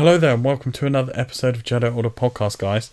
Hello 0.00 0.16
there, 0.16 0.32
and 0.32 0.42
welcome 0.42 0.72
to 0.72 0.86
another 0.86 1.12
episode 1.14 1.56
of 1.56 1.62
Jedi 1.62 1.94
Order 1.94 2.08
Podcast, 2.08 2.56
guys. 2.56 2.90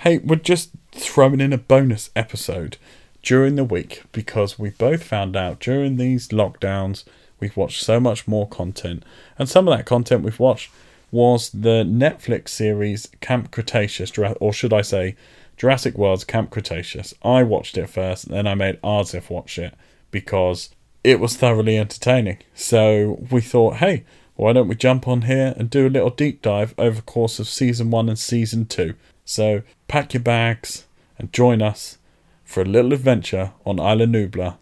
Hey, 0.00 0.18
we're 0.18 0.36
just 0.36 0.72
throwing 0.92 1.40
in 1.40 1.54
a 1.54 1.56
bonus 1.56 2.10
episode 2.14 2.76
during 3.22 3.56
the 3.56 3.64
week 3.64 4.02
because 4.12 4.58
we 4.58 4.68
both 4.68 5.02
found 5.02 5.36
out 5.36 5.58
during 5.58 5.96
these 5.96 6.28
lockdowns 6.28 7.04
we've 7.40 7.56
watched 7.56 7.82
so 7.82 7.98
much 7.98 8.28
more 8.28 8.46
content, 8.46 9.06
and 9.38 9.48
some 9.48 9.66
of 9.66 9.74
that 9.74 9.86
content 9.86 10.22
we've 10.22 10.38
watched 10.38 10.70
was 11.10 11.48
the 11.48 11.82
Netflix 11.82 12.50
series 12.50 13.08
Camp 13.22 13.50
Cretaceous, 13.50 14.12
or 14.18 14.52
should 14.52 14.74
I 14.74 14.82
say, 14.82 15.16
Jurassic 15.56 15.96
World's 15.96 16.24
Camp 16.24 16.50
Cretaceous. 16.50 17.14
I 17.22 17.42
watched 17.42 17.78
it 17.78 17.88
first, 17.88 18.24
and 18.26 18.34
then 18.34 18.46
I 18.46 18.54
made 18.54 18.82
Arzif 18.82 19.30
watch 19.30 19.58
it 19.58 19.72
because 20.10 20.68
it 21.02 21.20
was 21.20 21.38
thoroughly 21.38 21.78
entertaining. 21.78 22.36
So 22.54 23.26
we 23.30 23.40
thought, 23.40 23.76
hey 23.76 24.04
why 24.36 24.52
don't 24.52 24.68
we 24.68 24.74
jump 24.74 25.06
on 25.06 25.22
here 25.22 25.54
and 25.56 25.70
do 25.70 25.86
a 25.86 25.88
little 25.88 26.10
deep 26.10 26.42
dive 26.42 26.74
over 26.76 26.96
the 26.96 27.02
course 27.02 27.38
of 27.38 27.48
season 27.48 27.90
one 27.90 28.08
and 28.08 28.18
season 28.18 28.66
two? 28.66 28.94
So 29.24 29.62
pack 29.88 30.12
your 30.12 30.22
bags 30.22 30.86
and 31.18 31.32
join 31.32 31.62
us 31.62 31.98
for 32.44 32.62
a 32.62 32.66
little 32.66 32.92
adventure 32.92 33.52
on 33.64 33.78
Isla 33.78 34.06
Nublar 34.06 34.56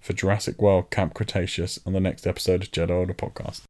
for 0.00 0.12
Jurassic 0.12 0.62
World 0.62 0.90
Camp 0.90 1.14
Cretaceous 1.14 1.80
on 1.84 1.92
the 1.92 2.00
next 2.00 2.26
episode 2.26 2.62
of 2.62 2.70
Jedi 2.70 2.90
Order 2.90 3.14
Podcast. 3.14 3.62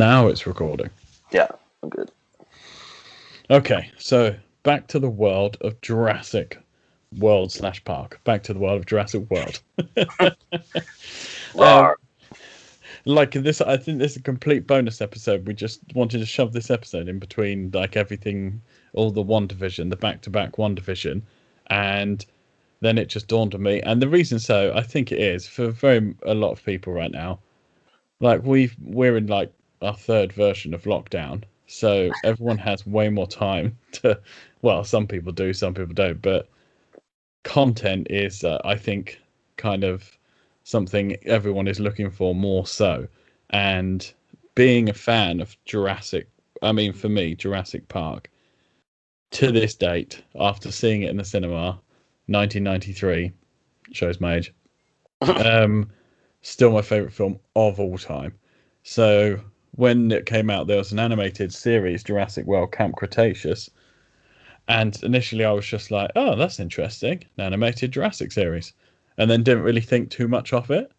Now 0.00 0.28
it's 0.28 0.46
recording. 0.46 0.88
Yeah, 1.30 1.48
I'm 1.82 1.90
good. 1.90 2.10
Okay, 3.50 3.90
so 3.98 4.34
back 4.62 4.86
to 4.86 4.98
the 4.98 5.10
world 5.10 5.58
of 5.60 5.78
Jurassic 5.82 6.58
World 7.18 7.52
slash 7.52 7.84
Park. 7.84 8.18
Back 8.24 8.42
to 8.44 8.54
the 8.54 8.60
world 8.60 8.80
of 8.80 8.86
Jurassic 8.86 9.30
World. 9.30 9.60
um, 11.58 11.94
like 13.04 13.32
this, 13.32 13.60
I 13.60 13.76
think 13.76 13.98
this 13.98 14.12
is 14.12 14.16
a 14.16 14.22
complete 14.22 14.66
bonus 14.66 15.02
episode. 15.02 15.46
We 15.46 15.52
just 15.52 15.82
wanted 15.94 16.20
to 16.20 16.26
shove 16.26 16.54
this 16.54 16.70
episode 16.70 17.06
in 17.06 17.18
between, 17.18 17.70
like 17.74 17.94
everything, 17.94 18.62
all 18.94 19.10
the 19.10 19.20
one 19.20 19.46
division, 19.48 19.90
the 19.90 19.96
back 19.96 20.22
to 20.22 20.30
back 20.30 20.56
one 20.56 20.74
division, 20.74 21.26
and 21.66 22.24
then 22.80 22.96
it 22.96 23.10
just 23.10 23.28
dawned 23.28 23.54
on 23.54 23.62
me. 23.62 23.82
And 23.82 24.00
the 24.00 24.08
reason 24.08 24.38
so, 24.38 24.72
I 24.74 24.80
think 24.80 25.12
it 25.12 25.18
is 25.18 25.46
for 25.46 25.68
very 25.68 26.14
a 26.24 26.32
lot 26.32 26.52
of 26.52 26.64
people 26.64 26.94
right 26.94 27.12
now. 27.12 27.40
Like 28.20 28.42
we've 28.44 28.74
we're 28.80 29.18
in 29.18 29.26
like 29.26 29.52
our 29.82 29.94
third 29.94 30.32
version 30.32 30.74
of 30.74 30.84
lockdown, 30.84 31.42
so 31.66 32.10
everyone 32.24 32.58
has 32.68 32.86
way 32.86 33.08
more 33.08 33.26
time 33.26 33.76
to. 33.92 34.20
Well, 34.62 34.84
some 34.84 35.06
people 35.06 35.32
do, 35.32 35.52
some 35.52 35.74
people 35.74 35.94
don't, 35.94 36.20
but 36.20 36.48
content 37.44 38.06
is, 38.10 38.44
uh, 38.44 38.60
I 38.64 38.76
think, 38.76 39.20
kind 39.56 39.84
of 39.84 40.18
something 40.64 41.16
everyone 41.24 41.66
is 41.66 41.80
looking 41.80 42.10
for 42.10 42.34
more 42.34 42.66
so. 42.66 43.08
And 43.50 44.12
being 44.54 44.88
a 44.88 44.94
fan 44.94 45.40
of 45.40 45.56
Jurassic, 45.64 46.28
I 46.62 46.72
mean, 46.72 46.92
for 46.92 47.08
me, 47.08 47.34
Jurassic 47.34 47.88
Park, 47.88 48.30
to 49.32 49.50
this 49.52 49.74
date, 49.74 50.22
after 50.38 50.70
seeing 50.70 51.02
it 51.02 51.10
in 51.10 51.16
the 51.16 51.24
cinema, 51.24 51.80
1993, 52.26 53.32
shows 53.92 54.20
my 54.20 54.36
age, 54.36 54.52
um, 55.20 55.90
still 56.42 56.72
my 56.72 56.82
favorite 56.82 57.12
film 57.12 57.38
of 57.56 57.80
all 57.80 57.98
time. 57.98 58.34
So 58.82 59.40
when 59.72 60.10
it 60.10 60.26
came 60.26 60.50
out, 60.50 60.66
there 60.66 60.78
was 60.78 60.92
an 60.92 60.98
animated 60.98 61.52
series, 61.52 62.02
Jurassic 62.02 62.46
World 62.46 62.72
Camp 62.72 62.96
Cretaceous. 62.96 63.70
And 64.68 65.00
initially, 65.02 65.44
I 65.44 65.52
was 65.52 65.66
just 65.66 65.90
like, 65.90 66.10
oh, 66.16 66.36
that's 66.36 66.60
interesting. 66.60 67.24
An 67.36 67.44
animated 67.44 67.92
Jurassic 67.92 68.32
series. 68.32 68.72
And 69.18 69.30
then 69.30 69.42
didn't 69.42 69.64
really 69.64 69.80
think 69.80 70.10
too 70.10 70.28
much 70.28 70.52
of 70.52 70.70
it. 70.70 70.92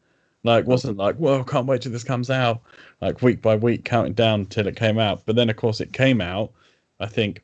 Like, 0.43 0.65
wasn't 0.65 0.97
like, 0.97 1.15
whoa, 1.17 1.43
can't 1.43 1.67
wait 1.67 1.81
till 1.81 1.91
this 1.91 2.03
comes 2.03 2.29
out. 2.29 2.61
Like, 3.01 3.21
week 3.21 3.41
by 3.41 3.55
week, 3.55 3.85
counting 3.85 4.13
down 4.13 4.47
till 4.47 4.67
it 4.67 4.75
came 4.75 4.97
out. 4.99 5.21
But 5.25 5.35
then, 5.35 5.49
of 5.49 5.55
course, 5.55 5.81
it 5.81 5.93
came 5.93 6.19
out, 6.19 6.51
I 6.99 7.05
think, 7.05 7.43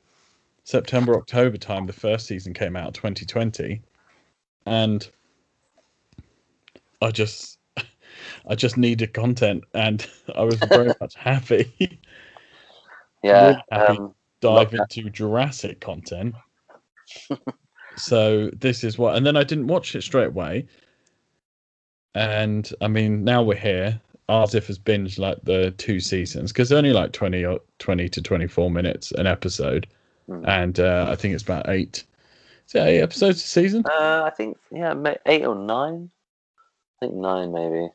September, 0.64 1.16
October 1.16 1.58
time. 1.58 1.86
The 1.86 1.94
first 1.94 2.26
season 2.26 2.54
came 2.54 2.76
out, 2.76 2.94
2020. 2.94 3.82
And 4.66 5.10
I 7.02 7.12
just 7.12 7.57
I 8.48 8.56
just 8.56 8.78
needed 8.78 9.14
content, 9.14 9.64
and 9.74 10.06
I 10.36 10.44
was 10.44 10.56
very 10.56 10.94
much 11.00 11.16
happy. 11.16 12.00
Yeah, 13.24 13.62
happy 13.72 13.98
um, 13.98 14.16
dive 14.42 14.74
into 14.74 15.10
Jurassic 15.10 15.82
content. 15.82 16.36
so 17.98 18.50
this 18.52 18.84
is 18.84 18.98
what, 18.98 19.16
and 19.16 19.26
then 19.26 19.36
I 19.36 19.44
didn't 19.44 19.68
watch 19.68 19.96
it 19.96 20.04
straight 20.04 20.28
away. 20.28 20.68
And 22.16 22.72
I 22.82 22.88
mean, 22.88 23.24
now 23.24 23.44
we're 23.44 23.58
here. 23.58 24.00
Arzif 24.30 24.68
has 24.68 24.78
binged 24.80 25.20
like 25.20 25.40
the 25.44 25.72
two 25.78 26.00
seasons 26.00 26.52
because 26.52 26.70
they're 26.70 26.78
only 26.78 26.94
like 26.94 27.14
20 27.14 27.46
or 27.46 27.60
20 27.80 28.10
to 28.10 28.22
24 28.22 28.70
minutes 28.70 29.12
an 29.14 29.28
episode. 29.28 29.88
Mm. 30.28 30.48
And 30.48 30.80
uh, 30.80 31.08
I 31.10 31.16
think 31.16 31.34
it's 31.34 31.44
about 31.44 31.70
eight. 31.70 32.04
Is 32.68 32.76
it 32.76 32.80
eight 32.80 33.02
episodes 33.02 33.44
a 33.44 33.48
season? 33.48 33.86
Uh, 33.86 34.24
I 34.26 34.32
think, 34.32 34.58
yeah, 34.72 34.94
eight 35.26 35.46
or 35.46 35.56
nine. 35.56 36.10
I 37.02 37.06
think 37.06 37.16
nine, 37.16 37.54
maybe. 37.54 37.88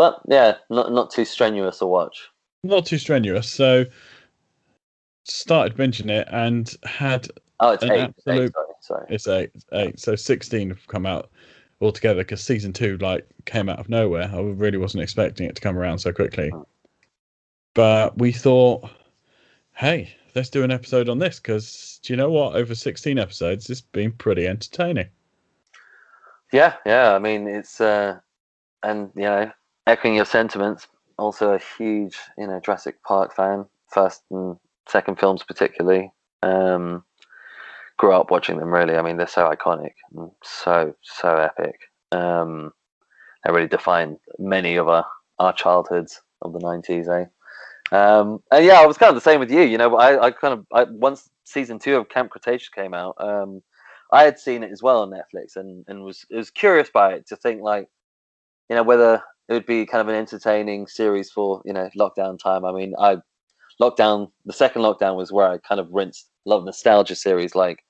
But 0.00 0.22
yeah, 0.26 0.54
not 0.70 0.92
not 0.92 1.10
too 1.10 1.26
strenuous 1.26 1.80
to 1.80 1.86
watch. 1.86 2.30
Not 2.62 2.86
too 2.86 2.96
strenuous. 2.96 3.46
So 3.50 3.84
started 5.24 5.76
binging 5.76 6.08
it 6.08 6.26
and 6.32 6.74
had 6.84 7.28
oh, 7.60 7.72
it's 7.72 7.82
eight. 7.82 8.00
Absolute, 8.00 8.44
eight 8.46 8.52
sorry, 8.54 8.66
sorry. 8.80 9.06
It's 9.10 9.28
eight. 9.28 9.50
Eight. 9.74 10.00
So 10.00 10.16
sixteen 10.16 10.70
have 10.70 10.86
come 10.86 11.04
out 11.04 11.28
altogether 11.82 12.22
because 12.22 12.40
season 12.40 12.72
two 12.72 12.96
like 12.96 13.28
came 13.44 13.68
out 13.68 13.78
of 13.78 13.90
nowhere. 13.90 14.30
I 14.32 14.40
really 14.40 14.78
wasn't 14.78 15.02
expecting 15.02 15.46
it 15.46 15.56
to 15.56 15.60
come 15.60 15.76
around 15.76 15.98
so 15.98 16.14
quickly. 16.14 16.48
Hmm. 16.48 16.62
But 17.74 18.16
we 18.16 18.32
thought, 18.32 18.88
hey, 19.74 20.16
let's 20.34 20.48
do 20.48 20.64
an 20.64 20.70
episode 20.70 21.10
on 21.10 21.18
this 21.18 21.40
because 21.40 22.00
do 22.02 22.14
you 22.14 22.16
know 22.16 22.30
what? 22.30 22.56
Over 22.56 22.74
16 22.74 23.18
episodes, 23.18 23.68
it's 23.68 23.82
been 23.82 24.12
pretty 24.12 24.46
entertaining. 24.46 25.08
Yeah, 26.54 26.76
yeah. 26.86 27.12
I 27.12 27.18
mean, 27.18 27.46
it's 27.46 27.82
uh, 27.82 28.18
and 28.82 29.10
you 29.14 29.24
know, 29.24 29.52
echoing 29.86 30.14
your 30.16 30.24
sentiments, 30.24 30.88
also 31.18 31.52
a 31.54 31.60
huge, 31.78 32.16
you 32.38 32.46
know, 32.46 32.60
Jurassic 32.60 33.02
Park 33.02 33.34
fan, 33.34 33.66
first 33.88 34.22
and 34.30 34.56
second 34.88 35.18
films 35.18 35.42
particularly. 35.42 36.12
Um, 36.42 37.04
grew 37.98 38.12
up 38.12 38.30
watching 38.30 38.58
them 38.58 38.72
really. 38.72 38.96
I 38.96 39.02
mean, 39.02 39.18
they're 39.18 39.26
so 39.26 39.50
iconic 39.50 39.92
and 40.14 40.30
so 40.42 40.94
so 41.02 41.36
epic. 41.36 41.78
Um, 42.12 42.72
they 43.44 43.52
really 43.52 43.68
define 43.68 44.18
many 44.38 44.76
of 44.76 44.88
our, 44.88 45.06
our 45.38 45.52
childhoods 45.52 46.20
of 46.42 46.52
the 46.52 46.60
nineties, 46.60 47.08
eh? 47.08 47.26
Um, 47.92 48.42
and 48.52 48.64
yeah, 48.64 48.80
I 48.80 48.86
was 48.86 48.96
kind 48.96 49.10
of 49.10 49.16
the 49.16 49.20
same 49.30 49.40
with 49.40 49.50
you. 49.50 49.62
You 49.62 49.76
know, 49.76 49.96
I, 49.96 50.26
I 50.26 50.30
kind 50.30 50.54
of 50.54 50.66
I, 50.72 50.84
once 50.84 51.28
season 51.44 51.78
two 51.78 51.96
of 51.96 52.08
Camp 52.08 52.30
Cretaceous 52.30 52.68
came 52.68 52.94
out, 52.94 53.16
um, 53.18 53.62
I 54.12 54.22
had 54.22 54.38
seen 54.38 54.62
it 54.62 54.72
as 54.72 54.82
well 54.82 55.02
on 55.02 55.10
Netflix, 55.10 55.56
and 55.56 55.84
and 55.88 56.02
was 56.02 56.24
was 56.30 56.50
curious 56.50 56.88
by 56.88 57.14
it 57.14 57.26
to 57.28 57.36
think 57.36 57.60
like, 57.60 57.88
you 58.68 58.76
know, 58.76 58.82
whether 58.82 59.22
it 59.50 59.54
would 59.54 59.66
be 59.66 59.84
kind 59.84 60.00
of 60.00 60.08
an 60.08 60.14
entertaining 60.14 60.86
series 60.86 61.30
for 61.30 61.60
you 61.64 61.72
know 61.72 61.90
lockdown 61.98 62.38
time. 62.38 62.64
I 62.64 62.72
mean, 62.72 62.94
I 62.98 63.18
lockdown 63.82 64.30
the 64.46 64.52
second 64.52 64.82
lockdown 64.82 65.16
was 65.16 65.32
where 65.32 65.48
I 65.48 65.58
kind 65.58 65.80
of 65.80 65.90
rinsed 65.90 66.28
a 66.46 66.50
lot 66.50 66.58
of 66.58 66.64
nostalgia 66.64 67.16
series 67.16 67.54
like 67.54 67.84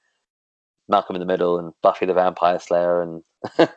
Malcolm 0.89 1.17
in 1.17 1.21
the 1.21 1.27
Middle 1.27 1.59
and 1.59 1.73
Buffy 1.83 2.07
the 2.07 2.15
Vampire 2.15 2.59
Slayer 2.59 3.03
and 3.03 3.23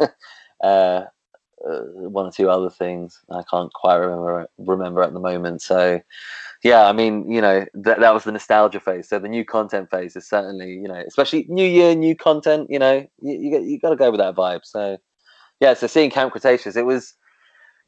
uh, 0.64 0.66
uh, 0.66 1.80
one 2.10 2.26
or 2.26 2.32
two 2.32 2.50
other 2.50 2.70
things 2.70 3.20
I 3.30 3.44
can't 3.52 3.72
quite 3.74 3.98
remember 3.98 4.48
remember 4.58 5.04
at 5.04 5.14
the 5.14 5.20
moment. 5.20 5.62
So 5.62 6.00
yeah, 6.64 6.86
I 6.86 6.94
mean, 6.94 7.30
you 7.30 7.42
know, 7.42 7.66
that 7.74 8.00
that 8.00 8.14
was 8.14 8.24
the 8.24 8.32
nostalgia 8.32 8.80
phase. 8.80 9.10
So 9.10 9.20
the 9.20 9.28
new 9.28 9.44
content 9.44 9.90
phase 9.90 10.16
is 10.16 10.30
certainly, 10.30 10.72
you 10.72 10.88
know, 10.88 11.04
especially 11.06 11.46
new 11.50 11.68
year, 11.68 11.96
new 11.96 12.16
content. 12.16 12.68
You 12.70 12.80
know, 12.80 13.06
you 13.22 13.40
you, 13.40 13.60
you 13.62 13.80
got 13.80 13.90
to 13.90 13.98
go 13.98 14.10
with 14.10 14.22
that 14.22 14.36
vibe. 14.36 14.62
So 14.64 14.98
yeah, 15.60 15.74
so 15.74 15.88
seeing 15.88 16.10
Camp 16.10 16.32
Cretaceous, 16.32 16.76
it 16.76 16.86
was, 16.86 17.14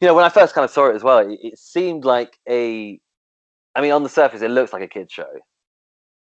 you 0.01 0.07
know, 0.07 0.13
when 0.13 0.25
I 0.25 0.29
first 0.29 0.53
kind 0.53 0.65
of 0.65 0.71
saw 0.71 0.89
it 0.89 0.95
as 0.95 1.03
well, 1.03 1.19
it, 1.19 1.39
it 1.41 1.57
seemed 1.57 2.05
like 2.05 2.37
a, 2.49 2.99
I 3.75 3.81
mean, 3.81 3.91
on 3.91 4.03
the 4.03 4.09
surface, 4.09 4.41
it 4.41 4.51
looks 4.51 4.73
like 4.73 4.81
a 4.83 4.87
kid 4.87 5.11
show, 5.11 5.27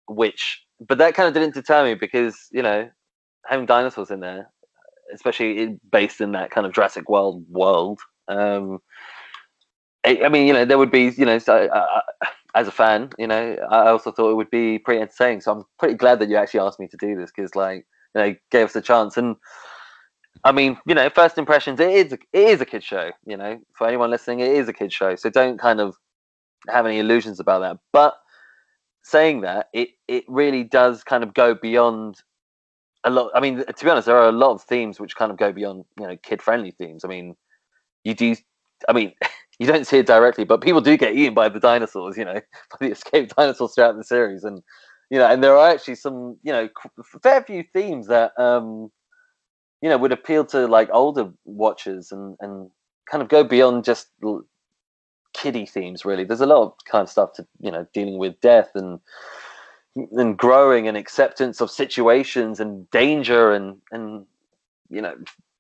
which, 0.08 0.64
but 0.80 0.98
that 0.98 1.14
kind 1.14 1.28
of 1.28 1.34
didn't 1.34 1.54
deter 1.54 1.84
me 1.84 1.94
because 1.94 2.48
you 2.52 2.62
know, 2.62 2.88
having 3.46 3.66
dinosaurs 3.66 4.10
in 4.10 4.20
there, 4.20 4.50
especially 5.14 5.78
based 5.90 6.20
in 6.20 6.32
that 6.32 6.50
kind 6.50 6.66
of 6.66 6.72
Jurassic 6.72 7.08
World 7.08 7.44
world. 7.48 8.00
Um, 8.28 8.78
I, 10.04 10.20
I 10.24 10.28
mean, 10.28 10.46
you 10.46 10.52
know, 10.52 10.64
there 10.64 10.78
would 10.78 10.90
be, 10.90 11.10
you 11.16 11.24
know, 11.24 11.38
so, 11.38 11.66
uh, 11.66 12.00
as 12.54 12.68
a 12.68 12.72
fan, 12.72 13.10
you 13.18 13.26
know, 13.26 13.56
I 13.70 13.88
also 13.88 14.10
thought 14.10 14.30
it 14.30 14.36
would 14.36 14.50
be 14.50 14.78
pretty 14.78 15.00
entertaining. 15.00 15.40
So 15.40 15.52
I'm 15.52 15.64
pretty 15.78 15.94
glad 15.94 16.18
that 16.20 16.28
you 16.28 16.36
actually 16.36 16.60
asked 16.60 16.80
me 16.80 16.88
to 16.88 16.96
do 16.96 17.16
this 17.16 17.30
because, 17.34 17.54
like, 17.54 17.86
you 18.14 18.20
know, 18.20 18.34
gave 18.50 18.66
us 18.66 18.76
a 18.76 18.80
chance. 18.80 19.16
And 19.16 19.36
I 20.44 20.52
mean, 20.52 20.78
you 20.86 20.94
know, 20.94 21.10
first 21.10 21.36
impressions, 21.38 21.80
it 21.80 21.90
is 21.90 22.12
a, 22.12 22.18
it 22.32 22.48
is 22.48 22.60
a 22.60 22.64
kid 22.66 22.84
show. 22.84 23.10
You 23.26 23.36
know, 23.36 23.58
for 23.74 23.86
anyone 23.86 24.10
listening, 24.10 24.40
it 24.40 24.52
is 24.52 24.68
a 24.68 24.72
kid 24.72 24.92
show. 24.92 25.16
So 25.16 25.30
don't 25.30 25.58
kind 25.58 25.80
of 25.80 25.96
have 26.68 26.86
any 26.86 26.98
illusions 26.98 27.40
about 27.40 27.60
that. 27.60 27.78
But 27.92 28.14
saying 29.02 29.40
that, 29.42 29.68
it 29.72 29.90
it 30.06 30.24
really 30.28 30.64
does 30.64 31.02
kind 31.02 31.24
of 31.24 31.34
go 31.34 31.54
beyond 31.54 32.22
a 33.04 33.10
lot. 33.10 33.30
I 33.34 33.40
mean, 33.40 33.58
to 33.64 33.84
be 33.84 33.90
honest, 33.90 34.06
there 34.06 34.16
are 34.16 34.28
a 34.28 34.32
lot 34.32 34.52
of 34.52 34.62
themes 34.62 35.00
which 35.00 35.16
kind 35.16 35.30
of 35.30 35.38
go 35.38 35.52
beyond 35.52 35.84
you 35.98 36.06
know 36.06 36.16
kid 36.22 36.42
friendly 36.42 36.70
themes. 36.70 37.04
I 37.04 37.08
mean, 37.08 37.36
you 38.04 38.14
do. 38.14 38.36
I 38.88 38.92
mean, 38.92 39.12
you 39.58 39.66
don't 39.66 39.86
see 39.86 39.98
it 39.98 40.06
directly, 40.06 40.44
but 40.44 40.60
people 40.60 40.80
do 40.80 40.96
get 40.96 41.16
eaten 41.16 41.34
by 41.34 41.48
the 41.48 41.60
dinosaurs. 41.60 42.16
You 42.16 42.24
know, 42.24 42.34
by 42.70 42.76
the 42.80 42.92
escaped 42.92 43.34
dinosaurs 43.36 43.74
throughout 43.74 43.96
the 43.96 44.04
series, 44.04 44.44
and 44.44 44.62
you 45.10 45.18
know, 45.18 45.26
and 45.26 45.42
there 45.42 45.56
are 45.56 45.70
actually 45.70 45.96
some 45.96 46.36
you 46.42 46.52
know 46.52 46.68
fair 47.22 47.42
few 47.42 47.64
themes 47.72 48.06
that 48.08 48.38
um 48.38 48.90
you 49.82 49.88
know 49.88 49.98
would 49.98 50.12
appeal 50.12 50.44
to 50.46 50.66
like 50.66 50.88
older 50.92 51.30
watchers 51.44 52.12
and 52.12 52.36
and 52.40 52.70
kind 53.10 53.22
of 53.22 53.28
go 53.28 53.44
beyond 53.44 53.84
just 53.84 54.08
kiddie 55.34 55.66
themes. 55.66 56.04
Really, 56.04 56.24
there's 56.24 56.40
a 56.40 56.46
lot 56.46 56.62
of 56.62 56.72
kind 56.90 57.02
of 57.02 57.08
stuff 57.08 57.32
to 57.34 57.46
you 57.60 57.70
know 57.70 57.86
dealing 57.94 58.18
with 58.18 58.40
death 58.40 58.70
and 58.74 59.00
and 60.12 60.36
growing 60.36 60.86
and 60.86 60.96
acceptance 60.96 61.60
of 61.60 61.70
situations 61.70 62.60
and 62.60 62.88
danger 62.90 63.52
and 63.52 63.76
and 63.90 64.26
you 64.90 65.00
know 65.00 65.14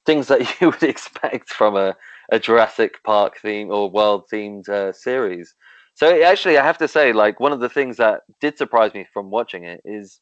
things 0.06 0.28
that 0.28 0.40
you 0.60 0.70
would 0.70 0.82
expect 0.82 1.50
from 1.50 1.76
a, 1.76 1.96
a 2.32 2.38
Jurassic 2.38 3.02
Park 3.04 3.38
theme 3.40 3.70
or 3.70 3.90
world 3.90 4.24
themed 4.32 4.68
uh, 4.68 4.92
series. 4.92 5.54
So 5.94 6.22
actually, 6.22 6.58
I 6.58 6.64
have 6.64 6.78
to 6.78 6.88
say, 6.88 7.12
like 7.12 7.40
one 7.40 7.52
of 7.52 7.60
the 7.60 7.68
things 7.68 7.96
that 7.96 8.22
did 8.40 8.56
surprise 8.56 8.94
me 8.94 9.06
from 9.12 9.30
watching 9.30 9.64
it 9.64 9.80
is 9.84 10.20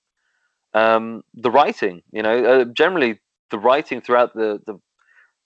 um, 0.74 1.22
the 1.34 1.50
writing. 1.50 2.02
You 2.12 2.22
know, 2.22 2.44
uh, 2.44 2.64
generally 2.64 3.20
the 3.50 3.58
writing 3.58 4.00
throughout 4.00 4.34
the, 4.34 4.60
the 4.66 4.78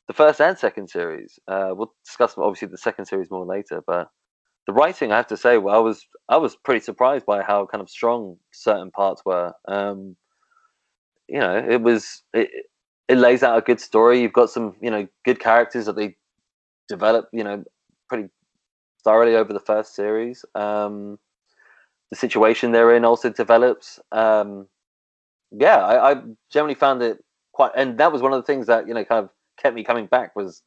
the 0.09 0.15
first 0.15 0.41
and 0.41 0.59
second 0.59 0.89
series. 0.89 1.39
Uh, 1.47 1.69
we'll 1.71 1.95
discuss 2.05 2.35
obviously 2.37 2.67
the 2.67 2.77
second 2.77 3.05
series 3.05 3.31
more 3.31 3.47
later, 3.47 3.81
but 3.87 4.09
the 4.67 4.73
writing, 4.73 5.13
I 5.13 5.17
have 5.17 5.29
to 5.29 5.37
say, 5.37 5.59
well, 5.59 5.75
I 5.75 5.79
was 5.79 6.07
I 6.29 6.37
was 6.37 6.57
pretty 6.57 6.81
surprised 6.81 7.27
by 7.27 7.43
how 7.43 7.67
kind 7.67 7.81
of 7.81 7.89
strong 7.89 8.37
certain 8.53 8.91
parts 8.91 9.23
were. 9.25 9.53
Um, 9.69 10.17
you 11.29 11.39
know, 11.39 11.57
it 11.57 11.81
was 11.81 12.23
it, 12.35 12.51
it 13.09 13.19
lays 13.19 13.43
out 13.43 13.59
a 13.59 13.63
good 13.63 13.81
story. 13.81 14.21
You've 14.21 14.33
got 14.33 14.51
some 14.51 14.75
you 14.81 14.91
know 14.91 15.07
good 15.25 15.41
characters 15.41 15.87
that 15.87 15.97
they 15.97 16.17
develop 16.89 17.29
you 17.33 17.45
know 17.45 17.65
pretty 18.09 18.29
thoroughly 19.05 19.37
over 19.37 19.53
the 19.53 19.61
first 19.61 19.95
series. 19.95 20.45
Um, 20.55 21.19
the 22.11 22.17
situation 22.17 22.73
they're 22.73 22.95
in 22.95 23.05
also 23.05 23.31
develops. 23.31 24.01
Um, 24.13 24.67
yeah, 25.53 25.79
I, 25.79 26.13
I 26.13 26.23
generally 26.53 26.75
found 26.75 27.03
it 27.03 27.25
quite, 27.61 27.73
and 27.77 27.99
that 27.99 28.13
was 28.13 28.23
one 28.23 28.33
of 28.33 28.39
the 28.39 28.47
things 28.47 28.67
that 28.69 28.89
you 28.89 28.95
know 28.95 29.05
kind 29.05 29.25
of 29.25 29.31
kept 29.59 29.75
me 29.75 29.85
coming 29.85 30.07
back 30.07 30.35
was 30.35 30.63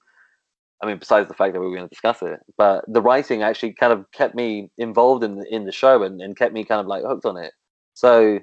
I 0.81 0.85
mean, 0.85 0.97
besides 0.97 1.29
the 1.29 1.33
fact 1.33 1.53
that 1.53 1.61
we 1.61 1.67
were 1.67 1.75
going 1.75 1.87
to 1.87 1.95
discuss 1.95 2.21
it, 2.21 2.41
but 2.57 2.83
the 2.87 3.01
writing 3.01 3.41
actually 3.41 3.71
kind 3.73 3.93
of 3.93 4.05
kept 4.11 4.35
me 4.35 4.69
involved 4.77 5.23
in 5.23 5.37
the, 5.37 5.45
in 5.49 5.63
the 5.63 5.71
show 5.71 6.03
and, 6.03 6.21
and 6.21 6.35
kept 6.35 6.53
me 6.53 6.65
kind 6.65 6.81
of 6.81 6.87
like 6.87 7.03
hooked 7.03 7.25
on 7.25 7.37
it. 7.37 7.53
So, 7.93 8.39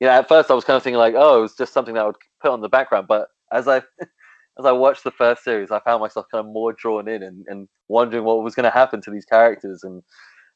you 0.00 0.06
know, 0.06 0.10
at 0.10 0.26
first 0.26 0.50
I 0.50 0.54
was 0.54 0.64
kind 0.64 0.76
of 0.76 0.82
thinking 0.82 0.98
like, 0.98 1.14
oh, 1.16 1.38
it 1.38 1.42
was 1.42 1.54
just 1.54 1.72
something 1.72 1.94
that 1.94 2.00
I 2.00 2.06
would 2.06 2.16
put 2.42 2.50
on 2.50 2.60
the 2.60 2.68
background. 2.68 3.06
But 3.06 3.28
as 3.52 3.68
I 3.68 3.76
as 4.58 4.64
I 4.64 4.72
watched 4.72 5.04
the 5.04 5.12
first 5.12 5.44
series, 5.44 5.70
I 5.70 5.78
found 5.80 6.00
myself 6.00 6.26
kind 6.32 6.44
of 6.44 6.52
more 6.52 6.72
drawn 6.72 7.06
in 7.08 7.22
and, 7.22 7.44
and 7.46 7.68
wondering 7.88 8.24
what 8.24 8.42
was 8.42 8.56
going 8.56 8.64
to 8.64 8.70
happen 8.70 9.00
to 9.02 9.10
these 9.12 9.24
characters 9.24 9.84
and 9.84 10.02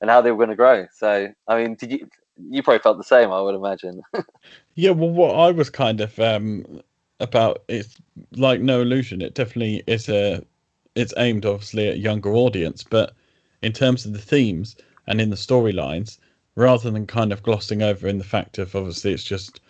and 0.00 0.10
how 0.10 0.20
they 0.20 0.32
were 0.32 0.38
going 0.38 0.50
to 0.50 0.56
grow. 0.56 0.86
So, 0.96 1.28
I 1.46 1.62
mean, 1.62 1.76
did 1.76 1.92
you 1.92 2.08
you 2.36 2.62
probably 2.64 2.80
felt 2.80 2.98
the 2.98 3.04
same? 3.04 3.30
I 3.30 3.40
would 3.40 3.54
imagine. 3.54 4.02
yeah, 4.74 4.90
well, 4.90 5.10
what 5.10 5.36
I 5.36 5.52
was 5.52 5.70
kind 5.70 6.00
of 6.00 6.18
um 6.18 6.82
about 7.20 7.62
it's 7.68 7.96
like 8.32 8.60
no 8.60 8.80
illusion. 8.80 9.22
It 9.22 9.34
definitely 9.34 9.82
is 9.86 10.08
a 10.08 10.44
it's 10.94 11.14
aimed 11.16 11.46
obviously 11.46 11.88
at 11.88 11.94
a 11.94 11.98
younger 11.98 12.32
audience, 12.34 12.82
but 12.82 13.14
in 13.62 13.72
terms 13.72 14.04
of 14.04 14.12
the 14.12 14.18
themes 14.18 14.76
and 15.06 15.20
in 15.20 15.30
the 15.30 15.36
storylines, 15.36 16.18
rather 16.56 16.90
than 16.90 17.06
kind 17.06 17.32
of 17.32 17.42
glossing 17.42 17.82
over 17.82 18.08
in 18.08 18.18
the 18.18 18.24
fact 18.24 18.58
of 18.58 18.74
obviously 18.74 19.12
it's 19.12 19.24
just 19.24 19.60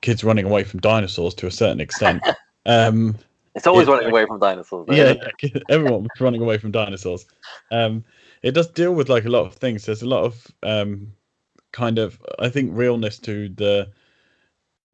kids 0.00 0.24
running 0.24 0.44
away 0.44 0.64
from 0.64 0.80
dinosaurs 0.80 1.34
to 1.34 1.46
a 1.46 1.50
certain 1.50 1.80
extent. 1.80 2.22
um, 2.66 3.16
it's 3.54 3.66
always 3.66 3.88
it, 3.88 3.92
running 3.92 4.10
away 4.10 4.26
from 4.26 4.40
dinosaurs. 4.40 4.86
Though, 4.86 4.94
yeah, 4.94 5.14
yeah, 5.42 5.60
everyone 5.68 6.02
was 6.02 6.20
running 6.20 6.42
away 6.42 6.58
from 6.58 6.72
dinosaurs. 6.72 7.26
Um, 7.70 8.04
it 8.42 8.52
does 8.52 8.68
deal 8.68 8.94
with 8.94 9.08
like 9.08 9.24
a 9.24 9.30
lot 9.30 9.46
of 9.46 9.54
things. 9.54 9.86
There's 9.86 10.02
a 10.02 10.08
lot 10.08 10.24
of 10.24 10.46
um, 10.62 11.12
kind 11.72 11.98
of 11.98 12.20
I 12.38 12.48
think 12.48 12.70
realness 12.74 13.18
to 13.20 13.48
the 13.48 13.90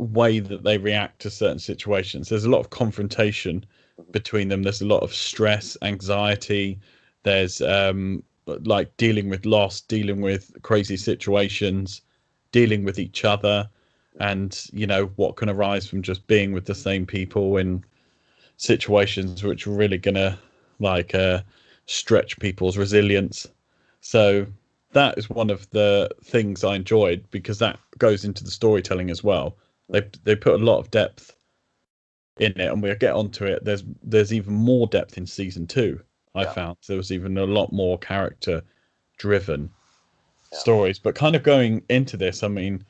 way 0.00 0.40
that 0.40 0.64
they 0.64 0.78
react 0.78 1.20
to 1.20 1.30
certain 1.30 1.58
situations. 1.58 2.28
There's 2.28 2.44
a 2.44 2.50
lot 2.50 2.60
of 2.60 2.70
confrontation 2.70 3.64
between 4.10 4.48
them. 4.48 4.62
There's 4.62 4.80
a 4.80 4.86
lot 4.86 5.02
of 5.02 5.14
stress, 5.14 5.76
anxiety. 5.82 6.80
There's 7.22 7.60
um, 7.60 8.22
like 8.46 8.96
dealing 8.96 9.28
with 9.28 9.44
loss, 9.44 9.80
dealing 9.82 10.20
with 10.20 10.50
crazy 10.62 10.96
situations, 10.96 12.02
dealing 12.52 12.84
with 12.84 12.98
each 12.98 13.24
other, 13.24 13.68
and 14.18 14.66
you 14.72 14.86
know 14.86 15.06
what 15.16 15.36
can 15.36 15.48
arise 15.48 15.86
from 15.86 16.02
just 16.02 16.26
being 16.26 16.52
with 16.52 16.64
the 16.64 16.74
same 16.74 17.06
people 17.06 17.56
in 17.58 17.84
situations 18.56 19.42
which 19.42 19.66
are 19.66 19.70
really 19.70 19.98
gonna 19.98 20.38
like 20.78 21.14
uh, 21.14 21.40
stretch 21.86 22.38
people's 22.38 22.76
resilience. 22.76 23.46
So 24.00 24.46
that 24.92 25.18
is 25.18 25.30
one 25.30 25.50
of 25.50 25.68
the 25.70 26.10
things 26.24 26.64
I 26.64 26.76
enjoyed 26.76 27.24
because 27.30 27.58
that 27.58 27.78
goes 27.98 28.24
into 28.24 28.42
the 28.42 28.50
storytelling 28.50 29.10
as 29.10 29.22
well. 29.22 29.56
They 29.90 30.02
they 30.24 30.36
put 30.36 30.60
a 30.60 30.64
lot 30.64 30.78
of 30.78 30.90
depth 30.90 31.36
in 32.38 32.52
it, 32.52 32.72
and 32.72 32.82
we'll 32.82 32.94
get 32.94 33.14
onto 33.14 33.44
it. 33.44 33.64
There's 33.64 33.84
there's 34.02 34.32
even 34.32 34.54
more 34.54 34.86
depth 34.86 35.18
in 35.18 35.26
season 35.26 35.66
two. 35.66 36.00
I 36.34 36.42
yeah. 36.42 36.52
found 36.52 36.76
there 36.86 36.96
was 36.96 37.12
even 37.12 37.36
a 37.38 37.44
lot 37.44 37.72
more 37.72 37.98
character 37.98 38.62
driven 39.18 39.70
yeah. 40.52 40.58
stories. 40.58 40.98
But 40.98 41.14
kind 41.14 41.36
of 41.36 41.42
going 41.42 41.82
into 41.88 42.16
this, 42.16 42.42
I 42.42 42.48
mean, 42.48 42.84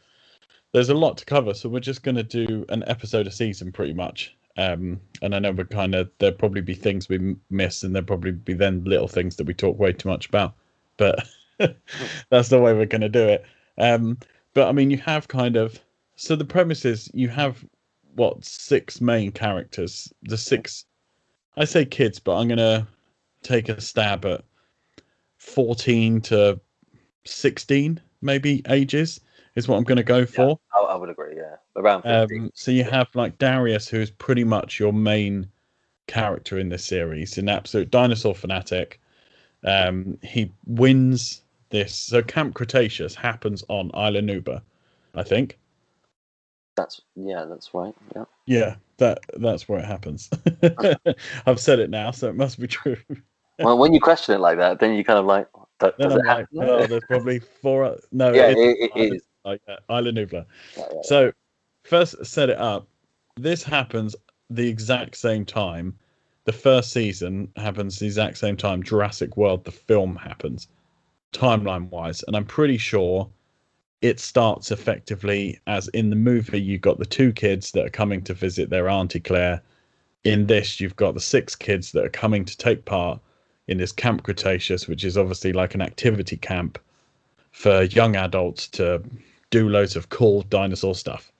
there's 0.72 0.90
a 0.90 0.94
lot 0.94 1.18
to 1.18 1.24
cover, 1.24 1.54
so 1.54 1.68
we're 1.68 1.80
just 1.80 2.02
going 2.02 2.16
to 2.16 2.22
do 2.22 2.64
an 2.68 2.84
episode 2.86 3.26
a 3.26 3.30
season 3.30 3.72
pretty 3.72 3.94
much. 3.94 4.36
Um, 4.56 5.00
and 5.22 5.34
I 5.34 5.38
know 5.38 5.52
we're 5.52 5.64
kind 5.64 5.94
of 5.94 6.10
there'll 6.18 6.36
probably 6.36 6.60
be 6.60 6.74
things 6.74 7.08
we 7.08 7.36
miss, 7.50 7.82
and 7.82 7.94
there'll 7.94 8.06
probably 8.06 8.32
be 8.32 8.52
then 8.52 8.84
little 8.84 9.08
things 9.08 9.36
that 9.36 9.46
we 9.46 9.54
talk 9.54 9.78
way 9.78 9.92
too 9.92 10.08
much 10.08 10.28
about. 10.28 10.54
But 10.96 11.26
that's 12.30 12.48
the 12.48 12.60
way 12.60 12.72
we're 12.72 12.86
going 12.86 13.00
to 13.00 13.08
do 13.08 13.26
it. 13.26 13.44
Um, 13.78 14.18
but 14.54 14.68
I 14.68 14.72
mean, 14.72 14.90
you 14.90 14.98
have 14.98 15.28
kind 15.28 15.56
of 15.56 15.80
so 16.20 16.36
the 16.36 16.44
premise 16.44 16.84
is 16.84 17.10
you 17.14 17.28
have 17.28 17.64
what 18.14 18.44
six 18.44 19.00
main 19.00 19.32
characters. 19.32 20.12
The 20.24 20.36
six, 20.36 20.84
I 21.56 21.64
say 21.64 21.86
kids, 21.86 22.18
but 22.18 22.36
I'm 22.36 22.46
gonna 22.46 22.86
take 23.42 23.70
a 23.70 23.80
stab 23.80 24.26
at 24.26 24.44
fourteen 25.38 26.20
to 26.22 26.60
sixteen, 27.24 27.98
maybe 28.20 28.60
ages 28.68 29.20
is 29.54 29.66
what 29.66 29.78
I'm 29.78 29.84
gonna 29.84 30.02
go 30.02 30.26
for. 30.26 30.60
Yeah, 30.74 30.80
I, 30.88 30.94
would 30.94 31.08
agree. 31.08 31.36
Yeah, 31.36 31.56
around. 31.74 32.02
Um, 32.04 32.50
so 32.52 32.70
you 32.70 32.84
have 32.84 33.08
like 33.14 33.38
Darius, 33.38 33.88
who 33.88 33.98
is 33.98 34.10
pretty 34.10 34.44
much 34.44 34.78
your 34.78 34.92
main 34.92 35.48
character 36.06 36.58
in 36.58 36.68
this 36.68 36.84
series, 36.84 37.38
an 37.38 37.48
absolute 37.48 37.90
dinosaur 37.90 38.34
fanatic. 38.34 39.00
Um, 39.64 40.18
he 40.22 40.52
wins 40.66 41.40
this. 41.70 41.94
So 41.94 42.22
Camp 42.22 42.54
Cretaceous 42.54 43.14
happens 43.14 43.64
on 43.68 43.86
Isla 43.94 44.20
Nublar, 44.20 44.60
I 45.14 45.22
think. 45.22 45.56
That's 46.80 47.02
yeah, 47.14 47.44
that's 47.44 47.74
right. 47.74 47.94
Yeah. 48.16 48.24
Yeah, 48.46 48.76
that 48.96 49.18
that's 49.36 49.68
where 49.68 49.80
it 49.80 49.84
happens. 49.84 50.30
I've 51.46 51.60
said 51.60 51.78
it 51.78 51.90
now, 51.90 52.10
so 52.10 52.28
it 52.28 52.36
must 52.36 52.58
be 52.58 52.66
true. 52.66 52.96
well, 53.58 53.76
when 53.76 53.92
you 53.92 54.00
question 54.00 54.34
it 54.34 54.38
like 54.38 54.56
that, 54.56 54.80
then 54.80 54.94
you 54.94 55.04
kind 55.04 55.18
of 55.18 55.26
like, 55.26 55.46
does, 55.78 55.92
it 55.98 56.24
like, 56.24 56.46
oh, 56.58 56.86
there's 56.86 57.04
probably 57.06 57.38
four. 57.38 57.98
No, 58.12 58.32
yeah, 58.32 58.48
it, 58.48 58.58
it, 58.58 58.90
it 58.96 59.12
is. 59.14 59.22
Like 59.44 59.60
uh, 59.68 59.76
Isla 59.90 60.12
Nublar. 60.12 60.46
Yeah, 60.76 60.84
yeah, 60.90 61.00
so 61.02 61.32
first 61.84 62.24
set 62.24 62.48
it 62.48 62.58
up. 62.58 62.86
This 63.36 63.62
happens 63.62 64.16
the 64.48 64.66
exact 64.66 65.16
same 65.16 65.44
time. 65.44 65.98
The 66.44 66.52
first 66.52 66.92
season 66.92 67.52
happens 67.56 67.98
the 67.98 68.06
exact 68.06 68.38
same 68.38 68.56
time. 68.56 68.82
Jurassic 68.82 69.36
World, 69.36 69.64
the 69.64 69.70
film 69.70 70.16
happens, 70.16 70.68
timeline 71.34 71.90
wise, 71.90 72.24
and 72.26 72.34
I'm 72.34 72.46
pretty 72.46 72.78
sure 72.78 73.30
it 74.02 74.18
starts 74.18 74.70
effectively 74.70 75.60
as 75.66 75.88
in 75.88 76.10
the 76.10 76.16
movie 76.16 76.60
you've 76.60 76.80
got 76.80 76.98
the 76.98 77.06
two 77.06 77.32
kids 77.32 77.72
that 77.72 77.84
are 77.84 77.90
coming 77.90 78.22
to 78.22 78.34
visit 78.34 78.70
their 78.70 78.88
auntie 78.88 79.20
claire 79.20 79.60
in 80.24 80.46
this, 80.46 80.80
you've 80.80 80.96
got 80.96 81.14
the 81.14 81.20
six 81.20 81.56
kids 81.56 81.92
that 81.92 82.04
are 82.04 82.10
coming 82.10 82.44
to 82.44 82.56
take 82.56 82.84
part 82.84 83.20
in 83.68 83.78
this 83.78 83.92
Camp 83.92 84.22
Cretaceous, 84.22 84.86
which 84.88 85.04
is 85.04 85.16
obviously 85.16 85.52
like 85.52 85.74
an 85.74 85.80
activity 85.80 86.36
camp 86.36 86.78
for 87.52 87.82
young 87.84 88.16
adults 88.16 88.68
to 88.68 89.02
do 89.50 89.68
loads 89.68 89.96
of 89.96 90.08
cool 90.10 90.42
dinosaur 90.42 90.94
stuff. 90.94 91.32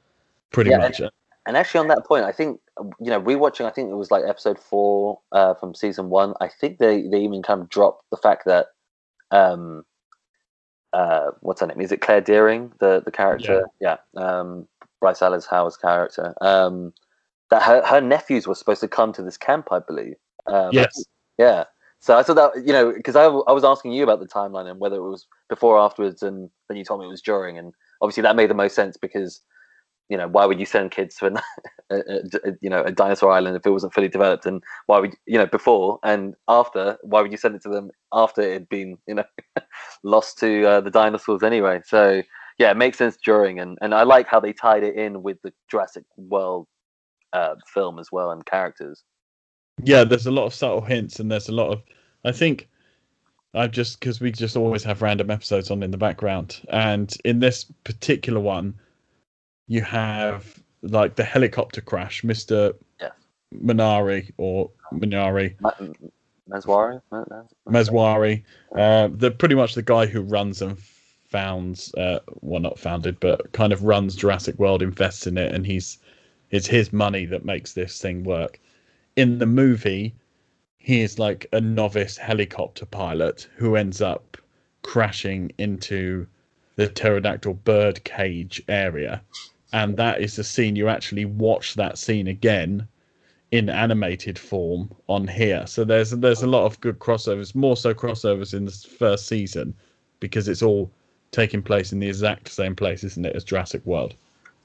Pretty 0.51 0.71
Yeah, 0.71 0.79
much. 0.79 1.01
And 1.47 1.57
actually, 1.57 1.81
on 1.81 1.89
that 1.89 2.07
point, 2.07 2.25
I 2.25 2.33
think 2.33 2.61
you 2.79 3.11
know, 3.11 3.21
rewatching. 3.21 3.67
I 3.67 3.71
think 3.71 3.91
it 3.91 3.95
was 3.95 4.11
like 4.11 4.25
episode 4.27 4.59
four 4.59 5.21
uh, 5.33 5.55
from 5.55 5.75
season 5.75 6.09
one. 6.11 6.35
I 6.41 6.49
think 6.49 6.79
they 6.79 7.03
they 7.03 7.21
even 7.21 7.43
kind 7.43 7.61
of 7.61 7.69
dropped 7.69 8.09
the 8.11 8.17
fact 8.17 8.45
that 8.47 8.69
um, 9.31 9.85
uh, 10.93 11.31
what's 11.41 11.61
her 11.61 11.67
name? 11.67 11.81
Is 11.81 11.93
it 11.93 12.01
Claire 12.01 12.21
Dearing, 12.21 12.73
the 12.79 13.03
the 13.05 13.11
character? 13.11 13.69
Yeah, 13.81 13.97
um, 14.17 14.67
Bryce 15.01 15.21
Dallas 15.21 15.47
Howard's 15.47 15.77
character. 15.77 16.35
Um, 16.41 16.93
that 17.51 17.63
her 17.63 17.85
her 17.85 18.01
nephews 18.01 18.47
were 18.47 18.55
supposed 18.55 18.81
to 18.81 18.89
come 18.89 19.13
to 19.13 19.23
this 19.23 19.37
camp, 19.37 19.69
I 19.71 19.81
believe. 19.81 20.17
Um, 20.47 20.71
Yes. 20.73 21.05
Yeah. 21.39 21.65
So 22.01 22.17
I 22.17 22.23
thought 22.23 22.37
that 22.37 22.67
you 22.67 22.73
know 22.73 22.93
because 22.93 23.17
I, 23.17 23.25
I 23.25 23.53
was 23.53 23.65
asking 23.65 23.93
you 23.93 24.03
about 24.03 24.21
the 24.21 24.27
timeline 24.27 24.71
and 24.71 24.81
whether 24.81 24.97
it 24.97 25.03
was 25.03 25.27
before 25.49 25.77
or 25.77 25.81
afterwards, 25.81 26.23
and 26.23 26.51
then 26.69 26.77
you 26.77 26.85
told 26.85 27.01
me 27.01 27.07
it 27.07 27.11
was 27.11 27.23
during, 27.23 27.59
and 27.59 27.75
obviously 28.01 28.23
that 28.23 28.37
made 28.37 28.51
the 28.51 28.55
most 28.55 28.75
sense 28.75 28.97
because 28.97 29.43
you 30.11 30.19
know 30.19 30.29
why 30.29 30.45
would 30.47 30.61
you 30.61 30.67
send 30.67 30.91
kids 30.91 31.17
to 31.17 31.27
an, 31.29 31.39
a, 31.91 31.97
a- 32.45 32.57
you 32.61 32.71
know 32.71 32.83
a 32.85 32.93
dinosaur 32.93 33.33
island 33.33 33.57
if 33.57 33.67
it 33.67 33.71
wasn't 33.71 33.95
fully 33.95 34.09
developed, 34.09 34.47
and 34.47 34.63
why 34.87 35.01
would 35.01 35.15
you 35.27 35.39
know 35.39 35.47
before 35.47 35.99
and 36.05 36.35
after 36.49 36.99
why 37.03 37.23
would 37.23 37.33
you 37.33 37.39
send 37.39 37.55
it 37.57 37.63
to 37.63 37.71
them 37.71 37.91
after 38.13 38.43
it 38.43 38.53
had 38.55 38.69
been 38.69 38.99
you 39.09 39.15
know 39.15 39.25
lost 40.05 40.39
to 40.41 40.67
uh, 40.67 40.81
the 40.83 40.91
dinosaurs 40.91 41.43
anyway? 41.43 41.81
So 41.87 42.23
yeah, 42.59 42.71
it 42.73 42.77
makes 42.77 42.99
sense 42.99 43.17
during, 43.25 43.61
and 43.61 43.79
and 43.83 43.95
I 43.95 44.03
like 44.05 44.29
how 44.29 44.41
they 44.41 44.53
tied 44.53 44.83
it 44.85 44.97
in 44.97 45.23
with 45.23 45.39
the 45.43 45.53
Jurassic 45.71 46.05
World 46.19 46.67
uh, 47.33 47.55
film 47.73 47.99
as 47.99 48.11
well 48.13 48.33
and 48.33 48.45
characters. 48.47 49.05
yeah 49.85 50.05
there's 50.05 50.27
a 50.27 50.31
lot 50.31 50.47
of 50.47 50.55
subtle 50.55 50.81
hints 50.81 51.21
and 51.21 51.31
there's 51.31 51.49
a 51.49 51.53
lot 51.53 51.71
of 51.73 51.83
i 52.25 52.33
think 52.33 52.69
i've 53.55 53.71
just 53.73 54.01
because 54.01 54.21
we 54.21 54.31
just 54.33 54.57
always 54.57 54.85
have 54.85 55.03
random 55.03 55.31
episodes 55.31 55.71
on 55.71 55.83
in 55.83 55.91
the 55.91 55.99
background 55.99 56.61
and 56.71 57.17
in 57.25 57.41
this 57.41 57.65
particular 57.85 58.41
one 58.41 58.75
you 59.71 59.83
have 59.83 60.61
like 60.83 61.15
the 61.15 61.23
helicopter 61.25 61.81
crash 61.81 62.23
mr 62.23 62.75
Yeah. 63.01 63.11
minari 63.55 64.31
or 64.37 64.71
minari. 64.93 65.55
Ma- 65.61 65.71
Maswari, 66.51 67.01
Ma- 67.13 67.25
Ma- 67.31 67.45
Meswari, 67.69 68.43
uh, 68.75 69.09
the 69.13 69.31
pretty 69.31 69.55
much 69.55 69.75
the 69.77 69.83
guy 69.83 70.07
who 70.07 70.21
runs 70.23 70.61
and 70.61 70.77
founds, 70.77 71.95
uh, 71.95 72.19
well, 72.41 72.61
not 72.61 72.77
founded, 72.81 73.21
but 73.21 73.53
kind 73.53 73.73
of 73.73 73.85
runs 73.85 74.17
Jurassic 74.17 74.59
World, 74.59 74.83
invests 74.83 75.29
in 75.29 75.39
it, 75.39 75.55
and 75.55 75.65
he's 75.65 75.99
it's 76.51 76.67
his 76.67 76.93
money 76.93 77.25
that 77.27 77.45
makes 77.45 77.75
this 77.75 78.01
thing 78.03 78.25
work. 78.25 78.59
In 79.15 79.39
the 79.39 79.47
movie, 79.47 80.13
he 80.79 81.01
is 81.03 81.21
like 81.21 81.47
a 81.53 81.61
novice 81.61 82.17
helicopter 82.17 82.87
pilot 82.87 83.47
who 83.55 83.77
ends 83.77 84.01
up 84.03 84.37
crashing 84.83 85.53
into 85.59 86.27
the 86.75 86.89
pterodactyl 86.89 87.55
bird 87.55 88.03
cage 88.03 88.61
area, 88.67 89.23
and 89.73 89.97
that 89.97 90.21
is 90.21 90.37
the 90.37 90.45
scene 90.45 90.77
you 90.77 90.89
actually 90.89 91.25
watch 91.25 91.75
that 91.75 91.99
scene 91.99 92.27
again 92.27 92.87
in 93.51 93.69
animated 93.69 94.39
form 94.39 94.91
on 95.09 95.27
here. 95.27 95.67
So 95.67 95.85
there's 95.85 96.11
there's 96.11 96.43
a 96.43 96.47
lot 96.47 96.65
of 96.67 96.81
good 96.81 96.99
crossovers, 96.99 97.55
more 97.55 97.77
so 97.77 97.93
crossovers 97.95 98.55
in 98.55 98.65
this 98.65 98.85
first 98.85 99.27
season 99.27 99.75
because 100.21 100.49
it's 100.49 100.63
all 100.63 100.91
taking 101.33 101.63
place 101.63 101.93
in 101.93 101.99
the 101.99 102.09
exact 102.09 102.49
same 102.49 102.75
place, 102.77 103.05
isn't 103.05 103.25
it, 103.25 103.35
as 103.35 103.45
Jurassic 103.45 103.85
World? 103.87 104.15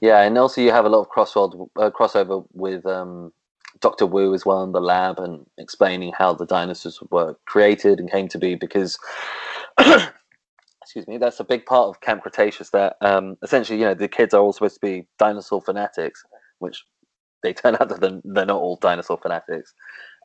Yeah, 0.00 0.22
and 0.22 0.36
also 0.36 0.60
you 0.60 0.70
have 0.72 0.84
a 0.84 0.88
lot 0.88 1.00
of 1.00 1.10
crossworld 1.10 1.68
uh, 1.76 1.90
crossover 1.90 2.44
with 2.52 2.84
um, 2.86 3.32
Doctor 3.80 4.06
Wu 4.06 4.34
as 4.34 4.44
well 4.44 4.62
in 4.62 4.72
the 4.72 4.80
lab 4.80 5.18
and 5.18 5.46
explaining 5.58 6.12
how 6.16 6.34
the 6.34 6.46
dinosaurs 6.46 7.00
were 7.10 7.36
created 7.46 7.98
and 7.98 8.10
came 8.10 8.28
to 8.28 8.38
be. 8.38 8.54
Because, 8.54 8.98
excuse 10.96 11.08
me, 11.12 11.18
that's 11.18 11.40
a 11.40 11.44
big 11.44 11.66
part 11.66 11.88
of 11.88 12.00
Camp 12.00 12.22
Cretaceous. 12.22 12.70
That 12.70 12.96
um, 13.02 13.36
essentially, 13.42 13.78
you 13.78 13.84
know, 13.84 13.94
the 13.94 14.08
kids 14.08 14.32
are 14.32 14.40
all 14.40 14.54
supposed 14.54 14.76
to 14.76 14.80
be 14.80 15.06
dinosaur 15.18 15.60
fanatics, 15.60 16.24
which 16.58 16.84
they 17.42 17.52
turn 17.52 17.76
out 17.78 17.90
that 17.90 18.00
they're, 18.00 18.20
they're 18.24 18.46
not 18.46 18.60
all 18.60 18.76
dinosaur 18.76 19.18
fanatics. 19.18 19.74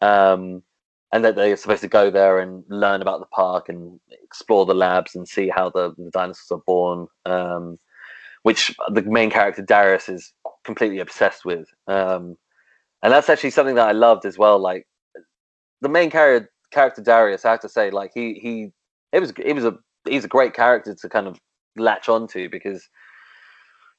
Um, 0.02 0.64
and 1.12 1.26
that 1.26 1.36
they're 1.36 1.58
supposed 1.58 1.82
to 1.82 1.90
go 1.90 2.10
there 2.10 2.40
and 2.40 2.64
learn 2.70 3.02
about 3.02 3.20
the 3.20 3.26
park 3.26 3.68
and 3.68 4.00
explore 4.24 4.66
the 4.66 4.74
labs 4.74 5.14
and 5.14 5.28
see 5.28 5.50
how 5.50 5.70
the, 5.70 5.94
the 5.98 6.10
dinosaurs 6.10 6.52
are 6.52 6.64
born. 6.66 7.08
Um, 7.26 7.78
which 8.44 8.74
the 8.90 9.02
main 9.04 9.30
character 9.30 9.62
Darius 9.62 10.10
is 10.10 10.34
completely 10.64 11.00
obsessed 11.00 11.46
with. 11.46 11.68
Um, 11.88 12.38
and 13.04 13.12
that's 13.12 13.30
actually 13.30 13.50
something 13.52 13.76
that 13.76 13.90
I 13.90 13.92
loved 13.92 14.26
as 14.26 14.38
well. 14.38 14.58
Like 14.58 14.88
the 15.82 15.90
main 15.90 16.10
character, 16.10 16.50
character 16.72 17.02
Darius, 17.02 17.46
I 17.46 17.52
have 17.52 17.60
to 17.60 17.70
say, 17.70 17.92
like 17.92 18.12
he 18.14 18.40
he 18.42 18.72
it 19.12 19.20
was 19.20 19.34
it 19.38 19.54
was 19.54 19.66
a 19.66 19.78
he's 20.08 20.26
a 20.26 20.30
great 20.30 20.54
character 20.54 20.96
to 20.96 21.10
kind 21.10 21.28
of 21.28 21.40
latch 21.78 22.10
onto 22.10 22.50
because 22.50 22.88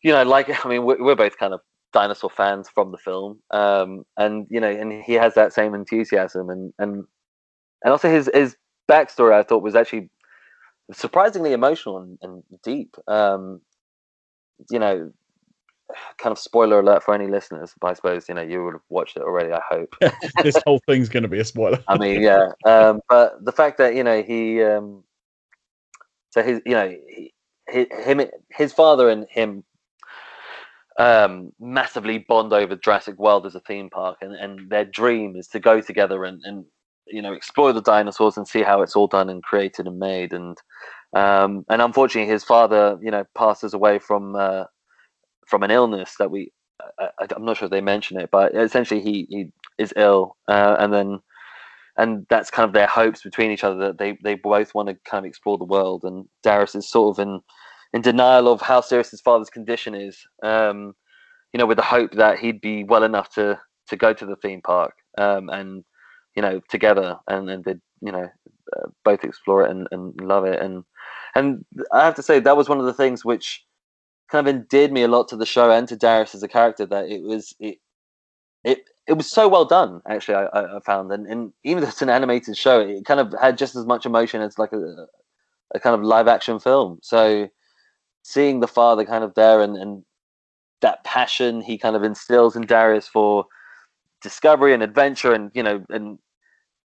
you 0.03 0.13
know, 0.13 0.23
like 0.23 0.49
I 0.65 0.69
mean, 0.69 0.85
we're, 0.85 1.03
we're 1.03 1.17
both 1.17 1.39
kind 1.39 1.55
of 1.55 1.61
dinosaur 1.93 2.31
fans 2.31 2.69
from 2.69 2.91
the 2.91 2.99
film, 2.99 3.41
um, 3.51 4.05
and 4.17 4.47
you 4.51 4.61
know, 4.61 4.71
and 4.71 5.03
he 5.03 5.15
has 5.15 5.35
that 5.35 5.53
same 5.53 5.75
enthusiasm 5.75 6.51
and 6.51 6.73
and 6.79 7.05
and 7.83 7.93
also 7.93 8.11
his 8.11 8.31
his 8.33 8.57
backstory 8.91 9.33
I 9.33 9.43
thought 9.43 9.63
was 9.63 9.77
actually 9.77 10.11
surprisingly 10.93 11.53
emotional 11.53 11.99
and, 11.99 12.19
and 12.23 12.43
deep. 12.63 12.97
Um, 13.09 13.61
you 14.71 14.79
know, 14.79 15.13
kind 16.19 16.33
of 16.33 16.39
spoiler 16.39 16.81
alert 16.81 17.03
for 17.03 17.15
any 17.15 17.27
listeners, 17.27 17.75
but 17.81 17.89
I 17.89 17.95
suppose 17.95 18.29
you 18.29 18.35
know 18.35 18.43
you 18.43 18.65
would 18.65 18.75
have 18.75 18.83
watched 18.89 19.17
it 19.17 19.23
already. 19.23 19.53
I 19.53 19.61
hope. 19.69 19.95
this 20.43 20.57
whole 20.67 20.81
thing's 20.87 21.09
going 21.09 21.23
to 21.23 21.29
be 21.29 21.41
a 21.41 21.45
spoiler. 21.45 21.83
I 21.89 21.99
mean, 21.99 22.23
yeah, 22.23 22.53
um, 22.67 23.01
but 23.09 23.45
the 23.45 23.53
fact 23.53 23.79
that 23.79 23.95
you 23.95 24.05
know 24.05 24.23
he, 24.23 24.63
um, 24.63 25.05
so 26.33 26.43
his, 26.43 26.61
you 26.67 26.73
know, 26.73 26.95
him, 27.69 28.23
his 28.51 28.73
father 28.75 29.09
and 29.11 29.27
him, 29.31 29.65
um, 30.99 31.53
massively 31.61 32.19
bond 32.19 32.53
over 32.53 32.77
Jurassic 32.77 33.19
World 33.19 33.47
as 33.47 33.55
a 33.55 33.61
theme 33.61 33.91
park, 33.91 34.19
and 34.23 34.35
and 34.35 34.71
their 34.71 34.85
dream 34.87 35.37
is 35.37 35.49
to 35.49 35.61
go 35.61 35.81
together 35.81 36.25
and 36.25 36.41
and 36.45 36.67
you 37.07 37.23
know 37.23 37.35
explore 37.35 37.73
the 37.73 37.83
dinosaurs 37.83 38.37
and 38.37 38.49
see 38.49 38.63
how 38.63 38.83
it's 38.83 38.97
all 38.97 39.09
done 39.09 39.31
and 39.31 39.43
created 39.43 39.87
and 39.87 39.99
made. 39.99 40.33
And 40.35 40.59
um 41.15 41.65
and 41.69 41.83
unfortunately 41.83 42.31
his 42.33 42.45
father 42.45 42.99
you 43.03 43.11
know 43.11 43.25
passes 43.37 43.75
away 43.75 43.99
from 43.99 44.35
uh 44.37 44.65
from 45.47 45.63
an 45.63 45.71
illness 45.71 46.15
that 46.19 46.31
we 46.31 46.53
I, 46.99 47.11
i'm 47.37 47.45
not 47.45 47.57
sure 47.59 47.67
if 47.67 47.71
they 47.73 47.81
mention 47.81 48.21
it 48.21 48.31
but 48.33 48.55
essentially 48.55 49.01
he 49.01 49.27
he 49.31 49.47
is 49.79 49.93
ill 49.97 50.37
uh, 50.49 50.77
and 50.79 50.93
then 50.93 51.21
and 51.97 52.27
that's 52.31 52.51
kind 52.51 52.67
of 52.67 52.73
their 52.73 52.87
hopes 52.87 53.23
between 53.23 53.51
each 53.51 53.65
other 53.65 53.77
that 53.79 53.99
they 53.99 54.19
they 54.25 54.35
both 54.35 54.75
want 54.75 54.89
to 54.89 54.97
kind 55.05 55.25
of 55.25 55.29
explore 55.29 55.59
the 55.59 55.65
world. 55.65 56.05
And 56.05 56.27
darius 56.43 56.75
is 56.75 56.91
sort 56.91 57.17
of 57.19 57.23
in 57.23 57.41
in 57.93 58.01
denial 58.03 58.49
of 58.49 58.61
how 58.61 58.81
serious 58.81 59.11
his 59.11 59.21
father's 59.21 59.51
condition 59.51 59.95
is 59.95 60.19
um 60.43 60.95
you 61.53 61.59
know 61.59 61.67
with 61.67 61.77
the 61.77 61.83
hope 61.83 62.13
that 62.13 62.39
he'd 62.39 62.61
be 62.61 62.85
well 62.85 63.03
enough 63.03 63.31
to 63.35 63.59
to 63.89 63.97
go 63.97 64.13
to 64.13 64.27
the 64.27 64.37
theme 64.37 64.63
park 64.63 64.95
um 65.19 65.49
and 65.51 65.85
you 66.35 66.43
know 66.43 66.61
together 66.71 67.19
and 67.29 67.51
and 67.51 67.65
they 67.65 67.75
you 68.01 68.13
know 68.13 68.27
uh, 68.77 68.89
both 69.05 69.25
explore 69.25 69.65
it 69.67 69.71
and, 69.71 69.87
and 69.91 70.15
love 70.21 70.45
it. 70.47 70.61
And 70.61 70.85
and 71.35 71.65
i 71.93 72.05
have 72.05 72.15
to 72.17 72.23
say 72.23 72.41
that 72.41 72.57
was 72.57 72.69
one 72.69 72.79
of 72.81 72.87
the 72.87 72.95
things 72.95 73.25
which 73.25 73.65
kind 74.31 74.47
of 74.47 74.55
endeared 74.55 74.93
me 74.93 75.03
a 75.03 75.09
lot 75.09 75.29
to 75.29 75.37
the 75.37 75.47
show 75.47 75.71
and 75.71 75.87
to 75.89 75.97
darius 75.97 76.35
as 76.35 76.43
a 76.43 76.49
character 76.49 76.87
that 76.87 77.07
it 77.09 77.23
was 77.23 77.55
it 77.61 77.79
it 78.65 78.81
it 79.09 79.15
was 79.15 79.31
so 79.31 79.49
well 79.49 79.65
done 79.65 80.01
actually 80.09 80.35
i, 80.35 80.47
I 80.77 80.81
found. 80.85 81.11
And, 81.13 81.27
and 81.27 81.53
even 81.65 81.83
though 81.83 81.89
it's 81.89 82.03
an 82.03 82.09
animated 82.09 82.57
show 82.57 82.81
it 82.81 83.05
kind 83.05 83.21
of 83.21 83.35
had 83.41 83.59
just 83.59 83.77
as 83.77 83.87
much 83.87 84.07
emotion 84.07 84.43
as 84.43 84.59
like 84.59 84.73
a, 84.73 85.07
a 85.75 85.81
kind 85.81 85.95
of 85.95 86.03
live 86.03 86.29
action 86.29 86.59
film. 86.59 86.99
So 87.03 87.49
seeing 88.23 88.61
the 88.61 88.69
father 88.69 89.05
kind 89.05 89.25
of 89.25 89.35
there 89.35 89.61
and 89.61 89.77
and 89.77 90.05
that 90.81 91.05
passion 91.05 91.61
he 91.61 91.79
kind 91.79 91.95
of 91.95 92.03
instills 92.03 92.57
in 92.57 92.67
darius 92.67 93.07
for 93.07 93.45
discovery 94.21 94.75
and 94.75 94.83
adventure 94.83 95.33
and 95.33 95.51
you 95.55 95.63
know 95.63 95.85
and 95.91 96.19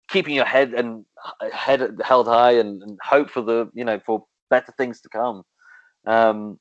keeping 0.10 0.36
your 0.36 0.46
head 0.46 0.74
and 0.74 1.06
head 1.52 1.98
held 2.04 2.28
high 2.28 2.52
and, 2.52 2.82
and 2.84 2.98
hope 3.04 3.30
for 3.30 3.42
the 3.42 3.70
you 3.74 3.84
know 3.84 4.00
for 4.06 4.26
better 4.50 4.74
things 4.78 5.02
to 5.02 5.10
come. 5.10 5.44
Um 6.06 6.60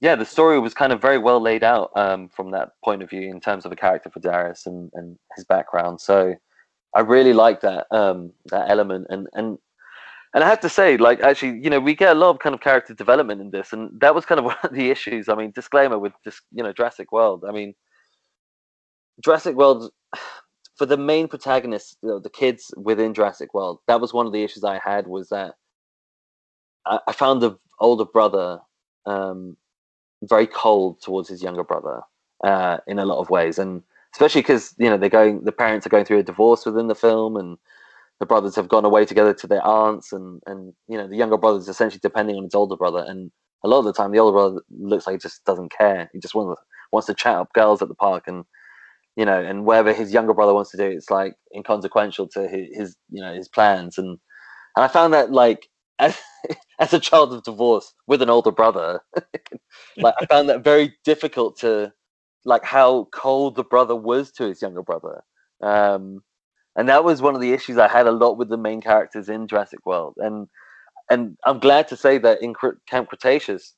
yeah 0.00 0.14
the 0.14 0.24
story 0.24 0.58
was 0.58 0.74
kind 0.74 0.92
of 0.92 1.00
very 1.00 1.18
well 1.18 1.40
laid 1.40 1.64
out 1.64 1.90
um 1.96 2.28
from 2.28 2.50
that 2.50 2.70
point 2.84 3.02
of 3.02 3.10
view 3.10 3.30
in 3.30 3.40
terms 3.40 3.64
of 3.64 3.72
a 3.72 3.76
character 3.76 4.10
for 4.10 4.20
darius 4.20 4.66
and 4.66 4.90
and 4.94 5.18
his 5.36 5.44
background 5.44 6.00
so 6.00 6.34
i 6.94 7.00
really 7.00 7.32
like 7.32 7.60
that 7.60 7.86
um 7.90 8.32
that 8.46 8.70
element 8.70 9.06
and 9.10 9.26
and 9.34 9.58
and 10.34 10.44
I 10.44 10.48
have 10.48 10.60
to 10.60 10.68
say, 10.68 10.96
like, 10.96 11.20
actually, 11.20 11.58
you 11.58 11.70
know, 11.70 11.80
we 11.80 11.94
get 11.94 12.14
a 12.14 12.18
lot 12.18 12.30
of 12.30 12.38
kind 12.38 12.54
of 12.54 12.60
character 12.60 12.92
development 12.94 13.40
in 13.40 13.50
this, 13.50 13.72
and 13.72 13.98
that 14.00 14.14
was 14.14 14.26
kind 14.26 14.38
of 14.38 14.44
one 14.52 14.56
of 14.62 14.72
the 14.72 14.90
issues. 14.90 15.28
I 15.28 15.34
mean, 15.34 15.52
disclaimer 15.54 15.98
with 15.98 16.12
just, 16.24 16.42
you 16.52 16.62
know, 16.62 16.72
Jurassic 16.72 17.12
World. 17.12 17.44
I 17.48 17.52
mean, 17.52 17.74
Jurassic 19.24 19.56
World, 19.56 19.90
for 20.76 20.86
the 20.86 20.96
main 20.96 21.28
protagonists, 21.28 21.96
you 22.02 22.10
know, 22.10 22.18
the 22.20 22.30
kids 22.30 22.70
within 22.76 23.14
Jurassic 23.14 23.54
World, 23.54 23.80
that 23.88 24.00
was 24.00 24.12
one 24.12 24.26
of 24.26 24.32
the 24.32 24.44
issues 24.44 24.64
I 24.64 24.78
had 24.84 25.06
was 25.06 25.28
that 25.30 25.54
I, 26.86 27.00
I 27.08 27.12
found 27.12 27.40
the 27.42 27.58
older 27.80 28.04
brother 28.04 28.60
um, 29.06 29.56
very 30.22 30.46
cold 30.46 31.00
towards 31.02 31.28
his 31.28 31.42
younger 31.42 31.64
brother 31.64 32.02
uh, 32.44 32.78
in 32.86 32.98
a 32.98 33.04
lot 33.04 33.18
of 33.18 33.30
ways, 33.30 33.58
and 33.58 33.82
especially 34.14 34.42
because 34.42 34.74
you 34.78 34.88
know 34.88 34.96
they're 34.96 35.08
going, 35.08 35.44
the 35.44 35.52
parents 35.52 35.86
are 35.86 35.90
going 35.90 36.04
through 36.04 36.18
a 36.18 36.22
divorce 36.24 36.66
within 36.66 36.88
the 36.88 36.94
film, 36.94 37.36
and 37.36 37.58
the 38.20 38.26
brothers 38.26 38.56
have 38.56 38.68
gone 38.68 38.84
away 38.84 39.04
together 39.04 39.34
to 39.34 39.46
their 39.46 39.64
aunts, 39.64 40.12
and 40.12 40.42
and 40.46 40.74
you 40.88 40.96
know 40.96 41.08
the 41.08 41.16
younger 41.16 41.38
brother's 41.38 41.68
essentially 41.68 42.00
depending 42.02 42.36
on 42.36 42.44
his 42.44 42.54
older 42.54 42.76
brother, 42.76 43.04
and 43.06 43.30
a 43.64 43.68
lot 43.68 43.80
of 43.80 43.84
the 43.84 43.92
time 43.92 44.12
the 44.12 44.18
older 44.18 44.34
brother 44.34 44.62
looks 44.70 45.06
like 45.06 45.14
he 45.14 45.18
just 45.18 45.44
doesn't 45.44 45.72
care. 45.72 46.10
He 46.12 46.20
just 46.20 46.34
wants 46.34 46.60
wants 46.92 47.06
to 47.06 47.14
chat 47.14 47.36
up 47.36 47.52
girls 47.52 47.82
at 47.82 47.88
the 47.88 47.94
park, 47.94 48.24
and 48.26 48.44
you 49.16 49.24
know, 49.24 49.40
and 49.40 49.64
whatever 49.64 49.92
his 49.92 50.12
younger 50.12 50.34
brother 50.34 50.54
wants 50.54 50.70
to 50.70 50.76
do, 50.76 50.84
it's 50.84 51.10
like 51.10 51.34
inconsequential 51.54 52.28
to 52.28 52.48
his, 52.48 52.68
his 52.76 52.96
you 53.10 53.22
know 53.22 53.34
his 53.34 53.48
plans, 53.48 53.98
and 53.98 54.18
and 54.76 54.84
I 54.84 54.88
found 54.88 55.12
that 55.14 55.32
like 55.32 55.68
as, 55.98 56.18
as 56.78 56.92
a 56.92 57.00
child 57.00 57.32
of 57.32 57.42
divorce 57.42 57.94
with 58.06 58.22
an 58.22 58.30
older 58.30 58.52
brother, 58.52 59.00
like 59.96 60.14
I 60.20 60.26
found 60.26 60.48
that 60.48 60.64
very 60.64 60.96
difficult 61.04 61.58
to 61.60 61.92
like 62.44 62.64
how 62.64 63.08
cold 63.12 63.56
the 63.56 63.64
brother 63.64 63.96
was 63.96 64.32
to 64.32 64.44
his 64.44 64.62
younger 64.62 64.82
brother. 64.82 65.22
Um, 65.62 66.22
and 66.76 66.88
that 66.88 67.04
was 67.04 67.20
one 67.20 67.34
of 67.34 67.40
the 67.40 67.52
issues 67.52 67.76
I 67.76 67.88
had 67.88 68.06
a 68.06 68.12
lot 68.12 68.38
with 68.38 68.48
the 68.48 68.56
main 68.56 68.80
characters 68.80 69.28
in 69.28 69.48
Jurassic 69.48 69.84
World. 69.84 70.14
And 70.18 70.48
and 71.10 71.36
I'm 71.44 71.58
glad 71.58 71.88
to 71.88 71.96
say 71.96 72.18
that 72.18 72.42
in 72.42 72.54
Camp 72.86 73.08
Cretaceous, 73.08 73.74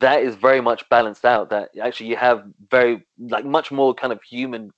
that 0.00 0.22
is 0.22 0.34
very 0.36 0.60
much 0.60 0.88
balanced 0.90 1.24
out. 1.24 1.50
That 1.50 1.70
actually 1.82 2.08
you 2.08 2.16
have 2.16 2.44
very 2.70 3.04
like 3.18 3.44
much 3.44 3.72
more 3.72 3.94
kind 3.94 4.12
of 4.12 4.22
human 4.22 4.70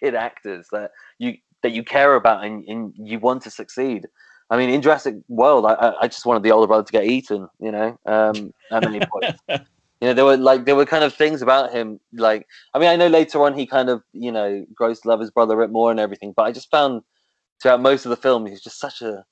kid 0.00 0.14
actors 0.14 0.66
that 0.72 0.90
you 1.18 1.34
that 1.62 1.72
you 1.72 1.82
care 1.82 2.14
about 2.14 2.44
and, 2.44 2.64
and 2.68 2.92
you 2.96 3.18
want 3.18 3.42
to 3.42 3.50
succeed. 3.50 4.06
I 4.50 4.56
mean, 4.56 4.70
in 4.70 4.82
Jurassic 4.82 5.16
World, 5.28 5.66
I, 5.66 5.94
I 6.00 6.08
just 6.08 6.24
wanted 6.24 6.42
the 6.42 6.52
older 6.52 6.68
brother 6.68 6.84
to 6.84 6.92
get 6.92 7.04
eaten, 7.04 7.48
you 7.58 7.72
know, 7.72 7.98
um, 8.06 8.52
at 8.70 8.84
many 8.84 9.00
points. 9.12 9.40
you 9.48 10.08
know, 10.08 10.14
there 10.14 10.24
were 10.24 10.36
like 10.36 10.64
there 10.66 10.76
were 10.76 10.86
kind 10.86 11.02
of 11.02 11.14
things 11.14 11.42
about 11.42 11.72
him, 11.72 11.98
like 12.12 12.46
I 12.74 12.78
mean, 12.78 12.88
I 12.88 12.96
know 12.96 13.08
later 13.08 13.42
on 13.42 13.58
he 13.58 13.66
kind 13.66 13.88
of 13.88 14.02
you 14.12 14.30
know 14.30 14.64
grows 14.74 15.00
to 15.00 15.08
love 15.08 15.20
his 15.20 15.30
brother 15.30 15.60
a 15.60 15.64
bit 15.66 15.72
more 15.72 15.90
and 15.90 15.98
everything, 15.98 16.32
but 16.36 16.44
I 16.44 16.52
just 16.52 16.70
found 16.70 17.02
throughout 17.60 17.80
most 17.80 18.04
of 18.04 18.10
the 18.10 18.16
film 18.16 18.46
he's 18.46 18.62
just 18.62 18.78
such 18.78 19.02
a 19.02 19.24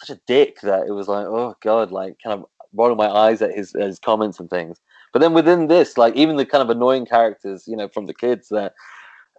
such 0.00 0.16
a 0.16 0.20
dick 0.26 0.60
that 0.62 0.86
it 0.86 0.92
was 0.92 1.08
like, 1.08 1.26
oh 1.26 1.54
god, 1.62 1.92
like 1.92 2.16
kind 2.22 2.40
of 2.40 2.46
rolling 2.74 2.96
my 2.96 3.08
eyes 3.08 3.42
at 3.42 3.54
his 3.54 3.74
at 3.74 3.82
his 3.82 3.98
comments 3.98 4.40
and 4.40 4.50
things. 4.50 4.80
But 5.12 5.20
then 5.20 5.34
within 5.34 5.68
this, 5.68 5.98
like 5.98 6.16
even 6.16 6.36
the 6.36 6.46
kind 6.46 6.62
of 6.62 6.70
annoying 6.70 7.06
characters, 7.06 7.64
you 7.68 7.76
know, 7.76 7.88
from 7.88 8.06
the 8.06 8.14
kids 8.14 8.48
that 8.48 8.72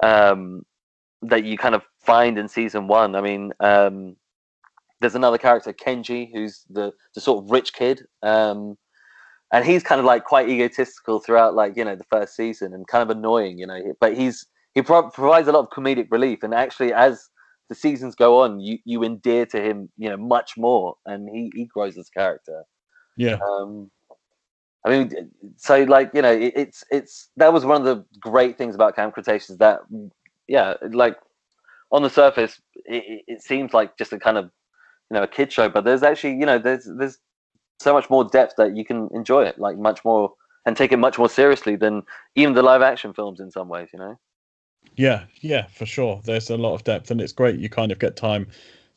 um 0.02 0.66
that 1.24 1.46
you 1.46 1.58
kind 1.58 1.76
of 1.76 1.84
find 2.00 2.38
in 2.38 2.48
season 2.48 2.88
one. 2.88 3.16
I 3.16 3.22
mean, 3.22 3.54
um 3.60 4.16
there's 5.04 5.16
another 5.16 5.38
character, 5.38 5.74
Kenji, 5.74 6.30
who's 6.34 6.66
the 6.70 6.92
the 7.14 7.22
sort 7.22 7.44
of 7.44 7.52
rich 7.52 7.74
kid. 7.74 8.04
Um 8.24 8.78
and 9.52 9.64
he's 9.64 9.84
kind 9.84 10.00
of 10.00 10.06
like 10.06 10.24
quite 10.24 10.50
egotistical 10.50 11.20
throughout 11.20 11.54
like, 11.54 11.78
you 11.78 11.86
know, 11.86 11.96
the 11.96 12.06
first 12.06 12.36
season 12.36 12.74
and 12.74 12.88
kind 12.88 13.04
of 13.04 13.16
annoying, 13.16 13.60
you 13.60 13.68
know, 13.68 13.80
but 14.00 14.18
he's 14.18 14.48
he 14.74 14.82
pro- 14.82 15.12
provides 15.12 15.48
a 15.48 15.52
lot 15.52 15.60
of 15.60 15.70
comedic 15.70 16.08
relief 16.10 16.42
and 16.42 16.54
actually 16.54 16.92
as 16.92 17.30
the 17.70 17.76
seasons 17.76 18.16
go 18.16 18.42
on, 18.42 18.60
you 18.60 18.78
you 18.86 19.04
endear 19.04 19.46
to 19.48 19.62
him, 19.62 19.90
you 19.98 20.10
know, 20.10 20.18
much 20.18 20.54
more, 20.58 20.96
and 21.06 21.30
he 21.30 21.52
he 21.56 21.66
grows 21.66 21.98
as 21.98 22.10
a 22.10 22.20
character. 22.20 22.64
Yeah. 23.18 23.38
Um, 23.48 23.92
I 24.86 24.90
mean, 24.90 25.32
so 25.58 25.84
like 25.84 26.12
you 26.14 26.22
know, 26.22 26.32
it, 26.32 26.54
it's 26.56 26.84
it's 26.92 27.30
that 27.38 27.54
was 27.54 27.66
one 27.66 27.80
of 27.82 27.86
the 27.86 28.06
great 28.20 28.58
things 28.58 28.76
about 28.76 28.96
Camp 28.96 29.14
Cretaceous 29.14 29.58
that, 29.58 29.80
yeah, 30.48 30.76
like 30.92 31.16
on 31.92 32.04
the 32.04 32.10
surface, 32.10 32.60
it, 32.86 33.24
it 33.28 33.42
seems 33.42 33.74
like 33.74 33.98
just 33.98 34.14
a 34.14 34.20
kind 34.20 34.38
of 34.38 34.52
you 35.14 35.20
know 35.20 35.24
a 35.24 35.28
kid 35.28 35.54
show, 35.54 35.70
but 35.70 35.84
there's 35.84 36.02
actually 36.02 36.34
you 36.34 36.46
know 36.46 36.58
there's 36.58 36.90
there's 36.98 37.20
so 37.80 37.94
much 37.94 38.10
more 38.10 38.24
depth 38.24 38.56
that 38.58 38.76
you 38.76 38.84
can 38.84 39.10
enjoy 39.14 39.44
it 39.44 39.60
like 39.60 39.78
much 39.78 40.04
more 40.04 40.34
and 40.66 40.76
take 40.76 40.92
it 40.92 40.98
much 40.98 41.20
more 41.20 41.30
seriously 41.30 41.76
than 41.76 42.02
even 42.36 42.56
the 42.56 42.64
live 42.64 42.82
action 42.82 43.14
films 43.14 43.40
in 43.40 43.52
some 43.52 43.68
ways, 43.68 43.90
you 43.94 44.00
know. 44.00 44.18
Yeah, 44.96 45.26
yeah, 45.42 45.68
for 45.68 45.86
sure. 45.86 46.22
There's 46.24 46.50
a 46.50 46.58
lot 46.58 46.74
of 46.74 46.84
depth, 46.84 47.12
and 47.12 47.22
it's 47.22 47.32
great. 47.32 47.60
You 47.60 47.70
kind 47.70 47.92
of 47.92 48.00
get 48.00 48.16
time, 48.16 48.48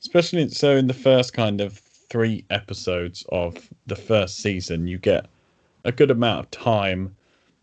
especially 0.01 0.49
so 0.49 0.77
in 0.77 0.87
the 0.87 0.95
first 0.95 1.35
kind 1.35 1.61
of 1.61 1.79
three 1.79 2.45
episodes 2.49 3.25
of 3.31 3.69
the 3.87 3.97
first 3.97 4.39
season, 4.39 4.87
you 4.87 4.97
get 4.97 5.27
a 5.85 5.93
good 5.93 6.11
amount 6.11 6.41
of 6.41 6.51
time 6.51 7.15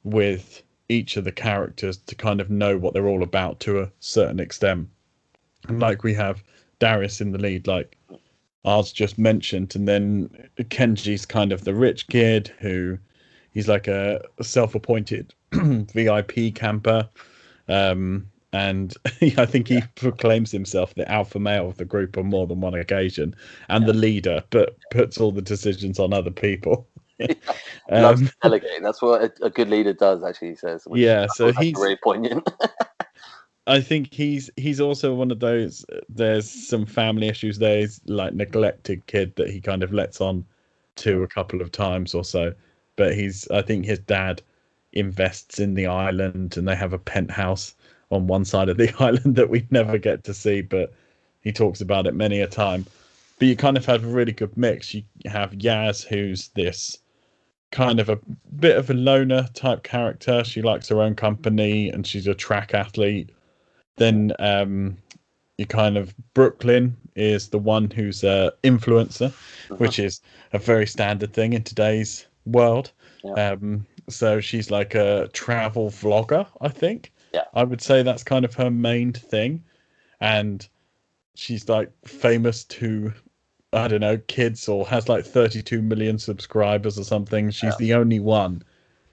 with 0.04 0.62
each 0.90 1.18
of 1.18 1.24
the 1.24 1.32
characters 1.32 1.98
to 1.98 2.14
kind 2.14 2.40
of 2.40 2.52
know 2.52 2.78
what 2.78 2.94
they're 2.94 3.08
all 3.08 3.24
about 3.24 3.60
to 3.62 3.82
a 3.82 3.92
certain 4.00 4.40
extent. 4.40 4.90
And 5.68 5.80
like 5.80 6.04
we 6.04 6.14
have 6.14 6.44
Darius 6.80 7.22
in 7.22 7.32
the 7.32 7.40
lead, 7.40 7.68
like 7.68 7.98
Oz 8.66 8.92
just 8.92 9.18
mentioned, 9.18 9.76
and 9.76 9.88
then 9.88 10.30
Kenji's 10.58 11.26
kind 11.26 11.52
of 11.52 11.64
the 11.64 11.74
rich 11.74 12.08
kid 12.08 12.52
who 12.60 12.98
he's 13.52 13.68
like 13.68 13.88
a 13.88 14.22
self-appointed 14.42 15.34
VIP 15.52 16.56
camper 16.56 17.08
um, 17.68 18.28
and 18.52 18.94
I 19.38 19.46
think 19.46 19.68
he 19.68 19.82
proclaims 19.96 20.52
himself 20.52 20.94
the 20.96 21.10
alpha 21.12 21.40
male 21.40 21.68
of 21.68 21.78
the 21.78 21.86
group 21.86 22.18
on 22.18 22.28
more 22.28 22.48
than 22.48 22.62
one 22.62 22.76
occasion 22.76 23.36
and 23.70 23.84
yeah. 23.84 23.92
the 23.92 23.98
leader, 23.98 24.44
but 24.52 24.78
puts 24.92 25.20
all 25.20 25.32
the 25.32 25.42
decisions 25.42 26.00
on 26.00 26.14
other 26.14 26.32
people. 26.32 26.88
um, 27.92 28.30
delegate. 28.42 28.82
That's 28.82 29.02
what 29.02 29.24
a, 29.24 29.46
a, 29.46 29.50
good 29.50 29.70
leader 29.70 29.94
does. 29.94 30.24
Actually, 30.24 30.50
he 30.50 30.56
says. 30.56 30.88
Yeah, 30.94 31.28
so 31.34 31.52
he's 31.52 31.78
very 31.78 31.98
poignant. 32.04 32.50
I 33.66 33.80
think 33.80 34.14
he's 34.14 34.50
he's 34.58 34.82
also 34.82 35.14
one 35.14 35.32
of 35.32 35.40
those. 35.40 35.86
Uh, 35.92 36.00
there's 36.10 36.50
some 36.50 36.86
family 36.86 37.28
issues 37.28 37.60
there. 37.60 37.80
He's 37.80 38.02
like 38.06 38.34
neglected 38.34 39.06
kid 39.08 39.36
that 39.38 39.50
he 39.50 39.62
kind 39.62 39.84
of 39.84 39.94
lets 39.94 40.20
on 40.22 40.46
to 40.98 41.24
a 41.24 41.28
couple 41.28 41.62
of 41.62 41.72
times 41.72 42.14
or 42.14 42.24
so. 42.24 42.54
But 42.96 43.16
he's 43.16 43.48
I 43.50 43.62
think 43.62 43.86
his 43.86 44.00
dad 44.00 44.42
invests 44.92 45.60
in 45.60 45.74
the 45.74 45.88
island 45.88 46.58
and 46.58 46.68
they 46.68 46.76
have 46.76 46.94
a 46.94 47.00
penthouse 47.00 47.74
on 48.12 48.28
one 48.28 48.46
side 48.46 48.70
of 48.70 48.78
the 48.78 48.94
island 49.00 49.36
that 49.36 49.50
we 49.50 49.66
never 49.72 49.98
get 49.98 50.24
to 50.26 50.34
see, 50.34 50.62
but 50.62 50.94
he 51.42 51.52
talks 51.52 51.82
about 51.82 52.08
it 52.08 52.14
many 52.14 52.42
a 52.42 52.48
time. 52.48 52.86
But 53.40 53.48
you 53.48 53.56
kind 53.56 53.78
of 53.78 53.86
have 53.86 54.04
a 54.04 54.08
really 54.08 54.32
good 54.32 54.56
mix. 54.56 54.94
You 54.94 55.04
have 55.26 55.52
Yaz, 55.54 56.06
who's 56.06 56.50
this 56.50 57.00
kind 57.72 58.00
of 58.00 58.08
a 58.08 58.20
bit 58.60 58.78
of 58.78 58.90
a 58.90 58.94
loner 58.94 59.50
type 59.56 59.84
character. 59.84 60.44
She 60.44 60.62
likes 60.62 60.88
her 60.90 61.02
own 61.02 61.16
company 61.16 61.90
and 61.90 62.06
she's 62.06 62.28
a 62.28 62.36
track 62.36 62.74
athlete. 62.74 63.32
Then 63.98 64.34
um, 64.40 64.98
you 65.58 65.66
kind 65.66 65.98
of 65.98 66.14
Brooklyn 66.34 66.98
is 67.16 67.50
the 67.50 67.60
one 67.60 67.90
who's 67.92 68.24
a 68.24 68.52
influencer, 68.64 69.28
uh-huh. 69.28 69.76
which 69.76 70.00
is 70.00 70.22
a 70.52 70.60
very 70.60 70.88
standard 70.88 71.34
thing 71.34 71.54
in 71.54 71.64
today's 71.64 72.26
world. 72.46 72.92
Yeah. 73.24 73.52
Um, 73.52 73.86
so 74.10 74.40
she's 74.42 74.72
like 74.72 74.96
a 74.96 75.30
travel 75.34 75.90
vlogger, 75.90 76.46
I 76.62 76.70
think. 76.70 77.14
Yeah. 77.34 77.46
I 77.54 77.64
would 77.64 77.82
say 77.82 78.04
that's 78.04 78.24
kind 78.24 78.46
of 78.46 78.54
her 78.56 78.70
main 78.70 79.14
thing. 79.14 79.64
And 80.20 80.68
she's 81.36 81.70
like 81.70 81.92
famous 82.06 82.64
to 82.66 83.14
I 83.74 83.88
don't 83.88 84.02
know, 84.02 84.18
kids 84.28 84.70
or 84.70 84.88
has 84.88 85.10
like 85.10 85.26
32 85.26 85.82
million 85.82 86.20
subscribers 86.20 87.00
or 87.00 87.04
something. 87.04 87.50
She's 87.50 87.72
yeah. 87.72 87.76
the 87.80 87.94
only 87.96 88.20
one, 88.20 88.62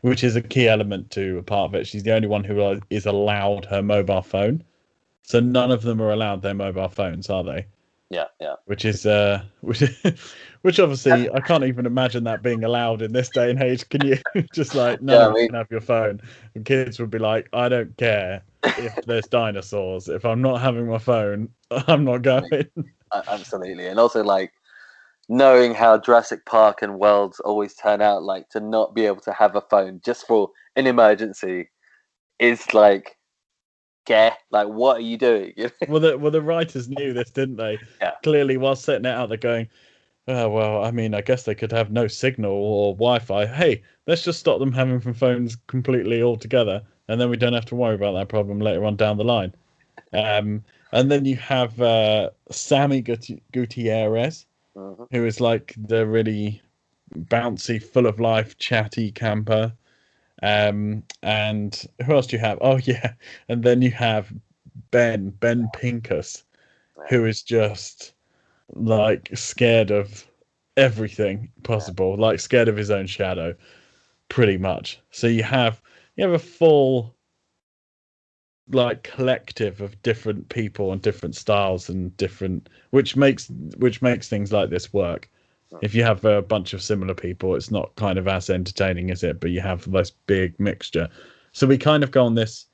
which 0.02 0.22
is 0.22 0.36
a 0.36 0.42
key 0.42 0.68
element 0.68 1.10
to 1.12 1.38
a 1.38 1.42
part 1.42 1.70
of 1.70 1.74
it. 1.74 1.86
She's 1.86 2.02
the 2.02 2.12
only 2.14 2.28
one 2.28 2.44
who 2.44 2.80
is 2.90 3.06
allowed 3.06 3.64
her 3.66 3.82
mobile 3.82 4.22
phone. 4.22 4.62
So 5.30 5.38
none 5.38 5.70
of 5.70 5.82
them 5.82 6.02
are 6.02 6.10
allowed 6.10 6.42
their 6.42 6.54
mobile 6.54 6.88
phones, 6.88 7.30
are 7.30 7.44
they? 7.44 7.64
Yeah, 8.10 8.24
yeah. 8.40 8.56
Which 8.64 8.84
is 8.84 9.06
uh, 9.06 9.44
which, 9.60 9.80
which 10.62 10.80
obviously 10.80 11.30
I 11.30 11.38
can't 11.38 11.62
even 11.62 11.86
imagine 11.86 12.24
that 12.24 12.42
being 12.42 12.64
allowed 12.64 13.00
in 13.00 13.12
this 13.12 13.28
day 13.28 13.48
and 13.48 13.62
age. 13.62 13.88
Can 13.90 14.04
you? 14.04 14.18
Just 14.52 14.74
like 14.74 15.00
no, 15.00 15.12
yeah, 15.12 15.28
I 15.28 15.32
mean, 15.32 15.42
you 15.42 15.48
can 15.50 15.54
have 15.54 15.70
your 15.70 15.82
phone. 15.82 16.20
And 16.56 16.64
kids 16.64 16.98
would 16.98 17.12
be 17.12 17.20
like, 17.20 17.48
I 17.52 17.68
don't 17.68 17.96
care 17.96 18.42
if 18.64 18.92
there's 19.06 19.28
dinosaurs. 19.28 20.08
If 20.08 20.24
I'm 20.24 20.42
not 20.42 20.60
having 20.60 20.88
my 20.88 20.98
phone, 20.98 21.48
I'm 21.70 22.02
not 22.02 22.22
going. 22.22 22.66
Absolutely, 23.28 23.86
and 23.86 24.00
also 24.00 24.24
like 24.24 24.52
knowing 25.28 25.74
how 25.74 25.96
Jurassic 25.96 26.44
Park 26.44 26.82
and 26.82 26.98
Worlds 26.98 27.38
always 27.38 27.76
turn 27.76 28.02
out, 28.02 28.24
like 28.24 28.48
to 28.48 28.58
not 28.58 28.96
be 28.96 29.06
able 29.06 29.20
to 29.20 29.32
have 29.32 29.54
a 29.54 29.60
phone 29.60 30.00
just 30.04 30.26
for 30.26 30.50
an 30.74 30.88
emergency 30.88 31.70
is 32.40 32.74
like 32.74 33.16
care. 34.10 34.36
Like, 34.50 34.66
what 34.66 34.96
are 34.98 35.02
you 35.02 35.16
doing? 35.16 35.54
well, 35.88 36.00
the 36.00 36.18
well 36.18 36.30
the 36.30 36.42
writers 36.42 36.88
knew 36.88 37.12
this, 37.12 37.30
didn't 37.30 37.56
they? 37.56 37.78
Yeah. 38.00 38.12
Clearly, 38.22 38.56
while 38.56 38.76
setting 38.76 39.04
it 39.04 39.14
out, 39.14 39.28
they're 39.28 39.38
going, 39.38 39.68
oh, 40.28 40.48
well, 40.48 40.84
I 40.84 40.90
mean, 40.90 41.14
I 41.14 41.20
guess 41.20 41.44
they 41.44 41.54
could 41.54 41.72
have 41.72 41.90
no 41.90 42.06
signal 42.06 42.52
or 42.52 42.94
Wi-Fi. 42.94 43.46
Hey, 43.46 43.82
let's 44.06 44.24
just 44.24 44.40
stop 44.40 44.58
them 44.58 44.72
having 44.72 45.00
from 45.00 45.14
phones 45.14 45.56
completely 45.68 46.22
altogether, 46.22 46.82
and 47.08 47.20
then 47.20 47.30
we 47.30 47.36
don't 47.36 47.52
have 47.52 47.66
to 47.66 47.76
worry 47.76 47.94
about 47.94 48.12
that 48.14 48.28
problem 48.28 48.60
later 48.60 48.84
on 48.84 48.96
down 48.96 49.16
the 49.16 49.24
line. 49.24 49.54
Um, 50.12 50.64
and 50.92 51.10
then 51.10 51.24
you 51.24 51.36
have 51.36 51.80
uh, 51.80 52.30
Sammy 52.50 53.00
Gutierrez, 53.00 54.46
mm-hmm. 54.76 55.04
who 55.12 55.24
is 55.24 55.40
like 55.40 55.74
the 55.76 56.06
really 56.06 56.60
bouncy, 57.14 57.82
full 57.82 58.06
of 58.06 58.18
life, 58.18 58.58
chatty 58.58 59.12
camper. 59.12 59.72
Um, 60.42 61.02
and 61.22 61.86
who 62.04 62.14
else 62.14 62.26
do 62.26 62.36
you 62.36 62.40
have? 62.40 62.58
Oh 62.60 62.76
yeah, 62.84 63.14
and 63.48 63.62
then 63.62 63.82
you 63.82 63.90
have 63.92 64.32
Ben 64.90 65.30
Ben 65.30 65.68
Pincus, 65.74 66.44
who 67.08 67.26
is 67.26 67.42
just 67.42 68.12
like 68.74 69.30
scared 69.34 69.90
of 69.90 70.26
everything 70.76 71.50
possible, 71.62 72.16
like 72.16 72.40
scared 72.40 72.68
of 72.68 72.76
his 72.76 72.90
own 72.90 73.06
shadow, 73.06 73.54
pretty 74.28 74.56
much. 74.58 75.00
So 75.10 75.26
you 75.26 75.42
have 75.42 75.82
you 76.16 76.24
have 76.24 76.32
a 76.32 76.38
full 76.38 77.14
like 78.72 79.02
collective 79.02 79.80
of 79.80 80.00
different 80.02 80.48
people 80.48 80.92
and 80.92 81.02
different 81.02 81.34
styles 81.34 81.88
and 81.88 82.16
different 82.16 82.68
which 82.90 83.16
makes 83.16 83.50
which 83.78 84.00
makes 84.00 84.28
things 84.28 84.52
like 84.52 84.70
this 84.70 84.92
work 84.92 85.29
if 85.82 85.94
you 85.94 86.02
have 86.02 86.24
a 86.24 86.42
bunch 86.42 86.72
of 86.72 86.82
similar 86.82 87.14
people 87.14 87.54
it's 87.54 87.70
not 87.70 87.94
kind 87.96 88.18
of 88.18 88.28
as 88.28 88.50
entertaining 88.50 89.10
is 89.10 89.22
it? 89.22 89.40
But 89.40 89.50
you 89.50 89.60
have 89.60 89.90
this 89.90 90.10
big 90.10 90.58
mixture. 90.58 91.08
So 91.52 91.66
we 91.66 91.78
kind 91.78 92.02
of 92.02 92.10
go 92.10 92.24
on 92.24 92.34
this 92.34 92.66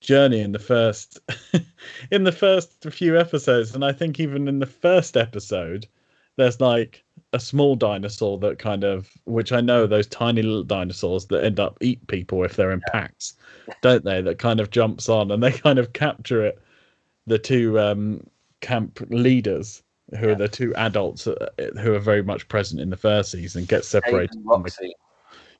journey 0.00 0.40
in 0.40 0.52
the 0.52 0.58
first 0.58 1.18
in 2.10 2.24
the 2.24 2.32
first 2.32 2.84
few 2.90 3.18
episodes. 3.18 3.74
And 3.74 3.84
i 3.84 3.92
think 3.92 4.18
even 4.18 4.48
in 4.48 4.58
the 4.58 4.66
first 4.66 5.16
episode 5.16 5.86
there's 6.36 6.60
like 6.60 7.04
a 7.32 7.40
small 7.40 7.76
dinosaur 7.76 8.38
that 8.38 8.58
kind 8.58 8.82
of 8.82 9.10
which 9.24 9.52
i 9.52 9.60
know 9.60 9.86
those 9.86 10.06
tiny 10.06 10.42
little 10.42 10.64
dinosaurs 10.64 11.26
that 11.26 11.44
end 11.44 11.60
up 11.60 11.76
eat 11.80 12.04
people 12.06 12.42
if 12.44 12.56
they're 12.56 12.72
in 12.72 12.80
packs 12.92 13.36
don't 13.80 14.04
they? 14.04 14.20
That 14.20 14.38
kind 14.38 14.60
of 14.60 14.70
jumps 14.70 15.08
on 15.08 15.30
and 15.30 15.42
they 15.42 15.52
kind 15.52 15.78
of 15.78 15.92
capture 15.92 16.44
it. 16.44 16.60
The 17.26 17.38
two 17.38 17.78
um 17.78 18.26
camp 18.60 19.00
leaders 19.08 19.82
who 20.18 20.26
Yeah. 20.26 20.32
are 20.32 20.36
the 20.36 20.48
two 20.48 20.74
adults 20.74 21.26
uh, 21.26 21.48
who 21.80 21.94
are 21.94 21.98
very 22.00 22.22
much 22.22 22.48
present 22.48 22.80
in 22.80 22.90
the 22.90 22.96
first 22.96 23.30
season 23.30 23.64
get 23.64 23.84
separated 23.84 24.36
Roxy. 24.44 24.92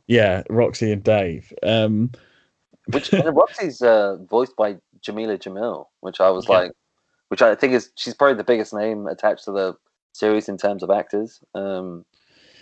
yeah 0.06 0.42
roxy 0.50 0.90
and 0.92 1.02
dave 1.04 1.52
um 1.62 2.10
Which 2.92 3.12
and 3.12 3.36
Roxy's 3.36 3.80
uh, 3.82 4.16
voiced 4.28 4.56
by 4.56 4.76
Jameela 5.02 5.38
Jamil, 5.38 5.86
which 6.00 6.20
I 6.20 6.30
was 6.30 6.48
Yeah. 6.48 6.56
like, 6.58 6.72
which 7.28 7.42
I 7.42 7.54
think 7.54 7.72
is 7.74 7.90
she's 7.94 8.14
probably 8.14 8.34
the 8.36 8.44
biggest 8.44 8.74
name 8.74 9.06
attached 9.06 9.44
to 9.44 9.52
the 9.52 9.76
series 10.12 10.48
in 10.48 10.58
terms 10.58 10.82
of 10.82 10.90
actors. 10.90 11.40
Um, 11.54 12.04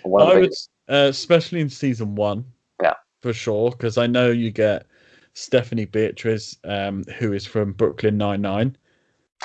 I 0.04 0.34
would, 0.34 0.52
uh, 0.88 1.08
especially 1.08 1.60
in 1.60 1.68
season 1.70 2.14
one. 2.14 2.44
Yeah. 2.82 2.94
for 3.22 3.32
sure. 3.32 3.70
Because 3.70 3.96
I 3.98 4.06
know 4.06 4.30
you 4.30 4.50
get 4.50 4.86
Stephanie 5.34 5.86
Beatriz, 5.86 6.56
um, 6.64 7.04
who 7.18 7.32
is 7.32 7.46
from 7.46 7.72
Brooklyn 7.72 8.16
Nine 8.18 8.42
Nine. 8.42 8.76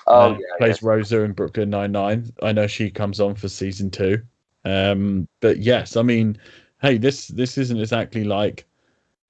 Oh 0.08 0.32
yeah, 0.32 0.38
plays. 0.58 0.84
Rosa 0.84 1.22
in 1.22 1.34
Brooklyn 1.34 1.70
Nine 1.70 1.92
Nine. 1.92 2.32
I 2.42 2.52
know 2.52 2.68
she 2.68 2.90
comes 2.90 3.20
on 3.20 3.36
for 3.36 3.48
season 3.48 3.90
two. 3.90 4.22
Um, 4.66 5.28
but 5.42 5.58
yes, 5.60 5.98
I 5.98 6.02
mean, 6.02 6.38
hey, 6.82 6.98
this 6.98 7.28
this 7.28 7.58
isn't 7.58 7.80
exactly 7.80 8.24
like 8.24 8.66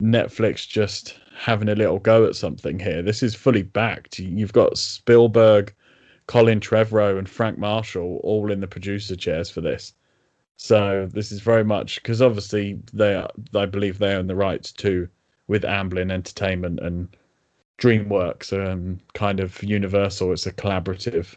Netflix 0.01 0.67
just 0.67 1.19
having 1.35 1.69
a 1.69 1.75
little 1.75 1.99
go 1.99 2.25
at 2.25 2.35
something 2.35 2.79
here. 2.79 3.01
This 3.01 3.23
is 3.23 3.35
fully 3.35 3.63
backed. 3.63 4.19
You've 4.19 4.53
got 4.53 4.77
Spielberg, 4.77 5.73
Colin 6.27 6.59
Trevorrow, 6.59 7.17
and 7.17 7.27
Frank 7.27 7.57
Marshall 7.57 8.19
all 8.23 8.51
in 8.51 8.59
the 8.59 8.67
producer 8.67 9.15
chairs 9.15 9.49
for 9.49 9.61
this. 9.61 9.93
So 10.57 11.09
this 11.11 11.31
is 11.31 11.41
very 11.41 11.63
much 11.63 12.01
because 12.01 12.21
obviously 12.21 12.79
they 12.93 13.15
are, 13.15 13.29
I 13.55 13.65
believe 13.65 13.97
they 13.97 14.13
own 14.13 14.27
the 14.27 14.35
rights 14.35 14.71
to 14.73 15.09
with 15.47 15.63
Amblin 15.63 16.11
Entertainment 16.11 16.79
and 16.79 17.09
DreamWorks 17.79 18.51
and 18.51 18.99
kind 19.13 19.39
of 19.39 19.61
Universal. 19.63 20.33
It's 20.33 20.45
a 20.45 20.53
collaborative 20.53 21.35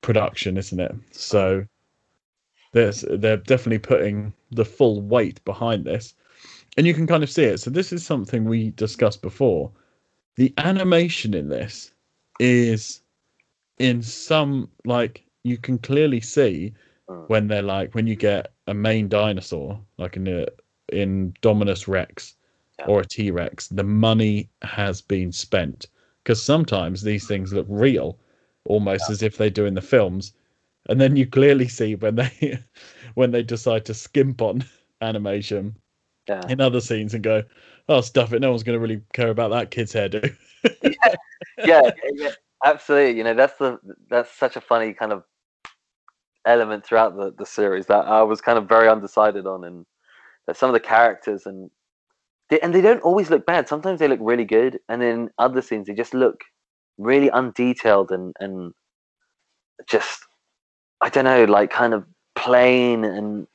production, 0.00 0.56
isn't 0.56 0.80
it? 0.80 0.94
So 1.12 1.64
there's 2.72 3.04
they're 3.08 3.36
definitely 3.36 3.78
putting 3.78 4.32
the 4.50 4.64
full 4.64 5.02
weight 5.02 5.44
behind 5.44 5.84
this, 5.84 6.14
and 6.76 6.86
you 6.86 6.94
can 6.94 7.06
kind 7.06 7.22
of 7.22 7.30
see 7.30 7.44
it. 7.44 7.58
So 7.60 7.70
this 7.70 7.92
is 7.92 8.04
something 8.04 8.44
we 8.44 8.70
discussed 8.70 9.22
before. 9.22 9.70
The 10.36 10.52
animation 10.58 11.34
in 11.34 11.48
this 11.48 11.92
is 12.40 13.02
in 13.78 14.02
some 14.02 14.68
like 14.84 15.24
you 15.44 15.58
can 15.58 15.78
clearly 15.78 16.20
see 16.20 16.72
Mm. 17.08 17.28
when 17.28 17.48
they're 17.48 17.62
like 17.62 17.94
when 17.94 18.06
you 18.06 18.14
get 18.14 18.52
a 18.68 18.74
main 18.74 19.08
dinosaur 19.08 19.80
like 19.98 20.16
in 20.16 20.28
a, 20.28 20.46
Indominus 20.92 21.88
Rex 21.88 22.36
Yeah. 22.78 22.86
or 22.86 23.00
a 23.00 23.04
T 23.04 23.30
Rex, 23.30 23.68
the 23.68 23.84
money 23.84 24.48
has 24.62 25.00
been 25.02 25.32
spent 25.32 25.86
because 26.22 26.42
sometimes 26.42 27.02
these 27.02 27.26
things 27.26 27.52
look 27.52 27.66
real, 27.68 28.18
almost 28.66 29.10
as 29.10 29.22
if 29.22 29.36
they 29.36 29.50
do 29.50 29.66
in 29.66 29.74
the 29.74 29.80
films, 29.80 30.32
and 30.88 31.00
then 31.00 31.16
you 31.16 31.26
clearly 31.26 31.68
see 31.68 31.94
when 31.94 32.16
they 32.16 32.58
when 33.14 33.30
they 33.30 33.42
decide 33.42 33.84
to 33.86 33.94
skimp 33.94 34.40
on 34.40 34.64
animation 35.00 35.76
yeah. 36.28 36.42
in 36.48 36.60
other 36.60 36.80
scenes 36.80 37.14
and 37.14 37.22
go, 37.22 37.42
"Oh, 37.88 38.00
stuff 38.00 38.32
it! 38.32 38.40
No 38.40 38.50
one's 38.50 38.62
going 38.62 38.78
to 38.78 38.82
really 38.82 39.02
care 39.12 39.30
about 39.30 39.50
that 39.50 39.70
kid's 39.70 39.92
hairdo." 39.92 40.34
yeah, 41.64 41.90
yeah, 42.14 42.30
absolutely. 42.64 43.18
You 43.18 43.24
know, 43.24 43.34
that's 43.34 43.58
the 43.58 43.78
that's 44.08 44.30
such 44.32 44.56
a 44.56 44.60
funny 44.60 44.92
kind 44.92 45.12
of 45.12 45.24
element 46.44 46.84
throughout 46.84 47.16
the, 47.16 47.32
the 47.36 47.46
series 47.46 47.86
that 47.86 48.06
I 48.06 48.22
was 48.22 48.40
kind 48.40 48.58
of 48.58 48.68
very 48.68 48.88
undecided 48.88 49.46
on, 49.46 49.64
and 49.64 49.86
that 50.46 50.56
some 50.56 50.68
of 50.68 50.74
the 50.74 50.80
characters 50.80 51.46
and 51.46 51.70
they, 52.50 52.60
and 52.60 52.74
they 52.74 52.80
don't 52.80 53.02
always 53.02 53.30
look 53.30 53.46
bad. 53.46 53.68
Sometimes 53.68 54.00
they 54.00 54.08
look 54.08 54.20
really 54.22 54.44
good, 54.44 54.78
and 54.88 55.00
then 55.00 55.30
other 55.38 55.62
scenes 55.62 55.86
they 55.86 55.94
just 55.94 56.14
look 56.14 56.42
really 56.98 57.30
undetailed 57.30 58.10
and 58.10 58.34
and 58.40 58.72
just 59.88 60.24
I 61.00 61.08
don't 61.08 61.24
know, 61.24 61.44
like 61.44 61.70
kind 61.70 61.94
of 61.94 62.04
plain 62.36 63.04
and 63.04 63.46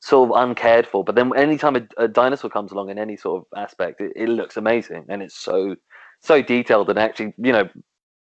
sort 0.00 0.30
of 0.30 0.36
uncared 0.48 0.86
for. 0.86 1.04
But 1.04 1.14
then 1.14 1.34
anytime 1.36 1.76
a, 1.76 1.86
a 1.96 2.08
dinosaur 2.08 2.50
comes 2.50 2.72
along 2.72 2.90
in 2.90 2.98
any 2.98 3.16
sort 3.16 3.42
of 3.42 3.58
aspect, 3.58 4.00
it, 4.00 4.12
it 4.16 4.28
looks 4.28 4.56
amazing, 4.56 5.06
and 5.08 5.22
it's 5.22 5.36
so 5.36 5.76
so 6.22 6.42
detailed 6.42 6.90
and 6.90 6.98
actually, 6.98 7.32
you 7.38 7.52
know, 7.52 7.68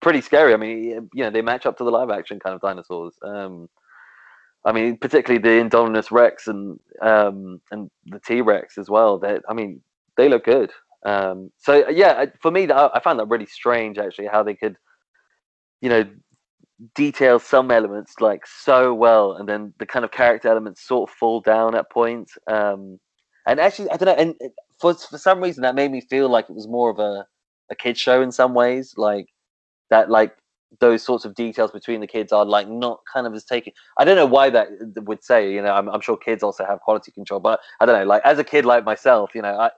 pretty 0.03 0.21
scary. 0.21 0.53
I 0.53 0.57
mean, 0.57 1.09
you 1.14 1.25
know, 1.25 1.31
they 1.31 1.42
match 1.42 1.66
up 1.66 1.79
to 1.79 1.85
the 1.85 1.90
live 1.90 2.11
action 2.11 2.38
kind 2.38 2.55
of 2.55 2.61
dinosaurs. 2.61 3.14
Um, 3.23 3.68
I 4.64 4.73
mean, 4.73 4.99
particularly 4.99 5.40
the 5.40 5.64
Indominus 5.64 6.11
Rex 6.11 6.47
and 6.49 6.79
um, 7.01 7.61
and 7.71 7.90
the 8.07 8.21
T 8.21 8.40
Rex 8.40 8.77
as 8.77 8.90
well. 8.90 9.18
That 9.18 9.42
I 9.49 9.55
mean, 9.55 9.81
they 10.18 10.28
look 10.28 10.44
good. 10.44 10.70
Um, 11.07 11.50
so 11.57 11.88
yeah, 11.88 12.26
for 12.42 12.50
me, 12.50 12.68
I 12.70 13.00
found 13.02 13.18
that 13.20 13.28
really 13.28 13.46
strange 13.46 13.96
actually 13.96 14.26
how 14.26 14.42
they 14.42 14.54
could, 14.54 14.76
you 15.81 15.88
know, 15.88 16.04
detail 16.94 17.38
some 17.38 17.70
elements 17.70 18.14
like 18.20 18.42
so 18.46 18.92
well, 18.92 19.33
and 19.33 19.48
then 19.48 19.72
the 19.78 19.87
kind 19.87 20.04
of 20.04 20.11
character 20.11 20.48
elements 20.48 20.87
sort 20.87 21.09
of 21.09 21.16
fall 21.16 21.40
down 21.40 21.74
at 21.74 21.90
points. 21.90 22.37
Um, 22.46 22.98
and 23.46 23.59
actually, 23.59 23.90
I 23.90 23.96
don't 23.96 24.07
know, 24.07 24.22
and 24.22 24.35
for 24.81 24.92
for 24.94 25.18
some 25.18 25.40
reason 25.40 25.62
that 25.62 25.74
made 25.74 25.90
me 25.90 26.02
feel 26.02 26.28
like 26.28 26.50
it 26.50 26.54
was 26.54 26.68
more 26.68 26.90
of 26.90 26.98
a 26.98 27.24
a 27.70 27.74
kid 27.74 27.96
show 27.96 28.20
in 28.20 28.33
some 28.33 28.54
ways, 28.54 28.94
like 28.96 29.26
that, 29.90 30.11
like 30.11 30.35
those 30.81 31.02
sorts 31.02 31.24
of 31.24 31.35
details 31.35 31.70
between 31.70 32.00
the 32.00 32.07
kids 32.07 32.33
are 32.33 32.44
like 32.44 32.68
not 32.68 33.00
kind 33.12 33.26
of 33.26 33.35
as 33.35 33.44
taken. 33.44 33.72
I 33.96 34.04
don't 34.04 34.16
know 34.16 34.26
why 34.26 34.50
that 34.50 34.68
would 34.96 35.24
say. 35.24 35.52
You 35.52 35.62
know, 35.62 35.72
I'm, 35.72 35.88
I'm 35.88 36.00
sure 36.00 36.16
kids 36.16 36.42
also 36.42 36.64
have 36.66 36.81
quality 36.81 37.11
control, 37.12 37.40
but 37.40 37.61
I 37.81 37.87
don't 37.87 37.98
know. 37.98 38.07
Like 38.07 38.22
as 38.24 38.38
a 38.38 38.44
kid 38.44 38.64
like 38.66 38.85
myself, 38.85 39.31
you 39.35 39.42
know, 39.42 39.57
I 39.57 39.70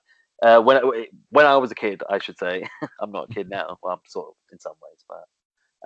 uh, 0.42 0.60
when 0.60 0.78
I, 0.78 1.06
when 1.30 1.46
I 1.46 1.56
was 1.56 1.70
a 1.70 1.74
kid, 1.74 2.02
I 2.08 2.18
should 2.18 2.38
say, 2.38 2.64
I'm 3.00 3.12
not 3.12 3.30
a 3.30 3.34
kid 3.34 3.48
now. 3.48 3.76
Well, 3.82 3.94
I'm 3.94 4.00
sort 4.06 4.28
of 4.28 4.34
in 4.52 4.58
some 4.58 4.74
ways, 4.82 5.04
but 5.08 5.24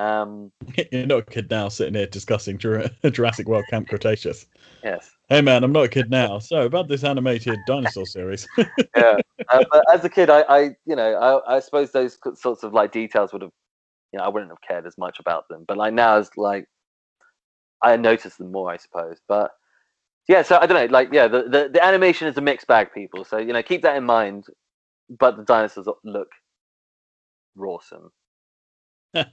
um, 0.02 0.50
You're 0.92 1.06
not 1.06 1.18
a 1.18 1.22
kid 1.22 1.50
now 1.50 1.68
sitting 1.68 1.94
here 1.94 2.06
discussing 2.06 2.58
Jurassic 3.10 3.48
World 3.48 3.64
Camp 3.70 3.88
Cretaceous. 3.88 4.46
yes, 4.82 5.10
Hey 5.28 5.40
man, 5.40 5.64
I'm 5.64 5.72
not 5.72 5.84
a 5.84 5.88
kid 5.88 6.10
now. 6.10 6.38
So 6.38 6.62
about 6.62 6.88
this 6.88 7.04
animated 7.04 7.58
dinosaur 7.66 8.06
series. 8.06 8.46
yeah. 8.96 9.16
uh, 9.48 9.64
but 9.70 9.84
as 9.92 10.04
a 10.04 10.08
kid, 10.08 10.30
I, 10.30 10.42
I 10.42 10.60
you 10.84 10.96
know, 10.96 11.14
I, 11.14 11.56
I 11.56 11.60
suppose 11.60 11.92
those 11.92 12.18
sorts 12.34 12.62
of 12.62 12.72
like 12.72 12.92
details 12.92 13.32
would 13.32 13.42
have, 13.42 13.52
you 14.12 14.18
know, 14.18 14.24
I 14.24 14.28
wouldn't 14.28 14.50
have 14.50 14.60
cared 14.66 14.86
as 14.86 14.98
much 14.98 15.18
about 15.20 15.48
them. 15.48 15.64
But 15.66 15.76
like 15.76 15.94
now, 15.94 16.18
it's 16.18 16.36
like 16.36 16.66
I 17.82 17.96
notice 17.96 18.36
them 18.36 18.52
more, 18.52 18.70
I 18.70 18.76
suppose. 18.76 19.18
But 19.28 19.52
yeah, 20.28 20.42
so 20.42 20.58
I 20.60 20.66
don't 20.66 20.78
know. 20.78 20.92
Like, 20.92 21.12
yeah, 21.12 21.28
the, 21.28 21.42
the 21.42 21.70
the 21.72 21.84
animation 21.84 22.28
is 22.28 22.36
a 22.36 22.40
mixed 22.40 22.66
bag, 22.66 22.92
people. 22.92 23.24
So 23.24 23.38
you 23.38 23.52
know, 23.52 23.62
keep 23.62 23.82
that 23.82 23.96
in 23.96 24.04
mind. 24.04 24.46
But 25.18 25.36
the 25.36 25.44
dinosaurs 25.44 25.86
look 26.02 26.30
awesome. 27.58 28.10
I 29.14 29.26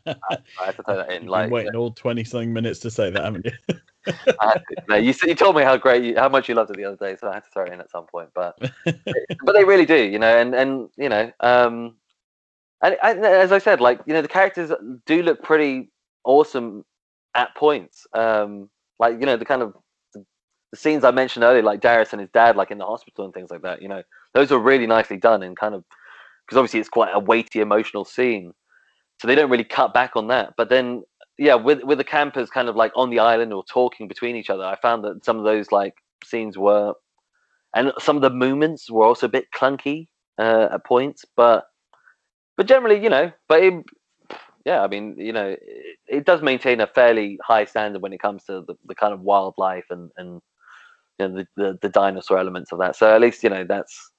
have 0.59 0.77
to 0.77 0.83
throw 0.83 0.97
that 0.97 1.11
in. 1.11 1.23
You've 1.23 1.31
Like, 1.31 1.45
been 1.45 1.53
waiting 1.53 1.75
all 1.75 1.91
twenty 1.91 2.23
something 2.23 2.53
minutes 2.53 2.79
to 2.81 2.91
say 2.91 3.09
that, 3.09 3.23
haven't 3.23 3.45
you? 3.45 3.75
To- 4.05 4.61
no, 4.89 4.95
you 4.95 5.13
you 5.23 5.35
told 5.35 5.55
me 5.55 5.61
how 5.61 5.77
great, 5.77 6.03
you, 6.03 6.15
how 6.17 6.27
much 6.27 6.49
you 6.49 6.55
loved 6.55 6.71
it 6.71 6.77
the 6.77 6.85
other 6.85 6.97
day, 6.97 7.15
so 7.15 7.29
I 7.29 7.35
had 7.35 7.43
to 7.43 7.49
throw 7.51 7.65
it 7.65 7.71
in 7.73 7.79
at 7.79 7.91
some 7.91 8.07
point. 8.07 8.29
But 8.33 8.57
but 8.83 9.53
they 9.53 9.63
really 9.63 9.85
do, 9.85 9.95
you 9.95 10.17
know, 10.19 10.37
and 10.37 10.55
and 10.55 10.89
you 10.97 11.07
know, 11.07 11.31
um, 11.39 11.95
and, 12.81 12.97
and 13.03 13.23
as 13.23 13.51
I 13.51 13.59
said, 13.59 13.79
like 13.79 14.01
you 14.07 14.13
know, 14.13 14.21
the 14.23 14.27
characters 14.27 14.71
do 15.05 15.21
look 15.21 15.43
pretty 15.43 15.91
awesome 16.23 16.83
at 17.35 17.55
points. 17.55 18.07
Um, 18.13 18.69
like 18.99 19.19
you 19.19 19.25
know, 19.27 19.37
the 19.37 19.45
kind 19.45 19.61
of 19.61 19.75
the, 20.71 20.77
scenes 20.77 21.03
I 21.03 21.11
mentioned 21.11 21.43
earlier, 21.43 21.61
like 21.61 21.81
Darius 21.81 22.13
and 22.13 22.19
his 22.19 22.29
dad, 22.29 22.55
like 22.55 22.71
in 22.71 22.77
the 22.77 22.85
hospital 22.85 23.25
and 23.25 23.33
things 23.33 23.51
like 23.51 23.61
that. 23.61 23.81
You 23.81 23.89
know, 23.89 24.03
those 24.33 24.51
are 24.51 24.59
really 24.59 24.87
nicely 24.87 25.17
done 25.17 25.43
and 25.43 25.57
kind 25.57 25.75
of 25.75 25.83
because 26.45 26.57
obviously 26.57 26.79
it's 26.79 26.89
quite 26.89 27.11
a 27.13 27.19
weighty 27.19 27.59
emotional 27.59 28.05
scene, 28.05 28.53
so 29.19 29.27
they 29.27 29.35
don't 29.35 29.49
really 29.49 29.63
cut 29.63 29.93
back 29.93 30.15
on 30.15 30.27
that. 30.27 30.53
But 30.57 30.69
then 30.69 31.03
yeah, 31.37 31.55
with 31.55 31.83
with 31.83 31.97
the 31.97 32.03
campers 32.03 32.49
kind 32.49 32.69
of 32.69 32.75
like 32.75 32.91
on 32.95 33.09
the 33.09 33.19
island 33.19 33.53
or 33.53 33.63
talking 33.63 34.07
between 34.07 34.35
each 34.35 34.49
other, 34.49 34.63
I 34.63 34.75
found 34.75 35.03
that 35.03 35.25
some 35.25 35.37
of 35.37 35.43
those 35.43 35.71
like 35.71 35.95
scenes 36.23 36.57
were, 36.57 36.93
and 37.75 37.91
some 37.99 38.15
of 38.15 38.21
the 38.21 38.29
movements 38.29 38.91
were 38.91 39.05
also 39.05 39.25
a 39.25 39.29
bit 39.29 39.45
clunky 39.55 40.07
uh, 40.37 40.69
at 40.73 40.85
points, 40.85 41.25
but 41.35 41.65
but 42.57 42.67
generally, 42.67 43.01
you 43.01 43.09
know, 43.09 43.31
but 43.47 43.63
it, 43.63 43.73
yeah, 44.65 44.81
I 44.83 44.87
mean, 44.87 45.15
you 45.17 45.33
know, 45.33 45.55
it, 45.59 45.97
it 46.07 46.25
does 46.25 46.41
maintain 46.41 46.81
a 46.81 46.87
fairly 46.87 47.39
high 47.43 47.65
standard 47.65 48.01
when 48.01 48.13
it 48.13 48.21
comes 48.21 48.43
to 48.43 48.63
the, 48.67 48.75
the 48.85 48.95
kind 48.95 49.13
of 49.13 49.21
wildlife 49.21 49.85
and 49.89 50.11
and 50.17 50.41
you 51.21 51.27
know, 51.27 51.35
the, 51.35 51.47
the 51.55 51.79
the 51.81 51.89
dinosaur 51.89 52.37
elements 52.37 52.71
of 52.71 52.79
that. 52.79 52.95
So 52.95 53.13
at 53.13 53.21
least 53.21 53.43
you 53.43 53.49
know 53.49 53.63
that's 53.63 54.11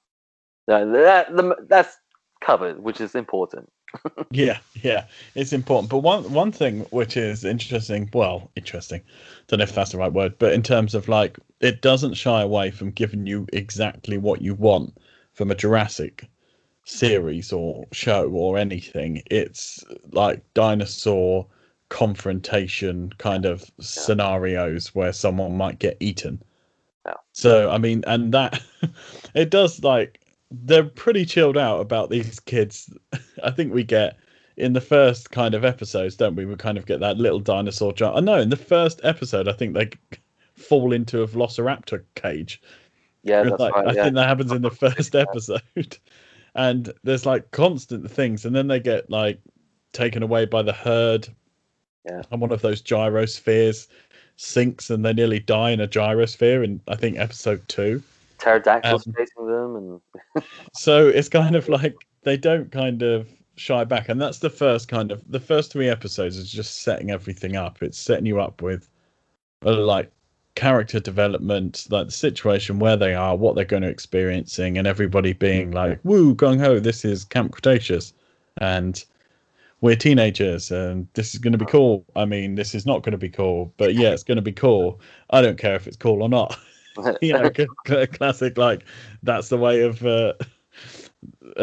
that 0.67 1.35
the, 1.35 1.55
that's 1.67 1.97
covered, 2.41 2.81
which 2.81 3.01
is 3.01 3.15
important. 3.15 3.71
yeah, 4.31 4.57
yeah, 4.81 5.05
it's 5.35 5.53
important. 5.53 5.89
But 5.89 5.99
one 5.99 6.31
one 6.31 6.51
thing 6.51 6.81
which 6.91 7.17
is 7.17 7.43
interesting, 7.43 8.09
well, 8.13 8.49
interesting, 8.55 9.01
don't 9.47 9.59
know 9.59 9.63
if 9.63 9.75
that's 9.75 9.91
the 9.91 9.97
right 9.97 10.11
word, 10.11 10.37
but 10.39 10.53
in 10.53 10.63
terms 10.63 10.95
of 10.95 11.07
like, 11.07 11.37
it 11.59 11.81
doesn't 11.81 12.15
shy 12.15 12.41
away 12.41 12.71
from 12.71 12.91
giving 12.91 13.27
you 13.27 13.47
exactly 13.53 14.17
what 14.17 14.41
you 14.41 14.55
want 14.55 14.97
from 15.33 15.51
a 15.51 15.55
Jurassic 15.55 16.27
series 16.85 17.53
or 17.53 17.85
show 17.91 18.29
or 18.29 18.57
anything. 18.57 19.21
It's 19.27 19.83
like 20.11 20.43
dinosaur 20.53 21.47
confrontation 21.89 23.11
kind 23.19 23.45
of 23.45 23.61
yeah. 23.61 23.85
scenarios 23.85 24.95
where 24.95 25.13
someone 25.13 25.55
might 25.55 25.79
get 25.79 25.97
eaten. 25.99 26.41
Yeah. 27.05 27.13
So 27.33 27.69
I 27.69 27.77
mean, 27.77 28.03
and 28.07 28.33
that 28.33 28.61
it 29.35 29.49
does 29.49 29.83
like 29.83 30.19
they're 30.51 30.83
pretty 30.83 31.25
chilled 31.25 31.57
out 31.57 31.81
about 31.81 32.09
these 32.09 32.39
kids. 32.39 32.93
I 33.43 33.51
think 33.51 33.73
we 33.73 33.83
get 33.83 34.17
in 34.57 34.73
the 34.73 34.81
first 34.81 35.31
kind 35.31 35.55
of 35.55 35.65
episodes, 35.65 36.15
don't 36.15 36.35
we? 36.35 36.45
We 36.45 36.55
kind 36.55 36.77
of 36.77 36.85
get 36.85 36.99
that 36.99 37.17
little 37.17 37.39
dinosaur 37.39 37.93
jump. 37.93 38.15
I 38.15 38.19
uh, 38.19 38.21
know 38.21 38.39
in 38.39 38.49
the 38.49 38.55
first 38.55 38.99
episode, 39.03 39.47
I 39.47 39.53
think 39.53 39.73
they 39.73 39.89
fall 40.55 40.93
into 40.93 41.21
a 41.21 41.27
velociraptor 41.27 42.03
cage. 42.15 42.61
Yeah, 43.23 43.43
that's 43.43 43.59
like, 43.59 43.73
right, 43.73 43.87
I 43.87 43.93
yeah. 43.93 44.03
think 44.03 44.15
that 44.15 44.27
happens 44.27 44.51
in 44.51 44.61
the 44.61 44.69
first 44.71 45.15
episode, 45.15 45.97
and 46.55 46.93
there's 47.03 47.25
like 47.25 47.51
constant 47.51 48.09
things, 48.11 48.45
and 48.45 48.55
then 48.55 48.67
they 48.67 48.79
get 48.79 49.09
like 49.09 49.39
taken 49.93 50.23
away 50.23 50.45
by 50.45 50.61
the 50.61 50.73
herd. 50.73 51.27
Yeah, 52.05 52.21
and 52.31 52.41
one 52.41 52.51
of 52.51 52.61
those 52.61 52.81
gyrospheres 52.81 53.87
sinks, 54.35 54.89
and 54.89 55.05
they 55.05 55.13
nearly 55.13 55.39
die 55.39 55.71
in 55.71 55.79
a 55.79 55.87
gyrosphere 55.87 56.63
in 56.63 56.81
I 56.87 56.95
think 56.95 57.17
episode 57.17 57.67
two 57.67 58.01
pterodactyls 58.43 59.07
um, 59.07 59.13
chasing 59.17 59.47
them, 59.47 60.01
and 60.35 60.43
so 60.73 61.07
it's 61.07 61.29
kind 61.29 61.55
of 61.55 61.69
like 61.69 61.95
they 62.23 62.37
don't 62.37 62.71
kind 62.71 63.01
of 63.01 63.27
shy 63.55 63.83
back, 63.83 64.09
and 64.09 64.21
that's 64.21 64.39
the 64.39 64.49
first 64.49 64.87
kind 64.87 65.11
of 65.11 65.23
the 65.31 65.39
first 65.39 65.71
three 65.71 65.89
episodes 65.89 66.37
is 66.37 66.51
just 66.51 66.81
setting 66.81 67.11
everything 67.11 67.55
up. 67.55 67.81
It's 67.81 67.97
setting 67.97 68.25
you 68.25 68.39
up 68.39 68.61
with 68.61 68.89
uh, 69.65 69.77
like 69.77 70.11
character 70.55 70.99
development, 70.99 71.87
like 71.89 72.07
the 72.07 72.11
situation 72.11 72.79
where 72.79 72.97
they 72.97 73.15
are, 73.15 73.35
what 73.35 73.55
they're 73.55 73.65
going 73.65 73.83
to 73.83 73.89
experiencing, 73.89 74.77
and 74.77 74.87
everybody 74.87 75.33
being 75.33 75.71
like, 75.71 75.99
"Woo, 76.03 76.35
gung 76.35 76.59
ho! 76.59 76.79
This 76.79 77.05
is 77.05 77.23
Camp 77.23 77.51
Cretaceous," 77.51 78.13
and 78.57 79.03
we're 79.83 79.97
teenagers, 79.97 80.71
and 80.71 81.09
this 81.13 81.33
is 81.33 81.41
going 81.41 81.51
to 81.51 81.57
be 81.57 81.65
cool. 81.65 82.05
I 82.15 82.23
mean, 82.23 82.55
this 82.55 82.73
is 82.73 82.85
not 82.85 83.03
going 83.03 83.11
to 83.11 83.17
be 83.17 83.27
cool, 83.29 83.73
but 83.75 83.95
yeah, 83.95 84.11
it's 84.11 84.23
going 84.23 84.37
to 84.37 84.41
be 84.41 84.53
cool. 84.53 85.01
I 85.31 85.41
don't 85.41 85.59
care 85.59 85.75
if 85.75 85.87
it's 85.87 85.97
cool 85.97 86.23
or 86.23 86.29
not. 86.29 86.57
you 87.21 87.33
know, 87.33 87.51
classic 88.13 88.57
like 88.57 88.85
that's 89.23 89.49
the 89.49 89.57
way 89.57 89.81
of. 89.81 90.03
Uh, 90.05 90.33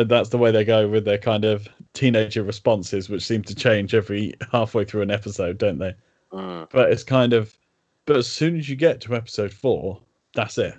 that's 0.04 0.28
the 0.28 0.38
way 0.38 0.50
they 0.50 0.64
go 0.64 0.86
with 0.86 1.06
their 1.06 1.18
kind 1.18 1.46
of 1.46 1.66
teenager 1.94 2.42
responses, 2.42 3.08
which 3.08 3.26
seem 3.26 3.42
to 3.42 3.54
change 3.54 3.94
every 3.94 4.34
halfway 4.52 4.84
through 4.84 5.02
an 5.02 5.10
episode, 5.10 5.56
don't 5.56 5.78
they? 5.78 5.94
Mm. 6.32 6.68
But 6.70 6.92
it's 6.92 7.02
kind 7.02 7.32
of, 7.32 7.56
but 8.04 8.16
as 8.16 8.26
soon 8.26 8.56
as 8.56 8.68
you 8.68 8.76
get 8.76 9.00
to 9.02 9.14
episode 9.14 9.52
four, 9.52 10.00
that's 10.34 10.58
it. 10.58 10.74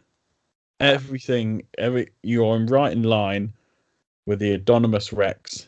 Everything, 0.79 1.63
every 1.77 2.09
you're 2.21 2.55
in 2.55 2.67
right 2.67 2.91
in 2.91 3.03
line 3.03 3.53
with 4.27 4.39
the 4.39 4.57
Indominus 4.57 5.15
Rex 5.15 5.67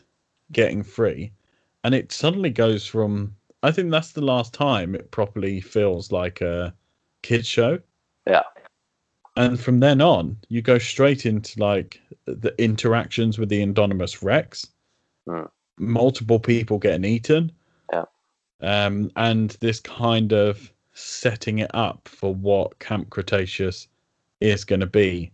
getting 0.52 0.82
free, 0.82 1.32
and 1.84 1.94
it 1.94 2.12
suddenly 2.12 2.50
goes 2.50 2.86
from. 2.86 3.34
I 3.62 3.70
think 3.70 3.90
that's 3.90 4.12
the 4.12 4.20
last 4.20 4.52
time 4.52 4.94
it 4.94 5.10
properly 5.10 5.60
feels 5.60 6.12
like 6.12 6.42
a 6.42 6.74
kids 7.22 7.46
show. 7.46 7.78
Yeah 8.26 8.42
and 9.36 9.58
from 9.58 9.80
then 9.80 10.00
on 10.00 10.36
you 10.48 10.62
go 10.62 10.78
straight 10.78 11.26
into 11.26 11.60
like 11.60 12.00
the 12.26 12.54
interactions 12.58 13.38
with 13.38 13.48
the 13.48 13.64
Indominus 13.64 14.22
Rex, 14.22 14.66
mm. 15.28 15.48
multiple 15.78 16.38
people 16.38 16.78
getting 16.78 17.04
eaten, 17.04 17.52
yeah, 17.92 18.04
um, 18.60 19.10
and 19.16 19.50
this 19.60 19.80
kind 19.80 20.32
of 20.32 20.72
setting 20.92 21.58
it 21.58 21.70
up 21.74 22.08
for 22.08 22.34
what 22.34 22.78
Camp 22.78 23.10
Cretaceous 23.10 23.88
is 24.40 24.64
going 24.64 24.80
to 24.80 24.86
be. 24.86 25.32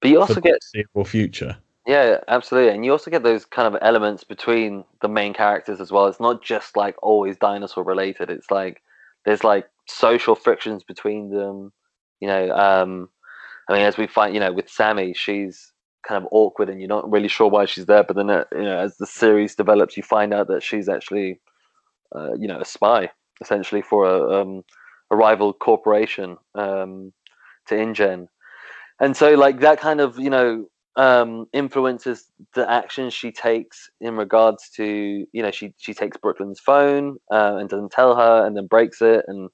But 0.00 0.10
you 0.10 0.20
also 0.20 0.40
get 0.40 0.58
the 0.72 1.04
future. 1.04 1.56
Yeah, 1.88 2.20
absolutely, 2.28 2.74
and 2.74 2.84
you 2.84 2.92
also 2.92 3.10
get 3.10 3.22
those 3.22 3.46
kind 3.46 3.74
of 3.74 3.80
elements 3.82 4.22
between 4.22 4.84
the 5.00 5.08
main 5.08 5.32
characters 5.32 5.80
as 5.80 5.90
well. 5.90 6.06
It's 6.06 6.20
not 6.20 6.42
just 6.42 6.76
like 6.76 6.96
always 7.02 7.38
dinosaur 7.38 7.82
related. 7.82 8.30
It's 8.30 8.50
like 8.50 8.82
there's 9.24 9.42
like 9.42 9.66
social 9.88 10.34
frictions 10.34 10.84
between 10.84 11.30
them. 11.30 11.72
You 12.20 12.28
know, 12.28 12.50
um, 12.52 13.08
I 13.68 13.74
mean, 13.74 13.82
as 13.82 13.98
we 13.98 14.06
find, 14.08 14.34
you 14.34 14.40
know, 14.40 14.52
with 14.52 14.68
Sammy, 14.70 15.14
she's 15.14 15.72
kind 16.08 16.22
of 16.22 16.28
awkward 16.32 16.70
and 16.70 16.80
you're 16.80 16.88
not 16.88 17.10
really 17.10 17.28
sure 17.28 17.48
why 17.50 17.66
she's 17.66 17.86
there. 17.86 18.04
But 18.04 18.16
then, 18.16 18.30
uh, 18.30 18.44
you 18.52 18.62
know, 18.64 18.78
as 18.78 18.98
the 18.98 19.06
series 19.06 19.54
develops, 19.56 19.96
you 19.96 20.02
find 20.04 20.34
out 20.34 20.48
that 20.48 20.62
she's 20.64 20.88
actually, 20.88 21.40
uh, 22.14 22.34
you 22.34 22.48
know, 22.48 22.60
a 22.60 22.64
spy 22.64 23.10
essentially 23.42 23.82
for 23.82 24.06
a, 24.06 24.42
um, 24.42 24.64
a 25.10 25.16
rival 25.16 25.52
corporation 25.52 26.36
um, 26.54 27.12
to 27.68 27.76
InGen. 27.76 28.28
And 29.00 29.16
so, 29.16 29.34
like, 29.34 29.60
that 29.60 29.80
kind 29.80 30.00
of, 30.00 30.18
you 30.18 30.30
know, 30.30 30.66
um, 30.98 31.46
influences 31.52 32.26
the 32.54 32.70
actions 32.70 33.14
she 33.14 33.32
takes 33.32 33.88
in 34.00 34.16
regards 34.16 34.68
to, 34.76 35.26
you 35.32 35.42
know, 35.42 35.50
she, 35.50 35.72
she 35.78 35.94
takes 35.94 36.16
Brooklyn's 36.16 36.60
phone 36.60 37.16
uh, 37.32 37.56
and 37.56 37.68
doesn't 37.68 37.92
tell 37.92 38.14
her 38.16 38.46
and 38.46 38.56
then 38.56 38.66
breaks 38.66 39.00
it 39.00 39.24
and, 39.28 39.48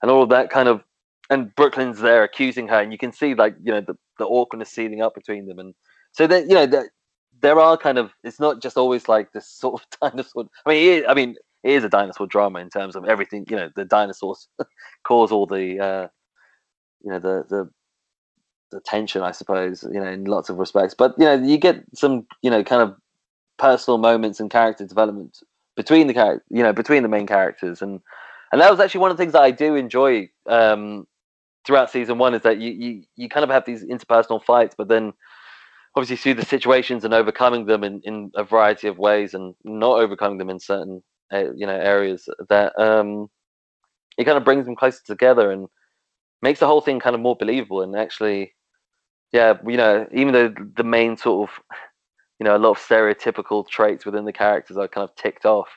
and 0.00 0.10
all 0.10 0.22
of 0.22 0.30
that 0.30 0.50
kind 0.50 0.68
of 0.68 0.82
and 1.30 1.54
Brooklyn's 1.54 2.00
there 2.00 2.22
accusing 2.22 2.68
her, 2.68 2.80
and 2.80 2.92
you 2.92 2.98
can 2.98 3.12
see 3.12 3.34
like 3.34 3.56
you 3.62 3.72
know 3.72 3.80
the, 3.80 3.94
the 4.18 4.26
awkwardness 4.26 4.70
seething 4.70 5.02
up 5.02 5.14
between 5.14 5.46
them, 5.46 5.58
and 5.58 5.74
so 6.12 6.26
that 6.26 6.48
you 6.48 6.54
know 6.54 6.66
that 6.66 6.86
there 7.40 7.58
are 7.58 7.76
kind 7.76 7.98
of 7.98 8.12
it's 8.22 8.40
not 8.40 8.62
just 8.62 8.76
always 8.76 9.08
like 9.08 9.32
this 9.32 9.48
sort 9.60 9.82
of 9.82 10.12
dinosaur. 10.12 10.44
I 10.66 10.70
mean, 10.70 11.04
I 11.08 11.14
mean, 11.14 11.36
it 11.62 11.72
is 11.72 11.84
a 11.84 11.88
dinosaur 11.88 12.26
drama 12.26 12.60
in 12.60 12.70
terms 12.70 12.96
of 12.96 13.04
everything. 13.04 13.46
You 13.48 13.56
know, 13.56 13.70
the 13.74 13.84
dinosaurs 13.84 14.48
cause 15.06 15.32
all 15.32 15.46
the 15.46 15.80
uh, 15.80 16.08
you 17.02 17.10
know 17.10 17.18
the 17.18 17.44
the 17.48 17.70
the 18.74 18.80
tension, 18.80 19.22
I 19.22 19.30
suppose. 19.32 19.82
You 19.92 20.00
know, 20.00 20.08
in 20.08 20.24
lots 20.24 20.50
of 20.50 20.58
respects, 20.58 20.94
but 20.94 21.14
you 21.18 21.24
know, 21.24 21.34
you 21.34 21.58
get 21.58 21.82
some 21.94 22.26
you 22.42 22.50
know 22.50 22.62
kind 22.62 22.82
of 22.82 22.96
personal 23.58 23.98
moments 23.98 24.40
and 24.40 24.50
character 24.50 24.86
development 24.86 25.38
between 25.76 26.06
the 26.06 26.14
character, 26.14 26.44
you 26.50 26.62
know, 26.62 26.72
between 26.72 27.02
the 27.02 27.08
main 27.08 27.26
characters, 27.26 27.82
and 27.82 28.00
and 28.52 28.60
that 28.60 28.70
was 28.70 28.80
actually 28.80 29.00
one 29.00 29.10
of 29.10 29.16
the 29.16 29.22
things 29.22 29.32
that 29.32 29.42
I 29.42 29.50
do 29.50 29.74
enjoy 29.74 30.28
um, 30.46 31.06
throughout 31.66 31.90
season 31.90 32.18
one 32.18 32.34
is 32.34 32.42
that 32.42 32.58
you, 32.58 32.72
you 32.72 33.02
you 33.16 33.28
kind 33.28 33.44
of 33.44 33.50
have 33.50 33.64
these 33.64 33.84
interpersonal 33.84 34.42
fights, 34.44 34.74
but 34.76 34.88
then 34.88 35.12
obviously 35.96 36.16
through 36.16 36.34
the 36.34 36.44
situations 36.46 37.04
and 37.04 37.14
overcoming 37.14 37.66
them 37.66 37.84
in, 37.84 38.00
in 38.04 38.30
a 38.34 38.44
variety 38.44 38.88
of 38.88 38.98
ways 38.98 39.34
and 39.34 39.54
not 39.64 40.00
overcoming 40.00 40.38
them 40.38 40.50
in 40.50 40.58
certain 40.58 41.02
uh, 41.32 41.52
you 41.54 41.66
know 41.66 41.76
areas 41.76 42.28
that 42.48 42.72
um 42.78 43.28
it 44.18 44.24
kind 44.24 44.36
of 44.36 44.44
brings 44.44 44.66
them 44.66 44.76
closer 44.76 45.00
together 45.06 45.50
and 45.50 45.68
makes 46.42 46.60
the 46.60 46.66
whole 46.66 46.80
thing 46.80 47.00
kind 47.00 47.14
of 47.14 47.20
more 47.22 47.36
believable 47.36 47.82
and 47.82 47.96
actually 47.96 48.53
yeah 49.34 49.54
you 49.66 49.76
know 49.76 50.06
even 50.12 50.32
though 50.32 50.54
the 50.76 50.84
main 50.84 51.16
sort 51.16 51.50
of 51.50 51.60
you 52.38 52.44
know 52.44 52.56
a 52.56 52.58
lot 52.58 52.70
of 52.70 52.78
stereotypical 52.78 53.68
traits 53.68 54.06
within 54.06 54.24
the 54.24 54.32
characters 54.32 54.78
are 54.78 54.88
kind 54.88 55.06
of 55.06 55.14
ticked 55.16 55.44
off 55.44 55.68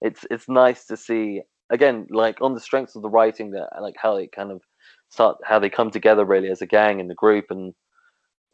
it's 0.00 0.24
it's 0.30 0.48
nice 0.48 0.86
to 0.86 0.96
see 0.96 1.42
again 1.70 2.06
like 2.10 2.40
on 2.40 2.54
the 2.54 2.60
strengths 2.60 2.96
of 2.96 3.02
the 3.02 3.10
writing 3.10 3.50
that 3.52 3.68
like 3.80 3.94
how 4.00 4.16
it 4.16 4.32
kind 4.32 4.50
of 4.50 4.62
start 5.10 5.36
how 5.44 5.58
they 5.58 5.70
come 5.70 5.90
together 5.90 6.24
really 6.24 6.48
as 6.48 6.62
a 6.62 6.66
gang 6.66 6.98
in 6.98 7.06
the 7.06 7.14
group 7.14 7.44
and 7.50 7.74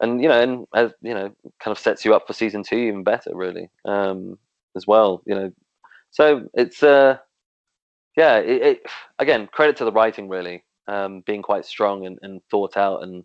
and 0.01 0.21
you 0.21 0.27
know 0.27 0.41
and 0.41 0.65
as 0.75 0.91
you 1.01 1.13
know 1.13 1.29
kind 1.63 1.71
of 1.75 1.79
sets 1.79 2.03
you 2.03 2.13
up 2.13 2.27
for 2.27 2.33
season 2.33 2.61
two 2.61 2.75
even 2.75 3.03
better 3.03 3.31
really 3.33 3.69
um 3.85 4.37
as 4.75 4.85
well 4.85 5.21
you 5.25 5.35
know. 5.35 5.51
So 6.11 6.49
it's 6.53 6.83
uh 6.83 7.17
yeah 8.17 8.37
it, 8.37 8.61
it 8.61 8.81
again 9.19 9.47
credit 9.51 9.77
to 9.77 9.85
the 9.85 9.91
writing 9.91 10.27
really 10.27 10.65
um 10.87 11.23
being 11.25 11.41
quite 11.41 11.65
strong 11.65 12.05
and, 12.05 12.19
and 12.21 12.41
thought 12.51 12.75
out 12.75 13.03
and 13.03 13.23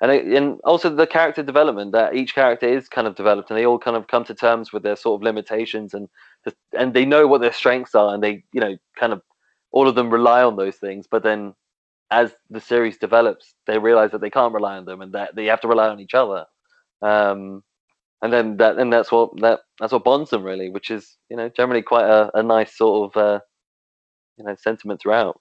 and 0.00 0.10
and 0.10 0.60
also 0.64 0.90
the 0.90 1.06
character 1.06 1.42
development 1.42 1.92
that 1.92 2.14
each 2.14 2.34
character 2.34 2.68
is 2.68 2.88
kind 2.88 3.06
of 3.06 3.14
developed 3.14 3.50
and 3.50 3.58
they 3.58 3.66
all 3.66 3.78
kind 3.78 3.96
of 3.96 4.06
come 4.08 4.24
to 4.24 4.34
terms 4.34 4.72
with 4.72 4.82
their 4.82 4.96
sort 4.96 5.18
of 5.18 5.24
limitations 5.24 5.94
and 5.94 6.08
and 6.78 6.94
they 6.94 7.04
know 7.04 7.26
what 7.26 7.40
their 7.40 7.52
strengths 7.52 7.94
are 7.94 8.14
and 8.14 8.22
they 8.22 8.44
you 8.52 8.60
know 8.60 8.76
kind 8.98 9.12
of 9.12 9.22
all 9.72 9.88
of 9.88 9.94
them 9.94 10.10
rely 10.10 10.42
on 10.42 10.56
those 10.56 10.76
things 10.76 11.06
but 11.10 11.22
then 11.22 11.54
as 12.10 12.34
the 12.50 12.60
series 12.60 12.98
develops, 12.98 13.54
they 13.66 13.78
realize 13.78 14.12
that 14.12 14.20
they 14.20 14.30
can't 14.30 14.54
rely 14.54 14.76
on 14.76 14.84
them 14.84 15.00
and 15.00 15.12
that 15.12 15.34
they 15.34 15.46
have 15.46 15.60
to 15.60 15.68
rely 15.68 15.88
on 15.88 16.00
each 16.00 16.14
other. 16.14 16.44
Um, 17.02 17.62
and 18.22 18.32
then 18.32 18.56
that 18.58 18.78
and 18.78 18.92
that's 18.92 19.12
what 19.12 19.30
that 19.40 19.60
that's 19.78 19.92
what 19.92 20.04
bonds 20.04 20.30
them 20.30 20.42
really, 20.42 20.70
which 20.70 20.90
is 20.90 21.16
you 21.28 21.36
know 21.36 21.50
generally 21.54 21.82
quite 21.82 22.06
a, 22.06 22.30
a 22.34 22.42
nice 22.42 22.76
sort 22.76 23.14
of 23.14 23.22
uh, 23.22 23.40
you 24.38 24.44
know 24.44 24.56
sentiment 24.58 25.00
throughout. 25.00 25.40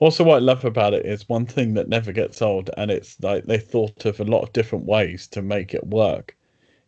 Also, 0.00 0.22
what 0.22 0.36
I 0.36 0.38
love 0.38 0.64
about 0.64 0.94
it 0.94 1.04
is 1.04 1.28
one 1.28 1.46
thing 1.46 1.74
that 1.74 1.88
never 1.88 2.12
gets 2.12 2.40
old, 2.40 2.70
and 2.76 2.90
it's 2.90 3.20
like 3.20 3.44
they 3.44 3.58
thought 3.58 4.04
of 4.04 4.20
a 4.20 4.24
lot 4.24 4.42
of 4.42 4.52
different 4.52 4.86
ways 4.86 5.26
to 5.28 5.42
make 5.42 5.74
it 5.74 5.86
work. 5.86 6.36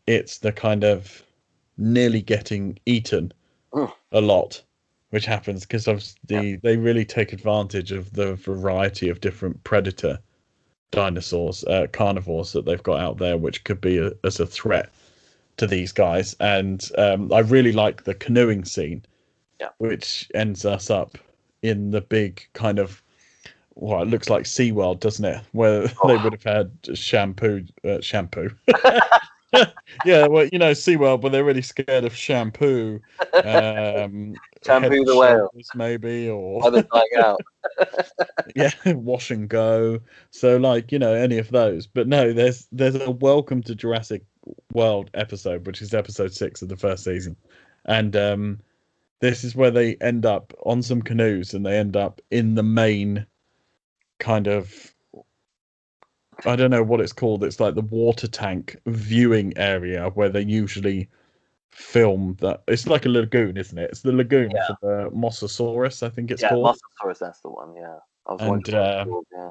It's 0.06 0.38
the 0.38 0.52
kind 0.52 0.84
of 0.84 1.22
nearly 1.76 2.22
getting 2.22 2.78
eaten 2.86 3.32
mm. 3.72 3.92
a 4.12 4.20
lot 4.20 4.62
which 5.10 5.26
happens 5.26 5.62
because 5.62 5.86
of 5.86 6.04
the 6.26 6.42
yeah. 6.42 6.56
they 6.62 6.76
really 6.76 7.04
take 7.04 7.32
advantage 7.32 7.92
of 7.92 8.12
the 8.12 8.34
variety 8.34 9.08
of 9.08 9.20
different 9.20 9.62
predator 9.64 10.18
dinosaurs, 10.92 11.62
uh, 11.64 11.86
carnivores 11.92 12.52
that 12.52 12.64
they've 12.64 12.82
got 12.82 13.00
out 13.00 13.18
there, 13.18 13.36
which 13.36 13.62
could 13.64 13.80
be 13.80 13.98
a, 13.98 14.10
as 14.24 14.40
a 14.40 14.46
threat 14.46 14.90
to 15.56 15.66
these 15.66 15.92
guys, 15.92 16.34
and 16.40 16.90
um, 16.96 17.32
I 17.32 17.40
really 17.40 17.72
like 17.72 18.04
the 18.04 18.14
canoeing 18.14 18.64
scene, 18.64 19.04
Yeah. 19.60 19.68
which 19.78 20.28
ends 20.34 20.64
us 20.64 20.90
up 20.90 21.18
in 21.62 21.90
the 21.90 22.00
big 22.00 22.46
kind 22.54 22.78
of 22.78 23.02
well, 23.76 24.02
it 24.02 24.08
looks 24.08 24.28
like 24.28 24.44
SeaWorld, 24.44 25.00
doesn't 25.00 25.24
it? 25.24 25.40
Where 25.52 25.82
they 25.86 25.94
Oh. 26.02 26.22
would 26.24 26.32
have 26.34 26.42
had 26.42 26.70
shampoo, 26.98 27.64
uh, 27.84 28.00
shampoo. 28.00 28.50
yeah, 30.04 30.26
well, 30.26 30.46
you 30.52 30.58
know, 30.58 30.72
SeaWorld, 30.72 31.20
but 31.22 31.32
they're 31.32 31.44
really 31.44 31.62
scared 31.62 32.04
of 32.04 32.14
shampoo. 32.14 33.00
Um, 33.44 34.34
Shampoo 34.66 35.04
the 35.04 35.16
whale. 35.16 35.48
maybe, 35.74 36.28
or 36.28 36.60
out. 37.18 37.40
yeah, 38.54 38.70
wash 38.92 39.30
and 39.30 39.48
go. 39.48 39.98
So 40.30 40.58
like, 40.58 40.92
you 40.92 40.98
know, 40.98 41.14
any 41.14 41.38
of 41.38 41.50
those. 41.50 41.86
But 41.86 42.06
no, 42.08 42.34
there's 42.34 42.68
there's 42.70 42.94
a 42.96 43.10
welcome 43.10 43.62
to 43.62 43.74
Jurassic 43.74 44.22
World 44.74 45.10
episode, 45.14 45.66
which 45.66 45.80
is 45.80 45.94
episode 45.94 46.34
six 46.34 46.60
of 46.60 46.68
the 46.68 46.76
first 46.76 47.04
season. 47.04 47.36
And 47.86 48.14
um 48.16 48.60
this 49.20 49.44
is 49.44 49.54
where 49.54 49.70
they 49.70 49.96
end 49.96 50.26
up 50.26 50.52
on 50.64 50.82
some 50.82 51.02
canoes 51.02 51.54
and 51.54 51.64
they 51.64 51.78
end 51.78 51.96
up 51.96 52.20
in 52.30 52.54
the 52.54 52.62
main 52.62 53.26
kind 54.18 54.46
of 54.46 54.94
I 56.46 56.56
don't 56.56 56.70
know 56.70 56.82
what 56.82 57.00
it's 57.02 57.12
called. 57.12 57.44
It's 57.44 57.60
like 57.60 57.74
the 57.74 57.82
water 57.82 58.26
tank 58.26 58.76
viewing 58.86 59.52
area 59.56 60.08
where 60.14 60.30
they 60.30 60.40
usually 60.40 61.08
film 61.70 62.36
that 62.40 62.62
it's 62.66 62.86
like 62.86 63.04
a 63.04 63.10
lagoon, 63.10 63.58
isn't 63.58 63.76
it? 63.76 63.90
It's 63.90 64.00
the 64.00 64.12
lagoon 64.12 64.50
Yeah. 64.50 64.66
for 64.66 64.76
the 64.80 65.10
Mosasaurus, 65.10 66.02
I 66.02 66.08
think 66.08 66.30
it's 66.30 66.40
yeah, 66.42 66.48
called. 66.48 66.76
Mosasaurus, 67.02 67.18
that's 67.18 67.40
the 67.40 67.50
one. 67.50 67.74
Yeah, 67.76 67.98
I 68.26 68.32
was 68.32 68.40
And, 68.40 68.50
wondering. 68.50 68.76
uh, 68.76 69.04
yeah. 69.32 69.50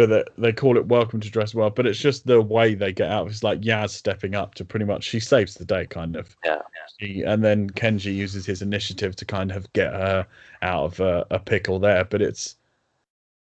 But 0.00 0.08
they, 0.08 0.24
they 0.38 0.52
call 0.54 0.78
it 0.78 0.86
welcome 0.86 1.20
to 1.20 1.30
Jurassic 1.30 1.56
World 1.56 1.74
but 1.74 1.86
it's 1.86 1.98
just 1.98 2.26
the 2.26 2.40
way 2.40 2.74
they 2.74 2.90
get 2.90 3.10
out 3.10 3.28
it's 3.28 3.42
like 3.42 3.60
yaz 3.60 3.90
stepping 3.90 4.34
up 4.34 4.54
to 4.54 4.64
pretty 4.64 4.86
much 4.86 5.04
she 5.04 5.20
saves 5.20 5.52
the 5.56 5.64
day 5.66 5.84
kind 5.84 6.16
of 6.16 6.34
Yeah. 6.42 6.62
she, 6.98 7.20
and 7.20 7.44
then 7.44 7.68
kenji 7.68 8.14
uses 8.14 8.46
his 8.46 8.62
initiative 8.62 9.14
to 9.16 9.26
kind 9.26 9.52
of 9.52 9.70
get 9.74 9.92
her 9.92 10.26
out 10.62 10.84
of 10.84 11.00
a, 11.00 11.26
a 11.30 11.38
pickle 11.38 11.78
there 11.78 12.06
but 12.06 12.22
it's 12.22 12.56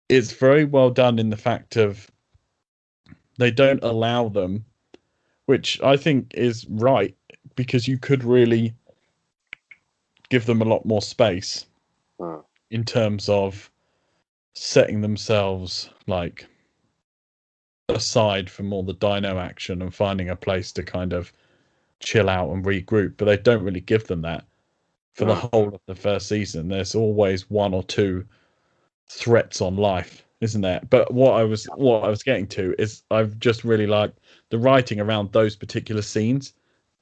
it's 0.08 0.30
very 0.34 0.64
well 0.64 0.88
done 0.88 1.18
in 1.18 1.30
the 1.30 1.36
fact 1.36 1.74
of 1.74 2.08
they 3.38 3.50
don't 3.50 3.82
allow 3.82 4.28
them 4.28 4.64
which 5.46 5.82
i 5.82 5.96
think 5.96 6.32
is 6.34 6.64
right 6.68 7.16
because 7.56 7.88
you 7.88 7.98
could 7.98 8.22
really 8.22 8.72
give 10.28 10.46
them 10.46 10.62
a 10.62 10.64
lot 10.64 10.84
more 10.84 11.02
space 11.02 11.66
Hmm. 12.20 12.36
in 12.70 12.84
terms 12.84 13.28
of 13.28 13.68
setting 14.58 15.02
themselves 15.02 15.90
like 16.06 16.46
aside 17.90 18.48
from 18.48 18.72
all 18.72 18.82
the 18.82 18.94
dino 18.94 19.38
action 19.38 19.82
and 19.82 19.94
finding 19.94 20.30
a 20.30 20.36
place 20.36 20.72
to 20.72 20.82
kind 20.82 21.12
of 21.12 21.30
chill 22.00 22.28
out 22.28 22.50
and 22.50 22.64
regroup 22.64 23.14
but 23.18 23.26
they 23.26 23.36
don't 23.36 23.62
really 23.62 23.80
give 23.80 24.06
them 24.06 24.22
that 24.22 24.44
for 25.14 25.26
the 25.26 25.34
whole 25.34 25.68
of 25.68 25.80
the 25.86 25.94
first 25.94 26.28
season. 26.28 26.68
There's 26.68 26.94
always 26.94 27.48
one 27.48 27.72
or 27.72 27.82
two 27.82 28.24
threats 29.08 29.60
on 29.60 29.76
life 29.76 30.24
isn't 30.42 30.60
there? 30.60 30.80
But 30.90 31.12
what 31.14 31.32
i 31.32 31.44
was 31.44 31.64
what 31.76 32.04
i 32.04 32.08
was 32.08 32.22
getting 32.22 32.46
to 32.48 32.74
is 32.78 33.02
i've 33.10 33.38
just 33.38 33.64
really 33.64 33.86
liked 33.86 34.18
the 34.50 34.58
writing 34.58 35.00
around 35.00 35.32
those 35.32 35.56
particular 35.56 36.02
scenes 36.02 36.52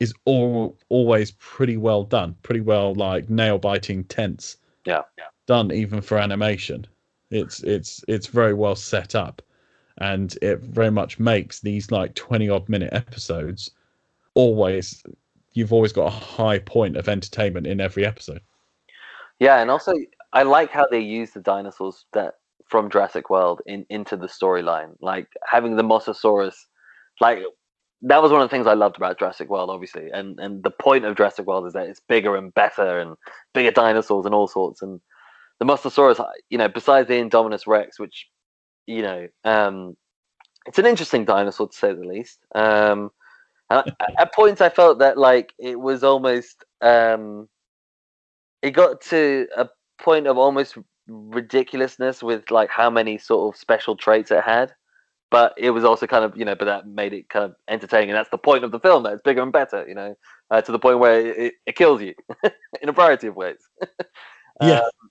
is 0.00 0.12
all 0.24 0.76
always 0.88 1.32
pretty 1.32 1.76
well 1.76 2.04
done 2.04 2.36
pretty 2.42 2.60
well 2.60 2.94
like 2.94 3.30
nail 3.30 3.58
biting 3.58 4.04
tense 4.04 4.56
Yeah. 4.86 5.02
done 5.46 5.72
even 5.72 6.00
for 6.00 6.18
animation 6.18 6.86
it's 7.34 7.62
it's 7.62 8.04
it's 8.08 8.26
very 8.26 8.54
well 8.54 8.76
set 8.76 9.14
up 9.14 9.42
and 9.98 10.36
it 10.42 10.60
very 10.60 10.90
much 10.90 11.18
makes 11.18 11.60
these 11.60 11.90
like 11.90 12.14
20 12.14 12.48
odd 12.48 12.68
minute 12.68 12.92
episodes 12.92 13.70
always 14.34 15.02
you've 15.52 15.72
always 15.72 15.92
got 15.92 16.06
a 16.06 16.10
high 16.10 16.58
point 16.58 16.96
of 16.96 17.08
entertainment 17.08 17.66
in 17.66 17.80
every 17.80 18.04
episode 18.04 18.40
Yeah, 19.40 19.60
and 19.60 19.70
also 19.70 19.94
I 20.32 20.42
like 20.42 20.70
how 20.70 20.86
they 20.90 21.00
use 21.00 21.30
the 21.30 21.40
dinosaurs 21.40 22.06
that 22.12 22.34
from 22.66 22.90
Jurassic 22.90 23.30
World 23.30 23.62
in 23.66 23.86
into 23.90 24.16
the 24.16 24.26
storyline. 24.26 24.96
Like 25.00 25.28
having 25.46 25.76
the 25.76 25.82
Mosasaurus, 25.82 26.54
like 27.20 27.40
that 28.02 28.22
was 28.22 28.32
one 28.32 28.42
of 28.42 28.48
the 28.48 28.54
things 28.54 28.66
I 28.66 28.74
loved 28.74 28.96
about 28.96 29.18
Jurassic 29.18 29.48
World, 29.48 29.70
obviously. 29.70 30.10
And 30.12 30.38
and 30.40 30.62
the 30.62 30.70
point 30.70 31.04
of 31.04 31.16
Jurassic 31.16 31.46
World 31.46 31.66
is 31.66 31.72
that 31.72 31.88
it's 31.88 32.00
bigger 32.00 32.36
and 32.36 32.54
better 32.54 32.98
and 32.98 33.16
bigger 33.52 33.70
dinosaurs 33.70 34.26
and 34.26 34.34
all 34.34 34.48
sorts. 34.48 34.82
And 34.82 35.00
the 35.60 35.64
Mosasaurus, 35.64 36.24
you 36.50 36.58
know, 36.58 36.68
besides 36.68 37.08
the 37.08 37.14
Indominus 37.14 37.66
Rex, 37.66 37.98
which 37.98 38.28
you 38.86 39.02
know, 39.02 39.28
um, 39.44 39.96
it's 40.66 40.78
an 40.78 40.86
interesting 40.86 41.24
dinosaur 41.24 41.68
to 41.68 41.76
say 41.76 41.92
the 41.92 42.04
least. 42.04 42.38
Um, 42.54 43.10
at 43.70 44.34
points, 44.34 44.60
I 44.60 44.68
felt 44.68 44.98
that 44.98 45.18
like 45.18 45.52
it 45.58 45.78
was 45.78 46.04
almost. 46.04 46.64
Um, 46.80 47.48
it 48.62 48.70
got 48.70 49.00
to 49.02 49.46
a 49.56 49.68
point 49.98 50.26
of 50.26 50.38
almost 50.38 50.78
ridiculousness 51.06 52.22
with 52.22 52.50
like 52.50 52.70
how 52.70 52.88
many 52.88 53.18
sort 53.18 53.54
of 53.54 53.60
special 53.60 53.94
traits 53.94 54.30
it 54.30 54.42
had 54.42 54.72
but 55.30 55.52
it 55.58 55.70
was 55.70 55.84
also 55.84 56.06
kind 56.06 56.24
of 56.24 56.34
you 56.34 56.46
know 56.46 56.54
but 56.54 56.64
that 56.64 56.86
made 56.86 57.12
it 57.12 57.28
kind 57.28 57.44
of 57.44 57.54
entertaining 57.68 58.08
and 58.08 58.16
that's 58.16 58.30
the 58.30 58.38
point 58.38 58.64
of 58.64 58.70
the 58.70 58.80
film 58.80 59.02
that 59.02 59.12
it's 59.12 59.20
bigger 59.22 59.42
and 59.42 59.52
better 59.52 59.84
you 59.86 59.94
know 59.94 60.16
uh, 60.50 60.62
to 60.62 60.72
the 60.72 60.78
point 60.78 60.98
where 60.98 61.20
it, 61.20 61.54
it 61.66 61.76
kills 61.76 62.00
you 62.00 62.14
in 62.80 62.88
a 62.88 62.92
variety 62.92 63.26
of 63.26 63.36
ways 63.36 63.58
Yeah. 64.62 64.80
Um, 64.80 65.10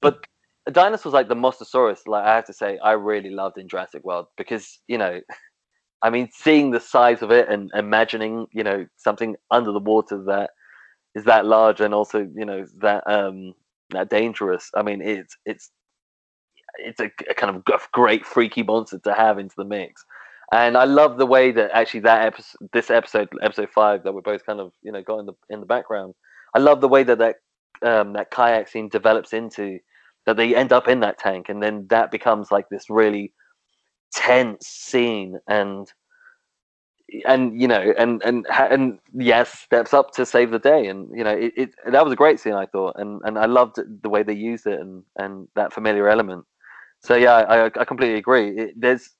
but 0.00 0.24
dinosaurs 0.72 1.12
like 1.12 1.28
the 1.28 1.34
mosasaurus 1.34 2.00
like 2.06 2.24
i 2.24 2.34
have 2.34 2.44
to 2.44 2.52
say 2.52 2.78
i 2.78 2.92
really 2.92 3.30
loved 3.30 3.58
in 3.58 3.68
jurassic 3.68 4.04
world 4.04 4.26
because 4.36 4.78
you 4.88 4.98
know 4.98 5.20
i 6.02 6.10
mean 6.10 6.28
seeing 6.32 6.70
the 6.70 6.80
size 6.80 7.22
of 7.22 7.30
it 7.30 7.48
and 7.48 7.70
imagining 7.74 8.46
you 8.52 8.62
know 8.62 8.86
something 8.96 9.36
under 9.50 9.72
the 9.72 9.80
water 9.80 10.22
that 10.22 10.50
is 11.14 11.24
that 11.24 11.46
large 11.46 11.80
and 11.80 11.94
also 11.94 12.28
you 12.34 12.44
know 12.44 12.66
that 12.78 13.02
um 13.10 13.54
that 13.90 14.10
dangerous 14.10 14.70
i 14.76 14.82
mean 14.82 15.00
it's 15.02 15.36
it's 15.44 15.70
it's 16.78 17.00
a, 17.00 17.10
a 17.28 17.34
kind 17.34 17.56
of 17.56 17.64
great 17.92 18.24
freaky 18.24 18.62
monster 18.62 18.98
to 18.98 19.12
have 19.12 19.38
into 19.38 19.54
the 19.56 19.64
mix. 19.64 20.04
And 20.52 20.76
i 20.76 20.84
love 20.84 21.16
the 21.18 21.26
way 21.26 21.52
that 21.52 21.70
actually 21.72 22.00
that 22.00 22.26
episode 22.26 22.68
this 22.72 22.90
episode 22.90 23.28
episode 23.42 23.70
five 23.70 24.02
that 24.02 24.12
we're 24.12 24.20
both 24.20 24.44
kind 24.44 24.60
of 24.60 24.72
you 24.82 24.90
know 24.90 25.02
got 25.02 25.18
in 25.18 25.26
the 25.26 25.34
in 25.48 25.60
the 25.60 25.66
background 25.66 26.14
i 26.56 26.58
love 26.58 26.80
the 26.80 26.88
way 26.88 27.04
that 27.04 27.18
that 27.18 27.36
um 27.82 28.14
that 28.14 28.32
kayak 28.32 28.66
scene 28.66 28.88
develops 28.88 29.32
into 29.32 29.78
that 30.26 30.36
they 30.36 30.54
end 30.54 30.72
up 30.72 30.88
in 30.88 31.00
that 31.00 31.18
tank 31.18 31.48
and 31.48 31.62
then 31.62 31.86
that 31.90 32.10
becomes 32.10 32.50
like 32.50 32.68
this 32.68 32.90
really 32.90 33.32
tense 34.12 34.66
scene 34.66 35.38
and 35.48 35.92
and 37.26 37.60
you 37.60 37.66
know 37.66 37.92
and 37.98 38.22
and 38.24 38.46
and 38.50 38.98
Yaz 39.16 39.48
steps 39.48 39.92
up 39.92 40.12
to 40.12 40.24
save 40.24 40.50
the 40.50 40.58
day 40.58 40.86
and 40.86 41.08
you 41.16 41.24
know 41.24 41.36
it, 41.36 41.52
it 41.56 41.70
that 41.90 42.04
was 42.04 42.12
a 42.12 42.16
great 42.16 42.38
scene 42.38 42.52
i 42.54 42.66
thought 42.66 42.94
and 42.98 43.20
and 43.24 43.38
i 43.38 43.46
loved 43.46 43.76
the 44.02 44.08
way 44.08 44.22
they 44.22 44.34
used 44.34 44.66
it 44.66 44.80
and 44.80 45.02
and 45.16 45.48
that 45.56 45.72
familiar 45.72 46.08
element. 46.08 46.44
So 47.02 47.16
yeah 47.16 47.34
i 47.34 47.66
i 47.66 47.84
completely 47.84 48.18
agree. 48.18 48.50
It, 48.56 48.74
there's 48.76 49.10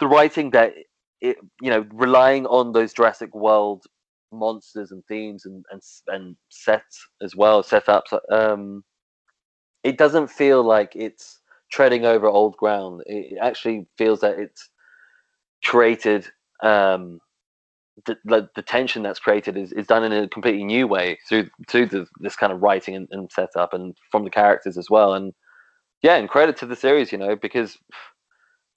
the 0.00 0.06
writing 0.06 0.50
that 0.50 0.72
it 1.20 1.36
you 1.60 1.70
know 1.70 1.86
relying 1.92 2.46
on 2.46 2.72
those 2.72 2.92
jurassic 2.92 3.34
world 3.34 3.84
monsters 4.32 4.90
and 4.90 5.02
themes 5.06 5.44
and 5.46 5.64
and, 5.70 5.82
and 6.08 6.36
sets 6.50 7.06
as 7.22 7.36
well 7.36 7.62
setups 7.62 8.12
um 8.32 8.82
it 9.84 9.98
doesn't 9.98 10.28
feel 10.28 10.64
like 10.64 10.92
it's 10.96 11.40
treading 11.70 12.06
over 12.06 12.26
old 12.26 12.56
ground. 12.56 13.02
It 13.06 13.38
actually 13.40 13.86
feels 13.96 14.20
that 14.20 14.38
it's 14.38 14.70
created 15.64 16.26
um 16.62 17.20
the, 18.06 18.16
the, 18.24 18.48
the 18.56 18.62
tension 18.62 19.02
that's 19.02 19.20
created 19.20 19.56
is, 19.56 19.72
is 19.72 19.86
done 19.86 20.04
in 20.04 20.12
a 20.12 20.28
completely 20.28 20.64
new 20.64 20.86
way 20.86 21.18
through 21.28 21.48
through 21.68 21.86
the, 21.86 22.06
this 22.20 22.36
kind 22.36 22.52
of 22.52 22.60
writing 22.62 22.96
and, 22.96 23.08
and 23.12 23.30
setup 23.30 23.72
and 23.72 23.96
from 24.10 24.24
the 24.24 24.30
characters 24.30 24.76
as 24.76 24.90
well. 24.90 25.14
And 25.14 25.32
yeah 26.02 26.16
and 26.16 26.28
credit 26.28 26.56
to 26.58 26.66
the 26.66 26.76
series 26.76 27.12
you 27.12 27.18
know 27.18 27.34
because 27.34 27.78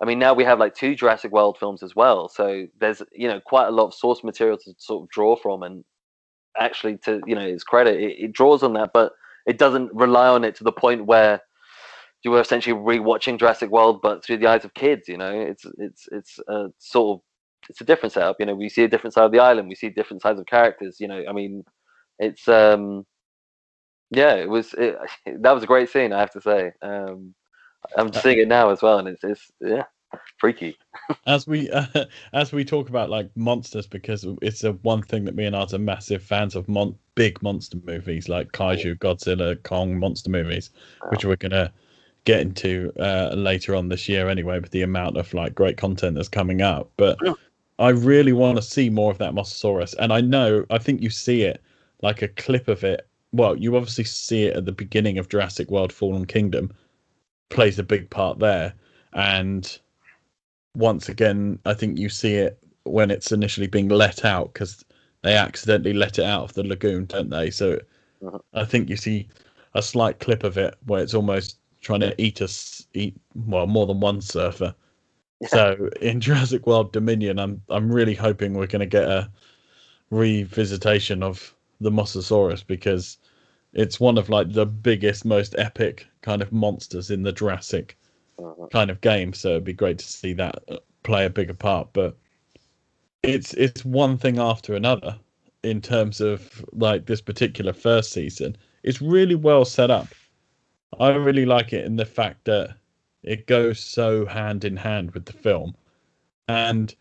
i 0.02 0.06
mean 0.06 0.18
now 0.20 0.34
we 0.34 0.46
have 0.46 0.60
like 0.60 0.74
two 0.76 0.96
jurassic 0.96 1.32
world 1.32 1.58
films 1.60 1.84
as 1.84 1.96
well. 1.96 2.30
So 2.30 2.66
there's 2.80 3.02
you 3.12 3.28
know 3.28 3.40
quite 3.46 3.68
a 3.68 3.72
lot 3.72 3.88
of 3.88 3.94
source 3.94 4.24
material 4.24 4.58
to 4.58 4.74
sort 4.78 5.04
of 5.04 5.10
draw 5.10 5.36
from 5.36 5.64
and 5.64 5.84
actually 6.60 6.98
to 7.06 7.22
you 7.26 7.36
know 7.36 7.46
its 7.46 7.64
credit. 7.64 8.00
It, 8.00 8.16
it 8.26 8.34
draws 8.34 8.64
on 8.64 8.74
that 8.74 8.92
but 8.94 9.14
it 9.48 9.58
doesn't 9.58 9.94
rely 9.94 10.28
on 10.28 10.44
it 10.44 10.56
to 10.56 10.64
the 10.64 10.72
point 10.72 11.06
where 11.06 11.42
you 12.24 12.32
were 12.32 12.42
essentially 12.42 12.76
rewatching 12.76 13.40
Jurassic 13.40 13.70
World, 13.70 14.02
but 14.02 14.24
through 14.24 14.38
the 14.38 14.48
eyes 14.48 14.66
of 14.66 14.74
kids. 14.74 15.08
You 15.08 15.18
know, 15.18 15.32
it's 15.32 15.66
it's 15.78 16.08
it's 16.12 16.40
a 16.48 16.68
sort 16.78 17.18
of 17.18 17.24
it's 17.70 17.82
a 17.82 17.86
different 17.86 18.14
setup. 18.14 18.38
You 18.40 18.46
know, 18.46 18.56
we 18.56 18.70
see 18.70 18.84
a 18.84 18.88
different 18.88 19.14
side 19.14 19.26
of 19.26 19.32
the 19.32 19.40
island. 19.40 19.70
We 19.70 19.76
see 19.76 19.90
different 19.90 20.22
sides 20.22 20.40
of 20.40 20.46
characters. 20.46 20.98
You 21.00 21.08
know, 21.08 21.24
I 21.28 21.34
mean, 21.34 21.64
it's 22.20 22.48
um, 22.48 23.06
yeah, 24.12 24.36
it 24.36 24.50
was 24.50 24.74
it, 24.74 24.98
that 25.42 25.52
was 25.52 25.64
a 25.64 25.68
great 25.68 25.90
scene. 25.90 26.14
I 26.14 26.20
have 26.20 26.32
to 26.32 26.42
say. 26.42 26.72
Um, 26.82 27.34
I'm 27.98 28.12
seeing 28.12 28.40
it 28.40 28.48
now 28.48 28.70
as 28.70 28.82
well, 28.82 29.00
and 29.00 29.08
it's 29.08 29.24
it's 29.24 29.52
yeah, 29.62 29.84
freaky. 30.40 30.78
as 31.26 31.48
we 31.48 31.70
uh, 31.72 31.86
as 32.34 32.52
we 32.52 32.64
talk 32.64 32.90
about 32.90 33.10
like 33.10 33.30
monsters 33.36 33.88
because 33.88 34.26
it's 34.42 34.64
a 34.64 34.74
one 34.74 35.02
thing 35.02 35.26
that 35.26 35.36
me 35.36 35.46
and 35.46 35.56
Art 35.56 35.74
are 35.74 35.80
massive 35.80 36.24
fans 36.24 36.56
of 36.56 36.68
mon- 36.68 36.98
big 37.16 37.42
monster 37.42 37.78
movies 37.84 38.30
like 38.30 38.52
kaiju 38.52 38.98
godzilla 39.00 39.62
kong 39.64 39.98
monster 40.00 40.30
movies 40.30 40.70
which 41.10 41.26
we're 41.26 41.36
gonna 41.36 41.72
get 42.26 42.42
into 42.42 42.92
uh, 43.00 43.34
later 43.36 43.76
on 43.76 43.90
this 43.90 44.08
year 44.10 44.30
anyway 44.30 44.60
with 44.60 44.72
the 44.72 44.82
amount 44.82 45.18
of 45.18 45.34
like 45.34 45.56
great 45.56 45.78
content 45.78 46.16
that's 46.16 46.30
coming 46.30 46.62
out 46.62 46.90
but. 46.98 47.18
I 47.80 47.90
really 47.90 48.34
want 48.34 48.58
to 48.58 48.64
see 48.64 48.90
more 48.90 49.12
of 49.12 49.20
that 49.20 49.34
Mosasaurus, 49.34 49.94
and 50.00 50.12
I 50.12 50.20
know 50.20 50.66
I 50.72 50.80
think 50.80 51.00
you 51.00 51.12
see 51.12 51.44
it 51.44 51.62
like 52.02 52.24
a 52.24 52.28
clip 52.28 52.68
of 52.68 52.84
it. 52.84 53.08
Well, 53.34 53.56
you 53.56 53.76
obviously 53.76 54.04
see 54.04 54.46
it 54.46 54.56
at 54.56 54.66
the 54.66 54.72
beginning 54.72 55.20
of 55.20 55.30
Jurassic 55.30 55.70
World: 55.70 55.94
Fallen 55.94 56.26
Kingdom, 56.26 56.74
plays 57.50 57.78
a 57.78 57.84
big 57.84 58.10
part 58.10 58.40
there, 58.40 58.74
and 59.14 59.80
once 60.78 61.10
again, 61.10 61.60
I 61.66 61.74
think 61.74 61.98
you 61.98 62.10
see 62.10 62.36
it 62.36 62.60
when 62.84 63.12
it's 63.12 63.32
initially 63.32 63.68
being 63.68 63.90
let 63.90 64.24
out 64.26 64.54
because 64.54 64.86
they 65.24 65.36
accidentally 65.36 65.94
let 65.94 66.20
it 66.20 66.26
out 66.26 66.44
of 66.44 66.54
the 66.54 66.64
lagoon, 66.64 67.06
don't 67.06 67.30
they? 67.32 67.50
So 67.50 67.80
Mhm. 68.22 68.42
I 68.54 68.66
think 68.66 68.90
you 68.90 68.98
see 68.98 69.28
a 69.74 69.82
slight 69.82 70.20
clip 70.20 70.44
of 70.44 70.58
it 70.58 70.76
where 70.86 71.02
it's 71.04 71.14
almost 71.16 71.60
trying 71.82 72.02
to 72.02 72.22
eat 72.22 72.42
us, 72.42 72.88
eat 72.94 73.16
well 73.36 73.68
more 73.68 73.88
than 73.88 74.00
one 74.00 74.22
surfer. 74.22 74.76
So 75.44 75.90
in 76.02 76.22
Jurassic 76.28 76.68
World 76.68 76.92
Dominion, 76.94 77.40
I'm 77.40 77.64
I'm 77.70 77.92
really 77.92 78.16
hoping 78.16 78.54
we're 78.54 78.68
going 78.68 78.82
to 78.82 78.86
get 78.86 79.10
a 79.10 79.32
revisitation 80.12 81.24
of 81.24 81.56
the 81.82 81.92
Mosasaurus 81.92 82.66
because 82.66 83.18
it's 83.74 84.00
one 84.00 84.18
of 84.18 84.30
like 84.30 84.52
the 84.54 84.66
biggest, 84.66 85.26
most 85.26 85.56
epic 85.58 86.08
kind 86.22 86.42
of 86.42 86.52
monsters 86.52 87.12
in 87.12 87.24
the 87.24 87.32
Jurassic. 87.32 87.98
Uh-huh. 88.40 88.68
kind 88.72 88.90
of 88.92 89.02
game. 89.02 89.34
So 89.34 89.50
it'd 89.50 89.64
be 89.64 89.74
great 89.74 89.98
to 90.00 90.06
see 90.06 90.34
that 90.34 90.64
play 91.04 91.26
a 91.26 91.30
bigger 91.30 91.54
part. 91.54 91.90
But 91.94 92.16
it's 93.24 93.54
it's 93.56 93.84
one 93.84 94.18
thing 94.18 94.40
after 94.40 94.76
another 94.76 95.18
in 95.64 95.82
terms 95.82 96.22
of 96.22 96.64
like 96.72 97.06
this 97.06 97.22
particular 97.22 97.74
first 97.74 98.12
season. 98.12 98.56
It's 98.84 99.02
really 99.02 99.36
well 99.36 99.66
set 99.66 99.92
up. 99.92 100.08
I 101.00 101.10
really 101.10 101.46
like 101.46 101.74
it 101.74 101.86
in 101.86 101.96
the 101.96 102.06
fact 102.06 102.46
that 102.46 102.76
it 103.24 103.48
goes 103.48 103.80
so 103.80 104.26
hand 104.26 104.64
in 104.64 104.78
hand 104.78 105.12
with 105.12 105.26
the 105.26 105.34
film, 105.34 105.76
and 106.48 106.94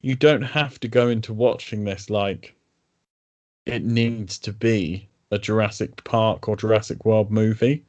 you 0.00 0.14
don't 0.14 0.42
have 0.42 0.78
to 0.80 0.88
go 0.88 1.08
into 1.08 1.34
watching 1.34 1.84
this 1.84 2.08
like 2.10 2.54
it 3.66 3.84
needs 3.84 4.38
to 4.38 4.52
be 4.52 5.08
a 5.32 5.38
Jurassic 5.38 6.04
Park 6.04 6.48
or 6.48 6.56
Jurassic 6.56 7.04
World 7.04 7.30
movie. 7.30 7.84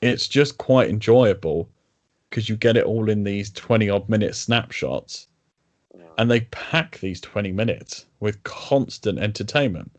It's 0.00 0.28
just 0.28 0.58
quite 0.58 0.88
enjoyable 0.88 1.68
because 2.30 2.48
you 2.48 2.56
get 2.56 2.76
it 2.76 2.84
all 2.84 3.08
in 3.08 3.24
these 3.24 3.50
20 3.52 3.88
odd 3.90 4.08
minute 4.08 4.34
snapshots. 4.34 5.28
And 6.18 6.30
they 6.30 6.40
pack 6.40 6.98
these 6.98 7.20
20 7.20 7.52
minutes 7.52 8.06
with 8.20 8.42
constant 8.42 9.18
entertainment. 9.18 9.90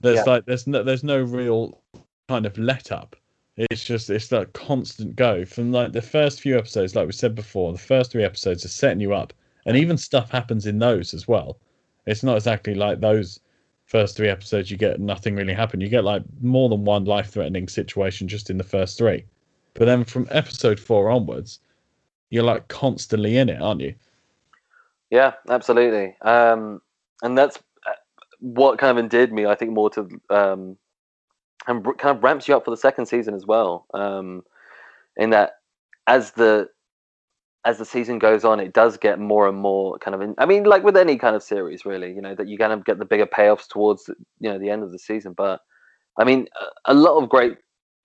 There's 0.00 0.16
Yeah. 0.16 0.24
like 0.24 0.46
there's 0.46 0.66
no 0.66 0.82
there's 0.82 1.04
no 1.04 1.22
real 1.22 1.82
kind 2.28 2.46
of 2.46 2.56
let 2.58 2.92
up 2.92 3.16
it's 3.58 3.82
just 3.84 4.08
it's 4.08 4.30
like 4.30 4.52
constant 4.52 5.16
go 5.16 5.44
from 5.44 5.72
like 5.72 5.92
the 5.92 6.00
first 6.00 6.40
few 6.40 6.56
episodes 6.56 6.94
like 6.94 7.06
we 7.06 7.12
said 7.12 7.34
before 7.34 7.72
the 7.72 7.78
first 7.78 8.12
three 8.12 8.22
episodes 8.22 8.64
are 8.64 8.68
setting 8.68 9.00
you 9.00 9.12
up. 9.12 9.32
And 9.66 9.76
even 9.76 9.98
stuff 9.98 10.30
happens 10.30 10.66
in 10.66 10.78
those 10.78 11.12
as 11.12 11.26
well. 11.26 11.58
It's 12.06 12.22
not 12.22 12.36
exactly 12.36 12.74
like 12.74 13.00
those 13.00 13.40
first 13.84 14.16
three 14.16 14.28
episodes 14.28 14.70
you 14.70 14.76
get 14.76 15.00
nothing 15.00 15.34
really 15.34 15.52
happen. 15.52 15.80
You 15.80 15.88
get 15.88 16.04
like 16.04 16.22
more 16.40 16.68
than 16.68 16.84
one 16.84 17.04
life 17.04 17.30
threatening 17.30 17.68
situation 17.68 18.28
just 18.28 18.48
in 18.48 18.58
the 18.58 18.64
first 18.64 18.96
three 18.96 19.24
but 19.78 19.86
then 19.86 20.04
from 20.04 20.26
episode 20.30 20.78
four 20.78 21.08
onwards 21.08 21.60
you're 22.30 22.44
like 22.44 22.68
constantly 22.68 23.36
in 23.36 23.48
it 23.48 23.60
aren't 23.62 23.80
you 23.80 23.94
Yeah, 25.10 25.32
absolutely. 25.48 26.16
Um, 26.22 26.82
and 27.22 27.36
that's 27.36 27.56
uh, 27.86 27.92
what 28.40 28.78
kind 28.78 28.90
of 28.96 29.02
endeared 29.02 29.32
me, 29.32 29.46
I 29.46 29.54
think, 29.54 29.72
more 29.72 29.90
to 29.90 30.08
um, 30.30 30.76
and 31.66 31.84
kind 31.98 32.16
of 32.16 32.22
ramps 32.22 32.48
you 32.48 32.56
up 32.56 32.64
for 32.64 32.70
the 32.70 32.76
second 32.76 33.06
season 33.06 33.34
as 33.34 33.46
well. 33.46 33.86
Um, 33.94 34.42
in 35.16 35.30
that, 35.30 35.52
as 36.06 36.32
the 36.32 36.68
as 37.64 37.78
the 37.78 37.84
season 37.84 38.18
goes 38.18 38.44
on, 38.44 38.60
it 38.60 38.72
does 38.72 38.96
get 38.96 39.18
more 39.18 39.48
and 39.48 39.58
more 39.58 39.98
kind 39.98 40.14
of. 40.14 40.20
In, 40.20 40.34
I 40.38 40.46
mean, 40.46 40.64
like 40.64 40.84
with 40.84 40.96
any 40.96 41.16
kind 41.16 41.34
of 41.34 41.42
series, 41.42 41.84
really, 41.84 42.12
you 42.12 42.20
know, 42.20 42.34
that 42.34 42.48
you 42.48 42.56
kind 42.56 42.72
of 42.72 42.84
get 42.84 42.98
the 42.98 43.04
bigger 43.04 43.26
payoffs 43.26 43.66
towards 43.66 44.08
you 44.40 44.50
know 44.50 44.58
the 44.58 44.70
end 44.70 44.82
of 44.82 44.92
the 44.92 44.98
season. 44.98 45.34
But 45.36 45.60
I 46.18 46.24
mean, 46.24 46.48
a, 46.60 46.92
a 46.92 46.94
lot 46.94 47.22
of 47.22 47.28
great, 47.28 47.56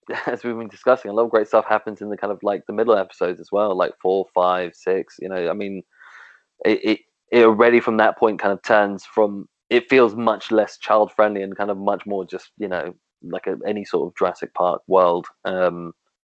as 0.27 0.43
we've 0.43 0.57
been 0.57 0.67
discussing, 0.67 1.09
a 1.09 1.13
lot 1.13 1.23
of 1.23 1.31
great 1.31 1.47
stuff 1.47 1.65
happens 1.65 2.01
in 2.01 2.09
the 2.09 2.17
kind 2.17 2.31
of 2.31 2.39
like 2.43 2.65
the 2.65 2.73
middle 2.73 2.95
episodes 2.95 3.39
as 3.39 3.51
well, 3.51 3.75
like 3.75 3.93
four, 4.01 4.25
five, 4.33 4.75
six. 4.75 5.17
You 5.19 5.29
know, 5.29 5.49
I 5.49 5.53
mean 5.53 5.83
it, 6.65 6.79
it 6.83 6.99
it 7.31 7.45
already 7.45 7.79
from 7.79 7.97
that 7.97 8.17
point 8.17 8.39
kind 8.39 8.53
of 8.53 8.61
turns 8.63 9.05
from 9.05 9.47
it 9.69 9.89
feels 9.89 10.15
much 10.15 10.51
less 10.51 10.77
child 10.77 11.11
friendly 11.11 11.41
and 11.41 11.57
kind 11.57 11.71
of 11.71 11.77
much 11.77 12.05
more 12.05 12.25
just 12.25 12.51
you 12.57 12.67
know 12.67 12.93
like 13.23 13.47
a, 13.47 13.57
any 13.65 13.85
sort 13.85 14.07
of 14.07 14.15
Jurassic 14.17 14.53
Park 14.53 14.81
world 14.87 15.27
um, 15.45 15.93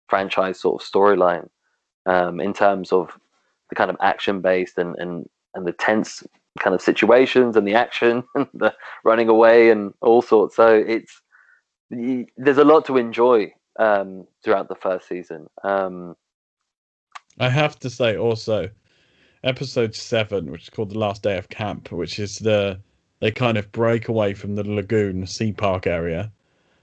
franchise 0.08 0.60
sort 0.60 0.82
of 0.82 0.88
storyline 0.88 1.48
um, 2.06 2.40
in 2.40 2.52
terms 2.52 2.92
of 2.92 3.18
the 3.70 3.74
kind 3.74 3.90
of 3.90 3.96
action 4.00 4.40
based 4.40 4.78
and 4.78 4.94
and 4.98 5.26
and 5.54 5.66
the 5.66 5.72
tense 5.72 6.22
kind 6.60 6.74
of 6.74 6.80
situations 6.80 7.56
and 7.56 7.66
the 7.66 7.74
action 7.74 8.22
and 8.34 8.46
the 8.54 8.72
running 9.04 9.28
away 9.28 9.70
and 9.70 9.92
all 10.00 10.22
sorts. 10.22 10.56
So 10.56 10.68
it's 10.86 11.20
there's 11.90 12.58
a 12.58 12.64
lot 12.64 12.84
to 12.86 12.96
enjoy 12.96 13.52
um, 13.78 14.26
throughout 14.42 14.68
the 14.68 14.74
first 14.74 15.08
season. 15.08 15.48
Um, 15.62 16.16
I 17.38 17.48
have 17.48 17.78
to 17.80 17.90
say 17.90 18.16
also, 18.16 18.70
episode 19.42 19.94
seven, 19.94 20.50
which 20.50 20.62
is 20.62 20.70
called 20.70 20.90
the 20.90 20.98
last 20.98 21.22
day 21.22 21.36
of 21.36 21.48
camp, 21.48 21.92
which 21.92 22.18
is 22.18 22.38
the 22.38 22.80
they 23.20 23.30
kind 23.30 23.56
of 23.56 23.70
break 23.72 24.08
away 24.08 24.34
from 24.34 24.54
the 24.54 24.64
lagoon 24.64 25.26
sea 25.26 25.52
park 25.52 25.86
area, 25.86 26.30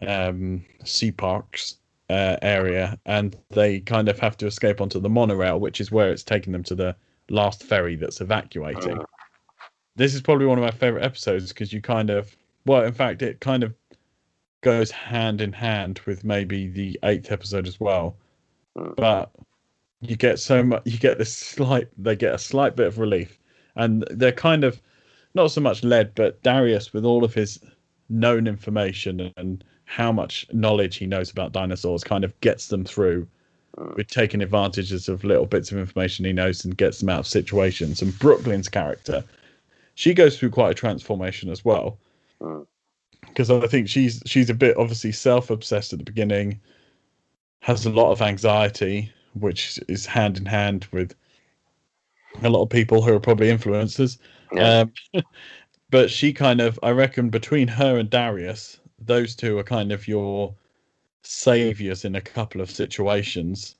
um, 0.07 0.65
sea 0.83 1.11
parks 1.11 1.77
uh, 2.09 2.37
area, 2.41 2.97
and 3.05 3.37
they 3.51 3.79
kind 3.79 4.09
of 4.09 4.19
have 4.19 4.37
to 4.37 4.47
escape 4.47 4.81
onto 4.81 4.99
the 4.99 5.09
monorail, 5.09 5.59
which 5.59 5.79
is 5.79 5.91
where 5.91 6.11
it's 6.11 6.23
taking 6.23 6.51
them 6.51 6.63
to 6.63 6.75
the 6.75 6.95
last 7.29 7.63
ferry 7.63 7.95
that's 7.95 8.21
evacuating. 8.21 8.97
Mm. 8.97 9.05
This 9.95 10.13
is 10.13 10.21
probably 10.21 10.45
one 10.45 10.57
of 10.57 10.63
my 10.63 10.71
favorite 10.71 11.03
episodes 11.03 11.49
because 11.49 11.71
you 11.71 11.81
kind 11.81 12.09
of, 12.09 12.35
well, 12.65 12.83
in 12.83 12.93
fact, 12.93 13.21
it 13.21 13.39
kind 13.39 13.63
of 13.63 13.73
goes 14.61 14.91
hand 14.91 15.41
in 15.41 15.51
hand 15.51 15.99
with 16.05 16.23
maybe 16.23 16.67
the 16.67 16.99
eighth 17.03 17.31
episode 17.31 17.67
as 17.67 17.79
well. 17.79 18.15
Mm. 18.77 18.95
But 18.95 19.31
you 20.01 20.15
get 20.15 20.39
so 20.39 20.63
much 20.63 20.81
you 20.85 20.97
get 20.97 21.17
this 21.17 21.33
slight 21.35 21.87
they 21.97 22.15
get 22.15 22.33
a 22.33 22.37
slight 22.37 22.75
bit 22.75 22.87
of 22.87 22.97
relief 22.97 23.37
and 23.75 24.03
they're 24.09 24.31
kind 24.31 24.63
of 24.63 24.81
not 25.35 25.51
so 25.51 25.61
much 25.61 25.83
led 25.83 26.13
but 26.15 26.41
darius 26.41 26.91
with 26.91 27.05
all 27.05 27.23
of 27.23 27.33
his 27.33 27.59
known 28.09 28.47
information 28.47 29.31
and 29.37 29.63
how 29.85 30.11
much 30.11 30.47
knowledge 30.51 30.95
he 30.97 31.05
knows 31.05 31.29
about 31.29 31.51
dinosaurs 31.51 32.03
kind 32.03 32.23
of 32.23 32.37
gets 32.41 32.67
them 32.67 32.83
through 32.83 33.27
Mm. 33.77 33.95
with 33.95 34.07
taking 34.07 34.41
advantages 34.41 35.07
of 35.07 35.23
little 35.23 35.45
bits 35.45 35.71
of 35.71 35.77
information 35.77 36.25
he 36.25 36.33
knows 36.33 36.65
and 36.65 36.75
gets 36.75 36.99
them 36.99 37.07
out 37.07 37.19
of 37.19 37.27
situations 37.27 38.01
and 38.01 38.17
brooklyn's 38.19 38.67
character 38.67 39.23
she 39.95 40.13
goes 40.13 40.37
through 40.37 40.49
quite 40.49 40.71
a 40.71 40.73
transformation 40.73 41.49
as 41.49 41.63
well 41.63 41.97
Mm. 42.41 42.65
Because 43.31 43.49
i 43.49 43.67
think 43.67 43.87
she's 43.87 44.21
she's 44.25 44.49
a 44.49 44.53
bit 44.53 44.75
obviously 44.77 45.11
self-obsessed 45.11 45.93
at 45.93 45.99
the 45.99 46.05
beginning 46.05 46.59
has 47.61 47.85
a 47.85 47.89
lot 47.89 48.11
of 48.11 48.21
anxiety 48.21 49.11
which 49.33 49.79
is 49.87 50.05
hand 50.05 50.37
in 50.37 50.45
hand 50.45 50.87
with 50.91 51.15
a 52.43 52.49
lot 52.49 52.63
of 52.63 52.69
people 52.69 53.01
who 53.01 53.13
are 53.13 53.19
probably 53.19 53.47
influencers. 53.47 54.17
yeah. 54.53 54.85
Um, 55.13 55.23
but 55.89 56.09
she 56.09 56.33
kind 56.33 56.61
of, 56.61 56.79
I 56.83 56.91
reckon, 56.91 57.29
between 57.29 57.67
her 57.67 57.97
and 57.97 58.09
Darius, 58.09 58.79
those 58.99 59.35
two 59.35 59.57
are 59.57 59.63
kind 59.63 59.91
of 59.91 60.07
your 60.07 60.53
saviors 61.23 62.05
in 62.05 62.15
a 62.15 62.21
couple 62.21 62.61
of 62.61 62.71
situations 62.71 63.75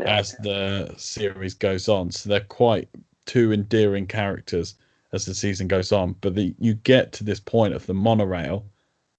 Yeah. 0.00 0.18
as 0.18 0.36
the 0.42 0.94
series 0.96 1.54
goes 1.54 1.88
on. 1.88 2.10
So 2.10 2.28
they're 2.28 2.40
quite 2.40 2.88
two 3.26 3.52
endearing 3.52 4.06
characters 4.06 4.76
as 5.12 5.24
the 5.24 5.34
season 5.34 5.66
goes 5.68 5.92
on. 5.92 6.14
But 6.20 6.34
the, 6.34 6.54
you 6.58 6.74
get 6.74 7.12
to 7.14 7.24
this 7.24 7.40
point 7.40 7.74
of 7.74 7.86
the 7.86 7.94
monorail, 7.94 8.64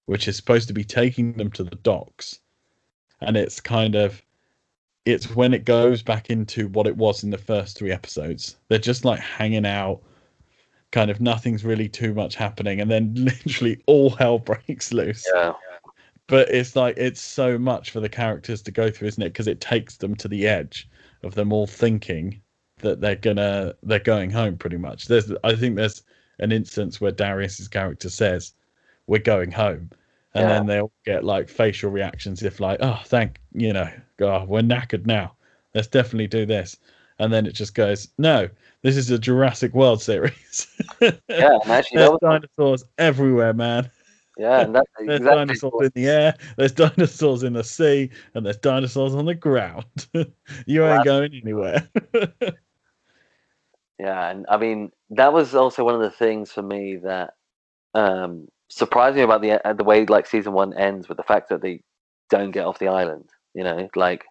which 0.08 0.28
is 0.28 0.36
supposed 0.36 0.68
to 0.68 0.74
be 0.74 0.84
taking 0.84 1.34
them 1.34 1.52
to 1.52 1.64
the 1.64 1.76
docks, 1.78 2.40
and 3.22 3.38
it's 3.38 3.62
kind 3.62 3.96
of 3.96 4.22
it's 5.06 5.34
when 5.36 5.54
it 5.54 5.64
goes 5.64 6.04
back 6.04 6.30
into 6.30 6.68
what 6.70 6.88
it 6.88 6.98
was 6.98 7.24
in 7.24 7.30
the 7.30 7.38
first 7.38 7.78
three 7.78 7.92
episodes. 7.92 8.58
They're 8.68 8.78
just 8.78 9.06
like 9.06 9.20
hanging 9.20 9.66
out, 9.66 10.02
kind 10.92 11.10
of 11.10 11.22
nothing's 11.22 11.64
really 11.64 11.88
too 11.88 12.14
much 12.14 12.36
happening, 12.36 12.82
and 12.82 12.92
then 12.92 13.14
literally 13.18 13.82
all 13.86 14.10
hell 14.10 14.40
breaks 14.40 14.92
loose. 14.92 15.26
yeah. 15.34 15.54
But 16.28 16.50
it's 16.50 16.76
like 16.76 16.98
it's 16.98 17.22
so 17.22 17.58
much 17.58 17.92
for 17.92 18.02
the 18.02 18.10
characters 18.10 18.62
to 18.64 18.72
go 18.72 18.92
through, 18.92 19.08
isn't 19.10 19.24
it? 19.24 19.30
Because 19.30 19.48
it 19.48 19.62
takes 19.62 19.96
them 19.96 20.14
to 20.16 20.28
the 20.28 20.46
edge 20.46 20.90
of 21.24 21.36
them 21.36 21.54
all 21.54 21.68
thinking 21.68 22.42
that 22.80 23.02
they're 23.02 23.16
gonna 23.16 23.76
they're 23.84 24.00
going 24.00 24.30
home 24.30 24.58
pretty 24.58 24.78
much. 24.78 25.08
There's 25.08 25.32
I 25.44 25.56
think 25.56 25.76
there's 25.76 26.04
an 26.40 26.52
instance 26.52 27.00
where 27.00 27.12
Darius's 27.12 27.70
character 27.70 28.10
says, 28.10 28.54
We're 29.08 29.20
going 29.20 29.52
home. 29.52 29.90
And 30.34 30.44
Yeah. 30.44 30.50
then 30.50 30.66
they'll 30.68 30.92
get 31.06 31.24
like 31.24 31.50
facial 31.50 31.90
reactions 31.90 32.44
if 32.44 32.60
like, 32.60 32.80
oh 32.82 33.00
thank 33.06 33.40
you 33.54 33.74
know, 33.74 33.90
God, 34.18 34.48
we're 34.48 34.62
knackered 34.62 35.06
now. 35.06 35.34
Let's 35.74 35.88
definitely 35.88 36.28
do 36.28 36.46
this. 36.46 36.78
And 37.20 37.34
then 37.34 37.48
it 37.48 37.54
just 37.54 37.74
goes, 37.74 38.10
No, 38.20 38.48
this 38.84 38.96
is 38.98 39.10
a 39.10 39.18
Jurassic 39.18 39.74
World 39.74 40.02
series. 40.02 40.68
Yeah, 41.02 41.18
and 41.30 41.72
actually, 41.72 41.98
There's 41.98 42.10
was, 42.12 42.20
dinosaurs 42.22 42.84
everywhere, 43.00 43.54
man. 43.54 43.90
yeah, 44.38 44.62
and 44.62 44.76
that's 44.76 44.88
There's 45.00 45.22
dinosaurs 45.22 45.74
what- 45.74 45.86
in 45.86 45.92
the 45.96 46.08
air, 46.10 46.36
there's 46.58 46.72
dinosaurs 46.74 47.42
in 47.44 47.54
the 47.54 47.64
sea, 47.64 48.12
and 48.36 48.46
there's 48.46 48.58
dinosaurs 48.58 49.16
on 49.16 49.26
the 49.26 49.34
ground. 49.36 49.86
you 50.68 50.84
Well, 50.84 50.94
ain't 50.94 51.06
going 51.06 51.34
anywhere. 51.34 51.88
Yeah, 54.00 54.30
and 54.30 54.46
I 54.48 54.58
mean 54.58 54.92
that 55.12 55.34
was 55.34 55.56
also 55.56 55.84
one 55.84 55.96
of 55.96 56.02
the 56.02 56.12
things 56.12 56.52
for 56.52 56.62
me 56.62 56.98
that 56.98 57.34
um, 57.96 58.48
surprised 58.70 59.16
me 59.16 59.22
about 59.22 59.42
the 59.42 59.66
uh, 59.66 59.74
the 59.74 59.84
way 59.84 60.06
like 60.06 60.28
season 60.28 60.54
one 60.54 60.74
ends 60.74 61.08
with 61.08 61.18
the 61.18 61.24
fact 61.24 61.50
that 61.50 61.62
they 61.62 61.82
don't 62.30 62.52
get 62.52 62.66
off 62.66 62.80
the 62.80 62.88
island. 62.88 63.30
You 63.54 63.64
know, 63.64 63.90
like 63.96 64.26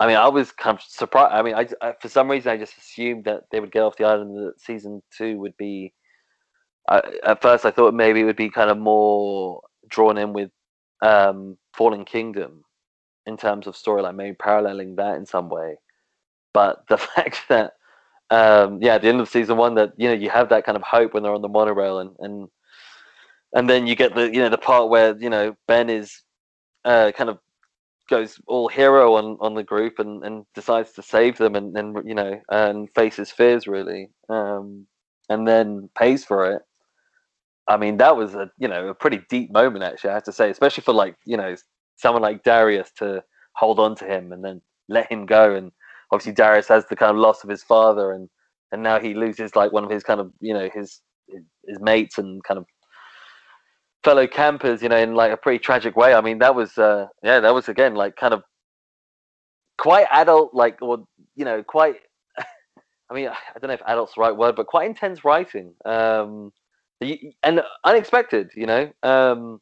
I 0.00 0.06
mean, 0.06 0.16
I 0.16 0.28
was 0.28 0.52
kind 0.52 0.76
of 0.76 0.82
surprised. 0.82 1.32
I 1.32 1.42
mean, 1.42 1.54
I, 1.54 1.68
I, 1.80 1.94
for 2.00 2.08
some 2.08 2.30
reason 2.30 2.50
I 2.52 2.56
just 2.56 2.76
assumed 2.76 3.24
that 3.24 3.44
they 3.50 3.60
would 3.60 3.72
get 3.72 3.82
off 3.82 3.96
the 3.96 4.04
island. 4.04 4.36
That 4.36 4.60
season 4.60 5.02
two 5.16 5.38
would 5.38 5.56
be. 5.56 5.92
At 6.90 7.40
first, 7.40 7.64
I 7.64 7.70
thought 7.70 7.94
maybe 7.94 8.20
it 8.20 8.24
would 8.24 8.36
be 8.36 8.50
kind 8.50 8.68
of 8.68 8.76
more 8.76 9.62
drawn 9.88 10.18
in 10.18 10.32
with 10.32 10.50
um, 11.00 11.56
Fallen 11.76 12.04
Kingdom 12.04 12.64
in 13.24 13.36
terms 13.36 13.68
of 13.68 13.76
storyline, 13.76 14.16
maybe 14.16 14.34
paralleling 14.34 14.96
that 14.96 15.14
in 15.14 15.24
some 15.24 15.48
way. 15.48 15.76
But 16.52 16.82
the 16.88 16.98
fact 17.14 17.42
that 17.48 17.74
um, 18.30 18.78
yeah, 18.82 18.94
at 18.94 19.02
the 19.02 19.08
end 19.08 19.20
of 19.20 19.28
season 19.28 19.56
one, 19.56 19.74
that 19.74 19.92
you 19.96 20.08
know 20.08 20.14
you 20.14 20.30
have 20.30 20.48
that 20.48 20.64
kind 20.64 20.76
of 20.76 20.82
hope 20.82 21.14
when 21.14 21.22
they're 21.22 21.34
on 21.34 21.42
the 21.42 21.48
monorail, 21.48 21.98
and 21.98 22.16
and 22.18 22.48
and 23.54 23.68
then 23.68 23.86
you 23.86 23.94
get 23.94 24.14
the 24.14 24.32
you 24.32 24.40
know 24.40 24.48
the 24.48 24.58
part 24.58 24.88
where 24.88 25.16
you 25.18 25.30
know 25.30 25.54
Ben 25.68 25.90
is 25.90 26.22
uh, 26.84 27.12
kind 27.12 27.30
of 27.30 27.38
goes 28.08 28.38
all 28.46 28.68
hero 28.68 29.14
on 29.14 29.36
on 29.40 29.54
the 29.54 29.62
group 29.64 29.98
and 29.98 30.24
and 30.24 30.44
decides 30.54 30.92
to 30.92 31.02
save 31.02 31.38
them 31.38 31.54
and 31.54 31.76
and 31.76 31.96
you 32.04 32.14
know 32.14 32.40
and 32.50 32.88
faces 32.94 33.30
fears 33.30 33.66
really, 33.66 34.10
um, 34.28 34.86
and 35.28 35.46
then 35.46 35.88
pays 35.96 36.24
for 36.24 36.50
it. 36.52 36.62
I 37.68 37.76
mean, 37.76 37.96
that 37.98 38.16
was 38.16 38.34
a 38.34 38.50
you 38.58 38.68
know 38.68 38.88
a 38.88 38.94
pretty 38.94 39.20
deep 39.28 39.52
moment 39.52 39.84
actually. 39.84 40.10
I 40.10 40.14
have 40.14 40.24
to 40.24 40.32
say, 40.32 40.50
especially 40.50 40.82
for 40.82 40.94
like 40.94 41.16
you 41.24 41.36
know 41.36 41.54
someone 41.96 42.22
like 42.22 42.42
Darius 42.42 42.90
to 42.98 43.22
hold 43.54 43.78
on 43.78 43.94
to 43.96 44.04
him 44.06 44.32
and 44.32 44.44
then 44.44 44.60
let 44.88 45.10
him 45.10 45.26
go 45.26 45.54
and 45.54 45.70
obviously 46.12 46.32
Darius 46.32 46.68
has 46.68 46.86
the 46.86 46.96
kind 46.96 47.10
of 47.10 47.16
loss 47.16 47.42
of 47.44 47.50
his 47.50 47.62
father, 47.62 48.12
and 48.12 48.28
and 48.72 48.82
now 48.82 49.00
he 49.00 49.14
loses 49.14 49.56
like 49.56 49.72
one 49.72 49.84
of 49.84 49.90
his 49.90 50.02
kind 50.02 50.20
of 50.20 50.32
you 50.40 50.54
know 50.54 50.68
his 50.72 51.00
his 51.66 51.80
mates 51.80 52.18
and 52.18 52.42
kind 52.44 52.58
of 52.58 52.66
fellow 54.04 54.26
campers, 54.26 54.82
you 54.82 54.88
know, 54.88 54.96
in 54.96 55.14
like 55.14 55.32
a 55.32 55.36
pretty 55.36 55.58
tragic 55.58 55.96
way. 55.96 56.14
I 56.14 56.20
mean, 56.20 56.38
that 56.38 56.54
was 56.54 56.76
uh, 56.78 57.06
yeah, 57.22 57.40
that 57.40 57.54
was 57.54 57.68
again 57.68 57.94
like 57.94 58.16
kind 58.16 58.34
of 58.34 58.42
quite 59.78 60.06
adult, 60.10 60.54
like 60.54 60.80
or 60.82 61.04
you 61.36 61.44
know, 61.44 61.62
quite. 61.62 61.96
I 63.10 63.14
mean, 63.14 63.28
I 63.28 63.58
don't 63.58 63.68
know 63.68 63.74
if 63.74 63.82
adult's 63.86 64.14
the 64.14 64.20
right 64.20 64.36
word, 64.36 64.56
but 64.56 64.66
quite 64.66 64.88
intense 64.88 65.24
writing, 65.24 65.74
um, 65.84 66.52
and 67.42 67.62
unexpected. 67.84 68.50
You 68.56 68.66
know, 68.66 68.92
um, 69.02 69.60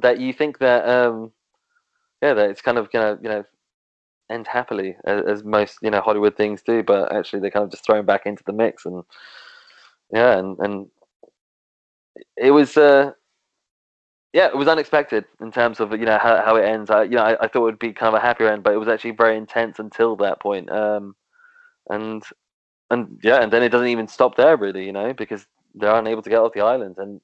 that 0.00 0.20
you 0.20 0.32
think 0.32 0.58
that 0.58 0.88
um, 0.88 1.32
yeah, 2.22 2.34
that 2.34 2.50
it's 2.50 2.62
kind 2.62 2.78
of 2.78 2.90
gonna 2.90 3.18
you 3.22 3.28
know 3.28 3.44
end 4.30 4.46
happily, 4.46 4.96
as, 5.04 5.22
as, 5.26 5.44
most 5.44 5.78
you 5.82 5.90
know 5.90 6.00
Hollywood 6.00 6.36
things 6.36 6.62
do. 6.62 6.82
But 6.82 7.12
actually, 7.12 7.40
they're 7.40 7.50
kind 7.50 7.64
of 7.64 7.70
just 7.70 7.84
thrown 7.84 8.06
back 8.06 8.26
into 8.26 8.44
the 8.46 8.52
mix, 8.52 8.86
and 8.86 9.02
yeah, 10.12 10.38
and 10.38 10.58
and 10.60 10.86
it 12.36 12.52
was 12.52 12.76
uh, 12.76 13.12
yeah, 14.34 14.46
it 14.46 14.56
was 14.56 14.66
unexpected 14.66 15.24
in 15.40 15.52
terms 15.52 15.78
of 15.78 15.92
you 15.92 16.04
know 16.04 16.18
how, 16.18 16.42
how 16.44 16.56
it 16.56 16.64
ends. 16.64 16.90
I 16.90 17.04
you 17.04 17.10
know 17.10 17.22
I, 17.22 17.44
I 17.44 17.48
thought 17.48 17.60
it 17.60 17.70
would 17.70 17.78
be 17.78 17.92
kind 17.92 18.14
of 18.14 18.20
a 18.20 18.26
happier 18.26 18.48
end, 18.48 18.64
but 18.64 18.74
it 18.74 18.78
was 18.78 18.88
actually 18.88 19.12
very 19.12 19.36
intense 19.36 19.78
until 19.78 20.16
that 20.16 20.40
point. 20.40 20.70
Um, 20.70 21.14
and 21.88 22.20
and 22.90 23.20
yeah, 23.22 23.40
and 23.42 23.52
then 23.52 23.62
it 23.62 23.68
doesn't 23.68 23.86
even 23.86 24.08
stop 24.08 24.36
there 24.36 24.56
really, 24.56 24.84
you 24.84 24.92
know, 24.92 25.12
because 25.12 25.46
they're 25.76 25.94
unable 25.94 26.20
to 26.20 26.30
get 26.30 26.40
off 26.40 26.52
the 26.52 26.62
island 26.62 26.96
and 26.98 27.20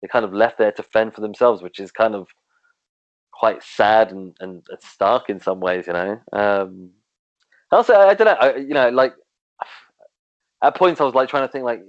they're 0.00 0.08
kind 0.08 0.24
of 0.24 0.32
left 0.32 0.56
there 0.56 0.70
to 0.70 0.84
fend 0.84 1.14
for 1.14 1.20
themselves, 1.20 1.62
which 1.62 1.80
is 1.80 1.90
kind 1.90 2.14
of 2.14 2.28
quite 3.32 3.62
sad 3.64 4.12
and, 4.12 4.36
and 4.38 4.62
stark 4.80 5.28
in 5.28 5.40
some 5.40 5.58
ways, 5.58 5.88
you 5.88 5.92
know. 5.92 6.20
Um, 6.32 6.90
also, 7.72 7.92
I, 7.94 8.10
I 8.10 8.14
don't 8.14 8.26
know, 8.26 8.36
I, 8.40 8.56
you 8.56 8.74
know, 8.74 8.88
like 8.90 9.14
at 10.62 10.76
points 10.76 11.00
I 11.00 11.04
was 11.04 11.14
like 11.14 11.28
trying 11.28 11.46
to 11.46 11.52
think 11.52 11.64
like, 11.64 11.82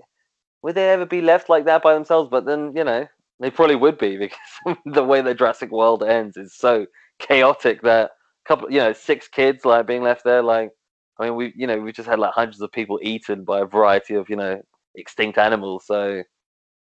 would 0.63 0.73
they 0.73 0.89
ever 0.89 1.05
be 1.05 1.21
left 1.21 1.47
like 1.47 1.65
that 1.65 1.83
by 1.83 1.93
themselves? 1.93 2.29
But 2.31 2.45
then, 2.45 2.73
you 2.75 2.83
know, 2.83 3.07
they 3.43 3.51
probably 3.51 3.75
would 3.75 3.97
be 3.97 4.17
because 4.65 4.77
the 4.85 5.03
way 5.03 5.21
the 5.21 5.35
Jurassic 5.35 5.71
World 5.71 6.03
ends 6.03 6.37
is 6.37 6.55
so 6.55 6.85
chaotic 7.19 7.81
that 7.83 8.05
a 8.05 8.47
couple, 8.47 8.71
you 8.71 8.79
know, 8.79 8.93
six 8.93 9.27
kids 9.27 9.65
like 9.65 9.85
being 9.85 10.01
left 10.01 10.23
there, 10.23 10.41
like, 10.41 10.71
I 11.19 11.25
mean, 11.25 11.35
we, 11.35 11.53
you 11.55 11.67
know, 11.67 11.79
we 11.79 11.91
just 11.91 12.09
had 12.09 12.19
like 12.19 12.33
hundreds 12.33 12.61
of 12.61 12.71
people 12.71 12.99
eaten 13.03 13.43
by 13.43 13.59
a 13.59 13.65
variety 13.65 14.15
of, 14.15 14.29
you 14.29 14.35
know, 14.35 14.61
extinct 14.95 15.37
animals. 15.37 15.85
So 15.85 16.23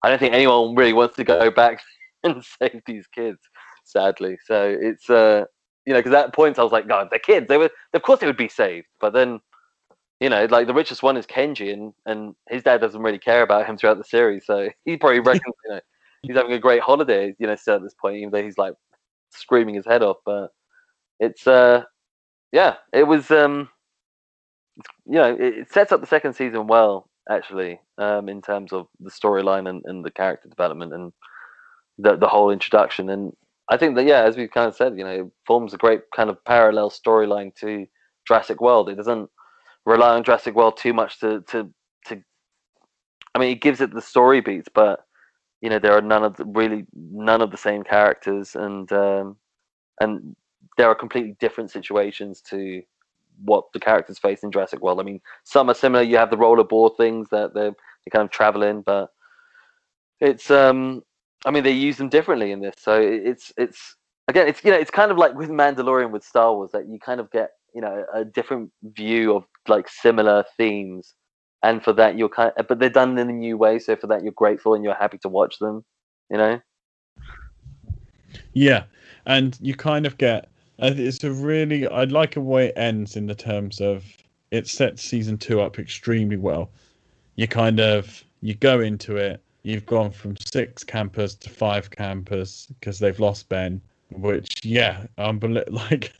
I 0.03 0.09
don't 0.09 0.19
think 0.19 0.33
anyone 0.33 0.75
really 0.75 0.93
wants 0.93 1.15
to 1.17 1.23
go 1.23 1.49
back 1.51 1.79
and 2.23 2.43
save 2.43 2.81
these 2.85 3.07
kids 3.07 3.39
sadly. 3.85 4.37
So 4.45 4.75
it's 4.79 5.09
uh, 5.09 5.45
you 5.85 5.93
know, 5.93 5.99
because 5.99 6.13
at 6.13 6.33
point 6.33 6.59
I 6.59 6.63
was 6.63 6.71
like, 6.71 6.87
God, 6.87 7.07
they're 7.09 7.19
kids. 7.19 7.47
They 7.47 7.57
were, 7.57 7.69
of 7.93 8.01
course, 8.01 8.19
they 8.19 8.27
would 8.27 8.37
be 8.37 8.49
saved. 8.49 8.87
But 8.99 9.13
then, 9.13 9.39
you 10.19 10.29
know, 10.29 10.45
like 10.45 10.67
the 10.67 10.73
richest 10.73 11.03
one 11.03 11.17
is 11.17 11.25
Kenji, 11.25 11.71
and 11.71 11.93
and 12.05 12.35
his 12.49 12.63
dad 12.63 12.81
doesn't 12.81 13.01
really 13.01 13.19
care 13.19 13.41
about 13.43 13.65
him 13.65 13.77
throughout 13.77 13.97
the 13.97 14.03
series. 14.03 14.45
So 14.45 14.69
he 14.85 14.97
probably 14.97 15.19
reckons, 15.19 15.55
you 15.65 15.75
know, 15.75 15.79
he's 16.27 16.35
having 16.35 16.53
a 16.53 16.59
great 16.59 16.81
holiday. 16.81 17.33
You 17.39 17.47
know, 17.47 17.55
still 17.55 17.75
at 17.75 17.83
this 17.83 17.95
point, 17.99 18.17
even 18.17 18.31
though 18.31 18.43
he's 18.43 18.57
like 18.57 18.73
screaming 19.31 19.75
his 19.75 19.85
head 19.85 20.03
off. 20.03 20.17
But 20.25 20.49
it's 21.19 21.47
uh, 21.47 21.83
yeah, 22.51 22.75
it 22.93 23.03
was 23.03 23.31
um, 23.31 23.69
you 25.05 25.17
know, 25.19 25.33
it, 25.33 25.41
it 25.59 25.71
sets 25.71 25.91
up 25.91 26.01
the 26.01 26.07
second 26.07 26.33
season 26.33 26.67
well 26.67 27.09
actually 27.29 27.79
um, 27.97 28.29
in 28.29 28.41
terms 28.41 28.71
of 28.71 28.87
the 29.01 29.11
storyline 29.11 29.69
and, 29.69 29.81
and 29.85 30.05
the 30.05 30.11
character 30.11 30.47
development 30.47 30.93
and 30.93 31.11
the 31.97 32.15
the 32.15 32.27
whole 32.27 32.51
introduction 32.51 33.09
and 33.09 33.33
I 33.69 33.77
think 33.77 33.95
that 33.95 34.05
yeah, 34.05 34.21
as 34.23 34.37
we've 34.37 34.51
kind 34.51 34.67
of 34.67 34.75
said, 34.75 34.97
you 34.97 35.03
know, 35.03 35.11
it 35.11 35.25
forms 35.45 35.73
a 35.73 35.77
great 35.77 36.01
kind 36.15 36.29
of 36.29 36.43
parallel 36.45 36.89
storyline 36.89 37.53
to 37.55 37.85
Jurassic 38.25 38.61
World. 38.61 38.89
It 38.89 38.95
doesn't 38.95 39.29
rely 39.85 40.15
on 40.15 40.23
Jurassic 40.23 40.55
World 40.55 40.77
too 40.77 40.93
much 40.93 41.19
to 41.19 41.41
to 41.49 41.69
to. 42.05 42.21
I 43.35 43.39
mean, 43.39 43.51
it 43.51 43.61
gives 43.61 43.81
it 43.81 43.93
the 43.93 44.01
story 44.01 44.41
beats, 44.41 44.69
but 44.73 45.01
you 45.61 45.69
know, 45.69 45.79
there 45.79 45.93
are 45.93 46.01
none 46.01 46.23
of 46.23 46.37
the 46.37 46.45
really 46.45 46.85
none 46.93 47.41
of 47.41 47.51
the 47.51 47.57
same 47.57 47.83
characters, 47.83 48.55
and 48.55 48.91
um, 48.91 49.37
and 49.99 50.35
there 50.77 50.87
are 50.87 50.95
completely 50.95 51.35
different 51.39 51.71
situations 51.71 52.41
to 52.41 52.81
what 53.43 53.65
the 53.73 53.79
characters 53.79 54.19
face 54.19 54.43
in 54.43 54.51
Jurassic 54.51 54.81
World. 54.81 54.99
I 54.99 55.03
mean, 55.03 55.21
some 55.43 55.69
are 55.69 55.75
similar. 55.75 56.03
You 56.03 56.17
have 56.17 56.31
the 56.31 56.37
rollerboard 56.37 56.97
things 56.97 57.29
that 57.29 57.53
they're, 57.53 57.71
they 57.71 58.09
kind 58.11 58.25
of 58.25 58.31
traveling, 58.31 58.81
but 58.81 59.09
it's 60.19 60.49
um 60.51 61.03
I 61.45 61.51
mean, 61.51 61.63
they 61.63 61.71
use 61.71 61.97
them 61.97 62.09
differently 62.09 62.51
in 62.51 62.61
this, 62.61 62.75
so 62.77 62.99
it's 62.99 63.51
it's 63.57 63.95
again, 64.27 64.47
it's 64.47 64.63
you 64.63 64.71
know, 64.71 64.77
it's 64.77 64.91
kind 64.91 65.11
of 65.11 65.17
like 65.17 65.35
with 65.35 65.49
Mandalorian 65.49 66.11
with 66.11 66.23
Star 66.23 66.53
Wars 66.53 66.71
that 66.73 66.87
you 66.87 66.99
kind 66.99 67.19
of 67.19 67.31
get 67.31 67.51
you 67.73 67.81
know 67.81 68.05
a 68.13 68.25
different 68.25 68.71
view 68.83 69.35
of 69.35 69.45
like 69.67 69.87
similar 69.89 70.43
themes, 70.57 71.13
and 71.67 71.83
for 71.83 71.91
that 71.91 72.17
you're 72.17 72.29
kind, 72.29 72.53
of, 72.57 72.67
but 72.67 72.79
they're 72.79 72.89
done 72.89 73.17
in 73.17 73.29
a 73.29 73.33
new 73.33 73.57
way, 73.57 73.77
so 73.77 73.95
for 73.97 74.07
that 74.07 74.23
you're 74.23 74.31
grateful 74.31 74.73
and 74.73 74.85
you're 74.85 74.95
happy 74.95 75.17
to 75.17 75.27
watch 75.27 75.59
them, 75.59 75.83
you 76.31 76.37
know. 76.37 76.61
Yeah, 78.53 78.83
and 79.25 79.57
you 79.61 79.75
kind 79.75 80.05
of 80.05 80.17
get 80.17 80.49
uh, 80.79 80.91
it's 80.95 81.23
a 81.23 81.31
really 81.31 81.85
I 81.87 82.05
like 82.05 82.37
a 82.37 82.41
way 82.41 82.67
it 82.67 82.73
ends 82.77 83.17
in 83.17 83.25
the 83.25 83.35
terms 83.35 83.81
of 83.81 84.05
it 84.51 84.67
sets 84.67 85.03
season 85.03 85.37
two 85.37 85.59
up 85.59 85.77
extremely 85.77 86.37
well. 86.37 86.69
You 87.35 87.47
kind 87.47 87.81
of 87.81 88.23
you 88.41 88.53
go 88.53 88.79
into 88.79 89.17
it 89.17 89.41
you've 89.63 89.85
gone 89.85 90.11
from 90.11 90.37
six 90.37 90.85
campers 90.85 91.35
to 91.35 91.49
five 91.49 91.89
campers 91.89 92.67
because 92.79 92.99
they've 92.99 93.19
lost 93.19 93.49
Ben. 93.49 93.81
Which, 94.11 94.63
yeah, 94.63 95.05
I'm 95.17 95.37
like, 95.67 96.13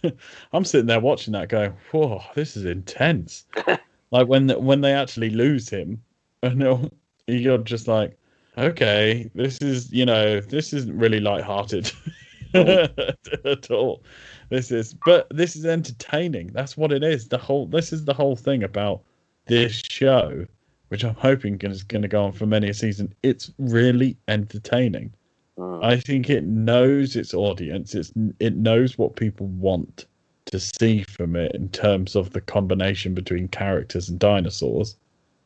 I'm 0.52 0.66
sitting 0.66 0.88
there 0.88 1.00
watching 1.00 1.32
that, 1.32 1.48
going, 1.48 1.72
"Whoa, 1.91 2.22
this 2.36 2.58
is 2.58 2.66
intense!" 2.66 3.45
like 4.12 4.28
when 4.28 4.49
when 4.64 4.82
they 4.82 4.93
actually 4.93 5.30
lose 5.30 5.70
him, 5.70 6.01
and 6.43 6.91
you're 7.28 7.58
just 7.60 7.88
like, 7.88 8.18
"Okay, 8.58 9.30
this 9.36 9.58
is 9.62 9.91
you 9.91 10.05
know, 10.05 10.39
this 10.39 10.74
isn't 10.74 10.97
really 10.97 11.20
light-hearted 11.20 11.91
at 12.53 13.72
all. 13.72 14.03
This 14.49 14.72
is, 14.72 14.93
but 15.05 15.28
this 15.30 15.55
is 15.55 15.66
entertaining. 15.66 16.47
That's 16.53 16.78
what 16.78 16.91
it 16.91 17.03
is. 17.03 17.28
The 17.28 17.38
whole 17.38 17.66
this 17.66 17.91
is 17.91 18.05
the 18.05 18.14
whole 18.14 18.36
thing 18.36 18.64
about 18.64 19.01
this 19.47 19.74
show 19.74 20.45
which 20.89 21.03
I'm 21.03 21.16
hoping 21.16 21.60
is 21.62 21.84
going 21.84 22.01
to 22.01 22.08
go 22.08 22.24
on 22.24 22.32
for 22.32 22.45
many 22.45 22.70
a 22.70 22.74
season, 22.74 23.14
it's 23.24 23.51
really 23.58 24.18
entertaining. 24.28 25.14
Mm. 25.58 25.84
I 25.84 25.99
think 25.99 26.30
it 26.30 26.45
knows 26.45 27.16
its 27.16 27.34
audience. 27.34 27.95
It's 27.95 28.12
it 28.39 28.55
knows 28.55 28.97
what 28.97 29.16
people 29.16 29.47
want 29.47 30.05
to 30.48 30.60
see 30.60 31.04
from 31.04 31.36
it 31.36 31.54
in 31.56 31.70
terms 31.70 32.16
of 32.16 32.32
the 32.32 32.41
combination 32.41 33.14
between 33.14 33.48
characters 33.48 34.10
and 34.10 34.20
dinosaurs, 34.20 34.95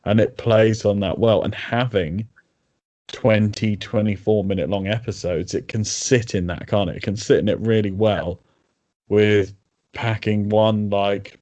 and 0.04 0.20
it 0.20 0.36
plays 0.36 0.84
on 0.84 1.00
that 1.00 1.18
well. 1.18 1.42
And 1.42 1.54
having 1.54 2.28
20, 3.08 3.76
24 3.76 4.44
minute 4.44 4.68
long 4.68 4.86
episodes, 4.88 5.54
it 5.54 5.68
can 5.68 5.84
sit 5.84 6.34
in 6.34 6.46
that, 6.48 6.66
can't 6.66 6.90
it? 6.90 6.96
It 6.96 7.02
can 7.02 7.16
sit 7.16 7.38
in 7.38 7.48
it 7.48 7.60
really 7.60 7.90
well 7.90 8.40
with 9.08 9.54
packing 9.92 10.48
one 10.48 10.90
like 10.90 11.38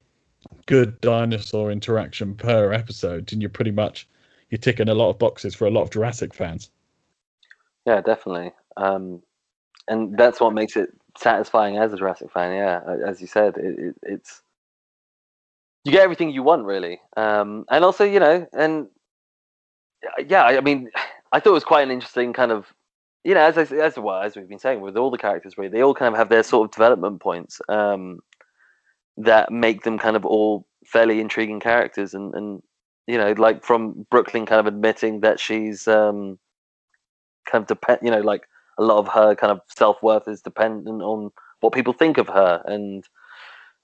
good 0.65 0.99
dinosaur 1.01 1.71
interaction 1.71 2.35
per 2.35 2.73
episode, 2.73 3.31
and 3.31 3.41
you're 3.41 3.49
pretty 3.49 3.71
much 3.71 4.07
you're 4.49 4.59
ticking 4.59 4.89
a 4.89 4.93
lot 4.93 5.09
of 5.09 5.19
boxes 5.19 5.55
for 5.55 5.65
a 5.65 5.71
lot 5.71 5.83
of 5.83 5.91
Jurassic 5.91 6.33
fans. 6.33 6.69
Yeah, 7.85 8.01
definitely. 8.01 8.51
Um, 8.77 9.21
and 9.87 10.17
that's 10.17 10.39
what 10.39 10.53
makes 10.53 10.75
it 10.75 10.89
satisfying 11.17 11.77
as 11.77 11.93
a 11.93 11.97
Jurassic 11.97 12.31
fan. 12.31 12.55
Yeah, 12.55 12.81
as 13.07 13.21
you 13.21 13.27
said, 13.27 13.57
it, 13.57 13.79
it, 13.79 13.95
it's 14.03 14.41
you 15.83 15.91
get 15.91 16.03
everything 16.03 16.29
you 16.29 16.43
want 16.43 16.65
really, 16.65 16.99
um, 17.17 17.65
and 17.69 17.83
also 17.83 18.03
you 18.03 18.19
know, 18.19 18.47
and 18.53 18.87
yeah, 20.27 20.43
I 20.43 20.61
mean, 20.61 20.89
I 21.31 21.39
thought 21.39 21.51
it 21.51 21.53
was 21.53 21.63
quite 21.63 21.83
an 21.83 21.91
interesting 21.91 22.33
kind 22.33 22.51
of, 22.51 22.73
you 23.23 23.33
know, 23.33 23.41
as 23.41 23.57
I, 23.57 23.75
as 23.77 23.97
well 23.97 24.21
as 24.21 24.35
we've 24.35 24.49
been 24.49 24.59
saying 24.59 24.81
with 24.81 24.97
all 24.97 25.09
the 25.09 25.17
characters, 25.17 25.57
really, 25.57 25.69
they 25.69 25.81
all 25.81 25.93
kind 25.93 26.13
of 26.13 26.17
have 26.17 26.29
their 26.29 26.43
sort 26.43 26.65
of 26.65 26.71
development 26.71 27.21
points 27.21 27.61
um, 27.69 28.19
that 29.17 29.51
make 29.51 29.83
them 29.83 29.97
kind 29.97 30.15
of 30.15 30.25
all 30.25 30.65
fairly 30.85 31.19
intriguing 31.21 31.59
characters, 31.59 32.13
and 32.13 32.33
and 32.35 32.61
you 33.07 33.17
know, 33.17 33.33
like 33.33 33.63
from 33.63 34.05
Brooklyn 34.09 34.45
kind 34.45 34.59
of 34.59 34.67
admitting 34.67 35.21
that 35.21 35.39
she's 35.39 35.87
um, 35.87 36.37
kind 37.49 37.61
of 37.63 37.67
depend, 37.67 37.99
you 38.01 38.11
know, 38.11 38.21
like 38.21 38.43
a 38.81 38.85
lot 38.85 38.97
of 38.97 39.07
her 39.07 39.35
kind 39.35 39.51
of 39.51 39.61
self 39.77 40.01
worth 40.01 40.27
is 40.27 40.41
dependent 40.41 41.01
on 41.01 41.31
what 41.59 41.73
people 41.73 41.93
think 41.93 42.17
of 42.17 42.27
her, 42.27 42.61
and 42.65 43.07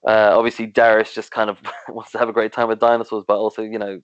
uh, 0.06 0.32
obviously 0.36 0.66
Darius 0.66 1.14
just 1.14 1.30
kind 1.30 1.50
of 1.50 1.58
wants 1.88 2.12
to 2.12 2.18
have 2.18 2.28
a 2.28 2.32
great 2.32 2.52
time 2.52 2.68
with 2.68 2.80
dinosaurs, 2.80 3.24
but 3.26 3.38
also 3.38 3.62
you 3.62 3.78
know 3.78 4.00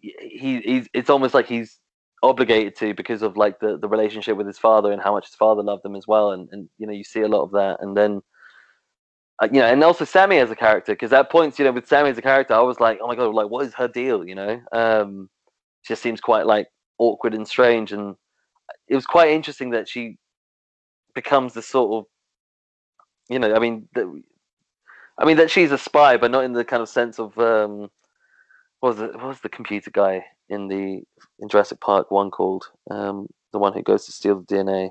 he 0.00 0.60
he's 0.60 0.88
it's 0.94 1.10
almost 1.10 1.34
like 1.34 1.46
he's 1.46 1.78
obligated 2.22 2.74
to 2.76 2.94
because 2.94 3.22
of 3.22 3.36
like 3.36 3.60
the 3.60 3.78
the 3.78 3.88
relationship 3.88 4.36
with 4.36 4.46
his 4.46 4.58
father 4.58 4.92
and 4.92 5.02
how 5.02 5.12
much 5.12 5.26
his 5.26 5.34
father 5.34 5.62
loved 5.62 5.84
him 5.84 5.96
as 5.96 6.06
well. 6.06 6.32
And 6.32 6.48
and 6.52 6.68
you 6.78 6.86
know 6.86 6.92
you 6.92 7.04
see 7.04 7.20
a 7.20 7.28
lot 7.28 7.42
of 7.42 7.52
that. 7.52 7.78
And 7.80 7.96
then 7.96 8.22
uh, 9.42 9.48
you 9.52 9.60
know 9.60 9.66
and 9.66 9.82
also 9.82 10.04
Sammy 10.04 10.38
as 10.38 10.50
a 10.50 10.56
character 10.56 10.92
because 10.92 11.12
at 11.12 11.30
points 11.30 11.58
you 11.58 11.64
know 11.64 11.72
with 11.72 11.88
Sammy 11.88 12.10
as 12.10 12.18
a 12.18 12.22
character 12.22 12.54
I 12.54 12.60
was 12.60 12.80
like 12.80 12.98
oh 13.02 13.08
my 13.08 13.16
god 13.16 13.34
like 13.34 13.50
what 13.50 13.66
is 13.66 13.74
her 13.74 13.88
deal? 13.88 14.26
You 14.26 14.34
know? 14.34 14.60
Um 14.72 15.28
she 15.82 15.92
just 15.92 16.02
seems 16.02 16.20
quite 16.20 16.46
like 16.46 16.68
awkward 16.98 17.34
and 17.34 17.46
strange. 17.46 17.92
And 17.92 18.16
it 18.88 18.94
was 18.94 19.06
quite 19.06 19.30
interesting 19.30 19.70
that 19.70 19.88
she 19.88 20.16
becomes 21.14 21.54
the 21.54 21.62
sort 21.62 21.92
of 22.04 22.10
you 23.28 23.38
know 23.38 23.54
I 23.54 23.58
mean 23.58 23.88
the, 23.94 24.22
I 25.18 25.24
mean 25.24 25.36
that 25.36 25.50
she's 25.50 25.72
a 25.72 25.78
spy 25.78 26.16
but 26.16 26.30
not 26.30 26.44
in 26.44 26.52
the 26.52 26.64
kind 26.64 26.82
of 26.82 26.88
sense 26.88 27.18
of 27.18 27.36
um 27.38 27.90
what 28.84 28.98
was 28.98 29.00
it? 29.00 29.14
What 29.14 29.28
was 29.28 29.40
the 29.40 29.48
computer 29.48 29.90
guy 29.90 30.26
in 30.50 30.68
the 30.68 31.02
in 31.38 31.48
Jurassic 31.48 31.80
Park 31.80 32.10
one 32.10 32.30
called? 32.30 32.66
Um, 32.90 33.28
the 33.52 33.58
one 33.58 33.72
who 33.72 33.82
goes 33.82 34.04
to 34.04 34.12
steal 34.12 34.40
the 34.40 34.54
DNA. 34.54 34.90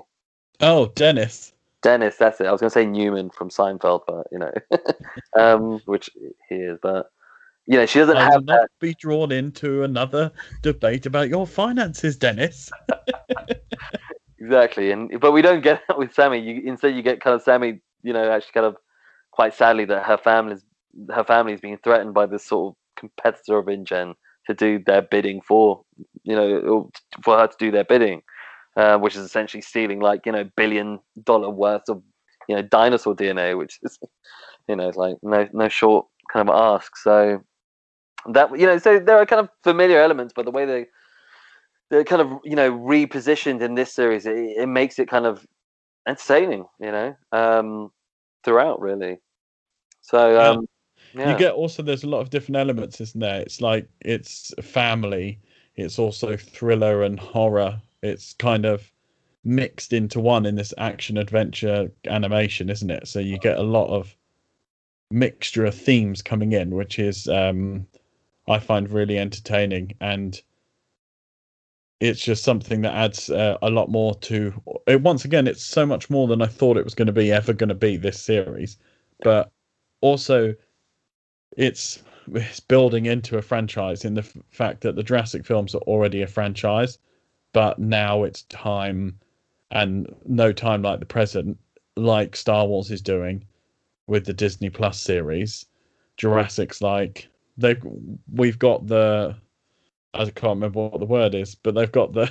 Oh, 0.58 0.86
Dennis. 0.96 1.52
Dennis, 1.80 2.16
that's 2.16 2.40
it. 2.40 2.48
I 2.48 2.50
was 2.50 2.60
going 2.60 2.70
to 2.70 2.74
say 2.74 2.86
Newman 2.86 3.30
from 3.30 3.50
Seinfeld, 3.50 4.00
but 4.08 4.26
you 4.32 4.40
know, 4.40 4.52
um, 5.38 5.80
which 5.86 6.10
he 6.48 6.56
is. 6.56 6.76
But 6.82 7.06
you 7.66 7.76
know, 7.76 7.86
she 7.86 8.00
doesn't 8.00 8.16
I 8.16 8.24
have 8.24 8.34
will 8.34 8.42
not 8.42 8.60
that. 8.62 8.70
be 8.80 8.94
drawn 8.94 9.30
into 9.30 9.84
another 9.84 10.32
debate 10.62 11.06
about 11.06 11.28
your 11.28 11.46
finances, 11.46 12.16
Dennis. 12.16 12.72
Exactly, 14.44 14.90
and 14.90 15.20
but 15.20 15.32
we 15.32 15.42
don't 15.42 15.62
get 15.62 15.82
that 15.88 15.98
with 15.98 16.12
Sammy. 16.14 16.38
You 16.40 16.62
instead 16.66 16.94
you 16.94 17.02
get 17.02 17.20
kind 17.20 17.34
of 17.34 17.42
Sammy, 17.42 17.80
you 18.02 18.12
know, 18.12 18.30
actually 18.30 18.52
kind 18.52 18.66
of 18.66 18.76
quite 19.32 19.54
sadly 19.54 19.84
that 19.86 20.04
her 20.04 20.16
family's 20.18 20.64
her 21.14 21.24
family's 21.24 21.60
being 21.60 21.78
threatened 21.82 22.14
by 22.14 22.26
this 22.26 22.44
sort 22.46 22.74
of 22.74 22.76
competitor 22.98 23.58
of 23.58 23.68
InGen 23.68 24.14
to 24.46 24.54
do 24.54 24.78
their 24.86 25.02
bidding 25.02 25.40
for, 25.40 25.82
you 26.24 26.36
know, 26.36 26.90
for 27.24 27.38
her 27.38 27.46
to 27.46 27.56
do 27.58 27.70
their 27.70 27.84
bidding, 27.84 28.22
uh, 28.76 28.98
which 28.98 29.16
is 29.16 29.24
essentially 29.24 29.62
stealing 29.62 30.00
like 30.00 30.26
you 30.26 30.32
know 30.32 30.44
billion 30.56 31.00
dollar 31.24 31.50
worth 31.50 31.88
of 31.88 32.02
you 32.48 32.56
know 32.56 32.62
dinosaur 32.62 33.14
DNA, 33.16 33.56
which 33.56 33.78
is 33.82 33.98
you 34.68 34.76
know 34.76 34.92
like 34.96 35.16
no 35.22 35.48
no 35.52 35.68
short 35.68 36.06
kind 36.32 36.48
of 36.50 36.54
ask. 36.56 36.96
So 36.98 37.42
that 38.32 38.58
you 38.58 38.66
know, 38.66 38.78
so 38.78 38.98
there 38.98 39.18
are 39.18 39.26
kind 39.26 39.40
of 39.40 39.48
familiar 39.62 40.00
elements, 40.00 40.32
but 40.34 40.44
the 40.44 40.50
way 40.52 40.64
they 40.66 40.86
they're 41.90 42.04
kind 42.04 42.22
of 42.22 42.38
you 42.44 42.56
know 42.56 42.72
repositioned 42.72 43.60
in 43.60 43.74
this 43.74 43.92
series, 43.92 44.26
it, 44.26 44.36
it 44.36 44.68
makes 44.68 44.98
it 44.98 45.08
kind 45.08 45.26
of 45.26 45.46
entertaining, 46.06 46.64
you 46.80 46.92
know, 46.92 47.16
um, 47.32 47.90
throughout 48.44 48.80
really. 48.80 49.18
So 50.00 50.40
um, 50.40 50.68
yeah. 51.14 51.32
You 51.32 51.38
get 51.38 51.54
also 51.54 51.82
there's 51.82 52.02
a 52.02 52.08
lot 52.08 52.20
of 52.20 52.30
different 52.30 52.56
elements, 52.56 53.00
isn't 53.00 53.20
there? 53.20 53.40
It's 53.40 53.60
like 53.60 53.88
it's 54.00 54.52
family, 54.60 55.38
it's 55.76 55.98
also 55.98 56.36
thriller 56.36 57.02
and 57.02 57.18
horror. 57.20 57.80
It's 58.02 58.34
kind 58.34 58.64
of 58.64 58.90
mixed 59.44 59.92
into 59.92 60.20
one 60.20 60.46
in 60.46 60.56
this 60.56 60.74
action 60.78 61.18
adventure 61.18 61.90
animation, 62.06 62.68
isn't 62.68 62.90
it? 62.90 63.06
So 63.06 63.20
you 63.20 63.38
get 63.38 63.58
a 63.58 63.62
lot 63.62 63.88
of 63.88 64.16
mixture 65.10 65.64
of 65.64 65.74
themes 65.74 66.22
coming 66.22 66.52
in, 66.52 66.74
which 66.74 66.98
is 66.98 67.28
um, 67.28 67.86
I 68.48 68.58
find 68.58 68.90
really 68.90 69.18
entertaining 69.18 69.94
and 70.00 70.40
it's 72.00 72.22
just 72.22 72.44
something 72.44 72.82
that 72.82 72.94
adds 72.94 73.30
uh, 73.30 73.56
a 73.62 73.70
lot 73.70 73.90
more 73.90 74.14
to 74.16 74.52
it. 74.86 75.00
Once 75.00 75.24
again, 75.24 75.46
it's 75.46 75.62
so 75.64 75.86
much 75.86 76.10
more 76.10 76.26
than 76.26 76.42
I 76.42 76.46
thought 76.46 76.76
it 76.76 76.84
was 76.84 76.94
going 76.94 77.06
to 77.06 77.12
be 77.12 77.32
ever 77.32 77.52
going 77.52 77.68
to 77.68 77.74
be 77.74 77.96
this 77.96 78.20
series, 78.20 78.78
but 79.22 79.50
also 80.00 80.54
it's 81.56 82.02
it's 82.32 82.60
building 82.60 83.06
into 83.06 83.36
a 83.36 83.42
franchise 83.42 84.04
in 84.04 84.14
the 84.14 84.22
f- 84.22 84.36
fact 84.50 84.80
that 84.80 84.96
the 84.96 85.02
Jurassic 85.02 85.44
films 85.44 85.74
are 85.74 85.82
already 85.82 86.22
a 86.22 86.26
franchise, 86.26 86.98
but 87.52 87.78
now 87.78 88.24
it's 88.24 88.42
time 88.44 89.18
and 89.70 90.12
no 90.26 90.52
time 90.52 90.82
like 90.82 91.00
the 91.00 91.06
present, 91.06 91.58
like 91.96 92.34
Star 92.36 92.66
Wars 92.66 92.90
is 92.90 93.02
doing 93.02 93.44
with 94.06 94.24
the 94.24 94.32
Disney 94.32 94.70
Plus 94.70 95.00
series. 95.00 95.66
Jurassic's 96.16 96.80
like 96.80 97.28
they've 97.56 97.82
we've 98.32 98.58
got 98.58 98.86
the 98.86 99.36
I 100.14 100.24
can't 100.26 100.56
remember 100.56 100.88
what 100.88 101.00
the 101.00 101.06
word 101.06 101.34
is, 101.34 101.54
but 101.54 101.74
they've 101.74 101.90
got 101.90 102.12
the 102.12 102.30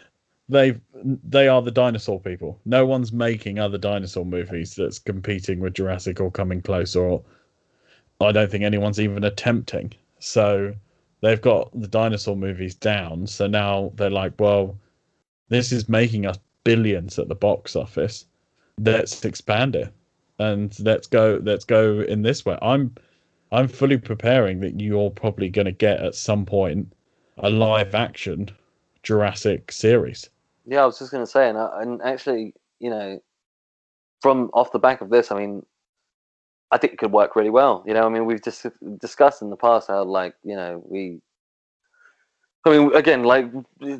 they 0.48 0.78
they 1.02 1.48
are 1.48 1.62
the 1.62 1.70
dinosaur 1.70 2.20
people. 2.20 2.60
No 2.64 2.86
one's 2.86 3.12
making 3.12 3.58
other 3.58 3.78
dinosaur 3.78 4.24
movies 4.24 4.74
that's 4.76 4.98
competing 4.98 5.60
with 5.60 5.74
Jurassic 5.74 6.20
or 6.20 6.30
coming 6.30 6.62
close 6.62 6.94
or 6.94 7.22
I 8.20 8.32
don't 8.32 8.50
think 8.50 8.64
anyone's 8.64 9.00
even 9.00 9.24
attempting. 9.24 9.92
So 10.20 10.74
they've 11.20 11.40
got 11.40 11.70
the 11.78 11.88
dinosaur 11.88 12.36
movies 12.36 12.74
down. 12.74 13.26
So 13.26 13.46
now 13.46 13.92
they're 13.96 14.10
like, 14.10 14.34
well, 14.38 14.78
this 15.48 15.72
is 15.72 15.88
making 15.88 16.26
us 16.26 16.38
billions 16.62 17.18
at 17.18 17.28
the 17.28 17.34
box 17.34 17.76
office. 17.76 18.26
Let's 18.78 19.24
expand 19.24 19.76
it 19.76 19.92
and 20.38 20.76
let's 20.80 21.06
go. 21.06 21.40
Let's 21.42 21.64
go 21.64 22.00
in 22.00 22.22
this 22.22 22.44
way. 22.44 22.58
I'm 22.62 22.94
I'm 23.52 23.68
fully 23.68 23.98
preparing 23.98 24.60
that 24.60 24.80
you're 24.80 25.10
probably 25.10 25.48
going 25.48 25.66
to 25.66 25.72
get 25.72 26.00
at 26.00 26.14
some 26.14 26.44
point 26.44 26.92
a 27.38 27.50
live 27.50 27.94
action 27.94 28.50
Jurassic 29.02 29.70
series. 29.70 30.28
Yeah, 30.66 30.82
I 30.82 30.86
was 30.86 30.98
just 30.98 31.10
going 31.10 31.24
to 31.24 31.30
say, 31.30 31.48
and, 31.48 31.58
and 31.58 32.02
actually, 32.02 32.54
you 32.80 32.90
know, 32.90 33.20
from 34.22 34.50
off 34.54 34.72
the 34.72 34.78
back 34.78 35.00
of 35.02 35.10
this, 35.10 35.30
I 35.30 35.38
mean, 35.38 35.64
I 36.70 36.78
think 36.78 36.94
it 36.94 36.98
could 36.98 37.12
work 37.12 37.36
really 37.36 37.50
well. 37.50 37.84
You 37.86 37.94
know, 37.94 38.06
I 38.06 38.08
mean, 38.08 38.24
we've 38.24 38.42
just 38.42 38.66
discussed 38.98 39.42
in 39.42 39.50
the 39.50 39.56
past 39.56 39.88
how, 39.88 40.04
like, 40.04 40.34
you 40.42 40.56
know, 40.56 40.82
we. 40.86 41.20
I 42.66 42.70
mean, 42.70 42.94
again, 42.96 43.24
like 43.24 43.44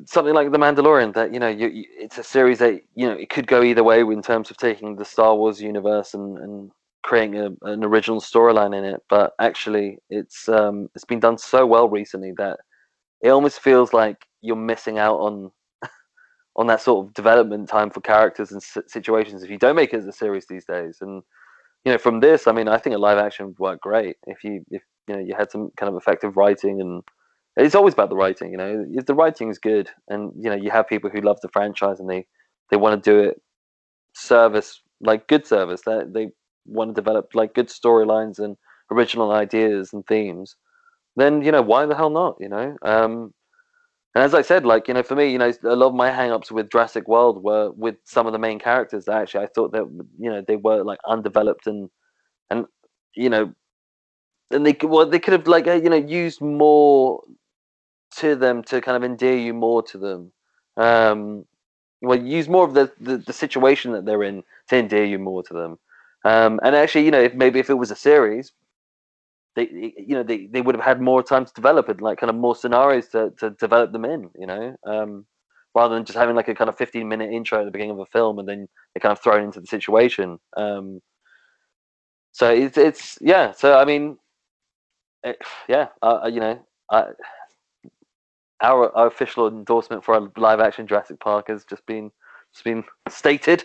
something 0.06 0.32
like 0.32 0.50
The 0.50 0.58
Mandalorian, 0.58 1.12
that 1.12 1.34
you 1.34 1.38
know, 1.38 1.48
you, 1.48 1.68
you, 1.68 1.84
it's 1.98 2.16
a 2.16 2.24
series 2.24 2.60
that 2.60 2.80
you 2.94 3.06
know 3.06 3.12
it 3.12 3.28
could 3.28 3.46
go 3.46 3.62
either 3.62 3.84
way 3.84 4.00
in 4.00 4.22
terms 4.22 4.50
of 4.50 4.56
taking 4.56 4.96
the 4.96 5.04
Star 5.04 5.36
Wars 5.36 5.60
universe 5.60 6.14
and, 6.14 6.38
and 6.38 6.70
creating 7.02 7.38
a, 7.38 7.50
an 7.68 7.84
original 7.84 8.22
storyline 8.22 8.74
in 8.74 8.82
it. 8.84 9.02
But 9.10 9.34
actually, 9.38 9.98
it's 10.08 10.48
um, 10.48 10.88
it's 10.94 11.04
been 11.04 11.20
done 11.20 11.36
so 11.36 11.66
well 11.66 11.90
recently 11.90 12.32
that 12.38 12.60
it 13.24 13.30
almost 13.30 13.60
feels 13.60 13.92
like 13.92 14.26
you're 14.42 14.54
missing 14.54 14.98
out 14.98 15.16
on 15.16 15.50
on 16.56 16.68
that 16.68 16.82
sort 16.82 17.06
of 17.06 17.14
development 17.14 17.68
time 17.68 17.90
for 17.90 18.00
characters 18.00 18.52
and 18.52 18.62
situations 18.86 19.42
if 19.42 19.50
you 19.50 19.58
don't 19.58 19.74
make 19.74 19.92
it 19.92 19.98
as 19.98 20.06
a 20.06 20.12
series 20.12 20.46
these 20.46 20.66
days. 20.66 20.98
And 21.00 21.22
you 21.84 21.92
know, 21.92 21.98
from 21.98 22.20
this, 22.20 22.46
I 22.46 22.52
mean, 22.52 22.68
I 22.68 22.78
think 22.78 22.94
a 22.94 22.98
live 22.98 23.18
action 23.18 23.46
would 23.46 23.58
work 23.58 23.80
great 23.80 24.16
if 24.26 24.44
you 24.44 24.62
if 24.70 24.82
you 25.08 25.16
know 25.16 25.20
you 25.20 25.34
had 25.36 25.50
some 25.50 25.70
kind 25.76 25.88
of 25.90 25.96
effective 25.96 26.36
writing 26.36 26.80
and 26.80 27.02
it's 27.56 27.74
always 27.74 27.94
about 27.94 28.10
the 28.10 28.16
writing. 28.16 28.50
You 28.52 28.58
know, 28.58 28.84
if 28.90 29.06
the 29.06 29.14
writing 29.14 29.48
is 29.48 29.58
good 29.58 29.90
and 30.08 30.30
you 30.36 30.50
know 30.50 30.56
you 30.56 30.70
have 30.70 30.86
people 30.86 31.10
who 31.10 31.22
love 31.22 31.38
the 31.40 31.48
franchise 31.48 32.00
and 32.00 32.10
they 32.10 32.26
they 32.70 32.76
want 32.76 33.02
to 33.02 33.10
do 33.10 33.18
it 33.18 33.40
service 34.14 34.80
like 35.00 35.28
good 35.28 35.46
service 35.46 35.80
that 35.86 36.12
they 36.12 36.28
want 36.66 36.90
to 36.90 36.94
develop 36.94 37.30
like 37.34 37.54
good 37.54 37.68
storylines 37.68 38.38
and 38.38 38.56
original 38.92 39.32
ideas 39.32 39.92
and 39.92 40.06
themes 40.06 40.56
then 41.16 41.42
you 41.42 41.52
know 41.52 41.62
why 41.62 41.86
the 41.86 41.94
hell 41.96 42.10
not 42.10 42.36
you 42.40 42.48
know 42.48 42.76
um 42.82 43.32
and 44.14 44.22
as 44.22 44.32
I 44.32 44.42
said, 44.42 44.64
like 44.64 44.86
you 44.86 44.94
know, 44.94 45.02
for 45.02 45.16
me, 45.16 45.30
you 45.32 45.38
know, 45.38 45.52
a 45.64 45.74
lot 45.74 45.88
of 45.88 45.94
my 45.94 46.08
hangups 46.08 46.50
with 46.52 46.70
Jurassic 46.70 47.08
World 47.08 47.42
were 47.42 47.72
with 47.72 47.96
some 48.04 48.26
of 48.28 48.32
the 48.32 48.38
main 48.38 48.60
characters. 48.60 49.06
That 49.06 49.22
actually, 49.22 49.44
I 49.44 49.48
thought 49.48 49.72
that 49.72 49.86
you 50.18 50.30
know 50.30 50.40
they 50.46 50.56
were 50.56 50.84
like 50.84 51.00
undeveloped 51.08 51.66
and 51.66 51.90
and 52.50 52.66
you 53.16 53.28
know, 53.28 53.52
and 54.52 54.64
they 54.64 54.76
well 54.82 55.06
they 55.06 55.18
could 55.18 55.32
have 55.32 55.48
like 55.48 55.66
you 55.66 55.90
know 55.90 55.96
used 55.96 56.40
more 56.40 57.22
to 58.18 58.36
them 58.36 58.62
to 58.64 58.80
kind 58.80 58.96
of 58.96 59.02
endear 59.02 59.36
you 59.36 59.52
more 59.52 59.82
to 59.82 59.98
them. 59.98 60.32
Um, 60.76 61.44
well, 62.00 62.20
use 62.20 62.48
more 62.48 62.64
of 62.64 62.74
the, 62.74 62.92
the, 63.00 63.18
the 63.18 63.32
situation 63.32 63.92
that 63.92 64.04
they're 64.04 64.22
in 64.22 64.42
to 64.68 64.76
endear 64.76 65.04
you 65.04 65.18
more 65.18 65.42
to 65.42 65.54
them. 65.54 65.78
Um, 66.24 66.60
and 66.62 66.76
actually, 66.76 67.04
you 67.04 67.10
know, 67.10 67.20
if 67.20 67.34
maybe 67.34 67.58
if 67.58 67.70
it 67.70 67.74
was 67.74 67.90
a 67.90 67.96
series, 67.96 68.52
they 69.56 69.94
you 69.96 70.14
know 70.14 70.22
they, 70.22 70.46
they 70.46 70.60
would 70.60 70.74
have 70.74 70.84
had 70.84 71.00
more 71.00 71.22
time 71.22 71.44
to 71.44 71.52
develop 71.54 71.88
it 71.88 72.00
like 72.00 72.18
kind 72.18 72.30
of 72.30 72.36
more 72.36 72.56
scenarios 72.56 73.08
to, 73.08 73.32
to 73.38 73.50
develop 73.50 73.92
them 73.92 74.04
in 74.04 74.30
you 74.38 74.46
know 74.46 74.76
um, 74.86 75.24
rather 75.74 75.94
than 75.94 76.04
just 76.04 76.18
having 76.18 76.36
like 76.36 76.48
a 76.48 76.54
kind 76.54 76.68
of 76.68 76.76
15 76.76 77.08
minute 77.08 77.32
intro 77.32 77.60
at 77.60 77.64
the 77.64 77.70
beginning 77.70 77.92
of 77.92 78.00
a 78.00 78.06
film 78.06 78.38
and 78.38 78.48
then 78.48 78.68
they're 78.94 79.00
kind 79.00 79.12
of 79.12 79.20
thrown 79.22 79.44
into 79.44 79.60
the 79.60 79.66
situation 79.66 80.38
um, 80.56 81.00
so 82.32 82.50
it's 82.50 82.76
it's 82.76 83.18
yeah 83.20 83.52
so 83.52 83.78
i 83.78 83.84
mean 83.84 84.16
it, 85.24 85.42
yeah, 85.68 85.88
uh, 86.02 86.30
you 86.30 86.38
know, 86.38 86.60
I, 86.90 87.06
our, 88.62 88.94
our 88.96 89.06
official 89.06 89.48
endorsement 89.48 90.04
for 90.04 90.14
a 90.14 90.28
live 90.36 90.60
action 90.60 90.86
Jurassic 90.86 91.18
Park 91.18 91.48
has 91.48 91.64
just 91.64 91.84
been 91.86 92.10
just 92.52 92.64
been 92.64 92.84
stated. 93.08 93.64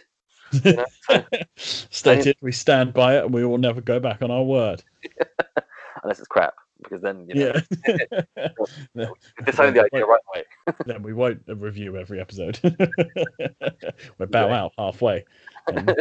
You 0.63 0.77
know, 0.77 0.85
so, 1.05 1.25
Stated, 1.57 2.37
we 2.41 2.51
stand 2.51 2.93
by 2.93 3.17
it, 3.17 3.25
and 3.25 3.33
we 3.33 3.45
will 3.45 3.59
never 3.59 3.81
go 3.81 3.99
back 3.99 4.21
on 4.21 4.31
our 4.31 4.43
word. 4.43 4.83
unless 6.03 6.19
it's 6.19 6.27
crap, 6.27 6.53
because 6.83 7.01
then 7.01 7.27
you 7.27 7.35
know, 7.35 7.53
Yeah. 7.85 8.49
disown 9.45 9.73
the 9.73 9.83
idea 9.83 10.05
right 10.05 10.21
away. 10.33 10.43
then 10.85 11.03
we 11.03 11.13
won't 11.13 11.41
review 11.47 11.97
every 11.97 12.19
episode. 12.19 12.59
we 12.63 14.25
bow 14.25 14.47
Yeah. 14.47 14.63
out 14.63 14.73
halfway 14.77 15.25
and 15.67 15.93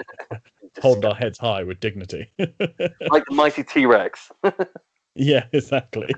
hold 0.81 1.05
our 1.05 1.15
heads 1.15 1.39
high 1.39 1.63
with 1.63 1.81
dignity. 1.81 2.31
like 2.39 3.25
the 3.27 3.35
mighty 3.35 3.63
T 3.65 3.87
Rex. 3.87 4.31
yeah, 5.15 5.45
exactly. 5.53 6.15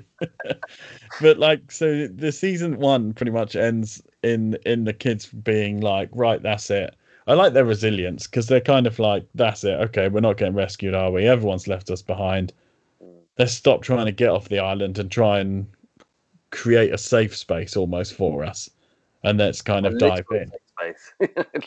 but 1.21 1.37
like, 1.39 1.71
so 1.71 2.07
the 2.07 2.31
season 2.31 2.77
one 2.77 3.13
pretty 3.13 3.31
much 3.31 3.55
ends 3.55 4.01
in 4.23 4.57
in 4.65 4.83
the 4.85 4.93
kids 4.93 5.25
being 5.27 5.81
like, 5.81 6.09
right, 6.13 6.41
that's 6.41 6.69
it. 6.69 6.95
I 7.27 7.33
like 7.33 7.53
their 7.53 7.65
resilience 7.65 8.25
because 8.27 8.47
they're 8.47 8.59
kind 8.61 8.87
of 8.87 8.97
like, 8.99 9.25
that's 9.35 9.63
it. 9.63 9.79
Okay, 9.79 10.07
we're 10.09 10.21
not 10.21 10.37
getting 10.37 10.55
rescued, 10.55 10.95
are 10.95 11.11
we? 11.11 11.27
Everyone's 11.27 11.67
left 11.67 11.89
us 11.91 12.01
behind. 12.01 12.51
Let's 13.37 13.53
stop 13.53 13.81
trying 13.81 14.05
to 14.05 14.11
get 14.11 14.29
off 14.29 14.49
the 14.49 14.59
island 14.59 14.99
and 14.99 15.09
try 15.11 15.39
and 15.39 15.67
create 16.51 16.93
a 16.93 16.97
safe 16.97 17.35
space 17.35 17.75
almost 17.75 18.13
for 18.13 18.43
us. 18.43 18.69
And 19.23 19.39
let's 19.39 19.61
kind 19.61 19.85
of 19.85 19.97
dive 19.97 20.25
in. 20.31 20.51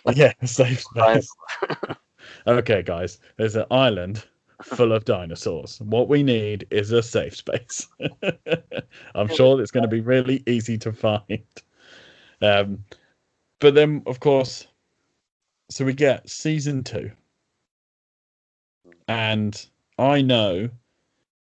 Like, 0.05 0.17
Yeah, 0.17 0.33
safe 0.45 0.83
space. 0.83 1.29
okay, 2.49 2.83
guys, 2.83 3.21
there's 3.37 3.55
an 3.55 3.67
island 3.71 4.25
full 4.63 4.93
of 4.93 5.05
dinosaurs. 5.05 5.81
What 5.81 6.09
we 6.09 6.25
need 6.25 6.67
is 6.71 6.91
a 6.91 7.01
safe 7.01 7.37
space. 7.37 7.87
I'm 9.15 9.29
sure 9.29 9.61
it's 9.61 9.71
going 9.71 9.83
to 9.83 9.89
be 9.89 10.01
really 10.01 10.43
easy 10.47 10.77
to 10.79 10.93
find. 10.93 11.45
Um, 12.43 12.85
but 13.61 13.75
then, 13.75 14.03
of 14.07 14.19
course, 14.19 14.67
so 15.71 15.85
we 15.85 15.95
get 15.95 16.29
season 16.29 16.83
two, 16.83 17.11
and 19.07 19.67
I 19.99 20.23
know 20.23 20.71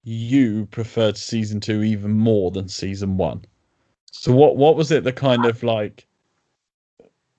you 0.09 0.66
preferred 0.66 1.18
season 1.18 1.61
two 1.61 1.82
even 1.82 2.12
more 2.12 2.50
than 2.50 2.68
season 2.68 3.18
one. 3.18 3.44
So 4.11 4.32
what 4.32 4.56
what 4.56 4.74
was 4.74 4.90
it 4.90 5.04
that 5.04 5.16
kind 5.16 5.44
of 5.44 5.62
like 5.62 6.06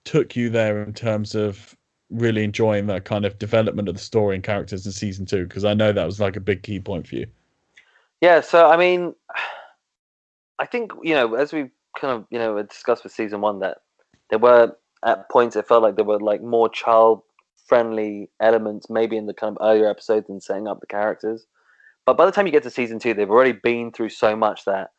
took 0.04 0.36
you 0.36 0.50
there 0.50 0.84
in 0.84 0.94
terms 0.94 1.36
of 1.36 1.76
really 2.12 2.44
enjoying 2.44 2.88
that 2.88 3.06
kind 3.06 3.26
of 3.26 3.38
development 3.40 3.90
of 3.90 3.96
the 3.96 4.02
story 4.02 4.36
and 4.36 4.44
characters 4.44 4.86
in 4.86 4.92
season 4.92 5.26
two? 5.26 5.46
Because 5.46 5.66
I 5.66 5.74
know 5.74 5.92
that 5.92 6.06
was 6.06 6.20
like 6.20 6.36
a 6.36 6.42
big 6.42 6.62
key 6.62 6.80
point 6.80 7.08
for 7.08 7.16
you. 7.16 7.28
Yeah, 8.22 8.42
so 8.42 8.70
I 8.70 8.78
mean, 8.78 9.16
I 10.60 10.66
think 10.66 10.92
you 11.02 11.16
know, 11.16 11.34
as 11.34 11.52
we 11.52 11.72
kind 12.00 12.14
of 12.14 12.26
you 12.30 12.38
know 12.38 12.62
discussed 12.62 13.04
with 13.04 13.14
season 13.14 13.42
one, 13.42 13.60
that 13.60 13.80
there 14.30 14.40
were 14.40 14.76
at 15.04 15.30
points 15.30 15.56
it 15.56 15.68
felt 15.68 15.82
like 15.82 15.96
there 15.96 16.06
were 16.06 16.20
like 16.20 16.44
more 16.44 16.70
child 16.70 17.24
friendly 17.66 18.30
elements, 18.40 18.90
maybe 18.90 19.18
in 19.18 19.26
the 19.26 19.34
kind 19.34 19.58
of 19.58 19.66
earlier 19.66 19.90
episodes 19.90 20.30
and 20.30 20.44
setting 20.44 20.68
up 20.68 20.82
the 20.82 20.88
characters. 20.88 21.46
But 22.10 22.18
by 22.18 22.26
the 22.26 22.32
time 22.32 22.48
you 22.48 22.52
get 22.52 22.64
to 22.64 22.72
season 22.72 22.98
two, 22.98 23.14
they've 23.14 23.30
already 23.30 23.52
been 23.52 23.92
through 23.92 24.10
so 24.10 24.36
much 24.36 24.66
that 24.66 24.90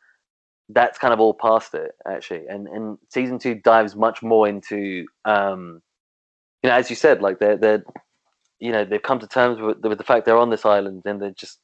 that's 0.69 0.97
kind 0.97 1.13
of 1.13 1.19
all 1.19 1.33
past 1.33 1.73
it 1.73 1.91
actually. 2.07 2.47
And 2.47 2.69
and 2.69 2.97
season 3.09 3.37
two 3.37 3.55
dives 3.55 3.97
much 3.97 4.23
more 4.23 4.47
into, 4.47 5.05
um, 5.25 5.81
you 6.63 6.69
know, 6.69 6.75
as 6.77 6.89
you 6.89 6.95
said, 6.95 7.21
like 7.21 7.37
they're 7.39 7.57
they're, 7.57 7.83
you 8.59 8.71
know, 8.71 8.85
they've 8.85 9.01
come 9.01 9.19
to 9.19 9.27
terms 9.27 9.59
with 9.59 9.79
with 9.83 9.97
the 9.97 10.05
fact 10.05 10.25
they're 10.25 10.37
on 10.37 10.51
this 10.51 10.65
island 10.65 11.01
and 11.03 11.21
they're 11.21 11.31
just 11.31 11.59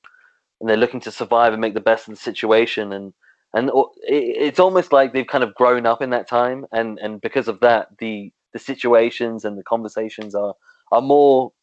and 0.59 0.69
they're 0.69 0.75
looking 0.75 0.99
to 0.99 1.11
survive 1.13 1.53
and 1.53 1.61
make 1.61 1.75
the 1.75 1.79
best 1.79 2.09
of 2.09 2.13
the 2.13 2.19
situation. 2.19 2.91
And 2.91 3.13
and 3.53 3.71
it's 4.03 4.59
almost 4.59 4.91
like 4.91 5.13
they've 5.13 5.25
kind 5.25 5.45
of 5.45 5.55
grown 5.55 5.85
up 5.85 6.01
in 6.01 6.09
that 6.09 6.27
time. 6.27 6.65
And 6.73 6.99
and 6.99 7.21
because 7.21 7.47
of 7.47 7.61
that 7.61 7.87
the 7.99 8.33
the 8.51 8.59
situations 8.59 9.45
and 9.45 9.57
the 9.57 9.63
conversations 9.63 10.35
are 10.35 10.55
are 10.91 11.01
more 11.01 11.53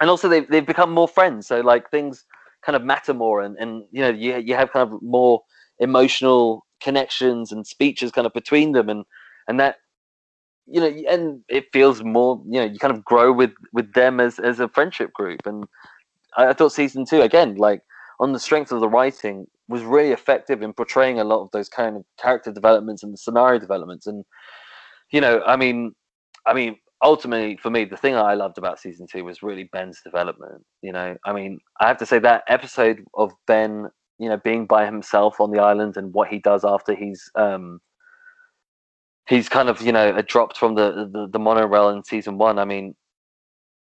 and 0.00 0.10
also 0.10 0.28
they've, 0.28 0.48
they've 0.48 0.66
become 0.66 0.90
more 0.90 1.06
friends. 1.06 1.46
So 1.46 1.60
like 1.60 1.92
things 1.92 2.24
kind 2.64 2.76
of 2.76 2.84
matter 2.84 3.14
more 3.14 3.40
and 3.40 3.56
and 3.58 3.84
you 3.90 4.00
know 4.00 4.10
you, 4.10 4.36
you 4.38 4.54
have 4.54 4.72
kind 4.72 4.92
of 4.92 5.00
more 5.02 5.42
emotional 5.78 6.66
connections 6.80 7.52
and 7.52 7.66
speeches 7.66 8.12
kind 8.12 8.26
of 8.26 8.32
between 8.32 8.72
them 8.72 8.88
and 8.88 9.04
and 9.48 9.60
that 9.60 9.76
you 10.66 10.80
know 10.80 10.92
and 11.08 11.42
it 11.48 11.66
feels 11.72 12.02
more 12.02 12.42
you 12.46 12.60
know 12.60 12.66
you 12.66 12.78
kind 12.78 12.94
of 12.94 13.04
grow 13.04 13.32
with 13.32 13.52
with 13.72 13.92
them 13.94 14.20
as 14.20 14.38
as 14.38 14.60
a 14.60 14.68
friendship 14.68 15.12
group. 15.12 15.40
And 15.46 15.64
I, 16.36 16.48
I 16.48 16.52
thought 16.52 16.72
season 16.72 17.04
two 17.04 17.22
again 17.22 17.56
like 17.56 17.82
on 18.20 18.32
the 18.32 18.40
strength 18.40 18.72
of 18.72 18.80
the 18.80 18.88
writing 18.88 19.46
was 19.68 19.82
really 19.82 20.12
effective 20.12 20.62
in 20.62 20.72
portraying 20.72 21.20
a 21.20 21.24
lot 21.24 21.42
of 21.42 21.50
those 21.52 21.68
kind 21.68 21.96
of 21.96 22.04
character 22.20 22.52
developments 22.52 23.02
and 23.02 23.12
the 23.12 23.18
scenario 23.18 23.58
developments. 23.58 24.06
And 24.06 24.24
you 25.12 25.20
know 25.20 25.42
i 25.46 25.56
mean 25.56 25.92
i 26.46 26.54
mean 26.54 26.76
ultimately 27.02 27.56
for 27.56 27.70
me 27.70 27.84
the 27.84 27.96
thing 27.96 28.14
i 28.14 28.34
loved 28.34 28.58
about 28.58 28.78
season 28.78 29.06
two 29.10 29.24
was 29.24 29.42
really 29.42 29.64
ben's 29.72 30.00
development 30.02 30.62
you 30.82 30.92
know? 30.92 31.16
I 31.24 31.32
mean 31.32 31.58
i 31.80 31.88
have 31.88 31.98
to 31.98 32.06
say 32.06 32.18
that 32.20 32.44
episode 32.48 33.04
of 33.14 33.32
ben 33.46 33.88
you 34.18 34.28
know 34.28 34.36
being 34.38 34.66
by 34.66 34.84
himself 34.84 35.40
on 35.40 35.50
the 35.50 35.60
island 35.60 35.96
and 35.96 36.12
what 36.12 36.28
he 36.28 36.38
does 36.38 36.64
after 36.64 36.94
he's 36.94 37.30
um 37.34 37.80
he's 39.28 39.48
kind 39.48 39.68
of 39.68 39.80
you 39.80 39.92
know 39.92 40.20
dropped 40.22 40.58
from 40.58 40.74
the 40.74 41.08
the, 41.12 41.28
the 41.32 41.38
monorail 41.38 41.88
in 41.88 42.04
season 42.04 42.36
one 42.36 42.58
i 42.58 42.64
mean 42.64 42.94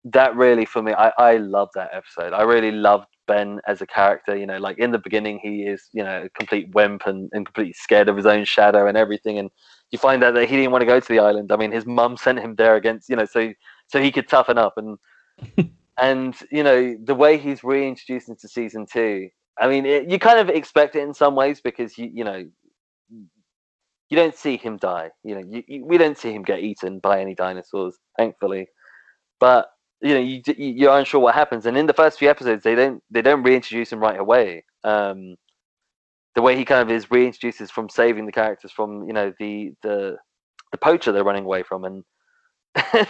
that 0.04 0.34
really 0.36 0.64
for 0.64 0.82
me 0.82 0.92
i 0.92 1.12
i 1.18 1.36
love 1.36 1.68
that 1.74 1.90
episode. 1.92 2.32
I 2.32 2.42
really 2.42 2.70
loved 2.70 3.06
ben 3.26 3.60
as 3.66 3.82
a 3.82 3.86
character 3.86 4.36
you 4.36 4.46
know? 4.46 4.58
Like 4.58 4.78
in 4.78 4.92
the 4.92 4.98
beginning 4.98 5.40
he 5.42 5.62
is 5.62 5.88
you 5.92 6.04
know 6.04 6.24
a 6.24 6.28
complete 6.30 6.72
wimp 6.74 7.06
and, 7.06 7.28
and 7.32 7.44
completely 7.44 7.72
scared 7.72 8.08
of 8.08 8.16
his 8.16 8.26
own 8.26 8.44
shadow 8.44 8.86
and 8.86 8.96
everything 8.96 9.38
and 9.38 9.50
you 9.96 10.08
find 10.08 10.24
out 10.24 10.34
that 10.34 10.48
he 10.48 10.56
didn't 10.56 10.72
want 10.72 10.82
to 10.82 10.86
go 10.86 11.00
to 11.00 11.08
the 11.08 11.20
island. 11.20 11.52
I 11.52 11.56
mean 11.56 11.72
his 11.72 11.86
mum 11.86 12.16
sent 12.16 12.40
him 12.40 12.54
there 12.56 12.76
against 12.76 13.08
you 13.08 13.16
know 13.16 13.26
so 13.26 13.52
so 13.88 14.02
he 14.02 14.12
could 14.12 14.28
toughen 14.28 14.58
up. 14.58 14.74
And 14.76 14.98
and 16.00 16.36
you 16.50 16.62
know 16.62 16.96
the 17.04 17.14
way 17.14 17.38
he's 17.38 17.64
reintroduced 17.64 18.28
into 18.28 18.48
season 18.48 18.86
two 18.92 19.28
i 19.60 19.68
mean 19.68 19.86
it, 19.86 20.10
you 20.10 20.18
kind 20.18 20.38
of 20.38 20.48
expect 20.50 20.96
it 20.96 21.02
in 21.02 21.14
some 21.14 21.34
ways 21.34 21.60
because 21.62 21.96
you 21.98 22.10
you 22.12 22.24
know 22.24 22.44
you 24.10 24.16
don't 24.16 24.36
see 24.36 24.56
him 24.56 24.76
die. 24.76 25.10
You 25.24 25.36
know 25.36 25.44
you, 25.48 25.62
you, 25.66 25.84
we 25.84 25.98
don't 25.98 26.18
see 26.18 26.32
him 26.32 26.42
get 26.42 26.60
eaten 26.60 27.00
by 27.00 27.20
any 27.20 27.34
dinosaurs 27.34 27.96
thankfully. 28.18 28.68
But 29.40 29.68
you 30.02 30.14
know 30.14 30.20
you, 30.20 30.42
you- 30.46 30.74
you're 30.76 30.98
unsure 30.98 31.20
what 31.20 31.34
happens. 31.34 31.66
And 31.66 31.76
in 31.78 31.86
the 31.86 31.94
first 31.94 32.18
few 32.18 32.30
episodes 32.30 32.64
they 32.64 32.76
don't 32.76 33.02
they 33.10 33.22
don't 33.22 33.44
reintroduce 33.44 33.92
him 33.92 34.00
right 34.00 34.18
away. 34.20 34.64
Um 34.84 35.36
the 36.36 36.42
way 36.42 36.54
he 36.54 36.64
kind 36.64 36.82
of 36.82 36.94
is 36.94 37.06
reintroduces 37.06 37.70
from 37.70 37.88
saving 37.88 38.26
the 38.26 38.32
characters 38.32 38.70
from 38.70 39.04
you 39.08 39.12
know 39.12 39.32
the 39.40 39.72
the 39.82 40.16
the 40.70 40.78
poacher 40.78 41.10
they're 41.10 41.24
running 41.24 41.44
away 41.44 41.62
from 41.64 41.84
and 41.84 42.04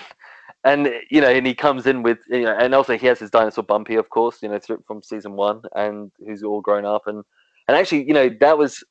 and 0.64 0.88
you 1.10 1.20
know 1.20 1.28
and 1.28 1.46
he 1.46 1.54
comes 1.54 1.86
in 1.86 2.02
with 2.02 2.18
you 2.28 2.44
know 2.44 2.56
and 2.58 2.74
also 2.74 2.96
he 2.96 3.06
has 3.06 3.18
his 3.18 3.30
dinosaur 3.30 3.64
bumpy 3.64 3.96
of 3.96 4.08
course 4.10 4.38
you 4.42 4.48
know 4.48 4.58
from 4.86 5.02
season 5.02 5.32
one 5.32 5.60
and 5.74 6.12
who's 6.24 6.44
all 6.44 6.60
grown 6.60 6.86
up 6.86 7.02
and 7.06 7.24
and 7.66 7.76
actually 7.76 8.06
you 8.06 8.14
know 8.14 8.30
that 8.40 8.56
was 8.56 8.82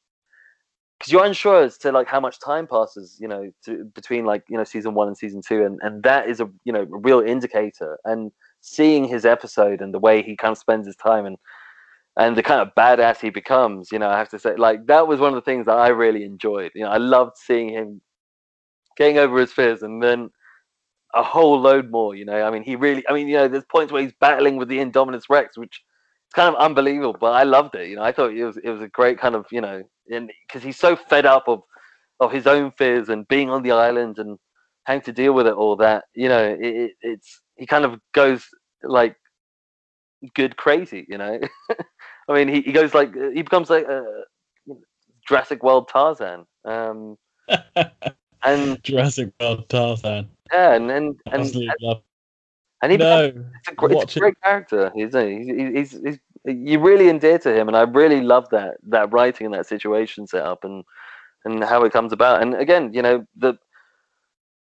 because 1.00 1.12
you're 1.12 1.26
unsure 1.26 1.64
as 1.64 1.78
to 1.78 1.92
like 1.94 2.08
how 2.08 2.20
much 2.20 2.40
time 2.42 2.68
passes 2.68 3.18
you 3.22 3.30
know 3.30 3.50
to, 3.64 3.86
between 3.96 4.26
like 4.26 4.44
you 4.50 4.58
know 4.58 4.66
season 4.66 4.94
one 4.94 5.08
and 5.08 5.18
season 5.18 5.42
two 5.48 5.64
and 5.64 5.80
and 5.82 6.04
that 6.04 6.30
is 6.30 6.42
a 6.42 6.50
you 6.66 6.74
know 6.74 6.82
a 6.82 7.00
real 7.00 7.22
indicator 7.22 7.98
and 8.04 8.34
seeing 8.60 9.06
his 9.06 9.26
episode 9.26 9.82
and 9.82 9.94
the 9.94 10.00
way 10.00 10.22
he 10.22 10.36
kind 10.36 10.52
of 10.52 10.58
spends 10.58 10.86
his 10.86 10.96
time 10.98 11.26
and 11.26 11.38
and 12.18 12.38
the 12.38 12.44
kind 12.44 12.62
of 12.62 12.74
badass 12.76 13.20
he 13.20 13.30
becomes 13.30 13.92
you 13.92 14.00
know 14.00 14.10
i 14.10 14.18
have 14.18 14.30
to 14.30 14.40
say 14.40 14.56
like 14.56 14.86
that 14.88 15.08
was 15.08 15.20
one 15.20 15.30
of 15.30 15.36
the 15.36 15.42
things 15.42 15.66
that 15.66 15.78
i 15.78 15.90
really 15.90 16.24
enjoyed. 16.24 16.72
You 16.76 16.84
know 16.84 16.90
i 16.92 16.98
loved 16.98 17.38
seeing 17.38 17.70
him 17.70 18.02
getting 18.98 19.18
over 19.18 19.40
his 19.40 19.52
fears 19.52 19.84
and 19.84 20.02
then 20.02 20.30
a 21.14 21.24
whole 21.24 21.60
load 21.60 21.90
more 21.92 22.16
you 22.16 22.26
know. 22.26 22.42
I 22.42 22.50
mean 22.52 22.64
he 22.64 22.76
really 22.76 23.04
i 23.10 23.14
mean 23.14 23.28
you 23.28 23.36
know 23.36 23.48
there's 23.48 23.66
points 23.66 23.92
where 23.92 24.02
he's 24.02 24.14
battling 24.20 24.58
with 24.58 24.68
the 24.68 24.80
indominus 24.80 25.24
rex 25.30 25.58
which 25.58 25.82
is 26.30 26.34
kind 26.34 26.54
of 26.54 26.62
unbelievable 26.62 27.16
but 27.20 27.32
i 27.34 27.44
loved 27.44 27.76
it 27.76 27.90
you 27.90 27.96
know. 27.96 28.04
I 28.04 28.12
thought 28.12 28.34
it 28.34 28.44
was 28.44 28.58
it 28.58 28.70
was 28.70 28.82
a 28.82 28.88
great 28.90 29.20
kind 29.20 29.36
of 29.36 29.46
you 29.52 29.62
know 29.62 29.84
because 30.08 30.64
he's 30.64 30.80
so 30.80 30.96
fed 30.96 31.26
up 31.26 31.44
of 31.48 31.62
of 32.20 32.32
his 32.32 32.48
own 32.48 32.72
fears 32.78 33.10
and 33.10 33.28
being 33.28 33.50
on 33.50 33.64
the 33.64 33.72
island 33.72 34.20
and 34.20 34.38
having 34.86 35.02
to 35.02 35.12
deal 35.12 35.34
with 35.34 35.48
it 35.48 35.54
all 35.54 35.76
that 35.76 36.06
you 36.14 36.30
know 36.30 36.44
it, 36.44 36.60
it, 36.62 36.92
it's 37.02 37.42
he 37.56 37.66
kind 37.66 37.86
of 37.86 38.00
goes 38.14 38.46
like 38.84 39.16
good 40.34 40.58
crazy 40.58 41.06
you 41.10 41.18
know 41.18 41.40
i 42.30 42.34
mean 42.34 42.48
he, 42.48 42.62
he 42.62 42.72
goes 42.72 42.94
like 42.94 43.14
he 43.34 43.42
becomes 43.42 43.70
like 43.70 43.86
a 43.86 44.04
jurassic 45.28 45.64
world 45.64 45.88
tarzan 45.88 46.46
um 46.66 47.18
and 48.46 48.82
Jurassic 48.84 49.32
World 49.40 49.68
Tarzan. 49.70 50.30
yeah 50.52 50.74
and 50.74 50.90
and 50.92 51.20
and, 51.32 51.56
love. 51.82 52.02
and 52.82 52.92
he 52.92 52.98
becomes 52.98 53.46
it's 53.60 53.68
a, 53.70 53.76
gr- 53.76 53.92
it's 53.92 54.16
a 54.16 54.20
it. 54.20 54.22
great 54.22 54.42
character. 54.42 54.92
He's, 54.96 55.14
he's, 55.14 55.92
he's, 55.92 56.04
he's, 56.04 56.20
you 56.46 56.80
really 56.80 57.10
endear 57.10 57.40
to 57.40 57.54
him, 57.54 57.68
and 57.68 57.76
I 57.76 57.82
really 57.82 58.22
love 58.22 58.48
that 58.52 58.78
that 58.90 59.12
writing 59.12 59.46
and 59.46 59.56
that 59.56 59.66
situation 59.66 60.28
set 60.28 60.44
up, 60.44 60.64
and 60.64 60.84
and 61.44 61.64
how 61.64 61.84
it 61.84 61.94
comes 61.94 62.14
about. 62.14 62.42
And 62.42 62.54
again, 62.56 62.94
you 62.94 63.02
know, 63.02 63.26
the 63.36 63.56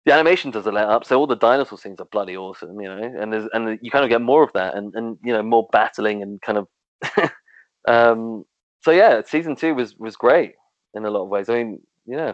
the 0.04 0.12
animation 0.12 0.50
doesn't 0.50 0.74
let 0.74 0.88
up, 0.88 1.04
so 1.04 1.18
all 1.18 1.26
the 1.26 1.36
dinosaur 1.36 1.78
scenes 1.78 2.00
are 2.00 2.06
bloody 2.06 2.36
awesome, 2.36 2.80
you 2.80 2.88
know. 2.88 3.00
And 3.18 3.32
there's 3.32 3.48
and 3.52 3.78
you 3.82 3.90
kind 3.90 4.04
of 4.04 4.10
get 4.10 4.20
more 4.20 4.42
of 4.42 4.52
that, 4.54 4.74
and 4.74 4.94
and 4.94 5.18
you 5.24 5.32
know, 5.32 5.42
more 5.42 5.68
battling 5.72 6.22
and 6.22 6.40
kind 6.40 6.58
of. 6.58 6.68
um 7.88 8.44
so 8.82 8.90
yeah, 8.90 9.22
season 9.24 9.56
two 9.56 9.74
was 9.74 9.96
was 9.96 10.16
great 10.16 10.54
in 10.94 11.04
a 11.04 11.10
lot 11.10 11.22
of 11.22 11.28
ways. 11.28 11.48
I 11.48 11.54
mean, 11.62 11.80
yeah, 12.06 12.32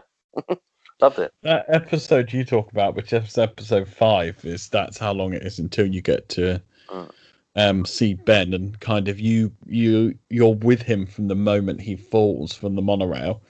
loved 1.00 1.18
it. 1.18 1.32
That 1.42 1.66
episode 1.68 2.32
you 2.32 2.44
talk 2.44 2.70
about, 2.72 2.94
which 2.96 3.12
is 3.12 3.36
episode 3.38 3.88
five, 3.88 4.42
is 4.44 4.68
that's 4.68 4.98
how 4.98 5.12
long 5.12 5.34
it 5.34 5.42
is 5.42 5.58
until 5.58 5.86
you 5.86 6.02
get 6.02 6.28
to 6.30 6.62
Mm. 6.90 7.10
um, 7.54 7.84
see 7.84 8.14
Ben 8.14 8.54
and 8.54 8.80
kind 8.80 9.08
of 9.08 9.20
you 9.20 9.52
you 9.66 10.14
you're 10.30 10.54
with 10.54 10.80
him 10.80 11.04
from 11.04 11.28
the 11.28 11.34
moment 11.34 11.82
he 11.82 11.96
falls 11.96 12.54
from 12.54 12.76
the 12.76 12.82
monorail. 12.82 13.42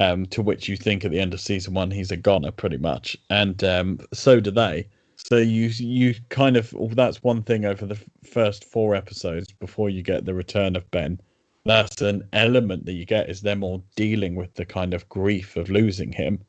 Um, 0.00 0.24
to 0.26 0.40
which 0.40 0.66
you 0.66 0.76
think 0.78 1.04
at 1.04 1.10
the 1.10 1.20
end 1.20 1.34
of 1.34 1.40
season 1.40 1.74
one 1.74 1.90
he's 1.90 2.10
a 2.10 2.16
goner 2.16 2.50
pretty 2.50 2.78
much, 2.78 3.16
and 3.28 3.62
um, 3.62 4.00
so 4.14 4.40
do 4.40 4.50
they. 4.50 4.88
So 5.16 5.36
you 5.36 5.66
you 5.76 6.14
kind 6.30 6.56
of 6.56 6.72
well, 6.72 6.88
that's 6.88 7.22
one 7.22 7.42
thing 7.42 7.64
over 7.66 7.84
the 7.86 8.00
first 8.24 8.64
four 8.64 8.94
episodes 8.94 9.52
before 9.52 9.90
you 9.90 10.02
get 10.02 10.24
the 10.24 10.34
return 10.34 10.74
of 10.76 10.90
Ben. 10.90 11.20
That's 11.66 12.00
an 12.00 12.26
element 12.32 12.86
that 12.86 12.94
you 12.94 13.04
get 13.04 13.28
is 13.28 13.42
them 13.42 13.62
all 13.62 13.84
dealing 13.94 14.34
with 14.34 14.54
the 14.54 14.64
kind 14.64 14.94
of 14.94 15.08
grief 15.10 15.56
of 15.56 15.68
losing 15.68 16.12
him, 16.12 16.40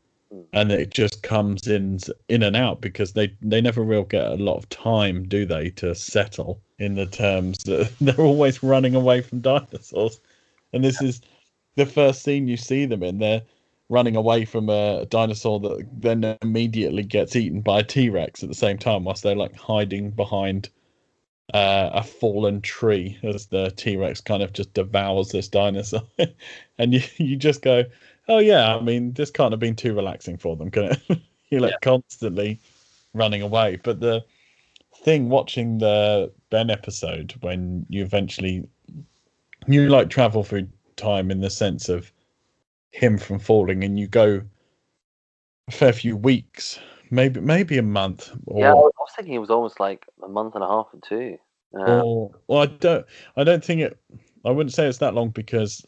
and 0.53 0.71
it 0.71 0.91
just 0.91 1.21
comes 1.21 1.67
in 1.67 1.99
in 2.29 2.43
and 2.43 2.55
out 2.55 2.79
because 2.79 3.11
they 3.13 3.35
they 3.41 3.59
never 3.59 3.83
real 3.83 4.03
get 4.03 4.25
a 4.27 4.35
lot 4.35 4.55
of 4.55 4.69
time, 4.69 5.27
do 5.27 5.45
they, 5.45 5.69
to 5.71 5.93
settle 5.93 6.61
in 6.79 6.95
the 6.95 7.05
terms 7.05 7.57
that 7.65 7.91
they're 8.01 8.25
always 8.25 8.63
running 8.63 8.95
away 8.95 9.21
from 9.21 9.41
dinosaurs, 9.41 10.21
and 10.71 10.83
this 10.83 11.01
is 11.01 11.21
the 11.75 11.85
first 11.85 12.23
scene 12.23 12.47
you 12.47 12.57
see 12.57 12.85
them 12.85 13.03
in. 13.03 13.19
They're 13.19 13.41
running 13.89 14.15
away 14.15 14.45
from 14.45 14.69
a 14.69 15.05
dinosaur 15.07 15.59
that 15.59 15.85
then 15.91 16.37
immediately 16.41 17.03
gets 17.03 17.35
eaten 17.35 17.61
by 17.61 17.79
a 17.79 17.83
T 17.83 18.09
Rex 18.09 18.41
at 18.43 18.49
the 18.49 18.55
same 18.55 18.77
time, 18.77 19.03
whilst 19.03 19.23
they're 19.23 19.35
like 19.35 19.55
hiding 19.55 20.11
behind 20.11 20.69
uh, 21.53 21.89
a 21.93 22.03
fallen 22.03 22.61
tree 22.61 23.17
as 23.23 23.47
the 23.47 23.71
T 23.71 23.97
Rex 23.97 24.21
kind 24.21 24.41
of 24.41 24.53
just 24.53 24.73
devours 24.73 25.29
this 25.29 25.47
dinosaur. 25.47 26.03
and 26.77 26.93
you, 26.93 27.01
you 27.17 27.35
just 27.35 27.61
go, 27.61 27.83
oh, 28.27 28.39
yeah, 28.39 28.75
I 28.75 28.81
mean, 28.81 29.13
this 29.13 29.31
can't 29.31 29.51
have 29.51 29.59
been 29.59 29.75
too 29.75 29.93
relaxing 29.93 30.37
for 30.37 30.55
them, 30.55 30.71
can 30.71 30.83
it? 30.85 31.19
You're 31.49 31.61
like 31.61 31.81
constantly 31.81 32.59
running 33.13 33.41
away. 33.41 33.77
But 33.83 33.99
the 33.99 34.23
thing 35.03 35.29
watching 35.29 35.79
the 35.79 36.31
Ben 36.49 36.69
episode 36.69 37.33
when 37.41 37.85
you 37.89 38.03
eventually 38.03 38.67
you 39.67 39.89
like 39.89 40.09
travel 40.09 40.43
through 40.43 40.67
time 41.01 41.31
in 41.31 41.41
the 41.41 41.49
sense 41.49 41.89
of 41.89 42.11
him 42.91 43.17
from 43.17 43.39
falling 43.39 43.83
and 43.83 43.99
you 43.99 44.07
go 44.07 44.41
a 45.67 45.71
fair 45.71 45.93
few 45.93 46.15
weeks 46.15 46.79
maybe 47.09 47.39
maybe 47.39 47.77
a 47.77 47.83
month 47.83 48.31
or, 48.47 48.59
Yeah, 48.59 48.71
I 48.71 48.75
was 48.75 49.11
thinking 49.15 49.33
it 49.33 49.39
was 49.39 49.49
almost 49.49 49.79
like 49.79 50.05
a 50.23 50.27
month 50.27 50.55
and 50.55 50.63
a 50.63 50.67
half 50.67 50.87
or 50.93 50.99
two. 51.07 51.37
Uh, 51.73 52.01
or 52.01 52.31
well 52.47 52.61
i 52.63 52.65
don't 52.65 53.05
i 53.37 53.45
don't 53.45 53.63
think 53.63 53.79
it 53.79 53.97
i 54.43 54.51
wouldn't 54.51 54.73
say 54.73 54.87
it's 54.87 54.97
that 54.97 55.13
long 55.13 55.29
because 55.29 55.85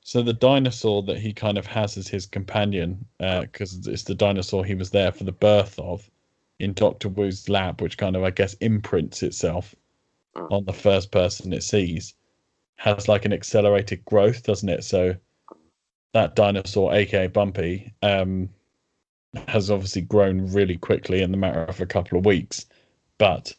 so 0.00 0.22
the 0.22 0.32
dinosaur 0.32 1.02
that 1.02 1.18
he 1.18 1.32
kind 1.34 1.58
of 1.58 1.66
has 1.66 1.98
as 1.98 2.08
his 2.08 2.24
companion 2.24 3.04
because 3.18 3.86
it's 3.86 4.04
the 4.04 4.14
dinosaur 4.14 4.64
he 4.64 4.74
was 4.74 4.90
there 4.90 5.12
for 5.12 5.24
the 5.24 5.32
birth 5.32 5.78
of 5.78 6.10
in 6.60 6.72
dr 6.72 7.06
wu's 7.10 7.46
lab 7.50 7.82
which 7.82 7.98
kind 7.98 8.16
of 8.16 8.24
i 8.24 8.30
guess 8.30 8.54
imprints 8.54 9.22
itself 9.22 9.74
Mm. 10.34 10.50
on 10.50 10.64
the 10.64 10.72
first 10.72 11.10
person 11.10 11.52
it 11.52 11.62
sees 11.62 12.14
has 12.82 13.06
like 13.06 13.24
an 13.24 13.32
accelerated 13.32 14.04
growth 14.06 14.42
doesn't 14.42 14.68
it? 14.68 14.82
So 14.82 15.14
that 16.14 16.34
dinosaur 16.34 16.92
aka 16.92 17.28
bumpy 17.28 17.94
um 18.02 18.48
has 19.46 19.70
obviously 19.70 20.02
grown 20.02 20.52
really 20.52 20.76
quickly 20.76 21.22
in 21.22 21.30
the 21.30 21.36
matter 21.36 21.62
of 21.62 21.80
a 21.80 21.86
couple 21.86 22.18
of 22.18 22.26
weeks. 22.26 22.66
But 23.18 23.54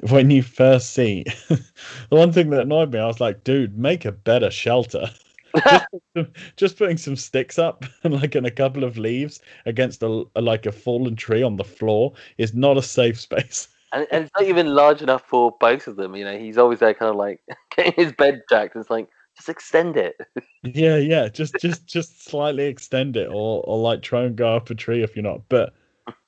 when 0.00 0.28
you 0.30 0.42
first 0.42 0.92
see 0.92 1.24
the 1.48 1.62
one 2.08 2.32
thing 2.32 2.50
that 2.50 2.62
annoyed 2.62 2.90
me 2.92 2.98
i 2.98 3.06
was 3.06 3.20
like 3.20 3.44
dude 3.44 3.78
make 3.78 4.04
a 4.04 4.12
better 4.12 4.50
shelter. 4.50 5.08
Just 6.56 6.78
putting 6.78 6.96
some 6.96 7.14
sticks 7.14 7.58
up 7.58 7.84
and 8.02 8.14
like 8.14 8.34
in 8.34 8.46
a 8.46 8.50
couple 8.50 8.82
of 8.82 8.98
leaves 8.98 9.40
against 9.66 10.02
a, 10.02 10.24
a 10.34 10.40
like 10.40 10.66
a 10.66 10.72
fallen 10.72 11.14
tree 11.14 11.44
on 11.44 11.56
the 11.56 11.64
floor 11.64 12.12
is 12.38 12.54
not 12.54 12.76
a 12.76 12.82
safe 12.82 13.20
space 13.20 13.68
and, 13.92 14.06
and 14.10 14.24
it's 14.24 14.32
not 14.38 14.48
even 14.48 14.74
large 14.74 15.02
enough 15.02 15.22
for 15.26 15.56
both 15.60 15.86
of 15.86 15.96
them. 15.96 16.16
You 16.16 16.24
know, 16.24 16.38
he's 16.38 16.58
always 16.58 16.78
there, 16.80 16.94
kind 16.94 17.10
of 17.10 17.16
like 17.16 17.40
getting 17.76 17.92
his 17.92 18.12
bed 18.12 18.42
jacked. 18.48 18.76
It's 18.76 18.90
like 18.90 19.08
just 19.36 19.48
extend 19.48 19.96
it. 19.96 20.16
yeah 20.62 20.96
yeah 20.96 21.28
just 21.28 21.54
just 21.60 21.86
just 21.86 22.24
slightly 22.24 22.64
extend 22.64 23.16
it 23.16 23.26
or 23.26 23.62
or 23.66 23.78
like 23.78 24.02
try 24.02 24.22
and 24.22 24.36
go 24.36 24.54
up 24.54 24.70
a 24.70 24.74
tree 24.74 25.02
if 25.02 25.16
you're 25.16 25.22
not 25.22 25.40
but 25.48 25.72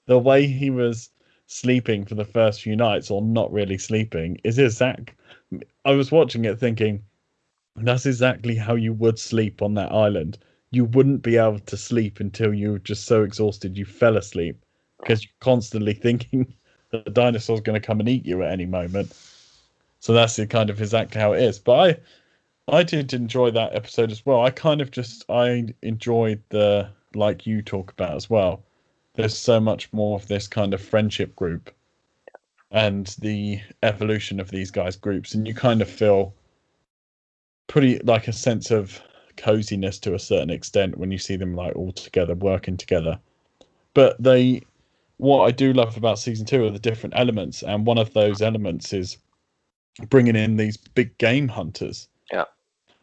the 0.07 0.19
way 0.19 0.47
he 0.47 0.71
was 0.71 1.11
sleeping 1.47 2.05
for 2.05 2.15
the 2.15 2.25
first 2.25 2.63
few 2.63 2.75
nights 2.75 3.11
or 3.11 3.23
not 3.23 3.53
really 3.53 3.79
sleeping 3.79 4.37
is 4.43 4.59
exact 4.59 5.15
i 5.85 5.93
was 5.93 6.11
watching 6.11 6.45
it 6.45 6.59
thinking 6.59 7.03
that's 7.77 8.07
exactly 8.07 8.57
how 8.57 8.75
you 8.75 8.93
would 8.93 9.19
sleep 9.19 9.63
on 9.63 9.75
that 9.75 9.93
island 9.93 10.39
you 10.71 10.85
wouldn't 10.85 11.23
be 11.23 11.37
able 11.37 11.61
to 11.61 11.77
sleep 11.77 12.19
until 12.19 12.53
you 12.53 12.73
were 12.73 12.79
just 12.81 13.05
so 13.05 13.23
exhausted 13.23 13.79
you 13.79 13.85
fell 13.85 14.17
asleep 14.17 14.65
because 15.01 15.23
you're 15.23 15.31
constantly 15.41 15.93
thinking 15.95 16.53
the 17.03 17.11
dinosaur's 17.11 17.61
going 17.61 17.81
to 17.81 17.87
come 17.87 18.01
and 18.01 18.09
eat 18.09 18.25
you 18.25 18.43
at 18.43 18.53
any 18.53 18.67
moment 18.67 19.13
so 20.01 20.13
that's 20.13 20.37
the 20.37 20.47
kind 20.47 20.71
of 20.71 20.81
exactly 20.81 21.21
how 21.21 21.33
it 21.33 21.43
is 21.43 21.59
but 21.59 21.91
i 21.91 21.97
I 22.69 22.83
did 22.83 23.13
enjoy 23.13 23.51
that 23.51 23.75
episode 23.75 24.11
as 24.11 24.25
well. 24.25 24.43
I 24.43 24.51
kind 24.51 24.81
of 24.81 24.91
just 24.91 25.25
I 25.29 25.75
enjoyed 25.83 26.43
the 26.49 26.89
like 27.15 27.47
you 27.47 27.63
talk 27.63 27.93
about 27.93 28.17
as 28.17 28.31
well. 28.31 28.63
There's 29.15 29.37
so 29.37 29.61
much 29.61 29.93
more 29.93 30.17
of 30.17 30.27
this 30.29 30.49
kind 30.49 30.73
of 30.73 30.81
friendship 30.81 31.37
group 31.37 31.71
and 32.71 33.07
the 33.21 33.61
evolution 33.83 34.41
of 34.41 34.51
these 34.51 34.71
guys' 34.71 34.97
groups, 34.97 35.35
and 35.35 35.47
you 35.47 35.55
kind 35.55 35.83
of 35.83 35.91
feel 35.91 36.35
pretty 37.67 37.99
like 38.01 38.29
a 38.29 38.33
sense 38.33 38.71
of 38.71 39.01
coziness 39.37 39.99
to 40.01 40.15
a 40.15 40.19
certain 40.19 40.51
extent 40.51 40.97
when 40.97 41.13
you 41.13 41.19
see 41.19 41.37
them 41.37 41.55
like 41.55 41.77
all 41.77 41.93
together 41.93 42.35
working 42.35 42.77
together. 42.77 43.19
But 43.93 44.21
they, 44.21 44.63
what 45.19 45.45
I 45.47 45.51
do 45.51 45.73
love 45.73 45.97
about 45.97 46.19
season 46.19 46.47
two 46.47 46.65
are 46.65 46.71
the 46.71 46.79
different 46.79 47.15
elements, 47.17 47.63
and 47.63 47.87
one 47.87 47.99
of 47.99 48.13
those 48.15 48.43
elements 48.43 48.93
is 48.93 49.19
bringing 50.09 50.37
in 50.37 50.57
these 50.57 50.77
big 50.77 51.17
game 51.19 51.49
hunters 51.49 52.09
Yeah, 52.33 52.45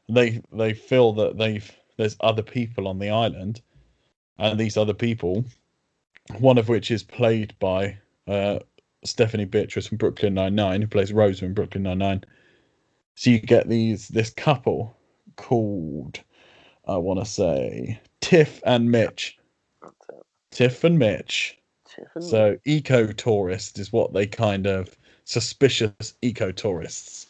they 0.10 0.42
they 0.52 0.74
feel 0.74 1.14
that 1.14 1.38
they've 1.38 1.72
there's 1.98 2.18
other 2.22 2.44
people 2.44 2.88
on 2.88 3.00
the 3.00 3.10
island, 3.10 3.62
and 4.38 4.60
these 4.60 4.78
other 4.78 4.94
people, 4.94 5.46
one 6.40 6.58
of 6.58 6.70
which 6.70 6.92
is 6.92 7.04
played 7.04 7.56
by 7.60 7.98
uh, 8.28 8.60
Stephanie 9.06 9.46
Beatriz 9.46 9.88
from 9.88 9.98
Brooklyn 9.98 10.34
Nine 10.34 10.56
Nine, 10.56 10.82
who 10.82 10.88
plays 10.88 11.14
Rose 11.14 11.42
in 11.42 11.54
Brooklyn 11.54 11.84
Nine 11.84 12.00
Nine. 12.00 12.24
So 13.16 13.30
you 13.30 13.40
get 13.40 13.70
these 13.70 14.08
this 14.10 14.32
couple 14.32 14.98
called 15.38 16.20
I 16.88 16.98
want 16.98 17.20
to 17.20 17.26
say 17.26 18.00
Tiff 18.22 18.62
and 18.66 18.92
Mitch. 18.92 19.38
Tiff 20.52 20.84
and 20.84 21.00
Mitch. 21.00 21.58
So 22.20 22.58
eco 22.66 23.12
tourist 23.12 23.80
is 23.80 23.92
what 23.92 24.14
they 24.14 24.28
kind 24.28 24.68
of 24.68 24.98
suspicious 25.26 26.16
eco 26.22 26.52
tourists. 26.52 27.28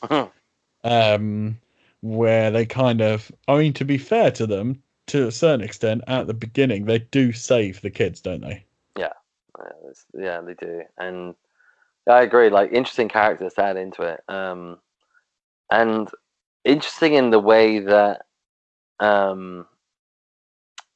um, 0.84 1.58
where 2.02 2.52
they 2.52 2.66
kind 2.66 3.02
of, 3.02 3.32
I 3.48 3.58
mean, 3.58 3.74
to 3.74 3.86
be 3.86 3.98
fair 3.98 4.32
to 4.32 4.48
them, 4.48 4.82
to 5.08 5.28
a 5.28 5.32
certain 5.32 5.62
extent, 5.64 6.04
at 6.08 6.28
the 6.28 6.34
beginning, 6.34 6.86
they 6.86 7.00
do 7.00 7.32
save 7.32 7.82
the 7.82 7.92
kids, 7.92 8.22
don't 8.22 8.42
they? 8.42 8.66
Yeah, 8.98 9.14
yeah, 10.18 10.42
they 10.42 10.54
do, 10.54 10.84
and 10.98 11.36
I 12.10 12.22
agree. 12.22 12.50
Like 12.50 12.72
interesting 12.72 13.10
characters 13.10 13.54
to 13.54 13.64
add 13.64 13.78
into 13.78 14.04
it, 14.04 14.22
um, 14.28 14.80
and 15.70 16.10
interesting 16.64 17.14
in 17.14 17.30
the 17.30 17.40
way 17.40 17.80
that 17.80 18.26
um, 19.00 19.68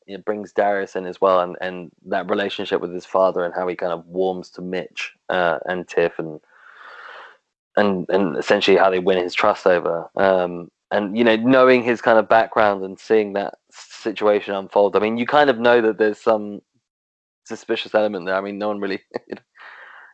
it 0.07 0.25
brings 0.25 0.53
Darius 0.53 0.95
in 0.95 1.05
as 1.05 1.19
well, 1.21 1.41
and 1.41 1.55
and 1.61 1.91
that 2.07 2.29
relationship 2.29 2.81
with 2.81 2.93
his 2.93 3.05
father 3.05 3.43
and 3.43 3.53
how 3.53 3.67
he 3.67 3.75
kind 3.75 3.93
of 3.93 4.05
warms 4.05 4.49
to 4.51 4.61
Mitch 4.61 5.13
uh, 5.29 5.59
and 5.65 5.87
Tiff, 5.87 6.19
and 6.19 6.39
and 7.77 8.05
and 8.09 8.37
essentially 8.37 8.77
how 8.77 8.89
they 8.89 8.99
win 8.99 9.17
his 9.17 9.33
trust 9.33 9.67
over. 9.67 10.09
Um, 10.15 10.69
and 10.91 11.17
you 11.17 11.23
know, 11.23 11.35
knowing 11.35 11.83
his 11.83 12.01
kind 12.01 12.19
of 12.19 12.29
background 12.29 12.83
and 12.83 12.99
seeing 12.99 13.33
that 13.33 13.55
situation 13.71 14.53
unfold, 14.53 14.95
I 14.95 14.99
mean, 14.99 15.17
you 15.17 15.25
kind 15.25 15.49
of 15.49 15.59
know 15.59 15.81
that 15.81 15.97
there's 15.97 16.21
some 16.21 16.61
suspicious 17.45 17.95
element 17.95 18.25
there. 18.25 18.35
I 18.35 18.41
mean, 18.41 18.57
no 18.57 18.67
one 18.67 18.79
really, 18.79 19.01
you 19.27 19.35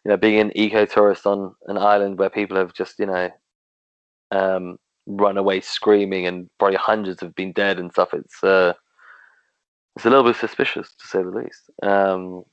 know, 0.06 0.18
being 0.18 0.40
an 0.40 0.52
eco 0.56 0.86
tourist 0.86 1.26
on 1.26 1.56
an 1.68 1.78
island 1.78 2.20
where 2.20 2.30
people 2.30 2.58
have 2.58 2.74
just, 2.74 3.00
you 3.00 3.06
know, 3.06 3.30
um, 4.32 4.78
run 5.06 5.38
away 5.38 5.62
screaming 5.62 6.26
and 6.26 6.50
probably 6.60 6.78
hundreds 6.78 7.22
have 7.22 7.36
been 7.36 7.52
dead 7.52 7.80
and 7.80 7.92
stuff. 7.92 8.14
It's 8.14 8.44
uh, 8.44 8.74
it's 9.96 10.06
a 10.06 10.10
little 10.10 10.24
bit 10.24 10.36
suspicious 10.36 10.90
to 11.00 11.08
say 11.08 11.22
the 11.22 11.30
least. 11.30 11.70
Um, 11.84 12.44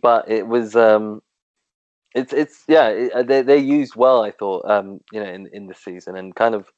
but 0.00 0.30
it 0.30 0.46
was 0.46 0.76
um, 0.76 1.22
it's 2.14 2.32
it's 2.32 2.64
yeah, 2.68 2.88
it, 2.88 3.12
uh, 3.12 3.22
they 3.22 3.42
they 3.42 3.58
used 3.58 3.96
well. 3.96 4.22
I 4.22 4.30
thought 4.30 4.68
um, 4.70 5.00
you 5.12 5.22
know 5.22 5.30
in 5.30 5.48
in 5.52 5.66
the 5.66 5.74
season 5.74 6.16
and 6.16 6.34
kind 6.34 6.54
of. 6.54 6.68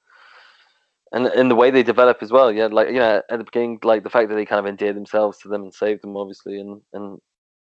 And, 1.13 1.27
and 1.27 1.51
the 1.51 1.57
way 1.57 1.73
they 1.73 1.83
develop 1.83 2.19
as 2.21 2.31
well, 2.31 2.53
yeah, 2.53 2.67
like 2.67 2.87
you 2.87 3.01
know, 3.01 3.21
at 3.29 3.39
the 3.39 3.43
beginning, 3.43 3.81
like 3.83 4.05
the 4.05 4.11
fact 4.11 4.29
that 4.29 4.37
they 4.37 4.45
kind 4.45 4.61
of 4.61 4.67
endear 4.67 4.93
themselves 4.93 5.39
to 5.39 5.49
them 5.49 5.63
and 5.65 5.75
save 5.75 6.01
them, 6.03 6.17
obviously, 6.17 6.61
and 6.61 6.81
and 6.93 7.19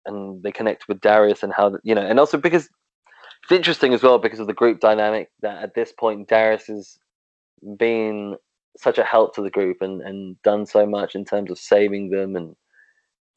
and 0.06 0.40
they 0.44 0.52
connect 0.52 0.86
with 0.86 1.00
Darius 1.00 1.42
and 1.42 1.52
how 1.52 1.76
you 1.82 1.96
know, 1.96 2.06
and 2.06 2.20
also 2.20 2.38
because 2.38 2.68
it's 3.42 3.52
interesting 3.52 3.92
as 3.92 4.04
well 4.04 4.18
because 4.18 4.38
of 4.38 4.46
the 4.46 4.54
group 4.54 4.78
dynamic 4.78 5.30
that 5.42 5.62
at 5.62 5.74
this 5.74 5.92
point 5.92 6.28
Darius 6.28 6.68
is 6.68 6.98
being 7.78 8.36
such 8.76 8.98
a 8.98 9.04
help 9.04 9.34
to 9.34 9.42
the 9.42 9.50
group 9.50 9.78
and 9.80 10.00
and 10.02 10.40
done 10.42 10.66
so 10.66 10.86
much 10.86 11.14
in 11.14 11.24
terms 11.24 11.50
of 11.50 11.58
saving 11.58 12.10
them 12.10 12.36
and 12.36 12.56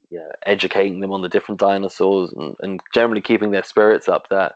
you 0.09 0.19
know, 0.19 0.31
educating 0.45 0.99
them 0.99 1.11
on 1.11 1.21
the 1.21 1.29
different 1.29 1.59
dinosaurs 1.59 2.31
and, 2.33 2.55
and 2.59 2.81
generally 2.93 3.21
keeping 3.21 3.51
their 3.51 3.63
spirits 3.63 4.07
up 4.07 4.29
that 4.29 4.55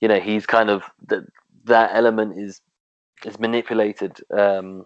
you 0.00 0.08
know 0.08 0.20
he's 0.20 0.46
kind 0.46 0.70
of 0.70 0.82
that 1.06 1.22
that 1.64 1.90
element 1.94 2.38
is 2.38 2.60
is 3.24 3.38
manipulated 3.38 4.18
um, 4.36 4.84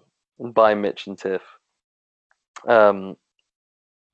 by 0.55 0.75
Mitch 0.75 1.07
and 1.07 1.19
Tiff. 1.19 1.43
Um, 2.69 3.17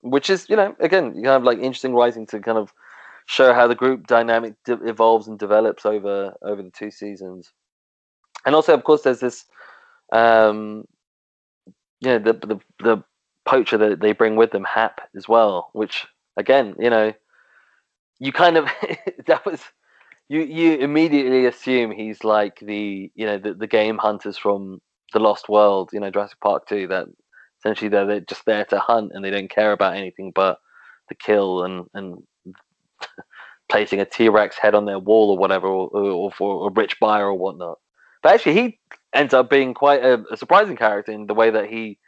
which 0.03 0.31
is 0.31 0.49
you 0.49 0.57
know 0.57 0.75
again 0.79 1.15
you 1.17 1.29
have 1.29 1.43
like 1.43 1.59
interesting 1.59 1.95
writing 1.95 2.27
to 2.27 2.39
kind 2.39 2.59
of 2.59 2.73
show 3.27 3.53
how 3.53 3.67
the 3.67 3.75
group 3.75 4.07
dynamic 4.07 4.55
de- 4.65 4.87
evolves 4.87 5.27
and 5.27 5.39
develops 5.39 5.85
over 5.85 6.33
over 6.43 6.63
the 6.63 6.71
two 6.71 6.91
seasons. 6.91 7.53
And 8.45 8.55
also 8.55 8.73
of 8.73 8.85
course 8.85 9.03
there's 9.03 9.21
this 9.21 9.47
um 10.13 10.85
you 12.01 12.09
know 12.09 12.19
the 12.19 12.33
the, 12.33 12.61
the 12.81 13.05
poacher 13.45 13.79
that 13.79 14.01
they 14.01 14.13
bring 14.13 14.37
with 14.37 14.51
them 14.51 14.65
hap 14.65 15.01
as 15.17 15.29
well 15.29 15.71
which 15.73 16.07
again 16.37 16.75
you 16.79 16.91
know 16.91 17.13
you 18.19 18.33
kind 18.33 18.57
of 18.57 18.69
that 19.27 19.45
was 19.45 19.61
you 20.29 20.41
you 20.41 20.75
immediately 20.75 21.47
assume 21.47 21.91
he's 21.91 22.25
like 22.25 22.59
the 22.61 23.11
you 23.15 23.27
know 23.27 23.39
the, 23.39 23.55
the 23.55 23.67
game 23.67 23.99
hunters 23.99 24.37
from 24.37 24.81
the 25.13 25.21
lost 25.21 25.49
world 25.49 25.91
you 25.93 26.01
know 26.01 26.11
jurassic 26.11 26.41
park 26.41 26.67
2 26.69 26.89
that 26.89 27.07
essentially 27.61 27.89
they're, 27.89 28.07
they're 28.07 28.21
just 28.21 28.45
there 28.45 28.65
to 28.65 28.79
hunt 28.79 29.13
and 29.15 29.25
they 29.25 29.31
don't 29.31 29.51
care 29.51 29.73
about 29.73 29.97
anything 29.97 30.33
but 30.35 30.59
the 31.09 31.15
kill 31.15 31.63
and 31.65 31.87
and 31.95 32.17
placing 33.69 34.01
a 34.01 34.05
T-Rex 34.05 34.59
head 34.59 34.75
on 34.75 34.85
their 34.85 34.99
wall 34.99 35.31
or 35.31 35.39
whatever, 35.39 35.67
or, 35.67 35.89
or 35.89 36.31
for 36.33 36.69
a 36.69 36.73
rich 36.73 36.99
buyer 37.01 37.27
or 37.27 37.35
whatnot. 37.35 37.79
But 38.23 38.35
actually, 38.35 38.55
he 38.55 38.79
ends 39.17 39.35
up 39.35 39.51
being 39.51 39.75
quite 39.75 40.05
a, 40.05 40.23
a, 40.31 40.37
surprising 40.37 40.77
character 40.77 41.13
in 41.13 41.27
the 41.27 41.35
way 41.35 41.51
that 41.51 41.69
he 41.69 41.99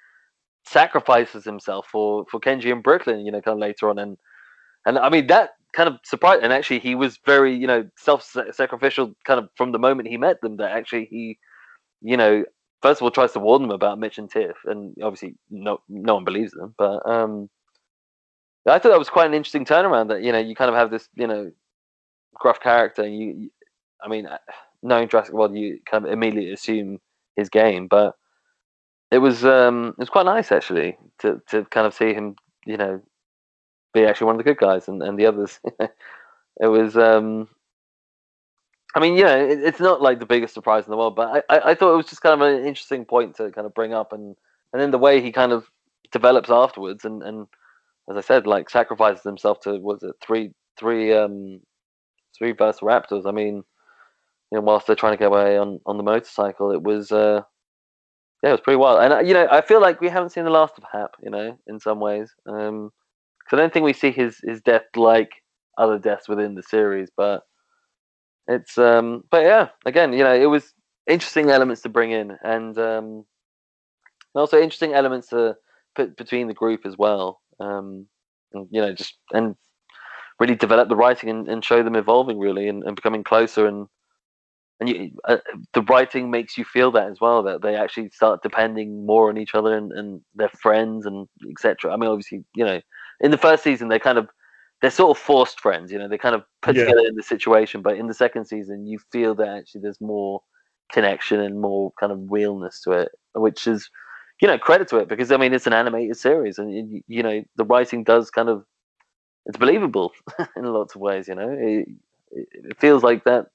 sacrifices 0.65 1.45
himself 1.45 1.87
for 1.91 2.25
for 2.31 2.41
Kenji 2.41 2.73
and 2.73 2.83
Brooklyn. 2.83 3.25
You 3.25 3.33
know, 3.33 3.41
kind 3.41 3.55
of 3.55 3.61
later 3.61 3.89
on, 3.91 3.99
and 3.99 4.17
and 4.87 4.99
I 4.99 5.09
mean 5.09 5.27
that 5.29 5.51
kind 5.73 5.89
of 5.89 5.99
surprised. 6.05 6.43
And 6.43 6.53
actually, 6.53 6.81
he 6.81 6.95
was 6.95 7.19
very 7.27 7.55
you 7.55 7.67
know 7.67 7.89
self-sacrificial 7.97 9.15
kind 9.25 9.41
of 9.41 9.49
from 9.57 9.73
the 9.73 9.79
moment 9.79 10.09
he 10.09 10.17
met 10.17 10.41
them. 10.41 10.57
That 10.59 10.73
actually 10.73 11.07
he, 11.11 11.39
you 12.03 12.17
know, 12.17 12.45
first 12.83 13.01
of 13.01 13.05
all 13.05 13.11
tries 13.11 13.33
to 13.33 13.41
warn 13.41 13.63
them 13.63 13.71
about 13.71 13.99
Mitch 13.99 14.19
and 14.19 14.31
Tiff, 14.31 14.57
and 14.65 14.95
obviously 15.03 15.35
no 15.51 15.81
no 15.89 16.15
one 16.15 16.25
believes 16.25 16.53
them, 16.53 16.75
but 16.79 17.09
um 17.09 17.49
I 18.67 18.79
thought 18.79 18.91
that 18.91 18.99
was 18.99 19.09
quite 19.09 19.27
an 19.27 19.35
interesting 19.35 19.65
turnaround. 19.65 20.09
That 20.09 20.23
you 20.23 20.33
know 20.33 20.39
you 20.39 20.55
kind 20.55 20.69
of 20.71 20.77
have 20.77 20.91
this 20.91 21.09
you 21.15 21.27
know 21.27 21.51
gruff 22.35 22.61
character. 22.61 23.03
And 23.03 23.19
you, 23.19 23.51
I 24.03 24.09
mean, 24.09 24.27
uh, 24.27 24.39
knowing 24.83 25.09
Jurassic 25.09 25.35
World, 25.35 25.57
you 25.57 25.81
kind 25.91 26.07
of 26.07 26.13
immediately 26.13 26.53
assume 26.53 26.99
his 27.37 27.49
game, 27.49 27.87
but 27.89 28.15
it 29.11 29.19
was 29.19 29.45
um 29.45 29.89
it 29.91 29.99
was 29.99 30.11
quite 30.11 30.27
nice 30.27 30.53
actually 30.53 30.97
to 31.21 31.41
to 31.49 31.65
kind 31.67 31.87
of 31.87 31.95
see 31.95 32.13
him 32.13 32.37
you 32.67 32.77
know 32.77 33.01
be 33.95 34.05
actually 34.05 34.27
one 34.27 34.35
of 34.35 34.39
the 34.39 34.45
good 34.45 34.59
guys 34.59 34.89
and 34.89 35.03
and 35.03 35.19
the 35.19 35.27
others. 35.27 35.61
it 36.61 36.67
was 36.67 36.97
um. 36.97 37.49
I 38.97 39.01
mean, 39.01 39.17
you 39.17 39.25
know, 39.25 39.37
it, 39.37 39.59
it's 39.61 39.81
not 39.81 40.01
like 40.01 40.19
the 40.19 40.27
biggest 40.27 40.55
surprise 40.55 40.87
in 40.87 40.91
the 40.91 40.97
world, 40.97 41.15
but 41.15 41.45
I, 41.51 41.57
I, 41.57 41.71
I 41.71 41.75
thought 41.75 41.93
it 41.93 41.99
was 41.99 42.07
just 42.07 42.23
kind 42.23 42.41
of 42.41 42.49
an 42.49 42.67
interesting 42.67 43.05
point 43.05 43.37
to 43.37 43.51
kind 43.51 43.67
of 43.67 43.75
bring 43.75 43.93
up, 43.93 44.13
and 44.13 44.35
and 44.73 44.83
then 44.83 44.91
the 44.91 44.99
way 44.99 45.21
he 45.21 45.31
kind 45.31 45.53
of 45.53 45.69
develops 46.11 46.51
afterwards, 46.51 47.05
and 47.05 47.23
and 47.23 47.47
as 48.11 48.17
I 48.17 48.23
said, 48.23 48.47
like 48.47 48.71
sacrifices 48.71 49.23
himself 49.23 49.61
to 49.61 49.79
was 49.79 50.03
it 50.03 50.17
three 50.23 50.53
three 50.79 51.13
um 51.13 51.61
three 52.37 52.55
Raptors. 52.55 53.27
I 53.27 53.33
mean, 53.33 53.63
you 54.51 54.59
know, 54.59 54.63
whilst 54.63 54.87
they're 54.87 54.97
trying 54.97 55.13
to 55.13 55.19
get 55.19 55.29
away 55.29 55.59
on 55.59 55.81
on 55.87 55.97
the 55.97 56.03
motorcycle, 56.03 56.73
it 56.73 56.83
was 56.83 57.13
uh 57.13 57.43
yeah, 58.43 58.51
it 58.51 58.53
was 58.53 58.61
pretty 58.61 58.77
wild. 58.77 59.01
And 59.01 59.13
uh, 59.13 59.19
you 59.21 59.35
know, 59.35 59.49
I 59.51 59.61
feel 59.61 59.81
like 59.81 60.01
we 60.01 60.09
haven't 60.09 60.31
seen 60.31 60.45
the 60.45 60.51
last 60.51 60.75
of 60.79 60.85
Hap. 60.93 61.13
You 61.23 61.31
know, 61.31 61.59
in 61.67 61.81
some 61.81 62.01
ways, 62.01 62.31
um, 62.47 62.91
because 63.45 63.59
I 63.59 63.63
don't 63.63 63.73
think 63.73 63.85
we 63.85 63.93
see 63.93 64.11
his 64.11 64.39
his 64.45 64.61
death 64.63 64.85
like 64.97 65.31
other 65.77 65.99
deaths 65.99 66.29
within 66.29 66.55
the 66.55 66.63
series, 66.63 67.09
but 67.17 67.43
it's 68.47 68.79
um 68.79 69.23
but 69.31 69.43
yeah 69.43 69.69
again 69.85 70.11
you 70.11 70.25
know 70.25 70.35
it 70.35 70.47
was 70.47 70.73
interesting 71.07 71.51
elements 71.51 71.83
to 71.83 71.89
bring 71.91 72.13
in 72.13 72.35
and 72.45 72.79
um 72.79 73.25
also 74.35 74.59
interesting 74.59 74.95
elements 74.95 75.29
to 75.29 75.55
put 75.95 76.17
between 76.17 76.49
the 76.49 76.55
group 76.55 76.87
as 76.87 76.97
well 76.97 77.41
um, 77.61 78.07
and, 78.53 78.67
you 78.71 78.81
know, 78.81 78.93
just 78.93 79.19
and 79.33 79.55
really 80.41 80.55
develop 80.55 80.89
the 80.89 80.97
writing 80.97 81.31
and, 81.31 81.49
and 81.49 81.65
show 81.65 81.83
them 81.83 81.97
evolving 81.97 82.39
really 82.39 82.69
and, 82.69 82.85
and 82.85 82.97
becoming 82.97 83.25
closer 83.25 83.67
and 83.67 83.87
and 84.81 84.89
you, 84.89 85.11
uh, 85.27 85.39
the 85.73 85.83
writing 85.83 86.31
makes 86.31 86.57
you 86.57 86.65
feel 86.65 86.91
that 86.93 87.11
as 87.11 87.21
well 87.21 87.43
that 87.43 87.63
they 87.63 87.75
actually 87.75 88.11
start 88.11 88.43
depending 88.43 89.05
more 89.05 89.29
on 89.29 89.37
each 89.37 89.55
other 89.55 89.77
and, 89.77 89.93
and 89.93 90.21
their 90.35 90.51
friends 90.51 91.05
and 91.05 91.29
etc. 91.51 91.93
I 91.93 91.97
mean, 91.97 92.09
obviously, 92.09 92.45
you 92.55 92.65
know, 92.65 92.81
in 93.21 93.31
the 93.31 93.39
first 93.39 93.65
season 93.65 93.89
they 93.89 93.99
kind 93.99 94.19
of 94.19 94.29
they're 94.81 94.91
sort 94.91 95.17
of 95.17 95.23
forced 95.23 95.61
friends, 95.61 95.91
you 95.91 95.99
know, 95.99 96.09
they 96.09 96.19
kind 96.19 96.37
of 96.37 96.45
put 96.63 96.77
yeah. 96.77 96.85
together 96.85 97.07
in 97.09 97.17
the 97.17 97.23
situation, 97.23 97.83
but 97.83 97.97
in 97.97 98.07
the 98.07 98.15
second 98.15 98.45
season 98.45 98.87
you 98.87 98.99
feel 99.11 99.35
that 99.35 99.49
actually 99.49 99.81
there's 99.81 100.01
more 100.01 100.41
connection 100.93 101.41
and 101.41 101.61
more 101.61 101.93
kind 101.99 102.13
of 102.13 102.21
realness 102.31 102.81
to 102.83 102.93
it, 102.93 103.11
which 103.35 103.67
is 103.67 103.91
you 104.41 104.47
know 104.47 104.59
credit 104.59 104.87
to 104.87 104.99
it 104.99 105.09
because 105.09 105.33
I 105.33 105.37
mean 105.37 105.53
it's 105.53 105.67
an 105.67 105.73
animated 105.73 106.17
series 106.17 106.59
and 106.59 107.03
you 107.09 107.23
know 107.25 107.43
the 107.57 107.65
writing 107.65 108.05
does 108.05 108.31
kind 108.31 108.49
of 108.49 108.65
it's 109.49 109.59
believable 109.59 110.13
in 110.57 110.65
lots 110.65 110.95
of 110.95 111.01
ways. 111.01 111.27
You 111.27 111.35
know, 111.35 111.49
it, 111.51 111.89
it 112.31 112.79
feels 112.79 113.03
like 113.03 113.25
that 113.25 113.47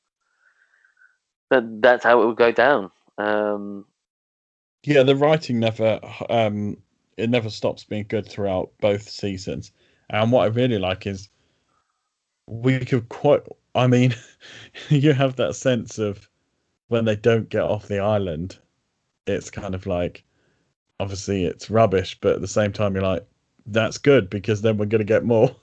that 1.53 1.81
that's 1.81 2.03
how 2.03 2.21
it 2.21 2.25
would 2.25 2.37
go 2.37 2.51
down. 2.51 2.91
Um, 3.17 3.85
yeah, 4.83 5.03
the 5.03 5.15
writing 5.15 5.59
never 5.59 5.99
um, 6.29 6.77
it 7.17 7.29
never 7.29 7.49
stops 7.49 7.83
being 7.83 8.05
good 8.07 8.27
throughout 8.27 8.71
both 8.81 9.07
seasons. 9.07 9.71
And 10.09 10.31
what 10.31 10.43
I 10.43 10.47
really 10.47 10.79
like 10.79 11.07
is 11.07 11.29
we 12.47 12.79
could 12.79 13.09
quite. 13.09 13.41
I 13.75 13.87
mean, 13.87 14.13
you 14.89 15.13
have 15.13 15.35
that 15.37 15.55
sense 15.55 15.97
of 15.97 16.29
when 16.89 17.05
they 17.05 17.15
don't 17.15 17.49
get 17.49 17.63
off 17.63 17.87
the 17.87 17.99
island, 17.99 18.57
it's 19.25 19.49
kind 19.49 19.73
of 19.73 19.85
like 19.85 20.23
obviously 20.99 21.45
it's 21.45 21.69
rubbish, 21.69 22.17
but 22.21 22.35
at 22.35 22.41
the 22.41 22.47
same 22.47 22.71
time 22.71 22.93
you're 22.93 23.03
like, 23.03 23.25
that's 23.65 23.97
good 23.97 24.29
because 24.29 24.61
then 24.61 24.77
we're 24.77 24.85
going 24.85 24.99
to 24.99 25.05
get 25.05 25.23
more. 25.23 25.55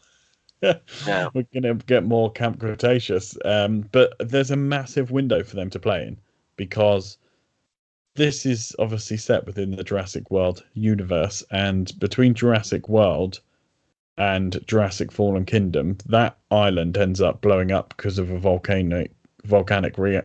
Yeah. 0.63 1.29
We're 1.35 1.47
going 1.53 1.63
to 1.63 1.75
get 1.87 2.05
more 2.05 2.31
Camp 2.31 2.61
Cretaceous. 2.61 3.37
Um, 3.45 3.89
but 3.93 4.15
there's 4.21 4.51
a 4.51 4.57
massive 4.57 5.11
window 5.11 5.43
for 5.43 5.57
them 5.57 5.71
to 5.71 5.79
play 5.79 6.07
in 6.07 6.19
because 6.57 7.19
this 8.17 8.45
is 8.45 8.75
obviously 8.79 9.17
set 9.17 9.47
within 9.47 9.71
the 9.77 9.85
Jurassic 9.85 10.31
World 10.31 10.65
universe, 10.75 11.43
and 11.51 11.99
between 11.99 12.35
Jurassic 12.35 12.89
World 12.89 13.41
and 14.19 14.61
Jurassic 14.67 15.13
Fallen 15.13 15.47
Kingdom, 15.47 15.97
that 16.07 16.37
island 16.51 16.97
ends 16.99 17.21
up 17.21 17.41
blowing 17.41 17.73
up 17.73 17.95
because 17.97 18.19
of 18.19 18.31
a 18.31 18.39
volcanic 18.39 19.13
volcanic 19.45 19.97
re- 19.97 20.21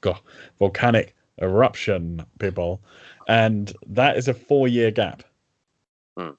God, 0.00 0.18
volcanic 0.58 1.14
eruption. 1.40 2.24
People, 2.38 2.82
and 3.28 3.72
that 3.86 4.16
is 4.16 4.26
a 4.26 4.34
four 4.34 4.66
year 4.66 4.90
gap. 4.90 5.22
Mm. 6.18 6.36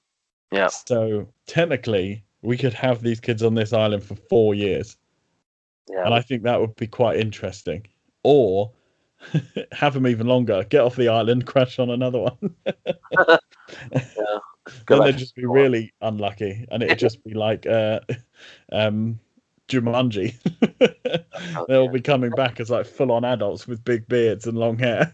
Yeah. 0.52 0.68
So 0.68 1.28
technically, 1.46 2.24
we 2.44 2.58
could 2.58 2.74
have 2.74 3.02
these 3.02 3.20
kids 3.20 3.42
on 3.42 3.56
this 3.56 3.74
island 3.74 4.04
for 4.04 4.16
four 4.16 4.54
years. 4.54 4.98
Yeah. 5.90 6.06
And 6.06 6.14
I 6.14 6.22
think 6.22 6.44
that 6.44 6.60
would 6.60 6.76
be 6.76 6.88
quite 6.88 7.20
interesting. 7.20 7.88
Or 8.24 8.72
have 9.72 9.94
them 9.94 10.08
even 10.08 10.28
longer, 10.28 10.64
get 10.70 10.82
off 10.82 10.96
the 10.96 11.08
island, 11.08 11.46
crash 11.48 11.80
on 11.80 11.90
another 11.90 12.20
one. 12.20 12.56
yeah. 12.66 13.38
then 14.88 15.00
they'd 15.00 15.18
just 15.18 15.36
be 15.36 15.46
really 15.46 15.94
unlucky, 16.02 16.66
and 16.72 16.84
it'd 16.84 17.00
just 17.00 17.24
be 17.24 17.34
like 17.34 17.66
uh, 17.66 18.00
um, 18.72 19.20
Jumanji. 19.70 20.36
They'll 21.68 21.90
be 21.90 22.02
coming 22.02 22.32
back 22.32 22.60
as 22.60 22.70
like 22.70 22.86
full 22.86 23.12
on 23.12 23.24
adults 23.24 23.68
with 23.68 23.84
big 23.84 24.08
beards 24.08 24.48
and 24.48 24.58
long 24.58 24.78
hair. 24.78 25.14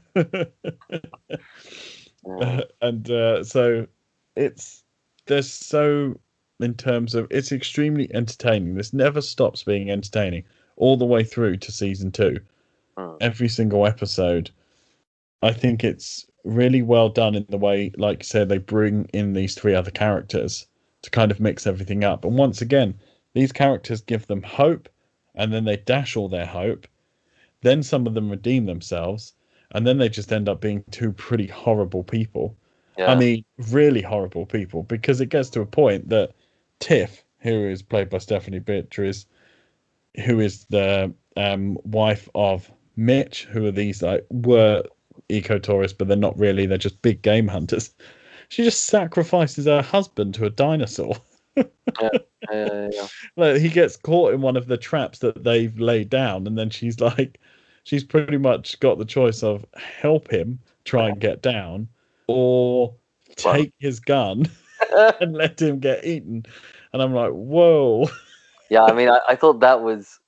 and 2.82 3.12
uh, 3.12 3.44
so 3.44 3.88
it's 4.36 4.84
there's 5.28 5.52
so 5.52 6.16
in 6.60 6.74
terms 6.74 7.16
of 7.16 7.28
it's 7.30 7.52
extremely 7.52 8.14
entertaining. 8.14 8.76
This 8.76 8.94
never 8.94 9.22
stops 9.22 9.64
being 9.64 9.90
entertaining 9.90 10.44
all 10.76 10.98
the 10.98 11.06
way 11.06 11.24
through 11.24 11.58
to 11.58 11.72
season 11.72 12.12
two. 12.12 12.40
Hmm. 12.98 13.16
Every 13.22 13.48
single 13.48 13.86
episode. 13.86 14.52
I 15.42 15.54
think 15.54 15.84
it's 15.84 16.26
really 16.44 16.82
well 16.82 17.10
done 17.10 17.36
in 17.36 17.46
the 17.50 17.58
way, 17.58 17.92
like 17.98 18.20
you 18.20 18.26
said, 18.26 18.50
they 18.50 18.58
bring 18.58 19.06
in 19.14 19.34
these 19.34 19.56
three 19.56 19.74
other 19.74 19.92
characters 19.92 20.68
to 21.02 21.10
kind 21.10 21.32
of 21.32 21.40
mix 21.40 21.66
everything 21.66 22.04
up. 22.04 22.26
And 22.26 22.38
once 22.38 22.62
again, 22.62 23.00
these 23.34 23.52
characters 23.52 24.02
give 24.02 24.28
them 24.28 24.42
hope, 24.42 24.90
and 25.36 25.54
then 25.54 25.64
they 25.64 25.78
dash 25.78 26.18
all 26.18 26.28
their 26.28 26.46
hope. 26.46 26.88
Then 27.62 27.84
some 27.84 28.08
of 28.08 28.14
them 28.14 28.30
redeem 28.30 28.66
themselves, 28.66 29.34
and 29.72 29.86
then 29.88 29.98
they 29.98 30.10
just 30.10 30.34
end 30.34 30.50
up 30.50 30.60
being 30.60 30.84
two 30.92 31.12
pretty 31.14 31.48
horrible 31.48 32.04
people. 32.04 32.56
Yeah. 32.98 33.12
I 33.12 33.16
mean, 33.16 33.46
really 33.70 34.02
horrible 34.02 34.46
people, 34.46 34.84
because 34.84 35.22
it 35.22 35.28
gets 35.28 35.50
to 35.52 35.62
a 35.62 35.66
point 35.66 36.10
that 36.10 36.32
Tiff, 36.80 37.24
who 37.40 37.68
is 37.70 37.82
played 37.82 38.10
by 38.10 38.18
Stephanie 38.18 38.60
Beatriz, 38.60 39.26
who 40.26 40.40
is 40.40 40.66
the 40.66 41.14
um, 41.38 41.78
wife 41.84 42.30
of 42.36 42.72
Mitch, 42.96 43.46
who 43.46 43.66
are 43.66 43.72
these 43.72 44.02
like 44.02 44.26
were 44.30 44.84
ecotourists, 45.30 45.98
but 45.98 46.08
they're 46.08 46.18
not 46.18 46.38
really. 46.38 46.66
They're 46.66 46.78
just 46.78 47.02
big 47.02 47.22
game 47.22 47.48
hunters. 47.48 47.94
She 48.50 48.64
just 48.64 48.86
sacrifices 48.86 49.66
her 49.66 49.82
husband 49.82 50.34
to 50.36 50.46
a 50.46 50.50
dinosaur. 50.50 51.16
yeah, 51.56 52.10
yeah, 52.52 52.90
yeah. 52.92 53.08
like 53.38 53.58
he 53.58 53.70
gets 53.70 53.96
caught 53.96 54.34
in 54.34 54.42
one 54.42 54.58
of 54.58 54.68
the 54.68 54.78
traps 54.78 55.20
that 55.20 55.44
they've 55.44 55.78
laid 55.80 56.10
down, 56.10 56.48
and 56.48 56.58
then 56.58 56.70
she's 56.70 57.00
like, 57.00 57.40
she's 57.84 58.04
pretty 58.04 58.38
much 58.38 58.80
got 58.80 58.98
the 58.98 59.06
choice 59.06 59.44
of 59.44 59.66
help 59.76 60.32
him 60.32 60.60
try 60.86 61.10
and 61.10 61.20
get 61.20 61.42
down, 61.42 61.88
or 62.28 62.94
take 63.36 63.74
his 63.80 64.00
gun 64.00 64.50
and 65.22 65.36
let 65.36 65.62
him 65.62 65.80
get 65.80 66.06
eaten. 66.06 66.46
And 66.94 67.02
I'm 67.02 67.14
like, 67.14 67.32
whoa. 67.32 68.10
yeah, 68.70 68.84
I 68.84 68.94
mean, 68.94 69.10
I, 69.10 69.20
I 69.30 69.36
thought 69.36 69.60
that 69.62 69.82
was. 69.82 70.20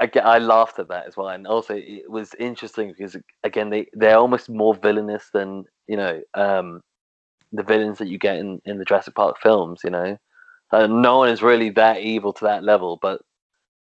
I, 0.00 0.10
I, 0.20 0.38
laughed 0.38 0.80
at 0.80 0.88
that 0.88 1.06
as 1.06 1.16
well, 1.16 1.28
and 1.28 1.46
also 1.46 1.74
it 1.76 2.10
was 2.10 2.34
interesting 2.40 2.88
because 2.88 3.16
again, 3.44 3.70
they 3.70 3.86
they're 3.92 4.18
almost 4.18 4.48
more 4.48 4.74
villainous 4.74 5.30
than 5.32 5.64
you 5.86 5.96
know 5.96 6.20
um, 6.34 6.82
the 7.52 7.62
villains 7.62 7.98
that 7.98 8.08
you 8.08 8.18
get 8.18 8.36
in 8.36 8.60
in 8.64 8.78
the 8.78 8.84
Jurassic 8.84 9.14
Park 9.14 9.36
films. 9.40 9.82
You 9.84 9.90
know, 9.90 10.18
uh, 10.72 10.88
no 10.88 11.18
one 11.18 11.28
is 11.28 11.40
really 11.40 11.70
that 11.70 12.00
evil 12.00 12.32
to 12.32 12.44
that 12.46 12.64
level, 12.64 12.98
but 13.00 13.22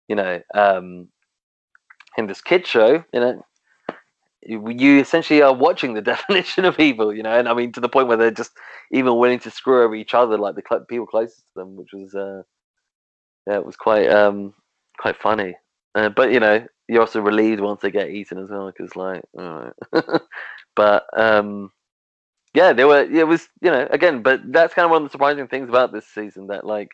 you 0.08 0.16
know, 0.16 0.40
um, 0.54 1.08
in 2.16 2.26
this 2.26 2.40
kid 2.40 2.66
show, 2.66 3.02
you 3.12 3.20
know, 3.20 3.44
you, 4.48 5.00
essentially 5.00 5.42
are 5.42 5.54
watching 5.54 5.94
the 5.94 6.02
definition 6.14 6.64
of 6.64 6.78
evil, 6.78 7.14
you 7.14 7.22
know, 7.22 7.38
and 7.38 7.48
I 7.48 7.54
mean 7.54 7.72
to 7.72 7.80
the 7.80 7.88
point 7.88 8.08
where 8.08 8.16
they're 8.16 8.30
just 8.30 8.52
even 8.92 9.16
willing 9.18 9.40
to 9.40 9.50
screw 9.50 9.84
over 9.84 9.94
each 9.94 10.14
other, 10.14 10.38
like 10.38 10.54
the 10.54 10.62
cl- 10.68 10.84
people 10.84 11.06
closest 11.06 11.46
to 11.48 11.54
them, 11.56 11.76
which 11.76 11.90
was, 11.92 12.14
uh, 12.14 12.42
yeah, 13.46 13.56
it 13.56 13.66
was 13.66 13.76
quite, 13.76 14.08
um, 14.10 14.54
quite 14.98 15.16
funny. 15.16 15.56
Uh, 15.94 16.08
but 16.10 16.32
you 16.32 16.40
know, 16.40 16.66
you're 16.88 17.00
also 17.00 17.20
relieved 17.20 17.60
once 17.60 17.80
they 17.80 17.90
get 17.90 18.10
eaten 18.10 18.38
as 18.38 18.50
well, 18.50 18.66
because 18.70 18.94
like, 18.96 19.22
but 20.76 21.06
um, 21.16 21.70
yeah, 22.54 22.72
they 22.72 22.84
were. 22.84 23.02
It 23.02 23.26
was, 23.26 23.48
you 23.62 23.70
know, 23.70 23.86
again, 23.90 24.22
but 24.22 24.40
that's 24.52 24.74
kind 24.74 24.84
of 24.84 24.90
one 24.90 25.02
of 25.02 25.08
the 25.08 25.12
surprising 25.12 25.46
things 25.48 25.68
about 25.68 25.92
this 25.92 26.06
season 26.08 26.48
that 26.48 26.66
like 26.66 26.90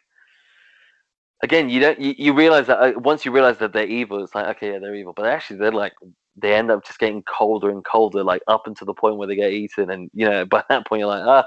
again, 1.43 1.69
you 1.69 1.81
don't 1.81 2.01
you, 2.01 2.15
you 2.17 2.33
realize 2.35 2.67
that 2.67 2.79
uh, 2.81 2.99
once 2.99 3.25
you 3.25 3.33
realize 3.33 3.59
that 3.59 3.73
they're 3.73 3.87
evil, 3.87 4.23
it's 4.23 4.35
like 4.35 4.57
okay, 4.57 4.73
yeah, 4.73 4.79
they're 4.79 4.95
evil, 4.95 5.13
but 5.15 5.27
actually 5.27 5.59
they're 5.59 5.73
like 5.73 5.93
they 6.37 6.55
end 6.55 6.71
up 6.71 6.85
just 6.85 6.99
getting 6.99 7.23
colder 7.23 7.71
and 7.71 7.85
colder, 7.85 8.25
like 8.25 8.43
up 8.49 8.67
until 8.67 8.87
the 8.87 8.95
point 8.95 9.17
where 9.17 9.29
they 9.29 9.37
get 9.37 9.53
eaten, 9.53 9.91
and 9.91 10.11
you 10.15 10.29
know 10.29 10.45
by 10.47 10.65
that 10.69 10.87
point 10.87 11.01
you're 11.01 11.09
like 11.09 11.25
ah, 11.27 11.47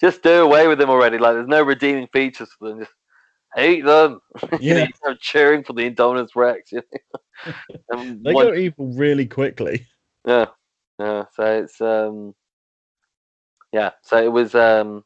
just 0.00 0.22
do 0.22 0.42
away 0.42 0.66
with 0.66 0.78
them 0.78 0.90
already. 0.90 1.18
Like 1.18 1.34
there's 1.34 1.48
no 1.48 1.62
redeeming 1.62 2.08
features 2.12 2.50
for 2.58 2.68
them. 2.68 2.80
Just 2.80 2.92
hate 3.54 3.84
them. 3.84 4.20
Yeah. 4.60 4.86
cheering 5.20 5.64
for 5.64 5.72
the 5.72 5.90
Indominus 5.90 6.34
Rex. 6.34 6.72
You 6.72 6.82
know? 7.90 8.04
they 8.22 8.32
one, 8.32 8.46
go 8.46 8.54
evil 8.54 8.92
really 8.94 9.26
quickly. 9.26 9.86
Yeah, 10.26 10.46
yeah. 10.98 11.24
So 11.34 11.44
it's 11.44 11.80
um, 11.80 12.34
yeah. 13.72 13.90
So 14.02 14.22
it 14.22 14.32
was 14.32 14.54
um, 14.54 15.04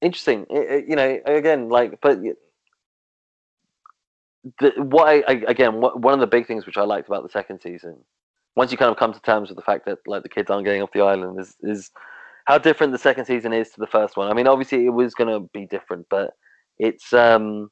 interesting. 0.00 0.46
It, 0.50 0.70
it, 0.70 0.84
you 0.88 0.96
know, 0.96 1.20
again, 1.26 1.68
like, 1.68 2.00
but 2.00 2.18
the, 4.60 4.72
what 4.76 5.08
I, 5.08 5.22
I 5.28 5.42
again 5.48 5.80
what, 5.80 6.00
one 6.00 6.14
of 6.14 6.20
the 6.20 6.26
big 6.26 6.46
things 6.46 6.66
which 6.66 6.76
I 6.76 6.82
liked 6.82 7.08
about 7.08 7.22
the 7.22 7.28
second 7.28 7.60
season, 7.60 7.96
once 8.56 8.70
you 8.70 8.78
kind 8.78 8.90
of 8.90 8.96
come 8.96 9.12
to 9.12 9.20
terms 9.20 9.48
with 9.48 9.56
the 9.56 9.62
fact 9.62 9.84
that 9.86 9.98
like 10.06 10.22
the 10.22 10.28
kids 10.28 10.50
aren't 10.50 10.64
getting 10.64 10.82
off 10.82 10.92
the 10.92 11.02
island, 11.02 11.40
is 11.40 11.56
is 11.62 11.90
how 12.46 12.58
different 12.58 12.92
the 12.92 12.98
second 12.98 13.26
season 13.26 13.52
is 13.52 13.70
to 13.70 13.80
the 13.80 13.86
first 13.86 14.16
one. 14.16 14.30
I 14.30 14.34
mean, 14.34 14.46
obviously 14.46 14.86
it 14.86 14.90
was 14.90 15.14
going 15.14 15.28
to 15.28 15.48
be 15.52 15.66
different, 15.66 16.06
but 16.08 16.30
it's 16.78 17.12
um, 17.12 17.70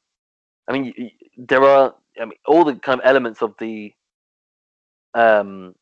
I 0.67 0.73
mean, 0.73 1.11
there 1.37 1.63
are 1.63 1.95
I 2.19 2.25
mean 2.25 2.37
all 2.45 2.63
the 2.63 2.75
kind 2.75 2.99
of 2.99 3.05
elements 3.05 3.41
of 3.41 3.53
the 3.59 3.93
um, 5.13 5.73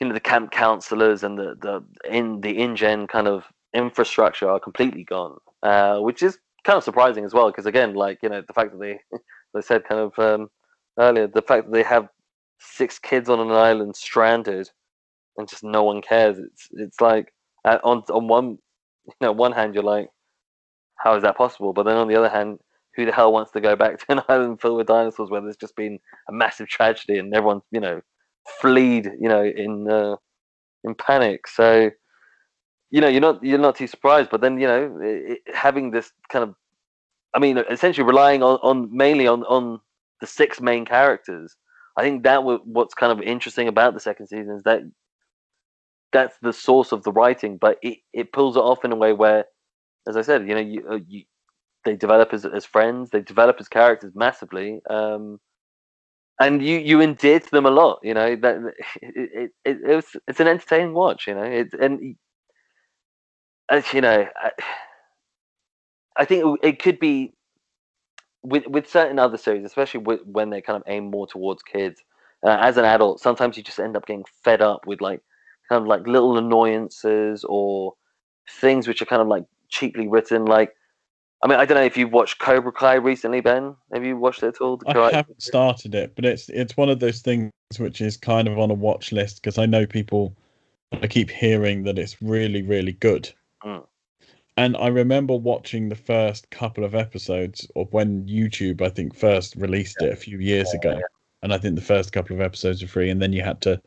you 0.00 0.06
know, 0.06 0.14
the 0.14 0.20
camp 0.20 0.50
counselors 0.50 1.22
and 1.22 1.38
the 1.38 1.56
the 1.60 1.84
in 2.10 2.40
the 2.40 2.58
InGen 2.58 3.06
kind 3.06 3.28
of 3.28 3.44
infrastructure 3.74 4.48
are 4.48 4.60
completely 4.60 5.04
gone, 5.04 5.36
uh, 5.62 5.98
which 5.98 6.22
is 6.22 6.38
kind 6.64 6.76
of 6.76 6.84
surprising 6.84 7.24
as 7.24 7.34
well 7.34 7.50
because 7.50 7.66
again, 7.66 7.94
like 7.94 8.18
you 8.22 8.28
know, 8.28 8.42
the 8.46 8.52
fact 8.52 8.72
that 8.72 8.80
they 8.80 9.00
I 9.56 9.60
said 9.60 9.84
kind 9.84 10.00
of 10.00 10.18
um, 10.18 10.48
earlier, 10.98 11.26
the 11.26 11.42
fact 11.42 11.66
that 11.66 11.72
they 11.72 11.82
have 11.82 12.08
six 12.60 12.98
kids 12.98 13.28
on 13.28 13.40
an 13.40 13.50
island 13.50 13.96
stranded 13.96 14.68
and 15.36 15.48
just 15.48 15.64
no 15.64 15.84
one 15.84 16.02
cares. 16.02 16.38
It's 16.38 16.68
it's 16.72 17.00
like 17.00 17.32
uh, 17.64 17.78
on 17.84 18.02
on 18.10 18.28
one 18.28 18.58
you 19.06 19.14
know 19.20 19.32
one 19.32 19.52
hand 19.52 19.74
you're 19.74 19.84
like, 19.84 20.08
how 20.96 21.16
is 21.16 21.22
that 21.22 21.36
possible? 21.36 21.72
But 21.72 21.84
then 21.84 21.96
on 21.96 22.08
the 22.08 22.16
other 22.16 22.28
hand, 22.28 22.58
who 22.96 23.06
the 23.06 23.12
hell 23.12 23.32
wants 23.32 23.52
to 23.52 23.60
go 23.60 23.76
back 23.76 23.98
to 24.00 24.04
an 24.10 24.22
island 24.28 24.60
filled 24.60 24.76
with 24.76 24.88
dinosaurs 24.88 25.30
where 25.30 25.40
there's 25.40 25.56
just 25.56 25.76
been 25.76 25.98
a 26.28 26.32
massive 26.32 26.68
tragedy 26.68 27.18
and 27.18 27.34
everyone's 27.34 27.62
you 27.70 27.80
know 27.80 28.00
fleed 28.60 29.10
you 29.20 29.28
know 29.28 29.44
in 29.44 29.90
uh, 29.90 30.16
in 30.84 30.94
panic. 30.94 31.46
So 31.46 31.90
you 32.90 33.00
know 33.00 33.08
you're 33.08 33.20
not 33.20 33.42
you're 33.42 33.58
not 33.58 33.76
too 33.76 33.86
surprised. 33.86 34.30
But 34.30 34.40
then 34.40 34.58
you 34.58 34.66
know 34.66 34.98
it, 35.02 35.38
having 35.54 35.90
this 35.90 36.12
kind 36.28 36.42
of 36.42 36.54
I 37.34 37.38
mean, 37.38 37.58
essentially 37.70 38.06
relying 38.06 38.42
on, 38.42 38.58
on 38.62 38.88
mainly 38.96 39.26
on, 39.26 39.44
on 39.44 39.80
the 40.20 40.26
six 40.26 40.60
main 40.60 40.84
characters. 40.84 41.56
I 41.96 42.02
think 42.02 42.22
that 42.24 42.36
w- 42.36 42.60
what's 42.64 42.94
kind 42.94 43.12
of 43.12 43.22
interesting 43.22 43.68
about 43.68 43.94
the 43.94 44.00
second 44.00 44.28
season 44.28 44.54
is 44.56 44.62
that 44.64 44.82
that's 46.12 46.36
the 46.42 46.52
source 46.52 46.92
of 46.92 47.02
the 47.02 47.12
writing, 47.12 47.58
but 47.58 47.78
it, 47.82 47.98
it 48.12 48.32
pulls 48.32 48.56
it 48.56 48.60
off 48.60 48.84
in 48.84 48.92
a 48.92 48.96
way 48.96 49.12
where, 49.12 49.44
as 50.08 50.16
I 50.16 50.22
said, 50.22 50.48
you 50.48 50.54
know, 50.54 50.60
you, 50.60 50.84
uh, 50.90 50.98
you 51.06 51.24
they 51.84 51.96
develop 51.96 52.32
as, 52.34 52.44
as 52.46 52.64
friends, 52.66 53.10
they 53.10 53.20
develop 53.22 53.56
as 53.60 53.68
characters 53.68 54.12
massively, 54.14 54.80
um, 54.90 55.40
and 56.40 56.64
you 56.64 56.78
you 56.78 57.00
endear 57.00 57.40
to 57.40 57.50
them 57.50 57.66
a 57.66 57.70
lot. 57.70 58.00
You 58.02 58.14
know 58.14 58.36
that 58.36 58.56
it, 59.02 59.30
it, 59.34 59.50
it, 59.64 59.78
it 59.90 59.96
was 59.96 60.06
it's 60.28 60.40
an 60.40 60.48
entertaining 60.48 60.94
watch. 60.94 61.26
You 61.26 61.34
know, 61.34 61.42
it 61.44 61.74
and 61.74 62.16
as 63.70 63.92
you 63.92 64.00
know. 64.00 64.26
I, 64.36 64.50
I 66.18 66.24
think 66.24 66.58
it 66.62 66.82
could 66.82 66.98
be 66.98 67.32
with 68.42 68.66
with 68.66 68.88
certain 68.88 69.18
other 69.18 69.38
series, 69.38 69.64
especially 69.64 70.00
with, 70.00 70.20
when 70.24 70.50
they 70.50 70.60
kind 70.60 70.76
of 70.76 70.82
aim 70.86 71.10
more 71.10 71.26
towards 71.26 71.62
kids. 71.62 72.02
Uh, 72.44 72.56
as 72.60 72.76
an 72.76 72.84
adult, 72.84 73.20
sometimes 73.20 73.56
you 73.56 73.62
just 73.62 73.80
end 73.80 73.96
up 73.96 74.06
getting 74.06 74.24
fed 74.44 74.62
up 74.62 74.86
with 74.86 75.00
like 75.00 75.20
kind 75.68 75.82
of 75.82 75.88
like 75.88 76.06
little 76.06 76.38
annoyances 76.38 77.44
or 77.48 77.94
things 78.60 78.86
which 78.86 79.02
are 79.02 79.06
kind 79.06 79.22
of 79.22 79.28
like 79.28 79.44
cheaply 79.68 80.06
written. 80.06 80.44
Like, 80.44 80.74
I 81.42 81.48
mean, 81.48 81.58
I 81.58 81.64
don't 81.64 81.76
know 81.76 81.84
if 81.84 81.96
you've 81.96 82.12
watched 82.12 82.38
Cobra 82.38 82.72
Kai 82.72 82.94
recently, 82.94 83.40
Ben. 83.40 83.74
Have 83.92 84.04
you 84.04 84.16
watched 84.16 84.42
it 84.42 84.48
at 84.48 84.60
all? 84.60 84.80
I 84.86 85.12
haven't 85.12 85.42
started 85.42 85.94
it, 85.94 86.14
but 86.14 86.24
it's 86.24 86.48
it's 86.48 86.76
one 86.76 86.88
of 86.88 87.00
those 87.00 87.20
things 87.20 87.50
which 87.76 88.00
is 88.00 88.16
kind 88.16 88.48
of 88.48 88.58
on 88.58 88.70
a 88.70 88.74
watch 88.74 89.12
list 89.12 89.42
because 89.42 89.58
I 89.58 89.66
know 89.66 89.86
people. 89.86 90.34
I 90.90 91.06
keep 91.06 91.28
hearing 91.28 91.82
that 91.82 91.98
it's 91.98 92.22
really, 92.22 92.62
really 92.62 92.92
good. 92.92 93.30
Mm. 93.62 93.84
And 94.58 94.76
I 94.76 94.88
remember 94.88 95.36
watching 95.36 95.88
the 95.88 95.94
first 95.94 96.50
couple 96.50 96.82
of 96.82 96.92
episodes 96.92 97.70
of 97.76 97.92
when 97.92 98.26
YouTube, 98.26 98.82
I 98.82 98.88
think, 98.88 99.14
first 99.14 99.54
released 99.54 100.02
it 100.02 100.12
a 100.12 100.16
few 100.16 100.40
years 100.40 100.74
Yeah, 100.74 100.80
ago. 100.80 101.00
And 101.42 101.54
I 101.54 101.58
think 101.58 101.76
the 101.76 101.80
first 101.80 102.12
couple 102.12 102.34
of 102.34 102.42
episodes 102.42 102.82
are 102.82 102.88
free, 102.88 103.08
and 103.08 103.22
then 103.22 103.32
you 103.32 103.40
had 103.40 103.60
to 103.60 103.80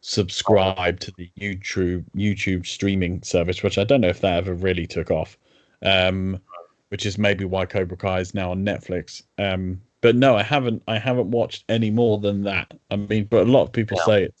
subscribe 0.00 0.98
to 1.00 1.12
the 1.18 1.30
YouTube 1.38 2.06
YouTube 2.16 2.64
streaming 2.64 3.22
service, 3.22 3.62
which 3.62 3.76
I 3.76 3.84
don't 3.84 4.00
know 4.00 4.08
if 4.08 4.22
that 4.22 4.38
ever 4.38 4.54
really 4.54 4.86
took 4.86 5.10
off. 5.10 5.36
Um, 5.82 6.40
which 6.88 7.04
is 7.04 7.18
maybe 7.18 7.44
why 7.44 7.66
Cobra 7.66 7.98
Kai 7.98 8.20
is 8.20 8.32
now 8.32 8.50
on 8.50 8.64
Netflix. 8.64 9.22
Um, 9.36 9.78
but 10.00 10.16
no, 10.16 10.36
I 10.36 10.42
haven't. 10.42 10.82
I 10.88 10.98
haven't 10.98 11.30
watched 11.30 11.64
any 11.68 11.90
more 11.90 12.16
than 12.16 12.44
that. 12.44 12.72
I 12.90 12.96
mean, 12.96 13.26
but 13.26 13.46
a 13.46 13.50
lot 13.50 13.64
of 13.64 13.72
people 13.72 13.98
Yeah. 13.98 14.04
say 14.06 14.22
it. 14.24 14.34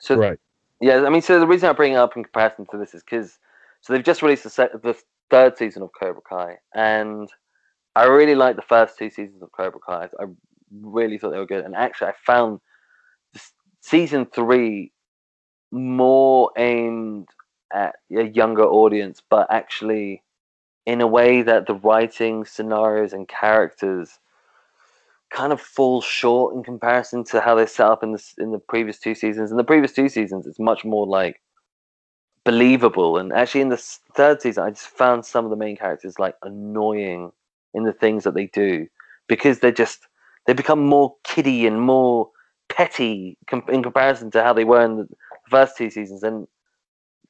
So 0.00 0.16
right. 0.16 0.38
Yeah, 0.82 1.04
I 1.06 1.08
mean, 1.08 1.22
so 1.22 1.40
the 1.40 1.46
reason 1.46 1.70
I 1.70 1.72
bring 1.72 1.94
it 1.94 1.96
up 1.96 2.18
in 2.18 2.22
comparison 2.22 2.66
to 2.66 2.76
this 2.76 2.94
is 2.94 3.02
because 3.02 3.38
so 3.86 3.92
they've 3.92 4.02
just 4.02 4.20
released 4.20 4.42
the, 4.42 4.68
the 4.82 4.96
third 5.30 5.56
season 5.56 5.80
of 5.82 5.90
Cobra 5.96 6.20
Kai, 6.28 6.56
and 6.74 7.28
I 7.94 8.06
really 8.06 8.34
liked 8.34 8.56
the 8.56 8.62
first 8.62 8.98
two 8.98 9.10
seasons 9.10 9.40
of 9.44 9.52
Cobra 9.52 9.78
Kai. 9.78 10.08
I 10.18 10.24
really 10.82 11.18
thought 11.18 11.30
they 11.30 11.38
were 11.38 11.46
good, 11.46 11.64
and 11.64 11.76
actually, 11.76 12.08
I 12.08 12.14
found 12.26 12.58
season 13.80 14.26
three 14.26 14.90
more 15.70 16.50
aimed 16.58 17.28
at 17.72 17.94
a 18.10 18.24
younger 18.24 18.64
audience, 18.64 19.22
but 19.30 19.46
actually 19.52 20.24
in 20.84 21.00
a 21.00 21.06
way 21.06 21.42
that 21.42 21.68
the 21.68 21.74
writing, 21.74 22.44
scenarios, 22.44 23.12
and 23.12 23.28
characters 23.28 24.18
kind 25.30 25.52
of 25.52 25.60
fall 25.60 26.00
short 26.00 26.56
in 26.56 26.64
comparison 26.64 27.22
to 27.22 27.40
how 27.40 27.54
they 27.54 27.66
set 27.66 27.86
up 27.86 28.02
in 28.02 28.10
the 28.10 28.22
in 28.38 28.50
the 28.50 28.58
previous 28.58 28.98
two 28.98 29.14
seasons. 29.14 29.52
In 29.52 29.56
the 29.56 29.62
previous 29.62 29.92
two 29.92 30.08
seasons, 30.08 30.44
it's 30.44 30.58
much 30.58 30.84
more 30.84 31.06
like 31.06 31.40
believable. 32.46 33.18
And 33.18 33.32
actually, 33.32 33.60
in 33.60 33.68
the 33.68 33.76
third 34.14 34.40
season, 34.40 34.64
I 34.64 34.70
just 34.70 34.86
found 34.86 35.26
some 35.26 35.44
of 35.44 35.50
the 35.50 35.56
main 35.56 35.76
characters 35.76 36.18
like 36.18 36.36
annoying 36.42 37.32
in 37.74 37.82
the 37.82 37.92
things 37.92 38.24
that 38.24 38.34
they 38.34 38.46
do 38.46 38.86
because 39.28 39.58
they're 39.58 39.72
just 39.72 40.06
they 40.46 40.54
become 40.54 40.86
more 40.86 41.14
kiddie 41.24 41.66
and 41.66 41.82
more 41.82 42.30
petty 42.68 43.36
com- 43.48 43.64
in 43.68 43.82
comparison 43.82 44.30
to 44.30 44.42
how 44.42 44.52
they 44.52 44.64
were 44.64 44.82
in 44.82 44.96
the 44.96 45.08
first 45.50 45.76
two 45.76 45.90
seasons. 45.90 46.22
And 46.22 46.46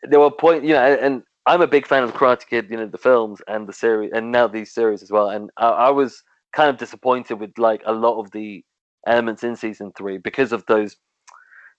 there 0.02 0.20
were 0.20 0.30
point, 0.30 0.64
you 0.64 0.74
know, 0.74 0.82
and 0.82 1.22
I'm 1.46 1.62
a 1.62 1.66
big 1.66 1.86
fan 1.86 2.02
of 2.02 2.12
Karate 2.12 2.46
Kid, 2.46 2.70
you 2.70 2.76
know, 2.76 2.86
the 2.86 2.98
films 2.98 3.40
and 3.48 3.66
the 3.66 3.72
series, 3.72 4.10
and 4.14 4.30
now 4.30 4.46
these 4.46 4.72
series 4.72 5.02
as 5.02 5.10
well. 5.10 5.30
And 5.30 5.50
I, 5.56 5.68
I 5.68 5.90
was 5.90 6.22
kind 6.52 6.68
of 6.68 6.76
disappointed 6.76 7.40
with 7.40 7.56
like 7.58 7.82
a 7.86 7.92
lot 7.92 8.20
of 8.20 8.30
the 8.32 8.62
elements 9.06 9.42
in 9.42 9.56
season 9.56 9.92
three 9.96 10.18
because 10.18 10.52
of 10.52 10.66
those 10.66 10.96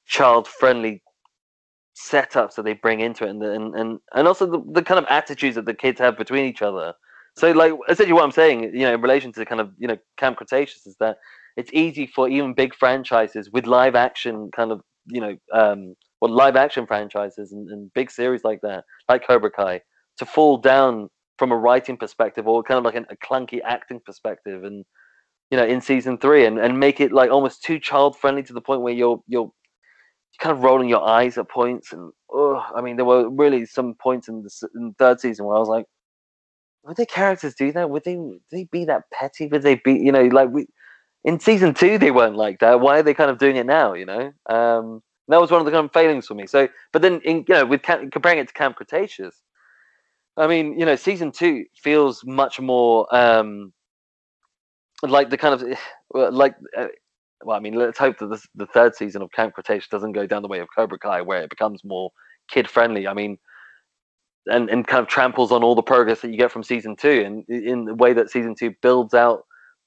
child 0.07 0.47
friendly 0.47 1.03
setups 1.97 2.55
that 2.55 2.63
they 2.63 2.73
bring 2.73 2.99
into 2.99 3.25
it 3.25 3.31
and 3.31 3.41
and, 3.43 3.75
and 3.75 3.99
and 4.13 4.27
also 4.27 4.45
the, 4.45 4.61
the 4.71 4.83
kind 4.83 4.99
of 4.99 5.05
attitudes 5.09 5.55
that 5.55 5.65
the 5.65 5.73
kids 5.73 5.99
have 5.99 6.17
between 6.17 6.45
each 6.45 6.61
other. 6.61 6.93
So 7.35 7.51
like 7.51 7.73
essentially 7.87 8.13
what 8.13 8.23
i'm 8.23 8.31
saying 8.31 8.63
you 8.63 8.81
know 8.81 8.95
in 8.95 9.01
relation 9.01 9.31
to 9.33 9.45
kind 9.45 9.61
of 9.61 9.71
you 9.77 9.87
know 9.87 9.97
camp 10.17 10.37
cretaceous 10.37 10.87
is 10.87 10.95
that 10.99 11.17
it's 11.55 11.69
easy 11.71 12.07
for 12.07 12.27
even 12.27 12.53
big 12.53 12.73
franchises 12.73 13.51
with 13.51 13.67
live 13.67 13.95
action 13.95 14.49
kind 14.55 14.71
of 14.71 14.81
you 15.05 15.21
know 15.21 15.37
um 15.53 15.95
well 16.19 16.31
live 16.31 16.55
action 16.55 16.87
franchises 16.87 17.51
and, 17.51 17.69
and 17.69 17.93
big 17.93 18.09
series 18.09 18.43
like 18.43 18.61
that 18.61 18.85
like 19.07 19.25
cobra 19.25 19.51
kai 19.51 19.79
to 20.17 20.25
fall 20.25 20.57
down 20.57 21.09
from 21.37 21.51
a 21.51 21.57
writing 21.57 21.95
perspective 21.95 22.47
or 22.47 22.63
kind 22.63 22.79
of 22.79 22.83
like 22.83 22.95
an, 22.95 23.05
a 23.09 23.15
clunky 23.17 23.59
acting 23.63 24.01
perspective 24.03 24.63
and 24.63 24.83
you 25.51 25.57
know 25.57 25.65
in 25.65 25.79
season 25.79 26.17
three 26.17 26.45
and, 26.45 26.57
and 26.57 26.79
make 26.79 26.99
it 26.99 27.11
like 27.11 27.29
almost 27.29 27.63
too 27.63 27.79
child 27.79 28.17
friendly 28.17 28.43
to 28.43 28.53
the 28.53 28.61
point 28.61 28.81
where 28.81 28.93
you're 28.93 29.21
you're 29.27 29.51
kind 30.39 30.55
of 30.55 30.63
rolling 30.63 30.89
your 30.89 31.03
eyes 31.07 31.37
at 31.37 31.49
points 31.49 31.93
and 31.93 32.11
oh 32.31 32.63
i 32.75 32.81
mean 32.81 32.95
there 32.95 33.05
were 33.05 33.27
really 33.29 33.65
some 33.65 33.95
points 33.95 34.27
in 34.27 34.43
the, 34.43 34.69
in 34.75 34.89
the 34.89 34.95
third 34.99 35.19
season 35.19 35.45
where 35.45 35.55
i 35.55 35.59
was 35.59 35.67
like 35.67 35.85
would 36.87 36.97
their 36.97 37.05
characters 37.05 37.53
do 37.53 37.71
that? 37.73 37.89
Would 37.89 38.05
they 38.05 38.15
would 38.15 38.39
they 38.51 38.63
be 38.71 38.85
that 38.85 39.03
petty? 39.11 39.47
Would 39.47 39.61
they 39.61 39.75
be 39.75 39.93
you 39.93 40.11
know 40.11 40.23
like 40.23 40.49
we 40.49 40.67
in 41.25 41.39
season 41.39 41.73
two 41.73 41.97
they 41.97 42.11
weren't 42.11 42.37
like 42.37 42.59
that. 42.59 42.79
Why 42.79 42.99
are 42.99 43.03
they 43.03 43.13
kind 43.13 43.29
of 43.29 43.37
doing 43.37 43.57
it 43.57 43.65
now 43.65 43.93
you 43.93 44.05
know? 44.05 44.31
Um 44.49 45.01
that 45.27 45.41
was 45.41 45.51
one 45.51 45.59
of 45.59 45.65
the 45.65 45.71
kind 45.71 45.85
of 45.85 45.91
failings 45.91 46.25
for 46.25 46.35
me. 46.35 46.47
So 46.47 46.69
but 46.93 47.01
then 47.01 47.19
in 47.25 47.43
you 47.47 47.55
know 47.55 47.65
with 47.65 47.81
comparing 47.83 48.39
it 48.39 48.47
to 48.47 48.53
camp 48.53 48.77
cretaceous 48.77 49.43
I 50.37 50.45
mean, 50.45 50.79
you 50.79 50.85
know, 50.85 50.95
season 50.95 51.31
two 51.31 51.65
feels 51.81 52.23
much 52.23 52.59
more 52.59 53.07
um, 53.13 53.73
like 55.01 55.31
the 55.31 55.37
kind 55.37 55.55
of 55.55 55.77
like. 56.33 56.55
Uh, 56.77 56.87
well, 57.43 57.57
I 57.57 57.59
mean, 57.59 57.75
let's 57.75 57.99
hope 57.99 58.17
that 58.19 58.27
this, 58.27 58.47
the 58.55 58.65
third 58.67 58.95
season 58.95 59.21
of 59.21 59.31
Camp 59.31 59.53
Cretaceous 59.53 59.89
doesn't 59.89 60.13
go 60.13 60.25
down 60.25 60.41
the 60.41 60.47
way 60.47 60.59
of 60.59 60.67
Cobra 60.75 60.97
Kai, 60.97 61.21
where 61.21 61.41
it 61.43 61.49
becomes 61.49 61.83
more 61.83 62.11
kid 62.49 62.69
friendly. 62.69 63.07
I 63.07 63.13
mean, 63.13 63.37
and 64.47 64.69
and 64.69 64.87
kind 64.87 65.01
of 65.01 65.07
tramples 65.07 65.51
on 65.51 65.63
all 65.63 65.75
the 65.75 65.81
progress 65.81 66.21
that 66.21 66.31
you 66.31 66.37
get 66.37 66.51
from 66.51 66.63
season 66.63 66.95
two, 66.95 67.23
and 67.25 67.45
in 67.49 67.85
the 67.85 67.95
way 67.95 68.13
that 68.13 68.31
season 68.31 68.55
two 68.55 68.73
builds 68.81 69.13
out 69.13 69.43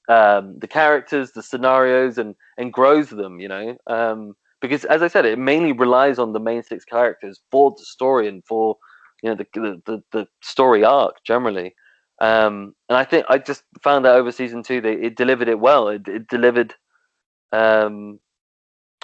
um, 0.09 0.59
the 0.59 0.69
characters, 0.69 1.33
the 1.33 1.43
scenarios, 1.43 2.19
and 2.19 2.35
and 2.59 2.73
grows 2.73 3.11
them. 3.11 3.41
You 3.41 3.49
know, 3.49 3.77
um, 3.87 4.35
because 4.61 4.85
as 4.85 5.03
I 5.03 5.09
said, 5.09 5.25
it 5.25 5.39
mainly 5.39 5.73
relies 5.73 6.19
on 6.19 6.33
the 6.33 6.41
main 6.41 6.63
six 6.63 6.85
characters 6.85 7.41
for 7.51 7.75
the 7.77 7.85
story 7.85 8.29
and 8.29 8.45
for 8.45 8.77
you 9.23 9.31
know 9.31 9.37
the 9.37 9.81
the, 9.87 10.03
the 10.13 10.27
story 10.43 10.85
arc 10.85 11.17
generally. 11.27 11.75
Um, 12.21 12.75
and 12.91 12.99
I 12.99 13.05
think 13.05 13.25
I 13.31 13.39
just 13.39 13.63
found 13.83 14.05
that 14.05 14.15
over 14.15 14.31
season 14.31 14.63
two, 14.63 14.81
they 14.81 14.95
it 14.95 15.17
delivered 15.17 15.49
it 15.49 15.61
well. 15.61 15.89
It, 15.89 16.07
it 16.07 16.29
delivered 16.29 16.75
um, 17.53 18.21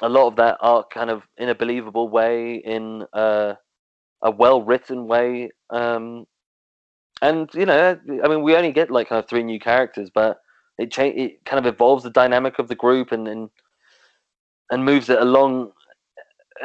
a 0.03 0.09
lot 0.09 0.29
of 0.29 0.37
that 0.37 0.59
arc 0.61 0.91
kind 0.91 1.11
of 1.11 1.23
in 1.39 1.49
a 1.49 1.55
believable 1.55 2.09
way, 2.09 2.57
in 2.57 3.05
uh, 3.13 3.55
a 4.23 4.31
well 4.31 4.63
written 4.63 5.07
way. 5.07 5.51
Um, 5.71 6.27
and 7.23 7.49
you 7.55 7.67
know, 7.67 7.99
I 8.23 8.29
mean, 8.29 8.43
we 8.43 8.57
only 8.57 8.73
get 8.73 8.91
like 8.91 9.09
kind 9.09 9.23
of 9.23 9.29
three 9.29 9.43
new 9.43 9.59
characters, 9.59 10.11
but 10.15 10.39
it 10.79 10.91
cha- 10.91 11.05
it 11.05 11.45
kind 11.45 11.65
of 11.65 11.73
evolves 11.73 12.05
the 12.05 12.11
dynamic 12.11 12.59
of 12.59 12.69
the 12.69 12.75
group 12.75 13.13
and 13.13 13.27
and, 13.27 13.51
and 14.71 14.85
moves 14.85 15.09
it 15.09 15.21
along 15.21 15.73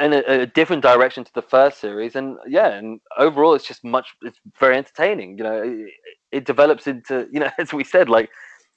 in 0.00 0.12
a, 0.12 0.22
a, 0.26 0.46
different 0.46 0.82
direction 0.82 1.22
to 1.22 1.32
the 1.34 1.42
first 1.42 1.78
series 1.78 2.16
and 2.16 2.38
yeah 2.46 2.68
and 2.68 3.00
overall 3.18 3.54
it's 3.54 3.66
just 3.66 3.84
much 3.84 4.08
it's 4.22 4.38
very 4.58 4.76
entertaining 4.76 5.36
you 5.36 5.44
know 5.44 5.62
it, 5.62 5.90
it, 6.32 6.44
develops 6.46 6.86
into 6.86 7.26
you 7.30 7.38
know 7.38 7.50
as 7.58 7.72
we 7.72 7.84
said 7.84 8.08
like 8.08 8.30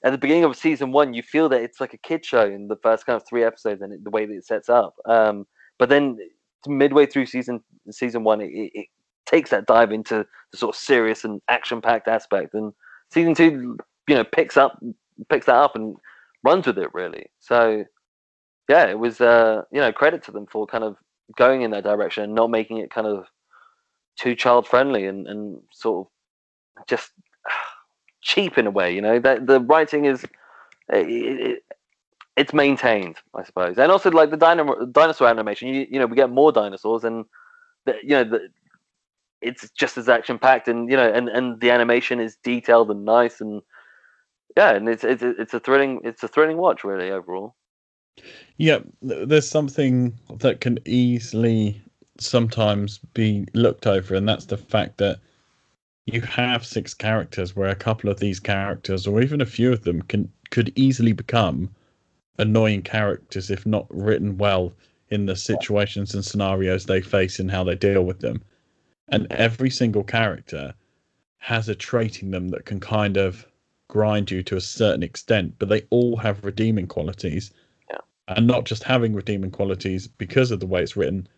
at 0.04 0.12
the 0.12 0.18
beginning 0.18 0.44
of 0.44 0.56
season 0.56 0.92
one 0.92 1.14
you 1.14 1.22
feel 1.22 1.48
that 1.48 1.62
it's 1.62 1.80
like 1.80 1.94
a 1.94 1.98
kid 1.98 2.24
show 2.24 2.44
in 2.44 2.68
the 2.68 2.76
first 2.82 3.06
kind 3.06 3.16
of 3.16 3.26
three 3.28 3.44
episodes 3.44 3.82
and 3.82 4.04
the 4.04 4.10
way 4.10 4.26
that 4.26 4.34
it 4.34 4.46
sets 4.46 4.68
up. 4.68 4.94
Um, 5.06 5.46
but 5.78 5.88
then 5.88 6.18
midway 6.66 7.06
through 7.06 7.26
season 7.26 7.60
season 7.90 8.24
one 8.24 8.40
it, 8.40 8.50
it 8.52 8.86
takes 9.26 9.50
that 9.50 9.66
dive 9.66 9.92
into 9.92 10.26
the 10.52 10.58
sort 10.58 10.74
of 10.74 10.80
serious 10.80 11.24
and 11.24 11.40
action 11.48 11.80
packed 11.80 12.08
aspect. 12.08 12.54
And 12.54 12.72
season 13.12 13.34
two 13.34 13.76
you 14.08 14.14
know 14.14 14.24
picks 14.24 14.56
up 14.56 14.78
picks 15.28 15.46
that 15.46 15.56
up 15.56 15.74
and 15.76 15.96
runs 16.44 16.66
with 16.66 16.78
it 16.78 16.92
really. 16.92 17.26
So 17.40 17.84
yeah, 18.68 18.86
it 18.86 18.98
was 18.98 19.20
uh, 19.20 19.62
you 19.72 19.80
know 19.80 19.92
credit 19.92 20.22
to 20.24 20.32
them 20.32 20.46
for 20.50 20.66
kind 20.66 20.84
of 20.84 20.96
going 21.36 21.62
in 21.62 21.70
that 21.72 21.84
direction 21.84 22.24
and 22.24 22.34
not 22.34 22.50
making 22.50 22.78
it 22.78 22.90
kind 22.90 23.06
of 23.06 23.26
too 24.16 24.34
child 24.34 24.66
friendly 24.66 25.06
and, 25.06 25.26
and 25.26 25.60
sort 25.72 26.06
of 26.06 26.86
just 26.86 27.10
cheap 28.26 28.58
in 28.58 28.66
a 28.66 28.70
way. 28.70 28.92
You 28.94 29.00
know 29.00 29.18
that 29.20 29.46
the 29.46 29.60
writing 29.60 30.04
is 30.04 30.24
it, 30.24 31.08
it, 31.08 31.62
it's 32.36 32.52
maintained, 32.52 33.16
I 33.34 33.44
suppose, 33.44 33.78
and 33.78 33.90
also 33.90 34.10
like 34.10 34.30
the 34.30 34.36
dino- 34.36 34.86
dinosaur 34.86 35.28
animation. 35.28 35.68
You 35.68 35.86
you 35.88 35.98
know 35.98 36.06
we 36.06 36.16
get 36.16 36.30
more 36.30 36.52
dinosaurs 36.52 37.04
and 37.04 37.24
the, 37.86 37.94
you 38.02 38.10
know 38.10 38.24
the, 38.24 38.48
it's 39.40 39.70
just 39.70 39.96
as 39.96 40.08
action 40.08 40.38
packed 40.38 40.68
and 40.68 40.90
you 40.90 40.96
know 40.96 41.10
and 41.10 41.28
and 41.28 41.60
the 41.60 41.70
animation 41.70 42.20
is 42.20 42.36
detailed 42.42 42.90
and 42.90 43.04
nice 43.04 43.40
and 43.40 43.62
yeah 44.56 44.74
and 44.74 44.88
it's 44.88 45.04
it's 45.04 45.22
it's 45.22 45.54
a 45.54 45.60
thrilling 45.60 46.00
it's 46.02 46.22
a 46.22 46.28
thrilling 46.28 46.56
watch 46.56 46.84
really 46.84 47.10
overall. 47.10 47.54
Yeah, 48.56 48.78
there's 49.02 49.48
something 49.48 50.18
that 50.38 50.62
can 50.62 50.78
easily 50.86 51.80
sometimes 52.18 52.98
be 53.12 53.46
looked 53.52 53.86
over, 53.86 54.14
and 54.14 54.26
that's 54.26 54.46
the 54.46 54.56
fact 54.56 54.96
that 54.96 55.20
you 56.06 56.20
have 56.20 56.64
six 56.64 56.94
characters 56.94 57.56
where 57.56 57.68
a 57.68 57.74
couple 57.74 58.08
of 58.08 58.20
these 58.20 58.38
characters, 58.40 59.06
or 59.06 59.20
even 59.20 59.40
a 59.40 59.46
few 59.46 59.72
of 59.72 59.82
them, 59.82 60.02
can 60.02 60.30
could 60.50 60.72
easily 60.76 61.12
become 61.12 61.68
annoying 62.38 62.82
characters 62.82 63.50
if 63.50 63.66
not 63.66 63.86
written 63.90 64.38
well 64.38 64.72
in 65.10 65.26
the 65.26 65.34
situations 65.34 66.14
and 66.14 66.24
scenarios 66.24 66.86
they 66.86 67.00
face 67.00 67.38
and 67.40 67.50
how 67.50 67.64
they 67.64 67.74
deal 67.74 68.04
with 68.04 68.20
them. 68.20 68.40
And 69.08 69.26
every 69.30 69.70
single 69.70 70.04
character 70.04 70.74
has 71.38 71.68
a 71.68 71.74
trait 71.74 72.22
in 72.22 72.30
them 72.30 72.48
that 72.50 72.64
can 72.64 72.78
kind 72.78 73.16
of 73.16 73.46
grind 73.88 74.30
you 74.30 74.42
to 74.44 74.56
a 74.56 74.60
certain 74.60 75.02
extent, 75.02 75.54
but 75.58 75.68
they 75.68 75.82
all 75.90 76.16
have 76.16 76.44
redeeming 76.44 76.86
qualities 76.86 77.52
and 78.28 78.46
not 78.46 78.64
just 78.64 78.82
having 78.82 79.14
redeeming 79.14 79.50
qualities 79.50 80.06
because 80.08 80.50
of 80.50 80.60
the 80.60 80.66
way 80.66 80.82
it's 80.82 80.96
written 80.96 81.28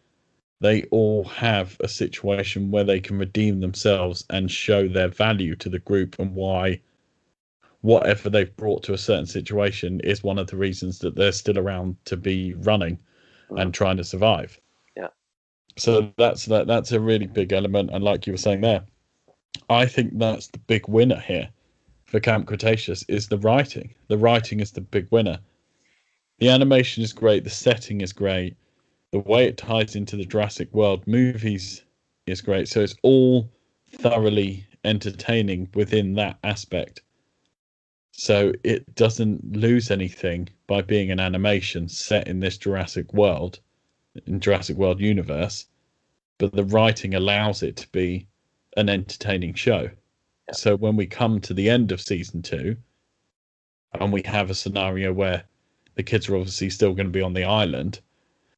they 0.60 0.82
all 0.84 1.24
have 1.24 1.76
a 1.80 1.88
situation 1.88 2.70
where 2.70 2.84
they 2.84 3.00
can 3.00 3.18
redeem 3.18 3.60
themselves 3.60 4.24
and 4.30 4.50
show 4.50 4.88
their 4.88 5.08
value 5.08 5.54
to 5.56 5.68
the 5.68 5.78
group 5.78 6.16
and 6.18 6.34
why 6.34 6.80
whatever 7.82 8.28
they've 8.28 8.56
brought 8.56 8.82
to 8.82 8.92
a 8.92 8.98
certain 8.98 9.26
situation 9.26 10.00
is 10.00 10.24
one 10.24 10.38
of 10.38 10.48
the 10.48 10.56
reasons 10.56 10.98
that 10.98 11.14
they're 11.14 11.32
still 11.32 11.58
around 11.58 11.96
to 12.04 12.16
be 12.16 12.54
running 12.54 12.98
mm. 13.50 13.60
and 13.60 13.72
trying 13.72 13.96
to 13.96 14.04
survive 14.04 14.60
yeah 14.96 15.08
so 15.76 16.12
that's 16.16 16.46
that 16.46 16.66
that's 16.66 16.92
a 16.92 17.00
really 17.00 17.26
big 17.26 17.52
element 17.52 17.90
and 17.92 18.02
like 18.02 18.26
you 18.26 18.32
were 18.32 18.36
saying 18.36 18.60
there 18.60 18.84
i 19.70 19.86
think 19.86 20.18
that's 20.18 20.48
the 20.48 20.58
big 20.58 20.88
winner 20.88 21.20
here 21.20 21.48
for 22.04 22.18
camp 22.18 22.46
cretaceous 22.46 23.04
is 23.08 23.28
the 23.28 23.38
writing 23.38 23.94
the 24.08 24.18
writing 24.18 24.58
is 24.60 24.72
the 24.72 24.80
big 24.80 25.06
winner 25.12 25.38
the 26.38 26.48
animation 26.48 27.02
is 27.02 27.12
great. 27.12 27.44
The 27.44 27.50
setting 27.50 28.00
is 28.00 28.12
great. 28.12 28.56
The 29.10 29.20
way 29.20 29.46
it 29.46 29.56
ties 29.56 29.96
into 29.96 30.16
the 30.16 30.24
Jurassic 30.24 30.72
World 30.74 31.06
movies 31.06 31.82
is 32.26 32.42
great. 32.42 32.68
So 32.68 32.80
it's 32.80 32.96
all 33.02 33.50
thoroughly 33.90 34.66
entertaining 34.84 35.68
within 35.74 36.14
that 36.14 36.38
aspect. 36.44 37.02
So 38.12 38.52
it 38.64 38.94
doesn't 38.94 39.56
lose 39.56 39.90
anything 39.90 40.48
by 40.66 40.82
being 40.82 41.10
an 41.10 41.20
animation 41.20 41.88
set 41.88 42.28
in 42.28 42.40
this 42.40 42.58
Jurassic 42.58 43.14
World, 43.14 43.60
in 44.26 44.40
Jurassic 44.40 44.76
World 44.76 45.00
universe, 45.00 45.66
but 46.38 46.52
the 46.52 46.64
writing 46.64 47.14
allows 47.14 47.62
it 47.62 47.76
to 47.76 47.88
be 47.88 48.26
an 48.76 48.88
entertaining 48.88 49.54
show. 49.54 49.82
Yeah. 50.48 50.54
So 50.54 50.76
when 50.76 50.96
we 50.96 51.06
come 51.06 51.40
to 51.42 51.54
the 51.54 51.70
end 51.70 51.92
of 51.92 52.00
season 52.00 52.42
two, 52.42 52.76
and 53.94 54.12
we 54.12 54.22
have 54.22 54.50
a 54.50 54.54
scenario 54.54 55.12
where 55.12 55.44
the 55.94 56.02
kids 56.02 56.28
are 56.28 56.36
obviously 56.36 56.70
still 56.70 56.94
going 56.94 57.06
to 57.06 57.12
be 57.12 57.22
on 57.22 57.32
the 57.32 57.44
island, 57.44 58.00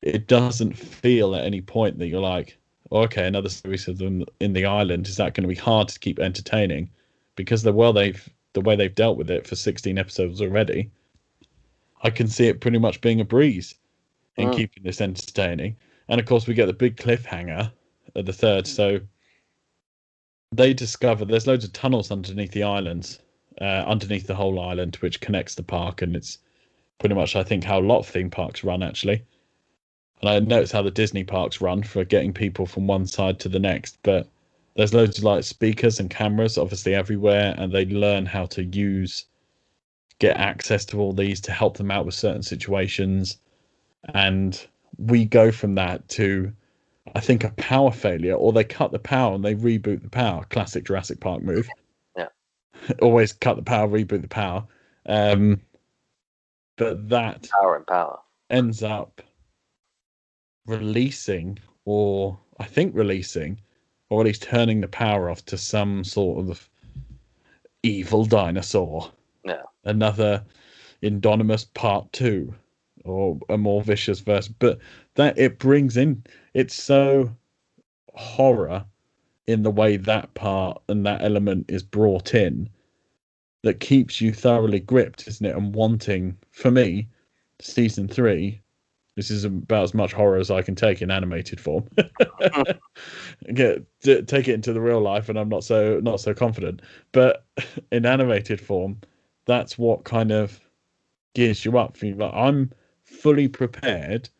it 0.02 0.26
doesn't 0.26 0.76
feel 0.76 1.34
at 1.34 1.44
any 1.44 1.60
point 1.60 1.98
that 1.98 2.08
you're 2.08 2.20
like, 2.20 2.58
oh, 2.90 3.02
okay, 3.02 3.26
another 3.26 3.48
series 3.48 3.88
of 3.88 3.98
them 3.98 4.24
in 4.40 4.52
the 4.52 4.64
island. 4.64 5.06
Is 5.06 5.16
that 5.16 5.34
going 5.34 5.42
to 5.42 5.54
be 5.54 5.60
hard 5.60 5.88
to 5.88 5.98
keep 5.98 6.18
entertaining? 6.18 6.90
Because 7.36 7.62
the 7.62 7.72
well 7.72 7.92
they've 7.92 8.28
the 8.52 8.60
way 8.60 8.74
they've 8.74 8.94
dealt 8.94 9.16
with 9.16 9.30
it 9.30 9.46
for 9.46 9.54
16 9.54 9.96
episodes 9.96 10.40
already, 10.40 10.90
I 12.02 12.10
can 12.10 12.26
see 12.26 12.48
it 12.48 12.60
pretty 12.60 12.78
much 12.78 13.00
being 13.00 13.20
a 13.20 13.24
breeze 13.24 13.76
in 14.36 14.48
mm. 14.48 14.56
keeping 14.56 14.82
this 14.82 15.00
entertaining. 15.00 15.76
And 16.08 16.20
of 16.20 16.26
course, 16.26 16.46
we 16.46 16.54
get 16.54 16.66
the 16.66 16.72
big 16.72 16.96
cliffhanger 16.96 17.70
at 18.16 18.26
the 18.26 18.32
third. 18.32 18.66
So 18.66 19.00
they 20.50 20.74
discover 20.74 21.24
there's 21.24 21.46
loads 21.46 21.64
of 21.64 21.72
tunnels 21.72 22.10
underneath 22.10 22.50
the 22.50 22.64
islands, 22.64 23.20
uh, 23.60 23.84
underneath 23.86 24.26
the 24.26 24.34
whole 24.34 24.58
island, 24.58 24.96
which 24.96 25.20
connects 25.20 25.54
the 25.54 25.62
park, 25.62 26.02
and 26.02 26.16
it's 26.16 26.38
pretty 26.98 27.14
much 27.14 27.36
I 27.36 27.44
think 27.44 27.62
how 27.62 27.78
a 27.78 27.80
lot 27.80 28.00
of 28.00 28.06
theme 28.06 28.30
parks 28.30 28.64
run 28.64 28.82
actually. 28.82 29.22
And 30.20 30.28
I 30.28 30.38
noticed 30.40 30.72
how 30.72 30.82
the 30.82 30.90
Disney 30.90 31.24
parks 31.24 31.60
run 31.60 31.82
for 31.82 32.04
getting 32.04 32.32
people 32.32 32.66
from 32.66 32.86
one 32.86 33.06
side 33.06 33.38
to 33.40 33.48
the 33.48 33.58
next, 33.58 33.98
but 34.02 34.28
there's 34.76 34.94
loads 34.94 35.18
of 35.18 35.24
like 35.24 35.44
speakers 35.44 35.98
and 35.98 36.08
cameras 36.08 36.56
obviously 36.56 36.94
everywhere 36.94 37.54
and 37.58 37.72
they 37.72 37.84
learn 37.86 38.24
how 38.24 38.46
to 38.46 38.64
use 38.64 39.26
get 40.20 40.36
access 40.36 40.84
to 40.86 40.98
all 40.98 41.12
these 41.12 41.40
to 41.40 41.52
help 41.52 41.76
them 41.76 41.90
out 41.90 42.06
with 42.06 42.14
certain 42.14 42.42
situations 42.42 43.38
and 44.14 44.66
we 44.98 45.24
go 45.24 45.50
from 45.50 45.74
that 45.74 46.06
to 46.08 46.52
I 47.14 47.20
think 47.20 47.44
a 47.44 47.50
power 47.50 47.90
failure, 47.90 48.34
or 48.34 48.52
they 48.52 48.64
cut 48.64 48.92
the 48.92 48.98
power 48.98 49.34
and 49.34 49.44
they 49.44 49.54
reboot 49.54 50.02
the 50.02 50.08
power. 50.10 50.44
Classic 50.50 50.84
Jurassic 50.84 51.20
Park 51.20 51.42
move. 51.42 51.68
Yeah. 52.16 52.26
Always 53.02 53.32
cut 53.32 53.56
the 53.56 53.62
power, 53.62 53.88
reboot 53.88 54.22
the 54.22 54.28
power. 54.28 54.66
Um, 55.06 55.60
but 56.76 57.08
that 57.08 57.48
Power 57.50 57.76
and 57.76 57.86
power. 57.86 58.18
ends 58.50 58.82
up 58.82 59.22
releasing, 60.66 61.58
or 61.84 62.38
I 62.58 62.64
think 62.64 62.94
releasing, 62.94 63.60
or 64.08 64.20
at 64.20 64.26
least 64.26 64.42
turning 64.42 64.80
the 64.80 64.88
power 64.88 65.30
off 65.30 65.44
to 65.46 65.58
some 65.58 66.04
sort 66.04 66.48
of 66.48 66.68
evil 67.82 68.24
dinosaur. 68.24 69.10
Yeah. 69.44 69.62
Another 69.84 70.44
Indominus 71.02 71.72
Part 71.74 72.12
Two, 72.12 72.54
or 73.04 73.38
a 73.48 73.56
more 73.56 73.82
vicious 73.82 74.20
verse. 74.20 74.48
But 74.48 74.78
that 75.14 75.38
it 75.38 75.58
brings 75.58 75.96
in, 75.96 76.22
it's 76.54 76.74
so 76.74 77.34
horror 78.14 78.84
in 79.46 79.62
the 79.62 79.70
way 79.70 79.96
that 79.96 80.32
part 80.34 80.80
and 80.88 81.04
that 81.06 81.22
element 81.22 81.66
is 81.68 81.82
brought 81.82 82.34
in 82.34 82.68
that 83.62 83.80
keeps 83.80 84.20
you 84.20 84.32
thoroughly 84.32 84.80
gripped, 84.80 85.26
isn't 85.26 85.46
it? 85.46 85.56
And 85.56 85.74
wanting, 85.74 86.36
for 86.50 86.70
me, 86.70 87.08
season 87.60 88.08
three. 88.08 88.60
This 89.20 89.30
is 89.30 89.44
about 89.44 89.82
as 89.82 89.92
much 89.92 90.14
horror 90.14 90.38
as 90.38 90.50
I 90.50 90.62
can 90.62 90.74
take 90.74 91.02
in 91.02 91.10
animated 91.10 91.60
form. 91.60 91.86
Get 93.52 93.84
take 94.00 94.48
it 94.48 94.54
into 94.54 94.72
the 94.72 94.80
real 94.80 95.02
life, 95.02 95.28
and 95.28 95.38
I'm 95.38 95.50
not 95.50 95.62
so 95.62 96.00
not 96.02 96.20
so 96.20 96.32
confident. 96.32 96.80
But 97.12 97.44
in 97.92 98.06
animated 98.06 98.62
form, 98.62 98.96
that's 99.44 99.76
what 99.76 100.04
kind 100.04 100.32
of 100.32 100.58
gears 101.34 101.66
you 101.66 101.76
up. 101.76 101.98
For 101.98 102.06
you. 102.06 102.14
Like, 102.14 102.32
I'm 102.32 102.72
fully 103.02 103.46
prepared 103.46 104.30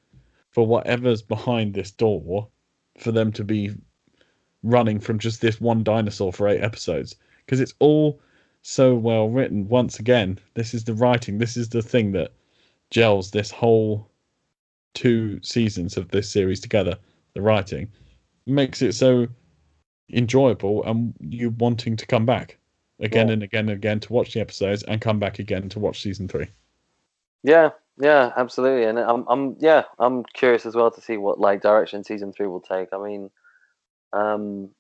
for 0.49 0.67
whatever's 0.67 1.21
behind 1.21 1.75
this 1.75 1.91
door, 1.91 2.49
for 2.97 3.13
them 3.13 3.33
to 3.33 3.45
be 3.45 3.75
running 4.63 4.99
from 4.99 5.19
just 5.19 5.43
this 5.43 5.61
one 5.61 5.85
dinosaur 5.85 6.33
for 6.33 6.49
eight 6.49 6.63
episodes, 6.63 7.17
because 7.45 7.61
it's 7.61 7.75
all 7.81 8.19
so 8.63 8.95
well 8.95 9.29
written. 9.29 9.69
Once 9.69 9.99
again, 9.99 10.39
this 10.55 10.73
is 10.73 10.85
the 10.85 10.95
writing. 10.95 11.37
This 11.37 11.59
is 11.59 11.69
the 11.69 11.83
thing 11.83 12.13
that 12.13 12.33
gels 12.89 13.31
this 13.31 13.51
whole 13.51 14.10
two 14.95 15.41
seasons 15.43 15.97
of 15.97 16.09
this 16.09 16.31
series 16.31 16.61
together. 16.61 16.97
The 17.35 17.43
writing 17.43 17.91
makes 18.47 18.83
it 18.83 18.93
so 18.95 19.27
enjoyable 20.13 20.83
and 20.85 21.15
you 21.21 21.51
wanting 21.51 21.97
to 21.97 22.07
come 22.07 22.27
back 22.27 22.59
again 22.99 23.29
Yeah. 23.29 23.35
and 23.35 23.43
again 23.43 23.69
and 23.69 23.77
again 23.77 24.01
to 24.01 24.13
watch 24.13 24.35
the 24.35 24.41
episodes 24.41 24.83
and 24.83 25.01
come 25.01 25.19
back 25.19 25.39
again 25.39 25.69
to 25.71 25.79
watch 25.79 26.03
season 26.03 26.29
three. 26.29 26.49
Yeah, 27.43 27.71
yeah, 27.99 28.33
absolutely. 28.37 28.85
And 28.85 28.99
I'm, 28.99 29.25
I'm, 29.29 29.57
yeah, 29.61 29.85
I'm 29.99 30.25
curious 30.25 30.67
as 30.67 30.75
well 30.75 30.91
to 30.91 31.01
see 31.01 31.17
what 31.17 31.39
like 31.39 31.63
direction 31.63 32.05
season 32.05 32.33
three 32.33 32.47
will 32.47 32.61
take. 32.61 32.89
I 32.93 32.99
mean, 32.99 33.31
um, 34.13 34.71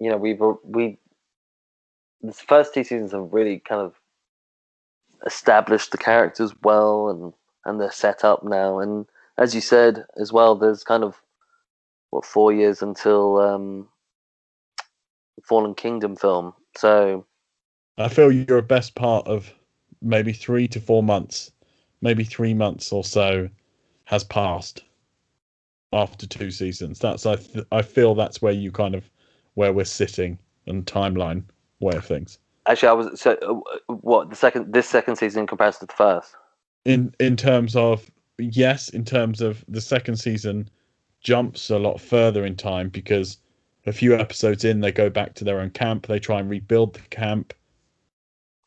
you 0.00 0.10
know, 0.10 0.16
we've 0.16 0.40
we 0.62 0.98
the 2.22 2.32
first 2.32 2.72
two 2.74 2.84
seasons 2.84 3.12
have 3.12 3.32
really 3.32 3.58
kind 3.58 3.80
of 3.80 3.94
established 5.26 5.90
the 5.90 5.98
characters 5.98 6.52
well 6.62 7.08
and 7.08 7.32
and 7.64 7.80
they're 7.80 7.90
set 7.90 8.24
up 8.24 8.44
now. 8.44 8.78
And 8.78 9.06
as 9.38 9.54
you 9.54 9.60
said 9.60 10.04
as 10.16 10.32
well, 10.32 10.54
there's 10.54 10.84
kind 10.84 11.04
of 11.04 11.20
what 12.10 12.24
four 12.24 12.52
years 12.52 12.82
until 12.82 13.38
um, 13.38 13.88
Fallen 15.42 15.74
Kingdom 15.74 16.16
film. 16.16 16.54
So 16.76 17.26
I 17.98 18.08
feel 18.08 18.32
you're 18.32 18.58
a 18.58 18.62
best 18.62 18.94
part 18.94 19.26
of 19.26 19.52
maybe 20.02 20.32
three 20.32 20.68
to 20.68 20.80
four 20.80 21.02
months, 21.02 21.50
maybe 22.00 22.24
three 22.24 22.54
months 22.54 22.92
or 22.92 23.04
so 23.04 23.48
has 24.04 24.24
passed 24.24 24.82
after 25.92 26.26
two 26.26 26.50
seasons. 26.50 26.98
That's 26.98 27.26
I 27.26 27.36
th- 27.36 27.66
I 27.72 27.82
feel 27.82 28.14
that's 28.14 28.42
where 28.42 28.52
you 28.52 28.70
kind 28.70 28.94
of 28.94 29.08
where 29.54 29.72
we're 29.72 29.84
sitting 29.84 30.38
and 30.66 30.84
timeline 30.84 31.44
way 31.80 31.96
of 31.96 32.04
things. 32.04 32.38
actually, 32.66 32.88
I 32.88 32.92
was 32.92 33.20
so 33.20 33.62
uh, 33.88 33.94
what 33.94 34.30
the 34.30 34.36
second 34.36 34.72
this 34.72 34.88
second 34.88 35.16
season 35.16 35.40
in 35.40 35.46
comparison 35.46 35.80
to 35.80 35.86
the 35.86 35.92
first. 35.96 36.34
In 36.84 37.14
in 37.20 37.36
terms 37.36 37.76
of 37.76 38.10
yes, 38.38 38.88
in 38.90 39.04
terms 39.04 39.40
of 39.40 39.64
the 39.68 39.80
second 39.80 40.16
season 40.16 40.68
jumps 41.20 41.70
a 41.70 41.78
lot 41.78 42.00
further 42.00 42.44
in 42.44 42.56
time 42.56 42.88
because 42.90 43.38
a 43.86 43.92
few 43.92 44.14
episodes 44.14 44.64
in 44.64 44.80
they 44.80 44.92
go 44.92 45.08
back 45.08 45.34
to 45.34 45.44
their 45.44 45.60
own 45.60 45.70
camp, 45.70 46.06
they 46.06 46.18
try 46.18 46.40
and 46.40 46.50
rebuild 46.50 46.94
the 46.94 47.00
camp, 47.10 47.54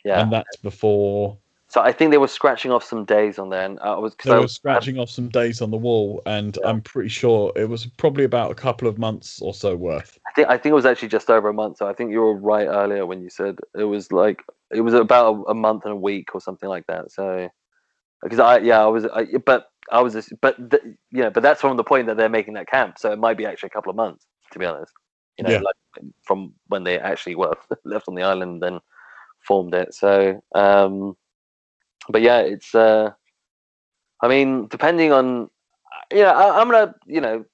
Yeah. 0.04 0.22
and 0.22 0.32
that's 0.32 0.58
before 0.58 1.38
so 1.70 1.82
I 1.82 1.92
think 1.92 2.12
they 2.12 2.18
were 2.18 2.30
scratching 2.30 2.72
off 2.72 2.84
some 2.84 3.04
days 3.04 3.38
on 3.38 3.50
there, 3.50 3.66
and 3.66 3.78
uh, 3.80 3.96
I 3.96 4.00
was 4.00 4.14
they 4.14 4.30
because 4.30 4.42
were 4.42 4.48
scratching 4.48 4.98
off 5.00 5.10
some 5.10 5.28
days 5.28 5.62
on 5.62 5.70
the 5.70 5.78
wall, 5.78 6.22
and 6.26 6.58
Yeah. 6.62 6.70
I'm 6.70 6.82
pretty 6.82 7.10
sure 7.10 7.52
it 7.58 7.68
was 7.68 7.86
probably 7.86 8.24
about 8.24 8.52
a 8.52 8.56
couple 8.56 8.88
of 8.88 8.98
months 8.98 9.42
or 9.42 9.54
so 9.54 9.76
worth. 9.76 10.18
I 10.28 10.32
think 10.32 10.48
I 10.48 10.58
think 10.58 10.72
it 10.72 10.76
was 10.76 10.86
actually 10.86 11.10
just 11.10 11.30
over 11.30 11.50
a 11.50 11.54
month. 11.54 11.78
So 11.78 11.88
I 11.88 11.94
think 11.94 12.12
you 12.12 12.22
were 12.22 12.36
right 12.36 12.68
earlier 12.68 13.06
when 13.06 13.22
you 13.22 13.30
said 13.30 13.58
it 13.76 13.84
was 13.84 14.14
like 14.14 14.44
it 14.72 14.82
was 14.82 14.94
about 14.94 15.36
a, 15.36 15.52
a 15.52 15.54
month 15.54 15.84
and 15.84 15.94
a 15.94 15.98
week 15.98 16.34
or 16.34 16.40
something 16.40 16.70
like 16.70 16.88
that. 16.88 17.12
So 17.12 17.50
because 18.24 18.40
I 18.40 18.60
yeah 18.60 18.84
I 18.84 18.88
was 18.88 19.06
I, 19.06 19.26
but 19.46 19.68
I 19.92 20.02
was 20.02 20.14
just, 20.14 20.34
but 20.42 20.58
th- 20.72 20.84
know, 21.12 21.30
but 21.30 21.44
that's 21.44 21.62
from 21.62 21.78
the 21.78 21.84
point 21.84 22.08
that 22.08 22.18
they're 22.18 22.30
making 22.30 22.54
that 22.56 22.68
camp. 22.70 22.98
So 23.00 23.12
it 23.12 23.20
might 23.20 23.38
be 23.38 23.46
actually 23.46 23.68
a 23.68 23.72
couple 23.72 23.90
of 23.90 23.96
months 23.96 24.26
to 24.52 24.60
be 24.60 24.66
honest. 24.66 24.92
You 25.38 25.44
know, 25.44 25.52
Yeah. 25.52 25.60
like 25.60 26.06
from 26.24 26.54
when 26.68 26.84
they 26.84 27.00
actually 27.00 27.36
were 27.36 27.56
left 27.86 28.08
on 28.08 28.16
the 28.16 28.24
island 28.24 28.54
and 28.54 28.62
then 28.64 28.80
formed 29.48 29.74
it. 29.76 29.94
So 29.94 30.42
um, 30.56 31.16
but 32.10 32.22
yeah, 32.22 32.40
it's 32.40 32.74
uh, 32.76 33.12
I 34.22 34.28
mean 34.28 34.68
depending 34.70 35.12
on 35.12 35.50
yeah 36.12 36.32
I, 36.32 36.60
I'm 36.62 36.70
gonna 36.70 36.94
you 37.06 37.22
know 37.22 37.46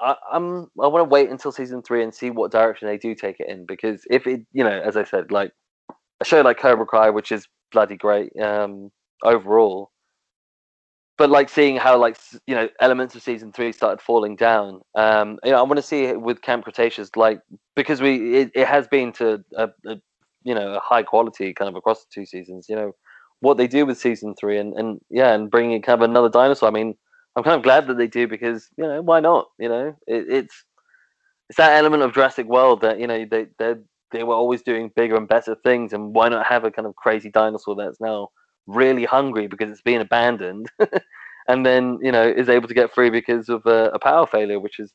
I, 0.00 0.16
I'm 0.32 0.64
I 0.82 0.86
want 0.88 1.00
to 1.04 1.12
wait 1.12 1.30
until 1.30 1.52
season 1.52 1.82
three 1.82 2.02
and 2.02 2.14
see 2.14 2.30
what 2.30 2.52
direction 2.52 2.88
they 2.88 2.98
do 2.98 3.14
take 3.14 3.40
it 3.40 3.48
in 3.48 3.66
because 3.66 4.02
if 4.10 4.26
it 4.26 4.42
you 4.52 4.64
know 4.64 4.80
as 4.84 4.96
I 4.96 5.04
said 5.04 5.30
like 5.30 5.52
a 6.20 6.24
show 6.24 6.42
like 6.42 6.58
Cobra 6.58 6.86
Kai 6.86 7.10
which 7.10 7.32
is 7.32 7.48
bloody 7.72 7.96
great 7.96 8.32
um 8.40 8.90
overall 9.24 9.90
but 11.18 11.30
like 11.30 11.48
seeing 11.48 11.76
how 11.76 11.98
like 11.98 12.18
you 12.46 12.54
know 12.54 12.68
elements 12.80 13.14
of 13.14 13.22
season 13.22 13.52
three 13.52 13.72
started 13.72 14.02
falling 14.02 14.36
down 14.36 14.80
um 14.94 15.38
you 15.44 15.50
know 15.50 15.58
I 15.58 15.62
want 15.62 15.76
to 15.76 15.82
see 15.82 16.04
it 16.04 16.20
with 16.20 16.42
Camp 16.42 16.64
Cretaceous 16.64 17.10
like 17.16 17.40
because 17.74 18.00
we 18.00 18.38
it, 18.38 18.50
it 18.54 18.66
has 18.66 18.86
been 18.88 19.12
to 19.14 19.44
a, 19.56 19.68
a 19.86 19.96
you 20.44 20.54
know 20.54 20.74
a 20.74 20.80
high 20.80 21.02
quality 21.02 21.52
kind 21.54 21.68
of 21.68 21.76
across 21.76 22.00
the 22.00 22.08
two 22.12 22.26
seasons 22.26 22.66
you 22.68 22.76
know 22.76 22.92
what 23.40 23.56
they 23.56 23.66
do 23.66 23.84
with 23.84 23.98
season 23.98 24.34
three 24.38 24.58
and 24.58 24.74
and 24.74 25.00
yeah 25.10 25.34
and 25.34 25.50
bringing 25.50 25.80
kind 25.82 26.00
of 26.02 26.08
another 26.08 26.28
dinosaur 26.28 26.68
I 26.68 26.72
mean 26.72 26.94
I'm 27.36 27.44
kind 27.44 27.56
of 27.56 27.62
glad 27.62 27.86
that 27.86 27.98
they 27.98 28.06
do 28.06 28.26
because 28.26 28.68
you 28.78 28.84
know 28.84 29.02
why 29.02 29.20
not? 29.20 29.46
You 29.58 29.68
know, 29.68 29.88
it, 30.06 30.24
it's 30.28 30.64
it's 31.50 31.58
that 31.58 31.76
element 31.76 32.02
of 32.02 32.14
Jurassic 32.14 32.46
World 32.46 32.80
that 32.80 32.98
you 32.98 33.06
know 33.06 33.26
they 33.30 33.46
they 33.58 33.74
they 34.10 34.22
were 34.24 34.34
always 34.34 34.62
doing 34.62 34.90
bigger 34.96 35.16
and 35.16 35.28
better 35.28 35.54
things, 35.62 35.92
and 35.92 36.14
why 36.14 36.30
not 36.30 36.46
have 36.46 36.64
a 36.64 36.70
kind 36.70 36.86
of 36.86 36.96
crazy 36.96 37.30
dinosaur 37.30 37.76
that's 37.76 38.00
now 38.00 38.28
really 38.66 39.04
hungry 39.04 39.46
because 39.46 39.70
it's 39.70 39.82
been 39.82 40.00
abandoned, 40.00 40.68
and 41.48 41.64
then 41.64 41.98
you 42.02 42.12
know 42.12 42.26
is 42.26 42.48
able 42.48 42.68
to 42.68 42.74
get 42.74 42.94
free 42.94 43.10
because 43.10 43.48
of 43.48 43.64
a, 43.66 43.90
a 43.94 43.98
power 43.98 44.26
failure, 44.26 44.60
which 44.60 44.78
is 44.78 44.92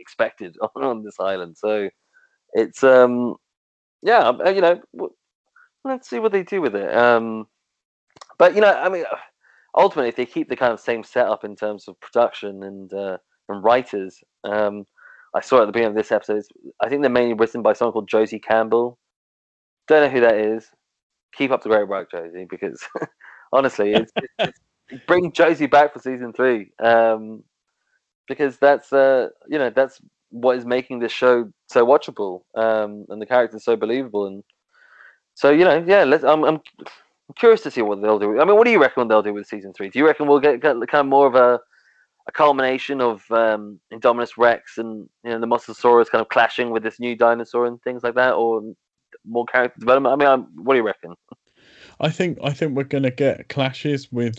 expected 0.00 0.56
on, 0.76 0.84
on 0.84 1.04
this 1.04 1.20
island. 1.20 1.56
So 1.58 1.88
it's 2.52 2.84
um 2.84 3.36
yeah 4.02 4.28
uh, 4.28 4.50
you 4.50 4.60
know 4.60 4.80
let's 5.84 6.08
see 6.08 6.18
what 6.18 6.32
they 6.32 6.42
do 6.42 6.60
with 6.60 6.74
it. 6.74 6.94
Um, 6.94 7.46
but 8.38 8.54
you 8.54 8.60
know 8.60 8.72
I 8.72 8.88
mean 8.88 9.04
ultimately, 9.76 10.08
if 10.08 10.16
they 10.16 10.26
keep 10.26 10.48
the 10.48 10.56
kind 10.56 10.72
of 10.72 10.80
same 10.80 11.02
setup 11.02 11.44
in 11.44 11.56
terms 11.56 11.88
of 11.88 12.00
production 12.00 12.62
and 12.62 12.92
uh, 12.92 13.18
and 13.48 13.62
writers, 13.62 14.18
um, 14.44 14.84
I 15.34 15.40
saw 15.40 15.62
at 15.62 15.66
the 15.66 15.72
beginning 15.72 15.96
of 15.96 15.96
this 15.96 16.12
episode. 16.12 16.42
I 16.82 16.88
think 16.88 17.02
they're 17.02 17.10
mainly 17.10 17.34
written 17.34 17.62
by 17.62 17.72
someone 17.72 17.92
called 17.92 18.08
Josie 18.08 18.38
Campbell. 18.38 18.98
Don't 19.88 20.02
know 20.02 20.12
who 20.12 20.20
that 20.20 20.36
is. 20.36 20.66
Keep 21.36 21.50
up 21.50 21.62
the 21.62 21.68
great 21.68 21.88
work, 21.88 22.10
Josie, 22.10 22.46
because 22.48 22.82
honestly, 23.52 23.92
it's, 23.92 24.12
it's, 24.38 24.60
bring 25.06 25.32
Josie 25.32 25.66
back 25.66 25.92
for 25.92 25.98
season 25.98 26.32
three. 26.32 26.70
Um, 26.82 27.42
because 28.26 28.56
that's 28.58 28.92
uh, 28.92 29.28
you 29.48 29.58
know 29.58 29.70
that's 29.70 30.00
what 30.30 30.56
is 30.56 30.64
making 30.64 30.98
this 30.98 31.12
show 31.12 31.50
so 31.68 31.86
watchable, 31.86 32.42
um, 32.54 33.04
and 33.08 33.20
the 33.20 33.26
characters 33.26 33.64
so 33.64 33.76
believable, 33.76 34.26
and 34.26 34.42
so 35.34 35.50
you 35.50 35.64
know, 35.64 35.84
yeah. 35.86 36.04
Let's. 36.04 36.24
I'm, 36.24 36.44
I'm 36.44 36.60
I'm 37.28 37.34
curious 37.36 37.62
to 37.62 37.70
see 37.70 37.82
what 37.82 38.02
they'll 38.02 38.18
do. 38.18 38.40
I 38.40 38.44
mean, 38.44 38.56
what 38.56 38.64
do 38.64 38.70
you 38.70 38.80
reckon 38.80 39.08
they'll 39.08 39.22
do 39.22 39.32
with 39.32 39.46
season 39.46 39.72
three? 39.72 39.88
Do 39.88 39.98
you 39.98 40.06
reckon 40.06 40.26
we'll 40.26 40.40
get, 40.40 40.60
get 40.60 40.76
kind 40.88 41.00
of 41.00 41.06
more 41.06 41.26
of 41.26 41.34
a 41.34 41.60
a 42.26 42.32
culmination 42.32 43.02
of 43.02 43.22
um, 43.30 43.78
Indominus 43.92 44.38
Rex 44.38 44.78
and 44.78 45.08
you 45.24 45.30
know 45.30 45.40
the 45.40 45.46
Mosasaurus 45.46 46.08
kind 46.08 46.22
of 46.22 46.28
clashing 46.28 46.70
with 46.70 46.82
this 46.82 46.98
new 46.98 47.16
dinosaur 47.16 47.66
and 47.66 47.80
things 47.82 48.02
like 48.02 48.14
that, 48.14 48.32
or 48.32 48.62
more 49.24 49.46
character 49.46 49.80
development? 49.80 50.12
I 50.12 50.16
mean, 50.16 50.28
I'm, 50.28 50.64
what 50.64 50.74
do 50.74 50.78
you 50.78 50.86
reckon? 50.86 51.14
I 52.00 52.10
think 52.10 52.38
I 52.42 52.50
think 52.50 52.76
we're 52.76 52.84
gonna 52.84 53.10
get 53.10 53.48
clashes 53.48 54.10
with 54.12 54.36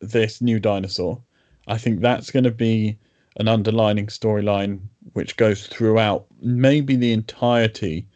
this 0.00 0.40
new 0.40 0.60
dinosaur. 0.60 1.20
I 1.66 1.78
think 1.78 2.00
that's 2.00 2.30
gonna 2.30 2.50
be 2.50 2.98
an 3.36 3.48
underlining 3.48 4.06
storyline 4.08 4.80
which 5.14 5.36
goes 5.36 5.66
throughout 5.66 6.26
maybe 6.40 6.96
the 6.96 7.12
entirety 7.12 8.06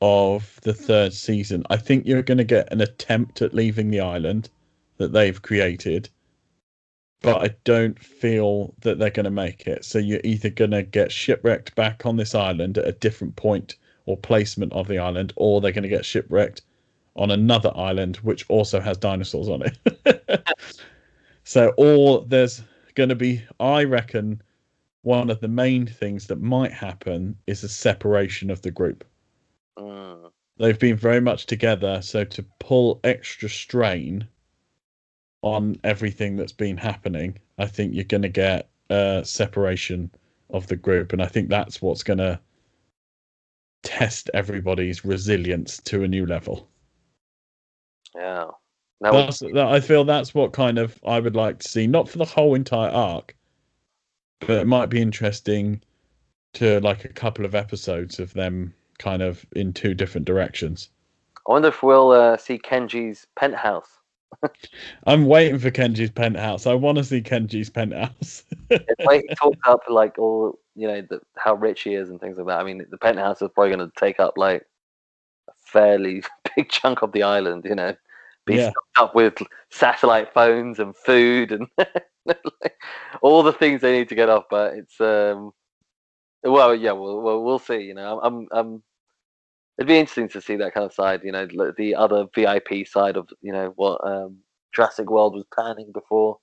of 0.00 0.60
the 0.62 0.74
third 0.74 1.12
season. 1.12 1.64
I 1.70 1.76
think 1.76 2.06
you're 2.06 2.22
gonna 2.22 2.44
get 2.44 2.72
an 2.72 2.80
attempt 2.80 3.42
at 3.42 3.54
leaving 3.54 3.90
the 3.90 4.00
island 4.00 4.50
that 4.98 5.12
they've 5.12 5.40
created. 5.42 6.08
but 7.22 7.42
I 7.42 7.54
don't 7.64 7.98
feel 7.98 8.74
that 8.80 8.98
they're 8.98 9.10
going 9.10 9.24
to 9.24 9.30
make 9.30 9.66
it. 9.66 9.84
So 9.84 9.98
you're 9.98 10.20
either 10.24 10.50
going 10.50 10.70
to 10.70 10.82
get 10.82 11.10
shipwrecked 11.12 11.74
back 11.74 12.06
on 12.06 12.16
this 12.16 12.34
island 12.34 12.78
at 12.78 12.86
a 12.86 12.92
different 12.92 13.36
point 13.36 13.76
or 14.08 14.16
placement 14.16 14.72
of 14.72 14.88
the 14.88 14.98
island, 14.98 15.34
or 15.36 15.60
they're 15.60 15.70
going 15.70 15.82
to 15.82 15.88
get 15.88 16.04
shipwrecked 16.04 16.62
on 17.14 17.30
another 17.30 17.70
island 17.76 18.16
which 18.16 18.44
also 18.48 18.80
has 18.80 18.96
dinosaurs 18.96 19.48
on 19.50 19.62
it. 19.62 20.48
so, 21.44 21.74
or 21.76 22.24
there's 22.26 22.62
going 22.94 23.10
to 23.10 23.14
be, 23.14 23.42
I 23.60 23.84
reckon, 23.84 24.40
one 25.02 25.28
of 25.28 25.40
the 25.40 25.48
main 25.48 25.86
things 25.86 26.26
that 26.28 26.40
might 26.40 26.72
happen 26.72 27.36
is 27.46 27.62
a 27.62 27.68
separation 27.68 28.50
of 28.50 28.62
the 28.62 28.70
group. 28.70 29.04
Mm. 29.78 30.30
They've 30.56 30.78
been 30.78 30.96
very 30.96 31.20
much 31.20 31.44
together, 31.44 32.00
so 32.00 32.24
to 32.24 32.42
pull 32.60 33.00
extra 33.04 33.50
strain 33.50 34.26
on 35.42 35.76
everything 35.84 36.36
that's 36.36 36.52
been 36.52 36.78
happening, 36.78 37.38
I 37.58 37.66
think 37.66 37.94
you're 37.94 38.04
going 38.04 38.22
to 38.22 38.28
get 38.28 38.70
a 38.88 39.20
separation 39.22 40.10
of 40.48 40.66
the 40.66 40.76
group, 40.76 41.12
and 41.12 41.22
I 41.22 41.26
think 41.26 41.50
that's 41.50 41.82
what's 41.82 42.02
going 42.02 42.18
to 42.18 42.40
test 43.82 44.30
everybody's 44.34 45.04
resilience 45.04 45.78
to 45.78 46.02
a 46.02 46.08
new 46.08 46.26
level. 46.26 46.68
Yeah. 48.14 48.46
That 49.00 49.12
would, 49.12 49.54
that, 49.54 49.66
I 49.68 49.78
feel 49.80 50.04
that's 50.04 50.34
what 50.34 50.52
kind 50.52 50.76
of 50.76 50.98
I 51.06 51.20
would 51.20 51.36
like 51.36 51.60
to 51.60 51.68
see, 51.68 51.86
not 51.86 52.08
for 52.08 52.18
the 52.18 52.24
whole 52.24 52.54
entire 52.54 52.90
arc, 52.90 53.36
but 54.40 54.50
it 54.50 54.66
might 54.66 54.88
be 54.88 55.00
interesting 55.00 55.80
to 56.54 56.80
like 56.80 57.04
a 57.04 57.08
couple 57.08 57.44
of 57.44 57.54
episodes 57.54 58.18
of 58.18 58.32
them 58.32 58.74
kind 58.98 59.22
of 59.22 59.46
in 59.54 59.72
two 59.72 59.94
different 59.94 60.26
directions. 60.26 60.90
I 61.48 61.52
wonder 61.52 61.68
if 61.68 61.82
we'll 61.82 62.10
uh, 62.10 62.36
see 62.36 62.58
Kenji's 62.58 63.26
penthouse. 63.36 63.97
I'm 65.04 65.26
waiting 65.26 65.58
for 65.58 65.70
Kenji's 65.70 66.10
penthouse. 66.10 66.66
I 66.66 66.74
want 66.74 66.98
to 66.98 67.04
see 67.04 67.20
Kenji's 67.20 67.70
penthouse. 67.70 68.44
Like 69.04 69.24
he 69.28 69.34
talks 69.34 69.58
up 69.66 69.80
like 69.88 70.18
all 70.18 70.58
you 70.74 70.86
know 70.86 71.02
the, 71.08 71.20
how 71.36 71.54
rich 71.54 71.82
he 71.82 71.94
is 71.94 72.10
and 72.10 72.20
things 72.20 72.36
like 72.36 72.46
that. 72.46 72.60
I 72.60 72.64
mean, 72.64 72.84
the 72.90 72.98
penthouse 72.98 73.42
is 73.42 73.50
probably 73.54 73.74
going 73.74 73.88
to 73.88 73.92
take 73.98 74.20
up 74.20 74.34
like 74.36 74.64
a 75.48 75.52
fairly 75.56 76.22
big 76.56 76.68
chunk 76.68 77.02
of 77.02 77.12
the 77.12 77.22
island. 77.22 77.64
You 77.64 77.74
know, 77.74 77.94
be 78.46 78.56
Yeah. 78.56 78.70
up 78.98 79.14
with 79.14 79.38
satellite 79.70 80.32
phones 80.34 80.78
and 80.78 80.96
food 80.96 81.52
and 81.52 81.66
all 83.22 83.42
the 83.42 83.52
things 83.52 83.80
they 83.80 83.98
need 83.98 84.08
to 84.08 84.14
get 84.14 84.28
off. 84.28 84.44
But 84.50 84.74
it's 84.74 85.00
um, 85.00 85.52
well, 86.42 86.74
yeah, 86.74 86.92
we'll 86.92 87.20
we'll, 87.20 87.44
we'll 87.44 87.58
see. 87.58 87.80
You 87.82 87.94
know, 87.94 88.20
I'm 88.22 88.46
I'm. 88.52 88.82
It'd 89.78 89.88
be 89.88 89.98
interesting 89.98 90.28
to 90.30 90.40
see 90.40 90.56
that 90.56 90.74
kind 90.74 90.86
of 90.86 90.92
side. 90.92 91.20
You 91.22 91.32
know, 91.32 91.46
the 91.76 91.94
other 91.94 92.26
VIP 92.34 92.86
side 92.86 93.16
of 93.16 93.28
you 93.40 93.52
know 93.52 93.72
what 93.76 94.00
um, 94.06 94.38
Jurassic 94.74 95.10
World 95.10 95.34
was 95.34 95.44
planning 95.54 95.92
before 95.92 96.38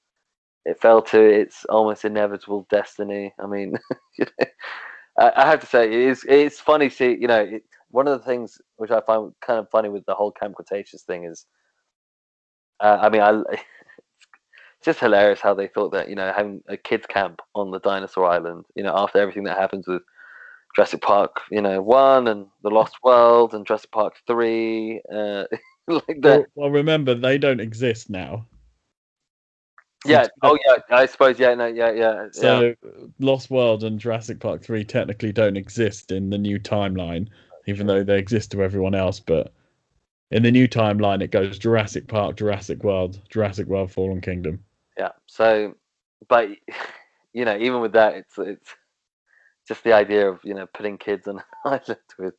it 0.65 0.81
fell 0.81 1.01
to 1.01 1.21
its 1.21 1.63
almost 1.65 2.05
inevitable 2.05 2.65
destiny. 2.69 3.33
I 3.39 3.45
mean, 3.45 3.77
I, 5.19 5.45
have 5.45 5.59
to 5.61 5.67
say 5.67 5.85
it 5.85 5.93
is 5.93 6.25
it's 6.27 6.59
funny. 6.59 6.89
See, 6.89 7.15
you 7.19 7.27
know, 7.27 7.41
it, 7.41 7.63
one 7.89 8.07
of 8.07 8.19
the 8.19 8.25
things 8.25 8.57
which 8.77 8.91
I 8.91 9.01
find 9.01 9.31
kind 9.45 9.59
of 9.59 9.69
funny 9.69 9.89
with 9.89 10.05
the 10.05 10.15
whole 10.15 10.31
Camp 10.31 10.55
Cretaceous 10.55 11.03
thing 11.03 11.25
is, 11.25 11.45
uh, 12.79 12.97
I 13.01 13.09
mean, 13.09 13.21
I 13.21 13.31
it's 13.51 14.85
just 14.85 14.99
hilarious 14.99 15.39
how 15.39 15.53
they 15.53 15.67
thought 15.67 15.91
that 15.91 16.09
you 16.09 16.15
know 16.15 16.33
having 16.35 16.61
a 16.67 16.77
kids 16.77 17.05
camp 17.05 17.41
on 17.53 17.71
the 17.71 17.79
dinosaur 17.79 18.25
island, 18.25 18.65
you 18.75 18.83
know, 18.83 18.93
after 18.95 19.19
everything 19.19 19.43
that 19.43 19.57
happens 19.57 19.87
with 19.87 20.01
Jurassic 20.75 21.01
Park, 21.01 21.41
you 21.49 21.61
know, 21.61 21.81
one 21.81 22.27
and 22.27 22.47
the 22.61 22.69
Lost 22.69 22.97
World 23.03 23.53
and 23.53 23.65
Jurassic 23.65 23.91
Park 23.91 24.15
three, 24.27 25.01
uh, 25.11 25.45
like 25.87 26.21
that. 26.21 26.23
well, 26.23 26.45
well, 26.55 26.69
remember 26.69 27.15
they 27.15 27.37
don't 27.37 27.61
exist 27.61 28.09
now. 28.09 28.45
Yeah. 30.05 30.27
Oh, 30.43 30.57
yeah. 30.65 30.77
I 30.91 31.05
suppose. 31.05 31.39
Yeah. 31.39 31.53
No. 31.55 31.65
Yeah. 31.65 31.91
Yeah. 31.91 32.13
yeah. 32.13 32.29
So 32.31 32.75
Lost 33.19 33.49
World 33.49 33.83
and 33.83 33.99
Jurassic 33.99 34.39
Park 34.39 34.63
3 34.63 34.83
technically 34.83 35.31
don't 35.31 35.57
exist 35.57 36.11
in 36.11 36.29
the 36.29 36.37
new 36.37 36.59
timeline, 36.59 37.27
even 37.65 37.87
though 37.87 38.03
they 38.03 38.19
exist 38.19 38.51
to 38.51 38.63
everyone 38.63 38.93
else. 38.93 39.19
But 39.19 39.51
in 40.31 40.43
the 40.43 40.51
new 40.51 40.67
timeline, 40.67 41.23
it 41.23 41.31
goes 41.31 41.57
Jurassic 41.57 42.07
Park, 42.07 42.37
Jurassic 42.37 42.83
World, 42.83 43.19
Jurassic 43.29 43.67
World 43.67 43.91
Fallen 43.91 44.21
Kingdom. 44.21 44.63
Yeah. 44.97 45.11
So, 45.25 45.73
but 46.27 46.49
you 47.33 47.45
know, 47.45 47.57
even 47.57 47.81
with 47.81 47.93
that, 47.93 48.15
it's 48.15 48.37
it's 48.37 48.75
just 49.67 49.83
the 49.83 49.93
idea 49.93 50.29
of 50.29 50.39
you 50.43 50.53
know 50.53 50.67
putting 50.73 50.97
kids 50.97 51.27
on 51.27 51.37
an 51.37 51.43
island 51.65 51.99
with 52.17 52.33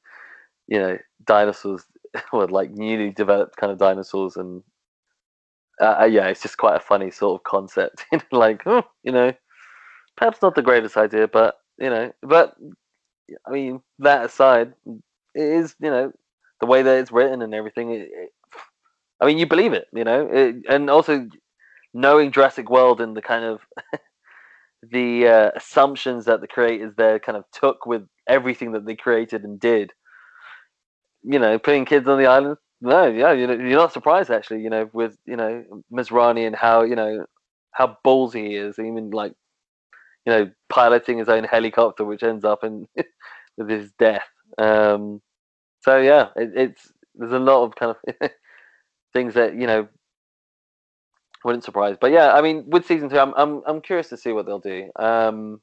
you 0.66 0.78
know 0.78 0.98
dinosaurs, 1.24 1.84
with 2.32 2.50
like 2.50 2.70
newly 2.70 3.10
developed 3.10 3.56
kind 3.56 3.72
of 3.72 3.78
dinosaurs, 3.78 4.36
and 4.36 4.62
uh, 5.80 5.96
uh, 6.00 6.04
yeah, 6.04 6.26
it's 6.28 6.42
just 6.42 6.56
quite 6.56 6.76
a 6.76 6.80
funny 6.80 7.10
sort 7.10 7.40
of 7.40 7.44
concept. 7.44 8.04
like 8.32 8.62
oh, 8.66 8.82
you 9.02 9.12
know, 9.12 9.32
perhaps 10.16 10.42
not 10.42 10.54
the 10.54 10.62
greatest 10.62 10.96
idea, 10.96 11.28
but 11.28 11.56
you 11.78 11.90
know, 11.90 12.12
but 12.22 12.56
I 13.46 13.50
mean 13.50 13.80
that 13.98 14.24
aside, 14.24 14.74
it 14.86 15.42
is 15.42 15.74
you 15.80 15.90
know 15.90 16.12
the 16.60 16.66
way 16.66 16.82
that 16.82 16.98
it's 16.98 17.12
written 17.12 17.42
and 17.42 17.54
everything. 17.54 17.90
It, 17.92 18.08
it, 18.12 18.30
I 19.20 19.26
mean, 19.26 19.38
you 19.38 19.46
believe 19.46 19.72
it, 19.72 19.86
you 19.94 20.04
know, 20.04 20.28
it, 20.30 20.56
and 20.68 20.90
also 20.90 21.26
knowing 21.94 22.30
Jurassic 22.32 22.68
World 22.68 23.00
and 23.00 23.16
the 23.16 23.22
kind 23.22 23.44
of 23.44 23.60
the 24.90 25.26
uh, 25.28 25.50
assumptions 25.56 26.24
that 26.26 26.40
the 26.40 26.46
creators 26.48 26.94
there 26.96 27.18
kind 27.18 27.36
of 27.38 27.44
took 27.52 27.86
with 27.86 28.02
everything 28.28 28.72
that 28.72 28.86
they 28.86 28.96
created 28.96 29.44
and 29.44 29.58
did. 29.60 29.92
You 31.22 31.38
know, 31.38 31.58
putting 31.58 31.84
kids 31.84 32.08
on 32.08 32.18
the 32.18 32.26
island. 32.26 32.56
No, 32.80 33.06
yeah, 33.06 33.32
you're 33.32 33.56
not 33.56 33.92
surprised 33.92 34.30
actually. 34.30 34.60
You 34.62 34.70
know, 34.70 34.88
with 34.92 35.16
you 35.26 35.36
know 35.36 35.64
Masrani 35.92 36.46
and 36.46 36.54
how 36.54 36.82
you 36.82 36.94
know 36.94 37.24
how 37.72 37.96
ballsy 38.06 38.48
he 38.48 38.56
is, 38.56 38.78
even 38.78 39.10
like 39.10 39.32
you 40.26 40.32
know 40.32 40.50
piloting 40.68 41.18
his 41.18 41.28
own 41.28 41.44
helicopter, 41.44 42.04
which 42.04 42.22
ends 42.22 42.44
up 42.44 42.64
in 42.64 42.86
with 43.56 43.68
his 43.68 43.92
death. 43.98 44.26
Um, 44.58 45.20
so 45.82 45.98
yeah, 45.98 46.28
it, 46.36 46.50
it's 46.54 46.92
there's 47.14 47.32
a 47.32 47.38
lot 47.38 47.64
of 47.64 47.74
kind 47.76 47.96
of 47.96 48.30
things 49.12 49.34
that 49.34 49.54
you 49.54 49.66
know 49.66 49.88
wouldn't 51.46 51.64
surprise. 51.64 51.96
But 51.98 52.10
yeah, 52.10 52.32
I 52.32 52.42
mean, 52.42 52.64
with 52.66 52.86
season 52.86 53.08
two, 53.08 53.18
I'm 53.18 53.32
I'm 53.36 53.62
I'm 53.66 53.80
curious 53.80 54.08
to 54.08 54.16
see 54.16 54.32
what 54.32 54.46
they'll 54.46 54.58
do. 54.58 54.90
Um, 54.98 55.60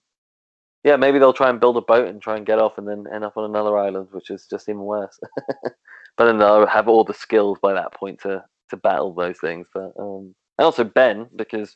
yeah, 0.85 0.95
maybe 0.95 1.19
they'll 1.19 1.33
try 1.33 1.49
and 1.49 1.59
build 1.59 1.75
a 1.75 1.81
boat 1.81 2.07
and 2.07 2.21
try 2.21 2.37
and 2.37 2.45
get 2.45 2.57
off, 2.57 2.77
and 2.77 2.87
then 2.87 3.03
end 3.13 3.25
up 3.25 3.35
on 3.35 3.43
another 3.43 3.77
island, 3.77 4.07
which 4.11 4.29
is 4.29 4.47
just 4.49 4.69
even 4.69 4.81
worse. 4.81 5.19
but 6.17 6.25
then 6.25 6.37
they'll 6.37 6.65
have 6.65 6.87
all 6.87 7.03
the 7.03 7.13
skills 7.13 7.59
by 7.61 7.73
that 7.73 7.93
point 7.93 8.21
to 8.21 8.43
to 8.69 8.77
battle 8.77 9.13
those 9.13 9.39
things. 9.39 9.67
But 9.73 9.91
um, 9.99 10.33
and 10.57 10.65
also 10.65 10.85
Ben, 10.85 11.27
because 11.35 11.75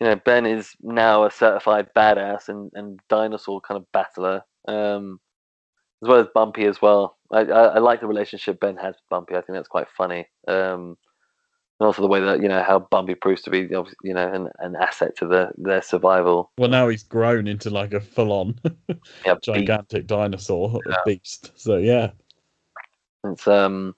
you 0.00 0.06
know 0.06 0.16
Ben 0.16 0.44
is 0.44 0.72
now 0.82 1.24
a 1.24 1.30
certified 1.30 1.88
badass 1.96 2.50
and 2.50 2.70
and 2.74 3.00
dinosaur 3.08 3.62
kind 3.62 3.80
of 3.80 3.90
battler. 3.92 4.42
Um, 4.68 5.18
as 6.02 6.08
well 6.08 6.20
as 6.20 6.28
Bumpy 6.34 6.64
as 6.64 6.80
well. 6.80 7.18
I, 7.30 7.40
I, 7.40 7.62
I 7.62 7.78
like 7.78 8.00
the 8.00 8.06
relationship 8.06 8.58
Ben 8.60 8.76
has 8.76 8.94
with 8.94 9.08
Bumpy. 9.10 9.34
I 9.34 9.42
think 9.42 9.56
that's 9.56 9.68
quite 9.68 9.88
funny. 9.96 10.26
Um, 10.48 10.96
and 11.80 11.86
also 11.86 12.02
the 12.02 12.08
way 12.08 12.20
that 12.20 12.42
you 12.42 12.48
know 12.48 12.62
how 12.62 12.78
Bumpy 12.78 13.14
proves 13.14 13.40
to 13.42 13.50
be, 13.50 13.60
you 13.60 14.14
know, 14.14 14.32
an, 14.32 14.50
an 14.58 14.76
asset 14.76 15.16
to 15.16 15.26
the, 15.26 15.50
their 15.56 15.80
survival. 15.80 16.50
Well, 16.58 16.68
now 16.68 16.88
he's 16.88 17.02
grown 17.02 17.48
into 17.48 17.70
like 17.70 17.94
a 17.94 18.00
full 18.00 18.32
on 18.32 18.60
Yeah, 19.24 19.34
beast. 19.34 19.44
gigantic 19.44 20.06
dinosaur 20.06 20.82
Yeah. 20.86 20.96
beast. 21.06 21.52
So, 21.56 21.78
yeah. 21.78 22.10
It's 23.24 23.48
um, 23.48 23.96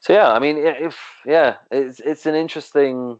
so 0.00 0.12
yeah. 0.12 0.30
I 0.30 0.38
mean, 0.38 0.58
if 0.58 0.98
yeah, 1.24 1.56
it's 1.70 2.00
it's 2.00 2.26
an 2.26 2.34
interesting. 2.34 3.18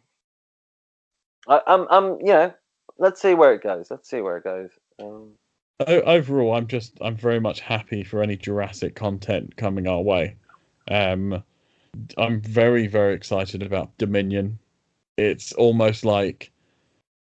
I, 1.48 1.60
I'm 1.66 1.86
I'm 1.90 2.04
you 2.20 2.32
know, 2.32 2.54
let's 2.98 3.20
see 3.22 3.34
where 3.34 3.54
it 3.54 3.62
goes. 3.62 3.90
Let's 3.90 4.10
see 4.10 4.20
where 4.20 4.36
it 4.36 4.44
goes. 4.44 4.70
Um, 5.00 5.32
overall, 5.86 6.54
I'm 6.54 6.66
just 6.66 6.98
I'm 7.00 7.16
very 7.16 7.40
much 7.40 7.60
happy 7.60 8.02
for 8.02 8.22
any 8.22 8.36
Jurassic 8.36 8.94
content 8.94 9.56
coming 9.56 9.86
our 9.86 10.00
way. 10.02 10.36
Um, 10.88 11.42
I'm 12.18 12.40
very 12.40 12.86
very 12.86 13.14
excited 13.14 13.62
about 13.62 13.96
Dominion. 13.98 14.58
It's 15.16 15.52
almost 15.52 16.04
like 16.04 16.50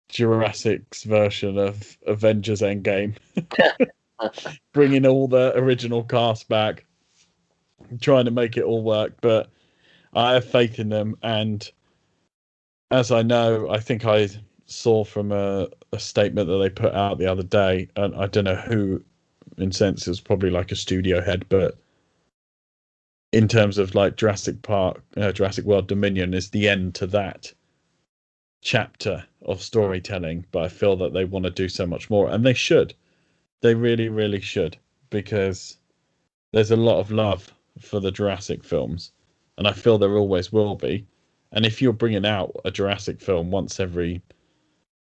Jurassic's 0.10 1.04
version 1.04 1.58
of 1.58 1.98
Avengers 2.06 2.62
Endgame, 2.62 3.16
bringing 4.74 5.06
all 5.06 5.28
the 5.28 5.54
original 5.56 6.04
cast 6.04 6.50
back, 6.50 6.86
trying 8.02 8.26
to 8.26 8.32
make 8.32 8.58
it 8.58 8.64
all 8.64 8.84
work. 8.84 9.14
But 9.22 9.50
I 10.14 10.34
have 10.34 10.46
faith 10.46 10.80
in 10.80 10.90
them, 10.90 11.16
and 11.22 11.70
as 12.92 13.12
I 13.12 13.22
know, 13.22 13.70
I 13.70 13.80
think 13.80 14.06
I 14.06 14.30
saw 14.66 15.04
from 15.04 15.32
a, 15.32 15.68
a 15.92 16.00
statement 16.00 16.48
that 16.48 16.58
they 16.58 16.70
put 16.70 16.94
out 16.94 17.18
the 17.18 17.28
other 17.28 17.44
day, 17.44 17.88
and 17.96 18.16
I 18.16 18.28
don't 18.28 18.46
know 18.46 18.56
who, 18.56 19.04
in 19.58 19.72
sense, 19.72 20.08
was 20.08 20.20
probably 20.20 20.50
like 20.50 20.72
a 20.72 20.76
studio 20.76 21.22
head, 21.22 21.46
but 21.50 21.78
in 23.32 23.48
terms 23.48 23.78
of 23.78 23.96
like 23.96 24.16
Jurassic 24.16 24.62
Park, 24.62 25.04
uh, 25.18 25.32
Jurassic 25.32 25.66
World 25.66 25.88
Dominion 25.88 26.34
is 26.34 26.50
the 26.50 26.68
end 26.68 26.96
to 26.96 27.08
that 27.08 27.54
chapter 28.62 29.26
of 29.44 29.62
storytelling. 29.62 30.46
But 30.52 30.64
I 30.64 30.70
feel 30.70 30.96
that 30.98 31.14
they 31.14 31.26
want 31.26 31.46
to 31.46 31.52
do 31.52 31.70
so 31.70 31.86
much 31.86 32.10
more, 32.10 32.30
and 32.30 32.46
they 32.46 32.54
should. 32.54 32.94
They 33.62 33.76
really, 33.76 34.10
really 34.10 34.40
should, 34.42 34.78
because 35.10 35.78
there's 36.54 36.72
a 36.72 36.76
lot 36.76 37.00
of 37.00 37.12
love 37.12 37.54
for 37.80 38.00
the 38.00 38.12
Jurassic 38.12 38.64
films, 38.64 39.12
and 39.58 39.68
I 39.68 39.74
feel 39.74 39.98
there 39.98 40.18
always 40.18 40.52
will 40.52 40.76
be. 40.76 41.06
And 41.52 41.66
if 41.66 41.82
you're 41.82 41.94
bringing 41.94 42.26
out 42.26 42.56
a 42.66 42.72
Jurassic 42.72 43.22
film 43.22 43.52
once 43.52 43.80
every 43.80 44.22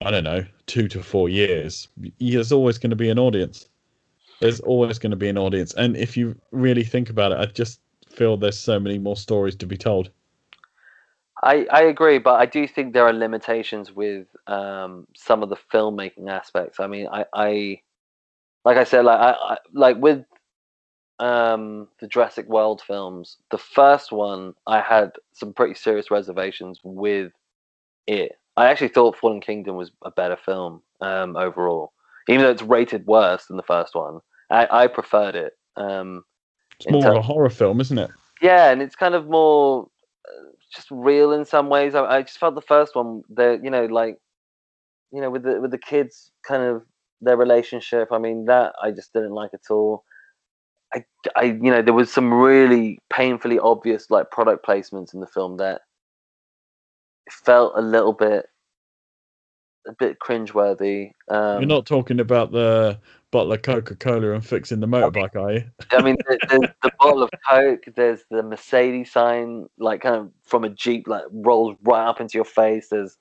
I 0.02 0.11
don't 0.11 0.26
know, 0.26 0.45
two 0.65 0.90
to 0.90 1.02
four 1.02 1.30
years, 1.30 1.88
there's 2.19 2.52
always 2.52 2.77
going 2.77 2.90
to 2.90 2.95
be 2.95 3.10
an 3.10 3.19
audience. 3.19 3.69
There's 4.41 4.60
always 4.60 4.99
going 4.99 5.11
to 5.11 5.18
be 5.18 5.30
an 5.30 5.38
audience, 5.38 5.73
and 5.73 5.95
if 5.95 6.18
you 6.18 6.35
really 6.52 6.84
think 6.84 7.10
about 7.10 7.31
it, 7.31 7.38
I 7.38 7.45
just 7.45 7.80
feel 8.14 8.38
there's 8.38 8.60
so 8.60 8.80
many 8.80 8.99
more 8.99 9.15
stories 9.15 9.56
to 9.57 9.65
be 9.65 9.77
told. 9.77 10.11
I, 11.44 11.65
I 11.72 11.81
agree, 11.84 12.19
but 12.19 12.40
I 12.40 12.45
do 12.45 12.68
think 12.68 12.94
there 12.94 13.06
are 13.06 13.14
limitations 13.14 13.91
with 13.91 14.27
um, 14.48 15.07
some 15.15 15.44
of 15.44 15.49
the 15.49 15.57
filmmaking 15.73 16.30
aspects. 16.30 16.80
I 16.80 16.88
mean, 16.88 17.07
I, 17.11 17.26
I 17.34 17.81
like 18.64 18.77
I 18.77 18.85
said, 18.85 19.03
like 19.03 19.19
I, 19.19 19.31
I 19.31 19.57
like 19.73 19.98
with 19.98 20.23
um, 21.19 21.90
the 21.99 22.07
Jurassic 22.07 22.48
World 22.48 22.81
films, 22.85 23.38
the 23.52 23.57
first 23.57 24.11
one 24.11 24.53
I 24.68 24.80
had 24.80 25.11
some 25.34 25.53
pretty 25.53 25.73
serious 25.73 26.10
reservations 26.10 26.80
with 26.84 27.34
it. 28.07 28.34
I 28.56 28.68
actually 28.68 28.90
thought 28.90 29.18
Fallen 29.18 29.41
Kingdom 29.41 29.76
was 29.76 29.91
a 30.06 30.11
better 30.11 30.38
film 30.38 30.81
um, 31.02 31.35
overall, 31.35 31.91
even 32.30 32.44
though 32.44 32.52
it's 32.52 32.61
rated 32.61 33.06
worse 33.06 33.48
than 33.48 33.57
the 33.57 33.64
first 33.64 33.95
one. 33.95 34.19
I, 34.49 34.68
I 34.72 34.88
preferred 34.88 35.35
it. 35.35 35.57
Um, 35.76 36.23
it's 36.86 36.92
more 36.92 37.12
of 37.12 37.18
a 37.18 37.22
horror 37.22 37.50
film, 37.50 37.82
isn't 37.82 37.98
it? 37.98 38.10
Yeah, 38.42 38.72
and 38.72 38.82
it's 38.82 38.96
kind 38.96 39.16
of 39.16 39.30
more 39.30 39.88
uh, 40.28 40.50
just 40.74 40.88
real 40.92 41.32
in 41.34 41.46
some 41.46 41.70
ways. 41.70 41.96
I, 41.96 42.04
I 42.04 42.22
just 42.22 42.38
felt 42.38 42.56
the 42.56 42.62
first 42.62 42.96
one, 42.96 43.22
the 43.30 43.60
you 43.64 43.70
know, 43.70 43.86
like 43.86 44.18
you 45.12 45.22
know, 45.22 45.30
with 45.30 45.44
the 45.44 45.62
with 45.62 45.72
the 45.72 45.78
kids, 45.78 46.32
kind 46.46 46.64
of 46.64 46.84
their 47.22 47.38
relationship. 47.38 48.10
I 48.12 48.18
mean, 48.18 48.46
that 48.46 48.74
I 48.82 48.92
just 48.92 49.14
didn't 49.14 49.32
like 49.32 49.52
at 49.54 49.70
all. 49.70 50.04
I, 50.94 51.04
I, 51.36 51.44
you 51.44 51.72
know, 51.72 51.82
there 51.82 51.94
was 51.94 52.12
some 52.12 52.34
really 52.34 53.00
painfully 53.12 53.58
obvious 53.58 54.12
like 54.12 54.30
product 54.30 54.66
placements 54.66 55.14
in 55.14 55.22
the 55.22 55.28
film 55.28 55.58
that 55.58 55.82
felt 57.32 57.74
a 57.76 57.82
little 57.82 58.14
bit, 58.14 58.46
a 59.88 59.94
bit 59.98 60.18
cringeworthy. 60.20 61.12
Um, 61.30 61.62
You're 61.62 61.68
not 61.68 61.86
talking 61.86 62.20
about 62.20 62.52
the 62.52 63.00
bottle 63.34 63.52
of 63.52 63.64
Coca 63.64 63.96
Cola 63.96 64.34
and 64.34 64.46
fixing 64.46 64.80
the 64.80 64.88
motorbike, 64.88 65.36
are 65.36 65.52
you? 65.52 65.64
I 65.92 66.02
mean, 66.04 66.16
there's 66.28 66.70
the 66.84 66.92
bottle 67.00 67.24
of 67.24 67.32
Coke. 67.50 67.84
There's 67.96 68.24
the 68.30 68.44
Mercedes 68.44 69.12
sign, 69.12 69.66
like 69.80 70.02
kind 70.02 70.16
of 70.16 70.32
from 70.44 70.64
a 70.64 70.70
Jeep, 70.70 71.08
like 71.08 71.24
rolls 71.32 71.76
right 71.82 72.08
up 72.08 72.22
into 72.22 72.38
your 72.38 72.46
face. 72.46 72.90
There's 72.92 73.18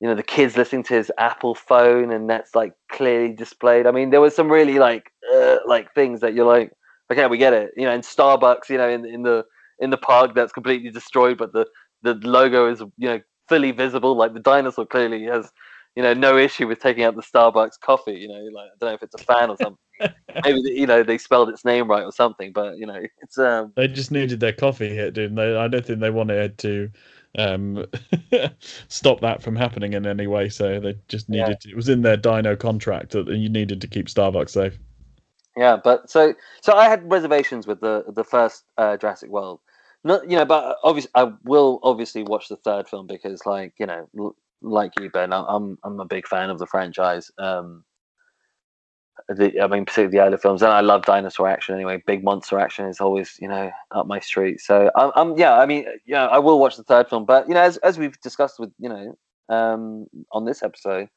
you 0.00 0.08
know 0.08 0.14
the 0.14 0.22
kids 0.22 0.56
listening 0.56 0.84
to 0.84 0.94
his 0.94 1.12
Apple 1.18 1.54
phone, 1.54 2.10
and 2.10 2.28
that's 2.28 2.54
like 2.54 2.72
clearly 2.90 3.34
displayed. 3.34 3.86
I 3.86 3.90
mean, 3.90 4.08
there 4.08 4.22
was 4.22 4.34
some 4.34 4.50
really 4.50 4.78
like 4.78 5.12
uh, 5.32 5.58
like 5.66 5.94
things 5.94 6.20
that 6.20 6.32
you're 6.32 6.46
like, 6.46 6.72
okay, 7.12 7.26
we 7.26 7.36
get 7.36 7.52
it. 7.52 7.72
You 7.76 7.84
know, 7.84 7.92
in 7.92 8.00
Starbucks, 8.00 8.70
you 8.70 8.78
know, 8.78 8.88
in 8.88 9.04
in 9.04 9.22
the 9.22 9.44
in 9.80 9.90
the 9.90 9.98
park 9.98 10.34
that's 10.34 10.52
completely 10.52 10.90
destroyed, 10.90 11.36
but 11.36 11.52
the 11.52 11.66
the 12.02 12.14
logo 12.14 12.72
is 12.72 12.80
you 12.96 13.08
know 13.08 13.20
fully 13.48 13.70
visible. 13.70 14.16
Like 14.16 14.32
the 14.32 14.40
dinosaur 14.40 14.86
clearly 14.86 15.24
has 15.24 15.52
you 15.96 16.02
know 16.02 16.14
no 16.14 16.36
issue 16.36 16.66
with 16.66 16.80
taking 16.80 17.04
out 17.04 17.16
the 17.16 17.22
Starbucks 17.22 17.80
coffee. 17.80 18.14
You 18.14 18.28
know, 18.28 18.48
like 18.52 18.66
I 18.66 18.76
don't 18.78 18.90
know 18.90 18.94
if 18.94 19.02
it's 19.02 19.14
a 19.14 19.24
fan 19.24 19.50
or 19.50 19.56
something. 19.56 19.78
Maybe 20.44 20.60
you 20.70 20.86
know 20.86 21.02
they 21.02 21.18
spelled 21.18 21.48
its 21.48 21.64
name 21.64 21.88
right 21.88 22.04
or 22.04 22.12
something, 22.12 22.52
but 22.52 22.78
you 22.78 22.86
know 22.86 23.00
it's 23.22 23.38
um. 23.38 23.72
They 23.76 23.88
just 23.88 24.10
needed 24.10 24.40
their 24.40 24.52
coffee 24.52 24.94
hit, 24.94 25.14
didn't 25.14 25.36
they? 25.36 25.56
I 25.56 25.68
don't 25.68 25.84
think 25.84 26.00
they 26.00 26.10
wanted 26.10 26.58
to 26.58 26.90
um, 27.38 27.86
stop 28.88 29.20
that 29.20 29.42
from 29.42 29.56
happening 29.56 29.92
in 29.92 30.06
any 30.06 30.26
way. 30.26 30.48
So 30.48 30.80
they 30.80 30.96
just 31.08 31.28
needed 31.28 31.48
yeah. 31.48 31.54
to, 31.60 31.70
it 31.70 31.76
was 31.76 31.88
in 31.88 32.02
their 32.02 32.16
Dino 32.16 32.56
contract 32.56 33.12
that 33.12 33.28
you 33.28 33.48
needed 33.48 33.80
to 33.80 33.86
keep 33.86 34.06
Starbucks 34.06 34.50
safe. 34.50 34.78
Yeah, 35.56 35.76
but 35.82 36.08
so 36.08 36.34
so 36.60 36.74
I 36.74 36.88
had 36.88 37.10
reservations 37.10 37.66
with 37.66 37.80
the 37.80 38.04
the 38.08 38.24
first 38.24 38.64
uh, 38.78 38.96
Jurassic 38.96 39.30
World. 39.30 39.60
Not 40.04 40.30
you 40.30 40.36
know, 40.36 40.44
but 40.44 40.76
obviously 40.82 41.10
I 41.14 41.32
will 41.44 41.80
obviously 41.82 42.22
watch 42.22 42.48
the 42.48 42.56
third 42.56 42.88
film 42.88 43.06
because 43.06 43.44
like 43.44 43.74
you 43.78 43.86
know, 43.86 44.34
like 44.62 44.92
you 45.00 45.10
Ben, 45.10 45.32
I'm 45.32 45.78
I'm 45.82 46.00
a 46.00 46.04
big 46.04 46.26
fan 46.26 46.50
of 46.50 46.58
the 46.58 46.66
franchise. 46.66 47.30
Um, 47.38 47.84
the, 49.28 49.60
I 49.60 49.66
mean, 49.66 49.84
particularly 49.84 50.16
the 50.16 50.24
early 50.24 50.36
films. 50.38 50.62
And 50.62 50.72
I 50.72 50.80
love 50.80 51.04
dinosaur 51.04 51.48
action 51.48 51.74
anyway. 51.74 52.02
Big 52.06 52.24
monster 52.24 52.58
action 52.58 52.86
is 52.86 53.00
always, 53.00 53.36
you 53.40 53.48
know, 53.48 53.70
up 53.92 54.06
my 54.06 54.20
street. 54.20 54.60
So 54.60 54.90
I'm, 54.96 55.12
I'm 55.14 55.36
yeah. 55.38 55.54
I 55.54 55.66
mean, 55.66 55.86
yeah, 56.06 56.26
I 56.26 56.38
will 56.38 56.58
watch 56.58 56.76
the 56.76 56.82
third 56.82 57.08
film. 57.08 57.24
But 57.24 57.48
you 57.48 57.54
know, 57.54 57.62
as 57.62 57.76
as 57.78 57.98
we've 57.98 58.18
discussed 58.20 58.58
with 58.58 58.70
you 58.78 58.88
know, 58.88 59.18
um, 59.48 60.06
on 60.32 60.44
this 60.44 60.62
episode, 60.62 61.08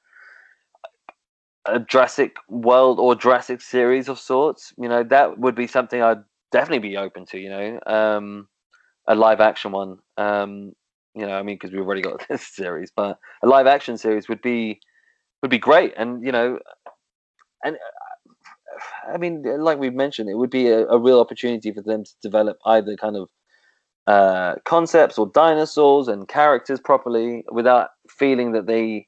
a 1.66 1.80
Jurassic 1.80 2.36
World 2.50 3.00
or 3.00 3.16
Jurassic 3.16 3.62
series 3.62 4.10
of 4.10 4.20
sorts, 4.20 4.74
you 4.78 4.90
know, 4.90 5.04
that 5.04 5.40
would 5.40 5.56
be 5.56 5.68
something 5.68 6.02
I'd 6.02 6.24
definitely 6.52 6.90
be 6.90 6.98
open 6.98 7.26
to. 7.28 7.40
You 7.40 7.50
know, 7.50 7.80
um, 7.88 8.48
a 9.08 9.16
live 9.16 9.42
action 9.42 9.72
one. 9.72 10.00
Um, 10.18 10.74
you 11.16 11.26
know, 11.26 11.38
I 11.38 11.44
mean, 11.44 11.56
because 11.56 11.72
we've 11.72 11.86
already 11.86 12.02
got 12.02 12.26
this 12.30 12.48
series, 12.48 12.92
but 12.96 13.18
a 13.44 13.48
live 13.48 13.68
action 13.68 13.98
series 13.98 14.28
would 14.30 14.42
be 14.42 14.80
would 15.42 15.52
be 15.52 15.60
great. 15.60 15.94
And 15.98 16.26
you 16.26 16.32
know, 16.32 16.60
and 17.64 17.78
I 19.12 19.18
mean, 19.18 19.44
like 19.60 19.80
we've 19.80 19.94
mentioned, 19.94 20.30
it 20.30 20.38
would 20.38 20.50
be 20.50 20.68
a, 20.68 20.88
a 20.88 21.00
real 21.00 21.20
opportunity 21.20 21.72
for 21.72 21.82
them 21.82 22.04
to 22.04 22.12
develop 22.22 22.58
either 22.66 22.96
kind 22.96 23.16
of 23.16 23.30
uh, 24.08 24.56
concepts 24.66 25.18
or 25.18 25.32
dinosaurs 25.34 26.08
and 26.08 26.28
characters 26.28 26.80
properly 26.80 27.44
without 27.52 27.90
feeling 28.10 28.52
that 28.54 28.68
they 28.68 29.08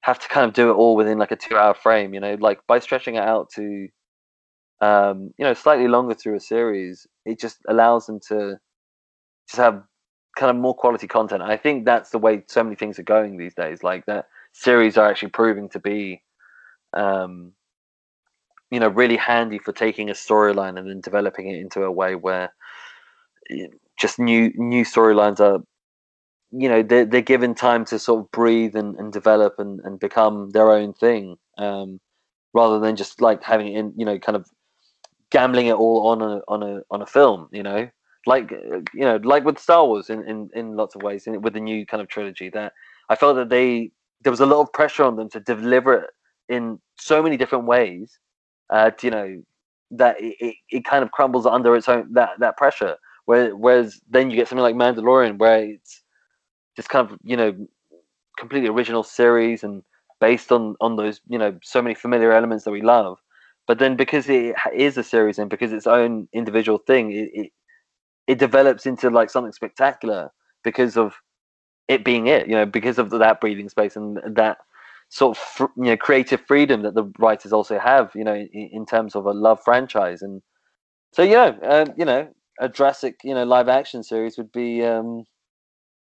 have 0.00 0.18
to 0.18 0.28
kind 0.28 0.46
of 0.46 0.54
do 0.54 0.70
it 0.70 0.74
all 0.74 0.96
within 0.96 1.18
like 1.18 1.30
a 1.30 1.36
two-hour 1.36 1.74
frame. 1.74 2.14
You 2.14 2.20
know, 2.20 2.36
like 2.40 2.60
by 2.66 2.78
stretching 2.78 3.16
it 3.16 3.22
out 3.22 3.50
to 3.54 3.88
um, 4.80 5.30
you 5.38 5.44
know 5.44 5.54
slightly 5.54 5.88
longer 5.88 6.14
through 6.14 6.36
a 6.36 6.40
series, 6.40 7.06
it 7.26 7.38
just 7.38 7.58
allows 7.68 8.06
them 8.06 8.20
to 8.28 8.56
just 9.48 9.60
have 9.60 9.82
kind 10.38 10.50
of 10.50 10.56
more 10.56 10.74
quality 10.74 11.08
content. 11.08 11.42
I 11.42 11.56
think 11.56 11.84
that's 11.84 12.10
the 12.10 12.18
way 12.18 12.44
so 12.46 12.62
many 12.62 12.76
things 12.76 12.98
are 12.98 13.02
going 13.02 13.36
these 13.36 13.54
days. 13.54 13.82
Like 13.82 14.06
that 14.06 14.28
series 14.52 14.96
are 14.96 15.10
actually 15.10 15.30
proving 15.30 15.68
to 15.70 15.80
be 15.80 16.22
um, 16.94 17.52
you 18.70 18.80
know 18.80 18.88
really 18.88 19.16
handy 19.16 19.58
for 19.58 19.72
taking 19.72 20.08
a 20.08 20.14
storyline 20.14 20.78
and 20.78 20.88
then 20.88 21.00
developing 21.00 21.50
it 21.50 21.60
into 21.60 21.82
a 21.82 21.90
way 21.90 22.14
where 22.14 22.54
just 23.98 24.18
new 24.18 24.52
new 24.54 24.84
storylines 24.84 25.40
are 25.40 25.60
you 26.52 26.68
know 26.68 26.82
they're, 26.82 27.04
they're 27.04 27.20
given 27.20 27.54
time 27.54 27.84
to 27.84 27.98
sort 27.98 28.20
of 28.20 28.30
breathe 28.30 28.76
and, 28.76 28.94
and 28.96 29.12
develop 29.12 29.54
and, 29.58 29.80
and 29.84 29.98
become 29.98 30.50
their 30.50 30.70
own 30.70 30.92
thing 30.92 31.36
um, 31.58 32.00
rather 32.54 32.78
than 32.78 32.94
just 32.94 33.20
like 33.20 33.42
having 33.42 33.68
it 33.68 33.78
in 33.78 33.92
you 33.96 34.04
know 34.04 34.18
kind 34.18 34.36
of 34.36 34.46
gambling 35.30 35.66
it 35.66 35.74
all 35.74 36.08
on 36.08 36.22
a 36.22 36.40
on 36.46 36.62
a 36.62 36.80
on 36.90 37.02
a 37.02 37.06
film 37.06 37.48
you 37.52 37.62
know 37.62 37.88
like 38.28 38.50
you 38.50 39.06
know 39.08 39.18
like 39.22 39.44
with 39.44 39.58
star 39.58 39.86
wars 39.86 40.10
in 40.10 40.22
in, 40.32 40.50
in 40.54 40.76
lots 40.76 40.94
of 40.94 41.02
ways 41.02 41.26
in, 41.26 41.40
with 41.42 41.54
the 41.54 41.60
new 41.60 41.84
kind 41.86 42.00
of 42.00 42.08
trilogy 42.08 42.48
that 42.48 42.72
i 43.08 43.14
felt 43.16 43.36
that 43.36 43.48
they 43.48 43.90
there 44.22 44.30
was 44.36 44.40
a 44.40 44.46
lot 44.52 44.60
of 44.60 44.72
pressure 44.72 45.04
on 45.04 45.16
them 45.16 45.28
to 45.28 45.40
deliver 45.40 45.94
it 45.94 46.10
in 46.48 46.78
so 46.98 47.22
many 47.22 47.36
different 47.36 47.66
ways 47.66 48.18
uh, 48.70 48.90
you 49.02 49.10
know 49.10 49.42
that 49.90 50.16
it, 50.18 50.56
it 50.70 50.84
kind 50.84 51.02
of 51.02 51.10
crumbles 51.12 51.46
under 51.46 51.74
its 51.74 51.88
own 51.88 52.12
that 52.12 52.30
that 52.38 52.56
pressure. 52.56 52.96
Where, 53.24 53.54
whereas 53.54 54.00
then 54.08 54.30
you 54.30 54.36
get 54.36 54.48
something 54.48 54.62
like 54.62 54.74
Mandalorian, 54.74 55.38
where 55.38 55.62
it's 55.62 56.02
just 56.76 56.88
kind 56.88 57.10
of 57.10 57.18
you 57.22 57.36
know 57.36 57.54
completely 58.38 58.68
original 58.68 59.02
series 59.02 59.64
and 59.64 59.82
based 60.20 60.52
on 60.52 60.76
on 60.80 60.96
those 60.96 61.20
you 61.28 61.38
know 61.38 61.58
so 61.62 61.82
many 61.82 61.94
familiar 61.94 62.32
elements 62.32 62.64
that 62.64 62.70
we 62.70 62.82
love. 62.82 63.18
But 63.66 63.78
then 63.78 63.96
because 63.96 64.28
it 64.28 64.54
is 64.74 64.96
a 64.96 65.04
series 65.04 65.38
and 65.38 65.50
because 65.50 65.72
its 65.72 65.86
own 65.86 66.26
individual 66.32 66.78
thing, 66.78 67.12
it, 67.12 67.30
it 67.34 67.52
it 68.28 68.38
develops 68.38 68.86
into 68.86 69.10
like 69.10 69.30
something 69.30 69.52
spectacular 69.52 70.30
because 70.62 70.96
of 70.96 71.14
it 71.88 72.04
being 72.04 72.28
it. 72.28 72.46
You 72.46 72.54
know, 72.54 72.66
because 72.66 72.98
of 72.98 73.10
that 73.10 73.40
breathing 73.40 73.68
space 73.68 73.96
and 73.96 74.18
that 74.36 74.58
sort 75.08 75.38
of 75.38 75.70
you 75.76 75.84
know 75.84 75.96
creative 75.96 76.40
freedom 76.46 76.82
that 76.82 76.94
the 76.94 77.10
writers 77.18 77.52
also 77.52 77.78
have 77.78 78.10
you 78.14 78.22
know 78.22 78.34
in, 78.34 78.70
in 78.72 78.86
terms 78.86 79.16
of 79.16 79.26
a 79.26 79.32
love 79.32 79.58
franchise. 79.64 80.22
And 80.22 80.42
so 81.12 81.22
you 81.22 81.34
know 81.34 81.58
uh, 81.62 81.86
you 81.96 82.04
know 82.04 82.28
a 82.60 82.68
Jurassic 82.68 83.16
you 83.24 83.34
know 83.34 83.44
live 83.44 83.68
action 83.68 84.02
series 84.02 84.36
would 84.36 84.52
be 84.52 84.84
um 84.84 85.24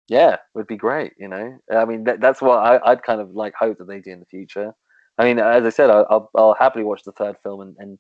yeah 0.09 0.37
would 0.55 0.67
be 0.67 0.77
great 0.77 1.13
you 1.19 1.29
know? 1.29 1.59
I 1.73 1.85
mean 1.85 2.05
that, 2.05 2.21
that's 2.21 2.43
what 2.43 2.59
I, 2.59 2.81
I'd 2.91 3.03
kind 3.05 3.21
of 3.21 3.31
like 3.31 3.55
hope 3.59 3.79
that 3.79 3.87
they 3.87 4.01
do 4.01 4.11
in 4.11 4.21
the 4.21 4.27
future. 4.27 4.73
I 5.19 5.25
mean 5.25 5.39
as 5.39 5.65
I 5.65 5.71
said 5.71 5.91
I'll, 5.91 6.31
I'll 6.35 6.57
happily 6.59 6.85
watch 6.85 7.03
the 7.05 7.13
third 7.13 7.37
film 7.45 7.61
and, 7.61 7.77
and 7.79 7.99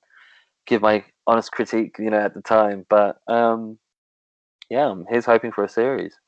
give 0.66 0.82
my 0.82 1.04
honest 1.28 1.52
critique 1.52 1.96
you 2.00 2.10
know 2.10 2.18
at 2.20 2.34
the 2.34 2.42
time. 2.42 2.86
But 2.90 3.18
um 3.28 3.78
yeah 4.70 4.94
he's 5.10 5.26
hoping 5.26 5.52
for 5.52 5.64
a 5.64 5.68
series 5.68 6.18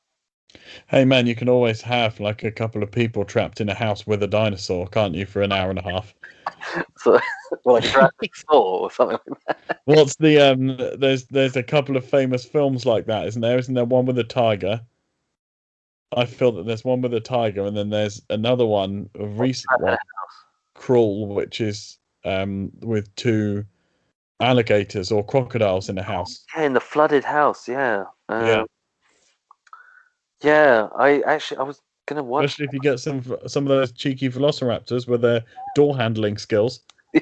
Hey 0.89 1.05
man, 1.05 1.27
you 1.27 1.35
can 1.35 1.49
always 1.49 1.81
have 1.83 2.19
like 2.19 2.43
a 2.43 2.51
couple 2.51 2.83
of 2.83 2.91
people 2.91 3.25
trapped 3.25 3.61
in 3.61 3.69
a 3.69 3.75
house 3.75 4.07
with 4.07 4.23
a 4.23 4.27
dinosaur, 4.27 4.89
can't 4.89 5.15
you, 5.15 5.27
for 5.27 5.43
an 5.43 5.53
hour 5.53 5.71
and 5.71 5.79
a 5.79 5.83
half? 5.83 6.15
so, 6.99 7.19
well, 7.65 7.77
like 7.77 7.85
Jurassic 7.85 8.35
Soul 8.51 8.81
or 8.83 8.91
something. 8.91 9.19
like 9.29 9.57
that. 9.67 9.81
What's 9.85 10.17
the 10.17 10.41
um? 10.41 10.77
There's 10.99 11.27
there's 11.27 11.57
a 11.57 11.63
couple 11.63 11.97
of 11.97 12.05
famous 12.05 12.45
films 12.45 12.85
like 12.85 13.07
that, 13.07 13.27
isn't 13.29 13.41
there? 13.41 13.59
Isn't 13.59 13.75
there 13.75 13.85
one 13.85 14.07
with 14.07 14.19
a 14.19 14.25
tiger? 14.25 14.81
I 16.17 16.25
feel 16.25 16.51
that 16.53 16.67
there's 16.67 16.85
one 16.85 17.03
with 17.03 17.15
a 17.15 17.21
tiger, 17.21 17.65
and 17.65 17.77
then 17.77 17.91
there's 17.91 18.21
another 18.31 18.67
one, 18.67 19.09
a 19.15 19.27
recent 19.27 19.81
one, 19.81 19.97
Crawl, 20.75 21.29
which 21.29 21.61
is 21.61 21.99
um 22.25 22.73
with 22.81 23.15
two 23.15 23.65
alligators 24.41 25.11
or 25.13 25.25
crocodiles 25.25 25.89
in 25.89 25.97
the 25.97 26.03
house. 26.03 26.45
Yeah, 26.57 26.65
in 26.65 26.73
the 26.73 26.81
flooded 26.81 27.25
house. 27.25 27.69
Yeah. 27.69 28.05
Um, 28.29 28.47
yeah. 28.47 28.65
Yeah, 30.43 30.89
I 30.97 31.21
actually 31.21 31.59
I 31.59 31.63
was 31.63 31.81
gonna 32.07 32.23
watch. 32.23 32.47
Especially 32.47 32.67
if 32.67 32.73
you 32.73 32.81
get 32.81 32.99
some 32.99 33.23
some 33.47 33.65
of 33.65 33.69
those 33.69 33.93
cheeky 33.93 34.29
velociraptors 34.29 35.07
with 35.07 35.21
their 35.23 35.45
door 35.75 35.97
handling 35.97 36.39
skills. 36.39 36.81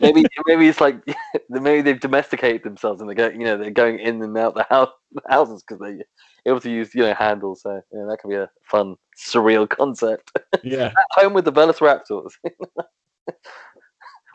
maybe 0.00 0.24
maybe 0.46 0.66
it's 0.66 0.80
like 0.80 0.96
maybe 1.50 1.82
they've 1.82 2.00
domesticated 2.00 2.62
themselves 2.62 3.02
and 3.02 3.10
they 3.10 3.14
go 3.14 3.28
you 3.28 3.40
know 3.40 3.58
they're 3.58 3.70
going 3.70 3.98
in 3.98 4.22
and 4.22 4.36
out 4.38 4.54
the 4.54 4.66
house 4.70 4.88
houses 5.28 5.62
because 5.62 5.78
they're 5.78 5.98
able 6.46 6.60
to 6.60 6.70
use 6.70 6.94
you 6.94 7.02
know 7.02 7.14
handles. 7.14 7.62
So 7.62 7.80
you 7.92 7.98
know, 7.98 8.08
that 8.10 8.18
could 8.18 8.30
be 8.30 8.36
a 8.36 8.50
fun 8.62 8.96
surreal 9.16 9.68
concept. 9.68 10.32
Yeah. 10.62 10.86
At 10.96 11.22
home 11.22 11.34
with 11.34 11.44
the 11.44 11.52
velociraptors. 11.52 12.32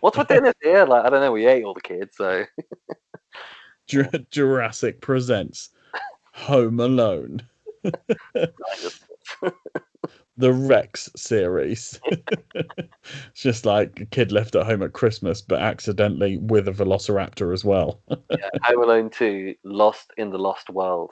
What's 0.04 0.18
for 0.18 0.26
dinner 0.26 0.54
here? 0.62 0.86
Like 0.86 1.06
I 1.06 1.10
don't 1.10 1.22
know. 1.22 1.32
We 1.32 1.46
ate 1.46 1.64
all 1.64 1.74
the 1.74 1.80
kids, 1.80 2.18
so 2.18 2.44
Ju- 3.88 4.10
Jurassic 4.30 5.00
presents 5.00 5.70
Home 6.34 6.82
Alone, 6.82 7.42
the 10.36 10.52
Rex 10.52 11.10
series. 11.16 12.02
it's 12.06 12.82
just 13.34 13.66
like 13.66 13.98
a 14.02 14.06
kid 14.06 14.34
left 14.34 14.56
at 14.58 14.66
home 14.66 14.84
at 14.84 14.92
Christmas, 14.92 15.42
but 15.42 15.62
accidentally 15.62 16.36
with 16.36 16.68
a 16.68 16.74
velociraptor 16.74 17.54
as 17.54 17.64
well. 17.64 18.02
yeah, 18.10 18.50
Home 18.64 18.84
Alone 18.84 19.10
Two: 19.10 19.56
Lost 19.64 20.12
in 20.18 20.32
the 20.32 20.38
Lost 20.38 20.70
World. 20.70 21.12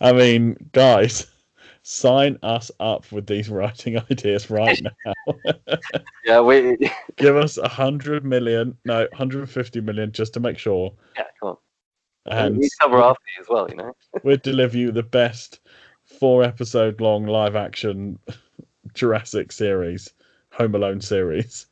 I 0.00 0.12
mean, 0.12 0.56
guys, 0.72 1.26
sign 1.90 2.38
us 2.44 2.70
up 2.78 3.10
with 3.10 3.26
these 3.26 3.48
writing 3.50 3.98
ideas 4.10 4.48
right 4.48 4.80
now. 5.04 5.34
yeah, 6.24 6.40
we. 6.40 6.78
Give 7.16 7.36
us 7.36 7.58
a 7.58 7.68
hundred 7.68 8.24
million, 8.24 8.76
no, 8.84 9.00
150 9.10 9.80
million, 9.80 10.12
just 10.12 10.32
to 10.34 10.40
make 10.40 10.56
sure. 10.58 10.92
Yeah, 11.16 11.24
come 11.40 11.48
on. 11.50 11.56
And 12.26 12.58
we 12.58 12.68
cover 12.80 13.02
after 13.02 13.22
you 13.36 13.42
as 13.42 13.48
well, 13.48 13.68
you 13.68 13.76
know. 13.76 13.92
we'll 14.22 14.36
deliver 14.36 14.76
you 14.76 14.92
the 14.92 15.02
best 15.02 15.60
four 16.04 16.44
episode 16.44 17.00
long 17.00 17.26
live 17.26 17.56
action 17.56 18.18
Jurassic 18.94 19.50
series, 19.50 20.12
Home 20.52 20.74
Alone 20.74 21.00
series. 21.00 21.66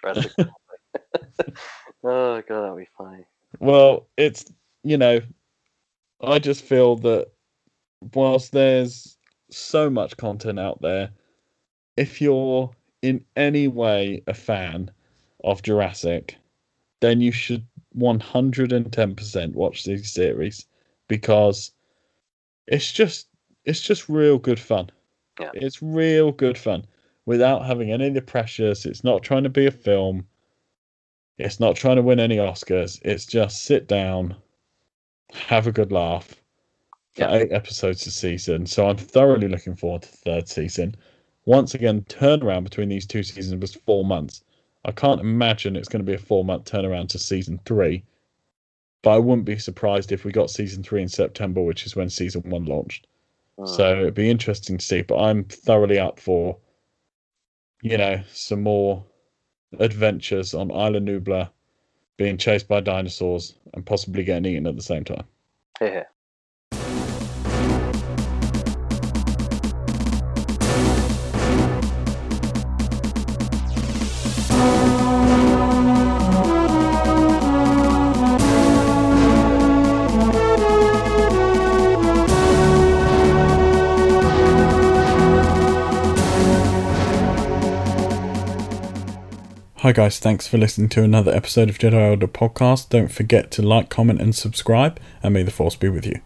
Jurassic. 0.00 0.32
oh 2.04 2.42
god, 2.48 2.62
that'd 2.62 2.76
be 2.76 2.88
funny. 2.96 3.24
Well, 3.58 4.06
it's 4.16 4.44
you 4.84 4.98
know, 4.98 5.20
I 6.20 6.38
just 6.38 6.62
feel 6.62 6.96
that 6.96 7.30
whilst 8.14 8.52
there's 8.52 9.16
so 9.50 9.88
much 9.90 10.16
content 10.16 10.58
out 10.58 10.80
there, 10.82 11.10
if 11.96 12.20
you're 12.20 12.70
in 13.02 13.24
any 13.36 13.68
way 13.68 14.22
a 14.26 14.34
fan 14.34 14.90
of 15.44 15.62
Jurassic, 15.62 16.36
then 17.00 17.20
you 17.20 17.32
should 17.32 17.66
110% 17.96 19.54
watch 19.54 19.84
these 19.84 20.12
series 20.12 20.66
because 21.08 21.72
it's 22.66 22.92
just 22.92 23.28
it's 23.64 23.80
just 23.80 24.08
real 24.08 24.38
good 24.38 24.60
fun. 24.60 24.90
Yeah. 25.40 25.50
It's 25.54 25.82
real 25.82 26.32
good 26.32 26.56
fun 26.56 26.86
without 27.26 27.66
having 27.66 27.90
any 27.90 28.08
of 28.08 28.14
the 28.14 28.22
pressures. 28.22 28.86
It's 28.86 29.04
not 29.04 29.22
trying 29.22 29.42
to 29.42 29.48
be 29.48 29.66
a 29.66 29.70
film. 29.70 30.26
It's 31.38 31.60
not 31.60 31.76
trying 31.76 31.96
to 31.96 32.02
win 32.02 32.20
any 32.20 32.36
Oscars. 32.36 32.98
It's 33.02 33.26
just 33.26 33.64
sit 33.64 33.86
down, 33.88 34.36
have 35.32 35.66
a 35.66 35.72
good 35.72 35.92
laugh 35.92 36.34
Yeah. 37.16 37.34
eight 37.34 37.52
episodes 37.52 38.06
a 38.06 38.10
season. 38.10 38.66
So 38.66 38.88
I'm 38.88 38.96
thoroughly 38.96 39.48
looking 39.48 39.74
forward 39.74 40.02
to 40.02 40.10
the 40.10 40.16
third 40.18 40.48
season. 40.48 40.94
Once 41.46 41.74
again, 41.74 42.02
turnaround 42.02 42.64
between 42.64 42.88
these 42.88 43.06
two 43.06 43.22
seasons 43.22 43.60
was 43.60 43.74
four 43.74 44.04
months. 44.04 44.42
I 44.84 44.92
can't 44.92 45.20
imagine 45.20 45.76
it's 45.76 45.88
going 45.88 46.04
to 46.04 46.10
be 46.10 46.14
a 46.14 46.18
four 46.18 46.44
month 46.44 46.70
turnaround 46.70 47.08
to 47.10 47.18
season 47.18 47.60
three. 47.64 48.04
But 49.02 49.10
I 49.10 49.18
wouldn't 49.18 49.46
be 49.46 49.58
surprised 49.58 50.12
if 50.12 50.24
we 50.24 50.32
got 50.32 50.50
season 50.50 50.82
three 50.82 51.02
in 51.02 51.08
September, 51.08 51.62
which 51.62 51.86
is 51.86 51.94
when 51.96 52.10
season 52.10 52.42
one 52.46 52.64
launched. 52.64 53.06
Mm. 53.58 53.68
So 53.68 54.00
it'd 54.00 54.14
be 54.14 54.30
interesting 54.30 54.78
to 54.78 54.84
see. 54.84 55.02
But 55.02 55.18
I'm 55.18 55.44
thoroughly 55.44 55.98
up 55.98 56.18
for, 56.18 56.58
you 57.82 57.96
know, 57.96 58.20
some 58.32 58.62
more 58.62 59.04
adventures 59.78 60.54
on 60.54 60.70
Isla 60.70 61.00
Nublar, 61.00 61.50
being 62.16 62.36
chased 62.38 62.68
by 62.68 62.80
dinosaurs 62.80 63.54
and 63.74 63.84
possibly 63.84 64.24
getting 64.24 64.52
eaten 64.52 64.66
at 64.66 64.76
the 64.76 64.82
same 64.82 65.04
time. 65.04 65.24
Yeah. 65.80 66.04
Hi 89.86 89.92
guys, 89.92 90.18
thanks 90.18 90.48
for 90.48 90.58
listening 90.58 90.88
to 90.88 91.04
another 91.04 91.32
episode 91.32 91.70
of 91.70 91.78
Jedi 91.78 92.10
Order 92.10 92.26
Podcast. 92.26 92.88
Don't 92.88 93.06
forget 93.06 93.52
to 93.52 93.62
like, 93.62 93.88
comment, 93.88 94.20
and 94.20 94.34
subscribe, 94.34 94.98
and 95.22 95.32
may 95.32 95.44
the 95.44 95.52
force 95.52 95.76
be 95.76 95.88
with 95.88 96.04
you. 96.04 96.20